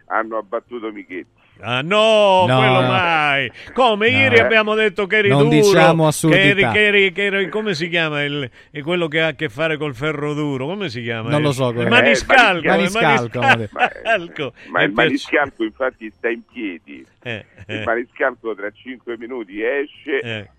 hanno 0.08 0.38
abbattuto 0.38 0.92
Michetti. 0.92 1.36
Ah 1.60 1.82
no, 1.82 2.46
No. 2.48 2.58
quello 2.58 2.82
mai. 2.88 3.52
Come 3.74 4.10
No. 4.12 4.18
ieri 4.18 4.40
abbiamo 4.40 4.76
detto 4.76 5.08
che 5.08 5.18
eri 5.18 5.30
Non 5.30 5.50
duro, 5.50 5.56
diciamo 5.56 6.04
che 6.04 6.10
assurdità. 6.10 6.40
eri, 6.42 6.62
che 6.72 6.86
eri- 6.86 7.12
che 7.12 7.24
eri- 7.26 7.50
come 7.50 7.74
si 7.74 7.90
chiama 7.90 8.24
il, 8.24 8.50
è 8.72 8.82
quello 8.82 9.08
che 9.08 9.22
ha 9.22 9.28
a 9.28 9.34
che 9.34 9.50
fare 9.50 9.78
col 9.78 9.96
ferro 9.96 10.34
duro? 10.34 10.66
Come 10.68 10.90
si 10.90 11.02
chiama? 11.02 11.30
Non 11.30 11.42
lo 11.42 11.50
Il- 11.50 11.54
so 11.56 11.70
Il 11.70 11.76
come- 11.76 11.90
maniscalco. 11.90 12.58
Eh, 12.58 12.60
il 12.60 12.66
maniscalco, 12.92 13.40
maniscalco. 13.74 14.54
Ma 14.70 14.84
il 14.84 14.92
maniscalco 14.92 15.64
infatti 15.64 16.12
sta 16.16 16.30
in 16.30 16.42
piedi. 16.52 17.06
Eh, 17.24 17.46
eh. 17.66 17.76
Il 17.76 17.84
maniscalco 17.86 18.54
tra 18.56 18.70
5 18.72 19.18
minuti 19.18 19.62
esce 19.64 20.20
Eh. 20.20 20.50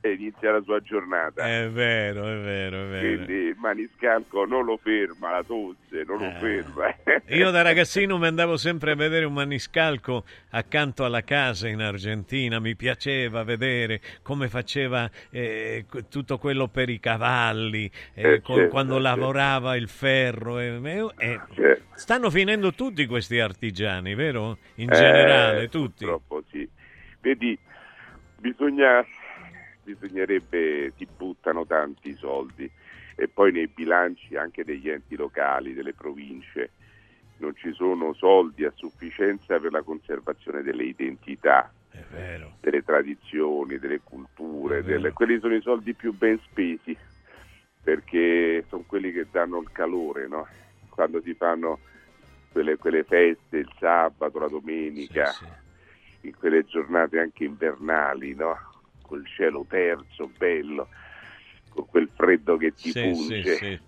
E 0.00 0.12
inizia 0.12 0.52
la 0.52 0.60
sua 0.62 0.80
giornata. 0.80 1.44
È 1.44 1.68
vero, 1.68 2.24
è 2.26 2.40
vero, 2.40 2.84
è 2.84 2.88
vero. 2.88 3.06
Quindi 3.24 3.32
il 3.48 3.56
maniscalco 3.58 4.44
non 4.44 4.64
lo 4.64 4.76
ferma, 4.80 5.30
la 5.32 5.42
tosse 5.44 6.04
non 6.06 6.18
lo 6.18 6.30
ferma. 6.38 6.94
Io 7.28 7.50
da 7.50 7.62
ragazzino 7.62 8.16
mi 8.16 8.26
andavo 8.26 8.56
sempre 8.56 8.92
a 8.92 8.94
vedere 8.94 9.24
un 9.24 9.32
maniscalco 9.32 10.24
accanto 10.50 11.04
alla 11.04 11.22
casa 11.22 11.68
in 11.68 11.80
Argentina, 11.80 12.60
mi 12.60 12.76
piaceva 12.76 13.42
vedere 13.42 14.00
come 14.22 14.48
faceva 14.48 15.10
eh, 15.30 15.84
tutto 16.08 16.38
quello 16.38 16.68
per 16.68 16.88
i 16.88 17.00
cavalli, 17.00 17.90
eh, 18.14 18.34
Eh, 18.34 18.40
co- 18.40 18.54
certo, 18.54 18.70
quando 18.70 18.94
certo. 18.94 19.08
lavorava 19.08 19.74
il 19.76 19.88
ferro. 19.88 20.58
eh, 20.60 20.78
eh, 20.80 21.00
eh, 21.18 21.40
Certo. 21.54 21.82
stanno 21.94 22.30
finendo 22.30 22.72
tutti 22.72 23.04
questi 23.06 23.40
artigiani, 23.40 24.14
vero? 24.14 24.58
In 24.76 24.90
Eh, 24.90 24.94
generale, 24.94 25.68
tutti. 25.68 26.04
Purtroppo 26.04 26.44
sì. 26.50 26.68
Vedi, 27.20 27.58
bisogna, 28.36 29.04
bisognerebbe, 29.94 30.92
si 30.96 31.06
buttano 31.16 31.66
tanti 31.66 32.14
soldi 32.16 32.70
e 33.16 33.28
poi 33.28 33.52
nei 33.52 33.66
bilanci 33.68 34.36
anche 34.36 34.64
degli 34.64 34.88
enti 34.88 35.16
locali, 35.16 35.74
delle 35.74 35.92
province, 35.92 36.70
non 37.38 37.54
ci 37.56 37.72
sono 37.72 38.12
soldi 38.14 38.64
a 38.64 38.72
sufficienza 38.74 39.58
per 39.58 39.72
la 39.72 39.82
conservazione 39.82 40.62
delle 40.62 40.84
identità, 40.84 41.72
delle 42.60 42.82
tradizioni, 42.82 43.78
delle 43.78 44.00
culture. 44.02 44.82
delle- 44.82 45.12
quelli 45.12 45.38
sono 45.40 45.54
i 45.54 45.60
soldi 45.62 45.94
più 45.94 46.12
ben 46.12 46.38
spesi 46.40 46.96
perché 47.82 48.64
sono 48.68 48.84
quelli 48.86 49.12
che 49.12 49.26
danno 49.30 49.60
il 49.60 49.70
calore, 49.72 50.28
no? 50.28 50.46
quando 50.90 51.20
si 51.22 51.32
fanno 51.34 51.78
quelle, 52.50 52.76
quelle 52.76 53.04
feste 53.04 53.58
il 53.58 53.72
sabato, 53.78 54.38
la 54.38 54.48
domenica, 54.48 55.34
in 56.22 56.36
quelle 56.36 56.64
giornate 56.64 57.18
anche 57.20 57.44
invernali, 57.44 58.34
no? 58.34 58.58
Col 59.08 59.26
cielo 59.26 59.64
terzo, 59.66 60.28
bello, 60.36 60.90
con 61.70 61.86
quel 61.86 62.10
freddo 62.14 62.58
che 62.58 62.74
ti 62.80 62.92
Sì, 62.92 63.00
punge. 63.00 63.56
sì, 63.56 63.64
sì. 63.64 63.80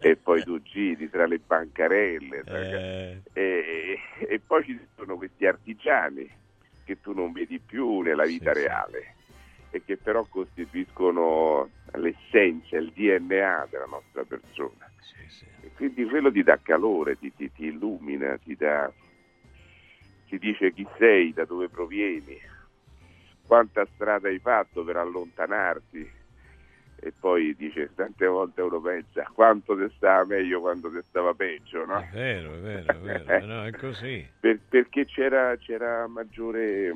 E 0.00 0.16
poi 0.16 0.42
tu 0.42 0.60
giri 0.62 1.08
tra 1.10 1.26
le 1.26 1.38
bancarelle 1.38 2.42
Eh. 2.46 3.22
e, 3.34 3.98
e 4.28 4.40
poi 4.40 4.64
ci 4.64 4.80
sono 4.96 5.16
questi 5.16 5.46
artigiani 5.46 6.28
che 6.84 7.00
tu 7.00 7.12
non 7.12 7.30
vedi 7.32 7.60
più 7.60 8.00
nella 8.00 8.24
vita 8.24 8.52
reale 8.52 9.14
e 9.70 9.82
che 9.84 9.96
però 9.96 10.24
costituiscono 10.24 11.70
l'essenza, 11.92 12.76
il 12.76 12.90
DNA 12.92 13.68
della 13.70 13.86
nostra 13.86 14.24
persona. 14.24 14.90
E 15.60 15.70
quindi 15.76 16.04
quello 16.04 16.32
ti 16.32 16.42
dà 16.42 16.58
calore, 16.60 17.16
ti, 17.16 17.32
ti- 17.34 17.52
ti 17.52 17.66
illumina, 17.66 18.36
ti, 18.38 18.56
dà, 18.56 18.92
ti 20.26 20.38
dice 20.38 20.72
chi 20.72 20.86
sei, 20.98 21.32
da 21.32 21.44
dove 21.44 21.68
provieni, 21.68 22.36
quanta 23.46 23.86
strada 23.94 24.28
hai 24.28 24.38
fatto 24.38 24.84
per 24.84 24.96
allontanarti. 24.96 26.20
E 27.04 27.12
poi 27.18 27.54
dice, 27.56 27.90
tante 27.96 28.26
volte 28.26 28.62
uno 28.62 28.80
pensa 28.80 29.28
quanto 29.34 29.76
ti 29.76 29.92
stava 29.96 30.24
meglio 30.24 30.60
quando 30.60 30.88
ti 30.88 31.00
stava 31.08 31.34
peggio, 31.34 31.84
no? 31.84 31.98
È 31.98 32.08
vero, 32.12 32.54
è 32.54 32.58
vero, 32.58 32.92
è 32.92 33.20
vero, 33.22 33.44
no, 33.46 33.64
è 33.64 33.72
così. 33.72 34.24
Per- 34.38 34.60
perché 34.68 35.04
c'era, 35.06 35.56
c'era 35.56 36.06
maggiore 36.06 36.94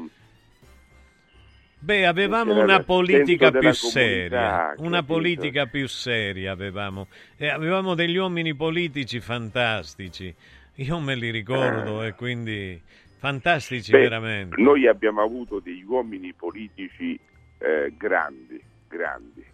Beh, 1.79 2.07
avevamo 2.07 2.61
una 2.61 2.83
politica 2.83 3.51
più 3.53 3.71
seria, 3.73 4.75
una 4.79 5.03
politica 5.03 5.67
più 5.67 5.87
seria 5.87 6.53
avevamo. 6.53 7.09
E 7.37 7.49
avevamo 7.49 7.95
degli 7.95 8.17
uomini 8.17 8.55
politici 8.55 9.21
fantastici. 9.21 10.35
Io 10.77 10.99
me 10.99 11.15
li 11.15 11.31
ricordo 11.31 12.03
Eh. 12.03 12.09
e 12.09 12.15
quindi 12.15 12.83
Fantastici, 13.19 13.91
Beh, 13.91 14.01
veramente. 14.01 14.61
Noi 14.61 14.87
abbiamo 14.87 15.23
avuto 15.23 15.61
degli 15.61 15.83
uomini 15.85 16.33
politici 16.33 17.19
eh, 17.59 17.93
grandi, 17.97 18.61
grandi. 18.89 19.45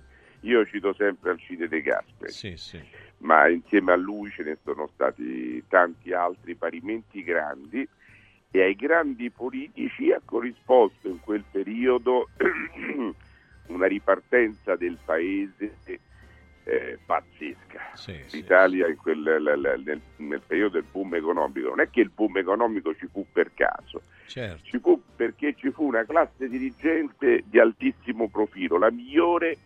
Io 0.40 0.66
cito 0.66 0.93
sempre 0.94 1.30
Alcide 1.30 1.68
De 1.68 1.80
Gasperi, 1.80 2.32
Sì, 2.32 2.56
sì. 2.56 2.80
ma 3.18 3.48
insieme 3.48 3.93
a 3.93 3.97
lui 3.97 4.30
ce 4.30 4.43
ne 4.43 4.59
sono 4.64 4.89
stati 4.93 5.62
tanti 5.68 6.12
altri 6.12 6.56
parimenti 6.56 7.22
grandi 7.22 7.89
e 8.51 8.60
ai 8.62 8.74
grandi 8.74 9.30
politici 9.30 10.10
ha 10.10 10.20
corrisposto 10.24 11.09
in 11.09 11.20
quel 11.20 11.44
periodo 11.51 12.28
una 13.68 13.86
ripartenza 13.86 14.74
del 14.74 14.98
paese 15.05 15.76
eh, 16.64 16.98
pazzesca. 17.05 17.93
L'Italia 18.30 18.89
in 18.89 18.97
quel- 18.97 19.20
l- 19.22 19.60
l- 19.60 19.82
nel, 19.84 20.01
nel 20.16 20.43
periodo 20.47 20.74
del 20.80 20.86
boom 20.90 21.14
economico, 21.14 21.68
non 21.68 21.80
è 21.80 21.90
che 21.90 22.01
il 22.01 22.10
boom 22.10 22.36
economico 22.36 22.94
ci 22.94 23.06
fu 23.10 23.26
per 23.32 23.52
caso, 23.55 24.02
Certo. 24.26 24.62
ci 24.64 24.78
fu 24.78 25.02
perché 25.16 25.55
ci 25.55 25.70
fu 25.70 25.84
una 25.86 26.05
classe 26.05 26.48
dirigente 26.48 27.43
di 27.47 27.59
altissimo 27.59 28.28
profilo, 28.28 28.78
la 28.78 28.90
migliore 28.90 29.56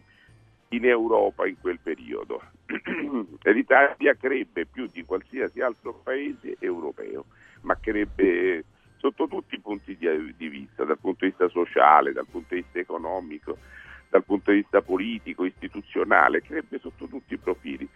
in 0.70 0.84
Europa 0.84 1.46
in 1.46 1.56
quel 1.60 1.78
periodo. 1.82 2.42
E 3.42 3.52
L'Italia 3.52 4.14
crebbe 4.14 4.66
più 4.66 4.88
di 4.92 5.04
qualsiasi 5.04 5.60
altro 5.60 6.00
paese 6.02 6.56
europeo, 6.58 7.26
ma 7.62 7.76
crebbe 7.78 8.64
sotto 8.96 9.28
tutti 9.28 9.54
i 9.54 9.60
punti 9.60 9.96
di, 9.96 10.34
di 10.36 10.48
vista, 10.48 10.82
dal 10.84 10.98
punto 10.98 11.24
di 11.24 11.30
vista 11.30 11.48
sociale, 11.48 12.12
dal 12.12 12.26
punto 12.28 12.54
di 12.54 12.62
vista 12.62 12.80
economico, 12.80 13.58
dal 14.08 14.24
punto 14.24 14.50
di 14.50 14.58
vista 14.58 14.80
politico, 14.82 15.44
istituzionale, 15.44 16.42
crebbe 16.42 16.78
sotto 16.78 17.06
tutti 17.06 17.34
i 17.34 17.38
profili, 17.38 17.88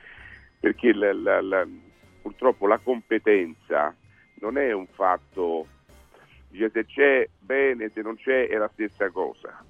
perché 0.59 0.93
la- 0.93 1.13
la- 1.13 1.41
la- 1.41 1.67
purtroppo 2.23 2.67
la 2.67 2.79
competenza 2.79 3.95
non 4.41 4.59
è 4.59 4.73
un 4.73 4.87
fatto, 4.87 5.67
dice, 6.49 6.71
se 6.71 6.85
c'è 6.87 7.29
bene, 7.39 7.91
se 7.95 8.03
non 8.03 8.17
c'è 8.17 8.49
è 8.49 8.57
la 8.57 8.71
stessa 8.75 9.11
cosa. 9.11 9.65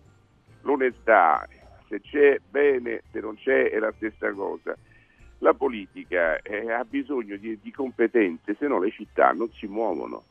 L'onestà, 0.62 1.46
se 1.88 2.00
c'è 2.00 2.38
bene, 2.48 3.02
se 3.10 3.20
non 3.20 3.36
c'è 3.36 3.70
è 3.70 3.78
la 3.78 3.92
stessa 3.96 4.30
cosa. 4.32 4.76
La 5.38 5.54
politica 5.54 6.40
eh, 6.42 6.70
ha 6.70 6.84
bisogno 6.84 7.36
di, 7.36 7.58
di 7.62 7.70
competenze, 7.72 8.54
se 8.58 8.66
no 8.66 8.78
le 8.78 8.90
città 8.90 9.32
non 9.32 9.50
si 9.52 9.66
muovono. 9.66 10.24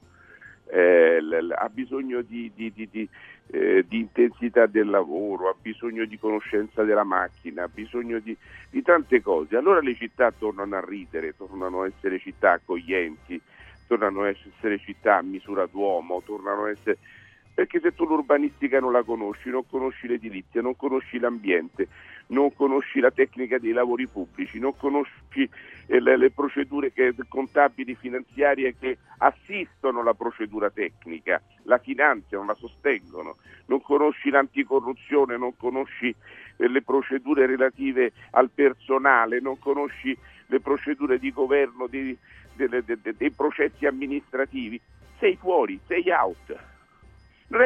Eh, 0.72 1.20
l- 1.20 1.48
l- 1.48 1.56
ha 1.58 1.68
bisogno 1.70 2.22
di, 2.22 2.52
di- 2.54 2.72
di- 2.72 2.88
di, 2.92 3.10
eh, 3.52 3.84
di 3.88 4.00
intensità 4.00 4.68
del 4.68 4.90
lavoro, 4.90 5.50
ha 5.50 5.56
bisogno 5.60 6.06
di 6.06 6.20
conoscenza 6.20 6.84
della 6.84 7.04
macchina, 7.04 7.64
ha 7.64 7.68
bisogno 7.68 8.20
di, 8.20 8.36
di 8.70 8.82
tante 8.82 9.22
cose. 9.22 9.56
Allora 9.56 9.82
le 9.82 9.96
città 9.96 10.32
tornano 10.32 10.76
a 10.76 10.86
ridere, 10.86 11.36
tornano 11.36 11.82
a 11.82 11.88
essere 11.88 12.20
città 12.20 12.54
accoglienti, 12.54 13.42
tornano 13.88 14.22
a 14.24 14.30
essere 14.30 14.78
città 14.80 15.18
a 15.18 15.22
misura 15.22 15.66
d'uomo, 15.66 16.22
tornano 16.24 16.64
a 16.66 16.70
essere... 16.70 16.98
Perché 17.60 17.82
se 17.82 17.92
tu 17.94 18.06
l'urbanistica 18.06 18.80
non 18.80 18.94
la 18.94 19.04
conosci, 19.04 19.50
non 19.50 19.68
conosci 19.70 20.08
l'edilizia, 20.08 20.62
non 20.62 20.78
conosci 20.78 21.20
l'ambiente, 21.20 21.90
non 22.28 22.54
conosci 22.56 23.02
la 23.02 23.12
tecnica 23.12 23.58
dei 23.58 23.74
lavori 23.74 24.08
pubblici, 24.08 24.60
non 24.60 24.78
conosci 24.78 25.50
eh, 25.88 26.00
le, 26.00 26.16
le 26.16 26.32
procedure 26.32 26.94
che- 26.94 27.14
contabili 27.28 27.96
finanziarie 27.96 28.78
che 28.80 29.00
assistono 29.18 30.02
la 30.04 30.14
procedura 30.14 30.70
tecnica, 30.70 31.42
la 31.64 31.80
finanziano, 31.80 32.46
la 32.46 32.54
sostengono, 32.54 33.36
non 33.66 33.82
conosci 33.82 34.30
l'anticorruzione, 34.30 35.36
non 35.36 35.58
conosci 35.58 36.16
eh, 36.56 36.68
le 36.70 36.82
procedure 36.82 37.46
relative 37.46 38.14
al 38.32 38.52
personale, 38.52 39.42
non 39.42 39.60
conosci 39.60 40.18
le 40.46 40.62
procedure 40.62 41.20
di 41.20 41.34
governo 41.34 41.88
dei, 41.88 42.18
delle- 42.54 42.86
de- 42.86 43.00
de- 43.02 43.16
dei 43.18 43.32
processi 43.32 43.86
amministrativi, 43.86 44.80
sei 45.20 45.36
fuori, 45.36 45.78
sei 45.88 46.10
out. 46.10 46.69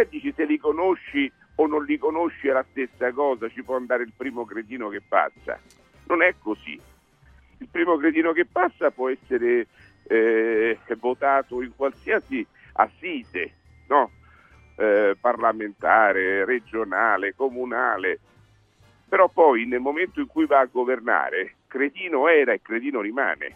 Dici 0.09 0.33
se 0.33 0.45
li 0.45 0.57
conosci 0.57 1.31
o 1.55 1.67
non 1.67 1.83
li 1.83 1.97
conosci 1.97 2.47
è 2.47 2.51
la 2.51 2.65
stessa 2.71 3.11
cosa, 3.11 3.49
ci 3.49 3.63
può 3.63 3.75
andare 3.75 4.03
il 4.03 4.13
primo 4.15 4.45
cretino 4.45 4.89
che 4.89 5.01
passa. 5.01 5.59
Non 6.07 6.21
è 6.21 6.35
così. 6.39 6.79
Il 7.57 7.67
primo 7.69 7.97
cretino 7.97 8.31
che 8.31 8.45
passa 8.45 8.91
può 8.91 9.09
essere 9.09 9.67
eh, 10.03 10.77
votato 10.99 11.61
in 11.61 11.75
qualsiasi 11.75 12.45
assise, 12.73 13.53
no? 13.87 14.11
Eh, 14.75 15.15
parlamentare, 15.19 16.45
regionale, 16.45 17.35
comunale, 17.35 18.19
però 19.07 19.29
poi 19.29 19.65
nel 19.65 19.79
momento 19.79 20.19
in 20.19 20.27
cui 20.27 20.45
va 20.45 20.59
a 20.59 20.65
governare, 20.65 21.57
cretino 21.67 22.27
era 22.27 22.53
e 22.53 22.61
cretino 22.61 23.01
rimane. 23.01 23.55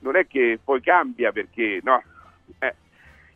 Non 0.00 0.16
è 0.16 0.26
che 0.26 0.58
poi 0.62 0.80
cambia 0.80 1.30
perché 1.30 1.80
no. 1.82 2.02
Eh, 2.58 2.74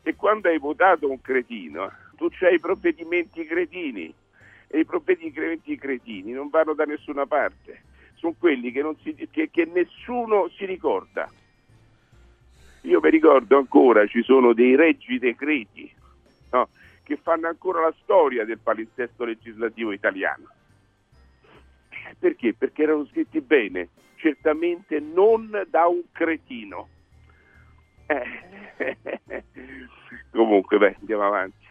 e 0.05 0.15
quando 0.15 0.49
hai 0.49 0.59
votato 0.59 1.11
un 1.11 1.21
cretino, 1.21 1.91
tu 2.17 2.29
c'hai 2.31 2.55
i 2.55 2.61
provvedimenti 2.61 3.45
cretini 3.47 4.15
e 4.69 4.79
i 4.79 4.85
provvedimenti 4.85 5.77
cretini 5.77 6.33
non 6.33 6.51
vanno 6.51 6.75
da 6.75 6.85
nessuna 6.85 7.25
parte, 7.27 7.83
sono 8.15 8.35
quelli 8.39 8.71
che, 8.71 8.85
si- 9.03 9.29
che- 9.31 9.51
che 9.51 9.65
nessuno 9.65 10.49
si 10.51 10.67
ricorda. 10.67 11.31
Io 12.83 13.01
mi 13.01 13.09
ricordo 13.11 13.57
ancora, 13.57 14.07
ci 14.07 14.23
sono 14.23 14.53
dei 14.53 14.77
reggi 14.77 15.19
decreti 15.19 15.91
no, 16.51 16.69
che 17.03 17.17
fanno 17.17 17.49
ancora 17.49 17.81
la 17.81 17.95
storia 18.03 18.45
del 18.45 18.59
palinsesto 18.59 19.25
legislativo 19.25 19.91
italiano. 19.91 20.49
Perché? 22.19 22.53
Perché 22.53 22.83
erano 22.83 23.07
scritti 23.07 23.41
bene, 23.41 23.89
certamente 24.17 25.01
non 25.01 25.67
da 25.71 25.87
un 25.87 26.03
cretino. 26.13 26.89
Eh, 28.07 28.97
Comunque, 30.31 30.79
beh, 30.79 30.97
andiamo 31.01 31.23
avanti. 31.27 31.63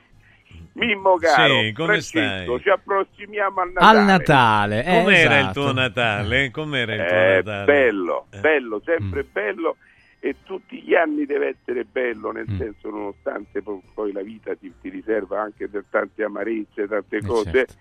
Mimmo 0.73 1.17
caro, 1.17 1.59
Sì, 1.61 1.71
come 1.73 2.01
stai? 2.01 2.59
ci 2.61 2.69
approssimiamo 2.69 3.61
al 3.61 3.71
Natale. 3.73 3.99
Al 3.99 4.05
Natale, 4.05 4.85
eh, 4.85 4.99
Com'era 5.03 5.33
il 5.35 5.39
esatto. 5.41 5.61
tuo 5.61 5.73
Natale? 5.73 6.51
Com'era 6.51 6.93
il 6.95 7.05
tuo 7.07 7.15
Eh, 7.17 7.35
Natale? 7.35 7.65
bello, 7.65 8.27
Eh. 8.31 8.39
bello, 8.39 8.81
sempre 8.83 9.23
bello 9.23 9.77
e 10.19 10.35
tutti 10.43 10.81
gli 10.81 10.95
anni 10.95 11.25
deve 11.25 11.49
essere 11.59 11.83
bello, 11.83 12.31
nel 12.31 12.45
Mm. 12.49 12.57
senso 12.57 12.89
nonostante 12.89 13.61
po- 13.61 13.83
poi 13.93 14.11
la 14.13 14.21
vita 14.21 14.55
ti, 14.55 14.73
ti 14.81 14.89
riserva 14.89 15.41
anche 15.41 15.67
per 15.67 15.83
tante 15.89 16.23
amarezze, 16.23 16.87
tante 16.87 17.21
cose, 17.21 17.51
certo. 17.51 17.73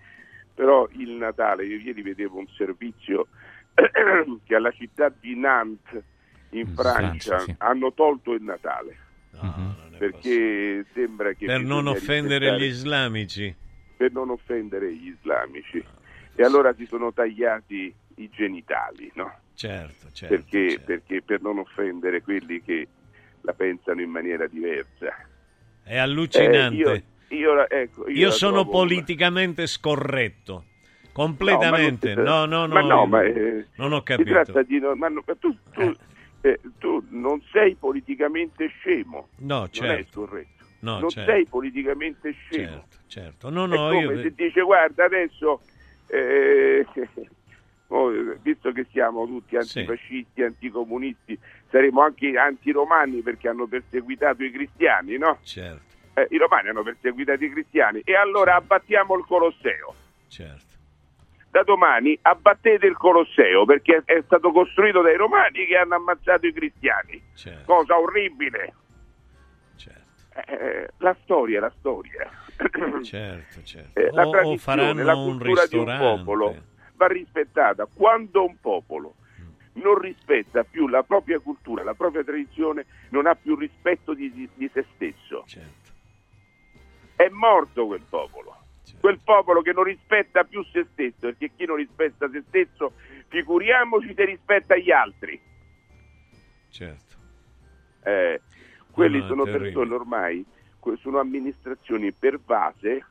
però 0.53 0.87
il 0.91 1.11
Natale, 1.11 1.65
io 1.65 1.77
ieri 1.77 2.01
vedevo 2.01 2.37
un 2.37 2.47
servizio 2.57 3.27
che 4.43 4.55
alla 4.55 4.71
città 4.71 5.09
di 5.09 5.35
Nantes 5.35 6.03
in 6.53 6.67
Francia, 6.75 7.37
Francia, 7.37 7.39
sì. 7.39 7.55
hanno 7.59 7.93
tolto 7.93 8.33
il 8.33 8.41
Natale. 8.43 8.97
Mhm. 9.41 9.75
Perché 9.97 10.85
sembra 10.93 11.33
che 11.33 11.45
Per 11.45 11.61
non 11.61 11.87
offendere 11.87 12.49
rispettare- 12.49 12.59
gli 12.59 12.69
islamici. 12.69 13.55
per 13.97 14.11
non 14.11 14.29
offendere 14.29 14.93
gli 14.93 15.07
islamici. 15.07 15.83
E 16.35 16.43
allora 16.43 16.73
si 16.75 16.85
sono 16.87 17.13
tagliati 17.13 17.93
i 18.15 18.29
genitali, 18.31 19.11
no? 19.15 19.31
Certo, 19.55 20.07
certo. 20.11 20.35
perché, 20.35 20.79
perché 20.83 21.21
per 21.21 21.41
non 21.41 21.59
offendere 21.59 22.21
quelli 22.21 22.61
che 22.61 22.87
la 23.41 23.53
pensano 23.53 24.01
in 24.01 24.09
maniera 24.09 24.47
diversa. 24.47 25.15
È 25.83 25.97
allucinante. 25.97 26.75
Eh, 27.29 27.35
io, 27.35 27.53
io, 27.53 27.69
ecco, 27.69 28.09
io 28.09 28.15
Io 28.15 28.31
sono 28.31 28.61
trovo- 28.63 28.71
politicamente 28.71 29.67
scorretto. 29.67 30.65
Completamente. 31.11 32.15
No, 32.15 32.45
No, 32.45 32.65
no, 32.65 32.65
no. 32.65 32.73
ma 32.73 32.81
no, 32.81 33.05
ma, 33.05 33.21
eh, 33.23 33.67
non 33.75 33.93
ho 33.93 33.97
Si 33.99 34.03
capito. 34.03 34.31
tratta 34.31 34.63
di... 34.63 34.79
no- 34.79 34.95
ma 34.95 35.07
no- 35.09 35.23
ma 35.25 35.35
tu, 35.35 35.55
tu, 35.71 35.81
eh, 35.81 35.95
tu 36.77 37.05
non 37.09 37.41
sei 37.51 37.75
politicamente 37.75 38.67
scemo. 38.67 39.29
No, 39.37 39.59
Non 39.59 39.65
è 39.65 39.69
certo. 39.71 40.29
No, 40.79 40.99
non 40.99 41.09
certo. 41.09 41.31
sei 41.31 41.45
politicamente 41.45 42.31
scemo. 42.33 42.85
Certo, 42.87 42.97
certo. 43.07 43.49
No, 43.49 43.63
È 43.65 43.67
no, 43.67 43.89
come 43.89 44.13
io... 44.15 44.21
se 44.21 44.33
dice 44.35 44.61
guarda 44.61 45.05
adesso 45.05 45.61
eh, 46.07 46.85
oh, 47.87 48.11
visto 48.41 48.71
che 48.73 48.85
siamo 48.91 49.25
tutti 49.25 49.55
antifascisti, 49.55 50.41
anticomunisti, 50.43 51.39
saremo 51.69 52.01
anche 52.01 52.37
antiromani 52.37 53.21
perché 53.21 53.47
hanno 53.47 53.65
perseguitato 53.67 54.43
i 54.43 54.51
cristiani, 54.51 55.17
no? 55.17 55.39
Certo, 55.43 55.91
Eh, 56.15 56.27
I 56.31 56.37
romani 56.37 56.67
hanno 56.69 56.83
perseguitato 56.83 57.43
i 57.45 57.51
cristiani 57.51 58.01
e 58.03 58.15
allora 58.15 58.55
abbattiamo 58.55 59.15
il 59.17 59.23
Colosseo. 59.25 59.95
certo. 60.27 60.71
Da 61.53 61.61
domani 61.61 62.17
abbattete 62.19 62.87
il 62.87 62.97
Colosseo 62.97 63.63
perché 63.63 64.01
è 64.05 64.23
stato 64.25 64.51
costruito 64.51 65.03
dai 65.03 65.15
romani 65.15 65.67
che 65.67 65.77
hanno 65.77 65.93
ammazzato 65.93 66.47
i 66.47 66.51
cristiani. 66.51 67.21
certo. 67.35 67.71
Cosa 67.71 67.95
orribile. 67.99 68.73
Eh, 70.47 70.89
la 70.97 71.15
storia 71.21 71.59
è 71.59 71.61
la 71.61 71.71
storia. 71.77 72.27
Certo, 73.03 73.61
certo. 73.63 73.99
Eh, 73.99 74.09
la 74.11 74.25
o, 74.25 74.31
tradizione, 74.31 74.57
faranno 74.57 75.03
la 75.03 75.13
cultura 75.13 75.67
di 75.67 75.77
un 75.77 75.95
popolo 75.95 76.55
va 76.95 77.05
rispettata. 77.05 77.85
Quando 77.85 78.43
un 78.43 78.59
popolo 78.59 79.13
non 79.73 79.99
rispetta 79.99 80.63
più 80.63 80.87
la 80.87 81.03
propria 81.03 81.37
cultura, 81.37 81.83
la 81.83 81.93
propria 81.93 82.23
tradizione, 82.23 82.87
non 83.09 83.27
ha 83.27 83.35
più 83.35 83.55
rispetto 83.55 84.15
di, 84.15 84.33
di- 84.33 84.49
di 84.55 84.67
se 84.73 84.87
stesso. 84.95 85.43
Certo. 85.45 85.91
È 87.15 87.29
morto 87.29 87.85
quel 87.85 88.01
popolo. 88.09 88.57
Quel 88.99 89.19
popolo 89.23 89.61
che 89.61 89.73
non 89.73 89.83
rispetta 89.83 90.43
più 90.43 90.63
se 90.65 90.85
stesso, 90.91 91.19
perché 91.19 91.51
chi 91.55 91.65
non 91.65 91.77
rispetta 91.77 92.29
se 92.29 92.43
stesso, 92.47 92.93
figuriamoci 93.27 94.13
se 94.15 94.25
rispetta 94.25 94.75
gli 94.77 94.91
altri. 94.91 95.41
Certo. 96.69 97.15
Eh, 98.03 98.41
Quelli 98.91 99.19
no, 99.19 99.27
sono 99.27 99.43
terribile. 99.43 99.71
persone 99.71 99.93
ormai, 99.95 100.45
sono 101.01 101.19
amministrazioni 101.19 102.11
pervase 102.11 103.05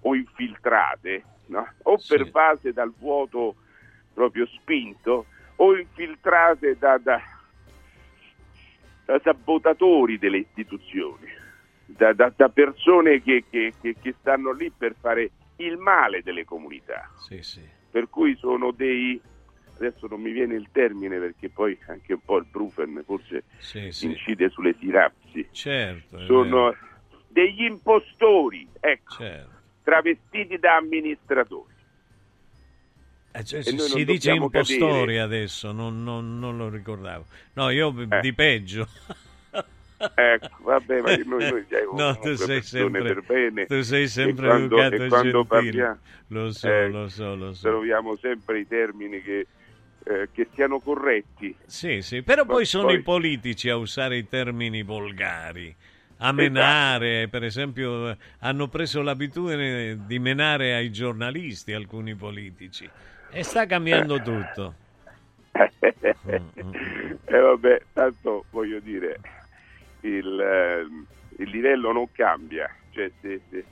o 0.00 0.14
infiltrate, 0.14 1.24
no? 1.46 1.68
o 1.82 1.98
pervase 2.06 2.72
dal 2.72 2.92
vuoto 2.96 3.56
proprio 4.14 4.46
spinto 4.46 5.26
o 5.56 5.76
infiltrate 5.76 6.76
da, 6.78 6.98
da- 6.98 7.22
da 9.04 9.20
sabotatori 9.22 10.18
delle 10.18 10.38
istituzioni, 10.38 11.26
da, 11.96 12.12
da- 12.12 12.32
da 12.36 12.48
persone 12.48 13.22
che, 13.22 13.44
che- 13.50 13.72
che- 13.80 13.96
che 14.00 14.14
stanno 14.20 14.52
lì 14.52 14.70
per 14.76 14.94
fare 15.00 15.30
il 15.56 15.76
male 15.78 16.22
delle 16.22 16.44
comunità. 16.44 17.10
Sì, 17.26 17.42
sì. 17.42 17.62
Per 17.90 18.08
cui 18.10 18.36
sono 18.36 18.70
dei... 18.70 19.20
Adesso 19.76 20.06
non 20.08 20.20
mi 20.20 20.32
viene 20.32 20.54
il 20.54 20.68
termine 20.72 21.18
perché 21.18 21.48
poi 21.50 21.78
anche 21.86 22.12
un 22.14 22.20
po' 22.24 22.38
il 22.38 22.46
Brufen 22.50 23.00
forse 23.06 23.44
Sì, 23.58 23.88
incide 24.02 24.48
sulle 24.50 24.74
sinapsi. 24.78 25.46
Certo. 25.52 26.18
Sono 26.26 26.74
degli 27.28 27.62
impostori, 27.62 28.66
ecco, 28.80 29.14
Certo. 29.14 29.50
travestiti 29.84 30.58
da 30.58 30.76
amministratori. 30.76 31.74
Eh, 33.30 33.44
cioè, 33.44 33.62
si 33.62 34.04
dice 34.04 34.32
impostori 34.32 34.80
cadere. 35.14 35.20
adesso, 35.20 35.70
non, 35.70 36.02
non- 36.02 36.40
non 36.40 36.56
lo 36.56 36.68
ricordavo. 36.68 37.26
No, 37.52 37.70
io 37.70 37.94
Eh. 38.10 38.20
di 38.20 38.32
peggio. 38.32 38.88
Ecco, 40.14 40.48
vabbè, 40.62 41.00
ma 41.00 41.16
noi, 41.24 41.48
noi 41.48 41.64
siamo 41.68 41.92
No, 41.98 42.18
tu 42.18 42.34
sei 42.36 42.62
sempre, 42.62 43.02
per 43.02 43.22
bene. 43.22 43.66
tu 43.66 43.80
sei 43.82 44.04
E 44.04 44.08
sempre 44.08 44.46
quando- 44.46 44.76
educato 44.76 45.02
e 45.02 45.04
e 45.04 45.08
quando 45.08 45.44
parliamo- 45.44 45.98
Lo 46.28 46.50
so, 46.52 46.68
eh, 46.68 46.88
lo 46.88 47.08
so, 47.08 47.34
lo 47.34 47.52
so. 47.52 47.68
Troviamo 47.68 48.16
sempre 48.16 48.60
i 48.60 48.66
termini 48.68 49.20
che, 49.22 49.46
eh, 50.04 50.28
che 50.32 50.48
siano 50.54 50.78
corretti. 50.78 51.56
Sì, 51.66 52.00
sì, 52.02 52.22
però 52.22 52.44
Ma 52.44 52.52
poi 52.52 52.64
sono 52.64 52.86
poi- 52.86 52.96
i 52.96 53.02
politici 53.02 53.68
a 53.70 53.76
usare 53.76 54.16
i 54.18 54.28
termini 54.28 54.82
volgari, 54.82 55.74
a 56.18 56.28
Esatto. 56.28 56.32
menare, 56.34 57.28
per 57.28 57.42
esempio, 57.44 58.10
eh, 58.10 58.16
hanno 58.40 58.68
preso 58.68 59.02
l'abitudine 59.02 59.98
di 60.06 60.18
menare 60.18 60.74
ai 60.74 60.92
giornalisti 60.92 61.72
alcuni 61.72 62.14
politici 62.14 62.88
e 63.30 63.42
sta 63.42 63.66
cambiando 63.66 64.20
tutto. 64.22 64.74
E 67.30 67.38
vabbè, 67.38 67.82
tanto 67.92 68.44
voglio 68.50 68.80
dire, 68.80 69.18
il, 70.08 70.40
ehm, 70.40 71.06
il 71.38 71.50
livello 71.50 71.92
non 71.92 72.10
cambia, 72.12 72.68
cioè 72.90 73.10
se, 73.20 73.40
se- 73.50 73.64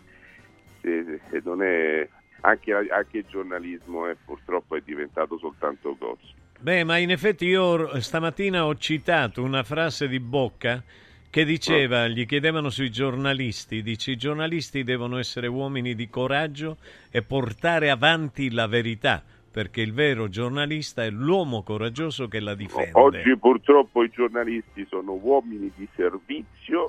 se- 0.80 1.20
se 1.30 1.40
non 1.44 1.62
è, 1.62 2.08
anche, 2.42 2.72
anche 2.72 3.18
il 3.18 3.26
giornalismo 3.28 4.06
è, 4.06 4.16
purtroppo 4.24 4.76
è 4.76 4.82
diventato 4.84 5.38
soltanto 5.38 5.96
gossip. 5.98 6.34
Beh, 6.58 6.84
ma 6.84 6.96
in 6.96 7.10
effetti 7.10 7.44
io 7.46 8.00
stamattina 8.00 8.64
ho 8.64 8.76
citato 8.76 9.42
una 9.42 9.62
frase 9.62 10.08
di 10.08 10.20
Bocca 10.20 10.82
che 11.28 11.44
diceva, 11.44 12.08
gli 12.08 12.24
chiedevano 12.24 12.70
sui 12.70 12.90
giornalisti, 12.90 13.82
dice 13.82 14.12
i 14.12 14.16
giornalisti 14.16 14.84
devono 14.84 15.18
essere 15.18 15.48
uomini 15.48 15.94
di 15.94 16.08
coraggio 16.08 16.78
e 17.10 17.20
portare 17.20 17.90
avanti 17.90 18.50
la 18.50 18.66
verità, 18.66 19.22
perché 19.56 19.80
il 19.80 19.94
vero 19.94 20.28
giornalista 20.28 21.02
è 21.02 21.08
l'uomo 21.08 21.62
coraggioso 21.62 22.28
che 22.28 22.40
la 22.40 22.54
difende. 22.54 22.90
Oggi 22.92 23.38
purtroppo 23.38 24.02
i 24.02 24.10
giornalisti 24.10 24.84
sono 24.86 25.14
uomini 25.14 25.72
di 25.74 25.88
servizio 25.96 26.88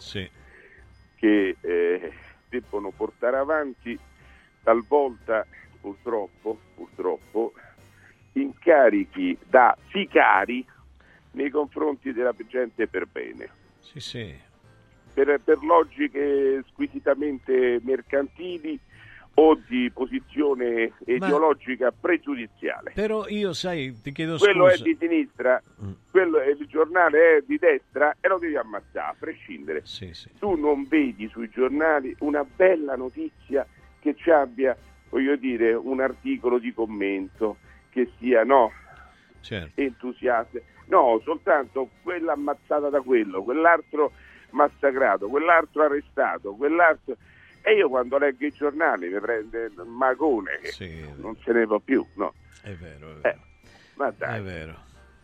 che 1.15 1.55
eh, 1.61 2.11
debbono 2.49 2.91
portare 2.91 3.37
avanti 3.37 3.97
talvolta 4.63 5.45
purtroppo, 5.79 6.59
purtroppo 6.75 7.53
incarichi 8.33 9.37
da 9.47 9.73
sicari 9.89 10.65
nei 11.31 11.49
confronti 11.49 12.11
della 12.11 12.35
gente 12.49 12.85
per 12.89 13.05
bene. 13.05 13.49
Sì, 13.79 14.01
sì. 14.01 14.35
per, 15.13 15.39
per 15.41 15.63
logiche 15.63 16.65
squisitamente 16.73 17.79
mercantili 17.81 18.77
o 19.39 19.55
di 19.67 19.91
posizione 19.93 20.93
ideologica 21.05 21.91
pregiudiziale. 21.91 22.91
Però 22.95 23.27
io, 23.27 23.53
sai, 23.53 24.01
ti 24.01 24.11
chiedo 24.11 24.37
Quello 24.37 24.67
è 24.67 24.71
scusa. 24.71 24.83
di 24.83 24.97
sinistra, 24.99 25.61
quello 26.09 26.39
è, 26.39 26.47
il 26.47 26.65
giornale 26.67 27.37
è 27.37 27.43
di 27.45 27.57
destra 27.59 28.15
e 28.19 28.27
lo 28.27 28.39
devi 28.39 28.55
ammazzare, 28.55 29.11
a 29.11 29.15
prescindere. 29.17 29.81
Sì, 29.83 30.11
sì. 30.13 30.29
Tu 30.39 30.55
non 30.55 30.87
vedi 30.87 31.27
sui 31.29 31.49
giornali 31.49 32.15
una 32.19 32.43
bella 32.43 32.95
notizia 32.95 33.65
che 33.99 34.15
ci 34.15 34.31
abbia, 34.31 34.75
voglio 35.09 35.35
dire, 35.35 35.73
un 35.73 36.01
articolo 36.01 36.57
di 36.57 36.73
commento 36.73 37.57
che 37.91 38.09
sia 38.17 38.43
no, 38.43 38.71
Certo. 39.41 39.79
entusiasta. 39.79 40.57
No, 40.87 41.21
soltanto 41.23 41.89
quella 42.01 42.31
ammazzata 42.33 42.89
da 42.89 43.01
quello, 43.01 43.43
quell'altro 43.43 44.13
massacrato, 44.49 45.27
quell'altro 45.27 45.83
arrestato, 45.83 46.53
quell'altro... 46.55 47.15
E 47.67 47.73
io 47.73 47.89
quando 47.89 48.17
leggo 48.17 48.45
i 48.45 48.51
giornali 48.53 49.09
mi 49.09 49.19
prende 49.19 49.65
il 49.65 49.83
magone 49.85 50.57
che 50.61 51.13
non 51.17 51.35
se 51.43 51.51
ne 51.51 51.65
va 51.65 51.77
più, 51.83 52.05
no. 52.13 52.33
È 52.61 52.71
vero, 52.71 53.09
è 53.09 53.11
Eh, 53.15 53.19
vero. 53.23 53.39
ma 53.95 54.13
dai. 54.17 54.39
È 54.39 54.41
vero. 54.41 54.75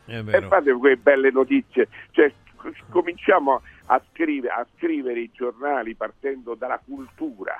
È 0.04 0.18
E 0.18 0.22
vero. 0.24 0.48
fate 0.50 0.74
quelle 0.74 0.98
belle 0.98 1.32
notizie, 1.32 1.88
cioè 2.12 2.34
cominciamo 2.90 3.62
a 3.86 4.04
scrivere, 4.12 4.54
a 4.54 4.68
scrivere 4.76 5.22
i 5.22 5.32
giornali 5.32 5.96
partendo 5.96 6.54
dalla 6.56 6.82
cultura, 6.84 7.56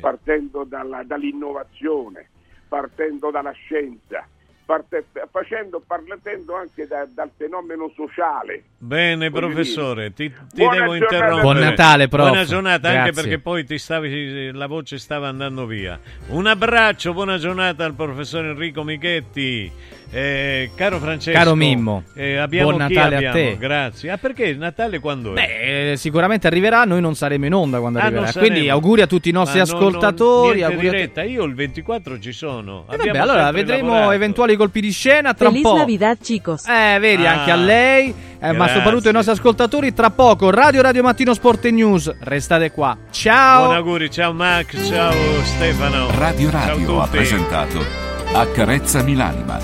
partendo 0.00 0.64
dalla- 0.64 1.02
dall'innovazione, 1.02 2.30
partendo 2.66 3.30
dalla 3.30 3.52
scienza, 3.52 4.26
parte- 4.64 5.04
facendo, 5.30 5.82
partendo 5.86 6.54
anche 6.56 6.86
da- 6.86 7.06
dal 7.12 7.30
fenomeno 7.36 7.92
sociale. 7.94 8.62
Bene, 8.78 9.30
professore, 9.30 10.12
ti, 10.12 10.30
ti 10.30 10.66
devo 10.68 10.94
interrompere. 10.94 11.40
Buon 11.40 11.58
Natale, 11.58 12.08
prof. 12.08 12.26
Buona 12.28 12.44
giornata, 12.44 12.88
anche 12.88 13.02
Grazie. 13.10 13.22
perché 13.22 13.38
poi 13.38 13.64
ti 13.64 13.78
stavi, 13.78 14.52
la 14.52 14.66
voce 14.66 14.98
stava 14.98 15.28
andando 15.28 15.66
via. 15.66 15.98
Un 16.28 16.46
abbraccio, 16.46 17.12
buona 17.12 17.38
giornata 17.38 17.84
al 17.84 17.94
professor 17.94 18.44
Enrico 18.44 18.82
Michetti. 18.84 19.70
Eh, 20.16 20.70
caro 20.76 21.00
Francesco, 21.00 21.36
Caro 21.36 21.56
Mimmo, 21.56 22.04
eh, 22.14 22.36
abbiamo 22.36 22.68
buon 22.68 22.78
Natale 22.82 23.26
a 23.26 23.32
te. 23.32 23.56
Grazie. 23.58 24.10
Ah, 24.12 24.16
perché 24.16 24.54
Natale 24.54 25.00
quando 25.00 25.32
è? 25.32 25.34
Beh, 25.34 25.90
eh, 25.92 25.96
sicuramente 25.96 26.46
arriverà, 26.46 26.84
noi 26.84 27.00
non 27.00 27.16
saremo 27.16 27.46
in 27.46 27.52
onda 27.52 27.80
quando 27.80 27.98
Ah, 27.98 28.02
arriverà. 28.02 28.30
non. 28.32 28.44
Quindi 28.46 28.68
auguri 28.68 29.00
a 29.00 29.08
tutti 29.08 29.28
i 29.28 29.32
nostri 29.32 29.58
Ma 29.58 29.64
non- 29.64 29.74
ascoltatori. 29.76 30.60
non, 30.60 30.70
auguri 30.70 30.86
a 30.86 30.90
niente 30.92 31.08
tutti- 31.08 31.20
diretta. 31.20 31.22
Io 31.24 31.42
il 31.44 31.54
24 31.56 32.20
ci 32.20 32.30
sono. 32.30 32.84
Eh, 32.92 32.96
vabbè, 32.96 33.18
allora 33.18 33.50
vedremo 33.50 33.88
lavorato. 33.88 34.12
eventuali 34.12 34.54
colpi 34.56 34.80
di 34.80 34.92
scena 34.92 35.34
tra 35.34 35.48
Feliz 35.48 35.64
un 35.64 35.70
po'. 35.72 35.76
Navidad, 35.78 36.18
chicos. 36.22 36.64
Eh, 36.68 36.98
vedi, 37.00 37.26
Ah, 37.26 37.32
anche 37.40 37.50
a 37.50 37.56
lei. 37.56 38.14
Eh, 38.40 38.52
ma 38.52 38.68
soprattutto 38.68 39.08
ai 39.08 39.14
nostri 39.14 39.32
ascoltatori. 39.32 39.92
Tra 39.94 40.10
poco, 40.10 40.50
Radio 40.50 40.80
Radio 40.80 41.02
Mattino 41.02 41.34
Sport 41.34 41.64
e 41.64 41.70
News. 41.72 42.14
Restate 42.20 42.70
qua. 42.70 42.96
Ciao. 43.10 43.64
Buon 43.64 43.76
auguri, 43.76 44.10
ciao 44.12 44.32
Max, 44.32 44.88
ciao 44.88 45.12
Stefano. 45.42 46.06
Radio 46.18 46.50
Radio 46.52 47.00
ha 47.00 47.08
presentato 47.08 47.84
Accarezzami 48.32 49.14
l'anima, 49.16 49.58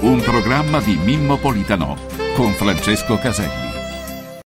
un 0.00 0.20
programma 0.20 0.80
di 0.80 0.96
Mimmo 0.96 1.36
Politano 1.36 1.96
con 2.34 2.52
Francesco 2.52 3.18
Caselli. 3.18 3.73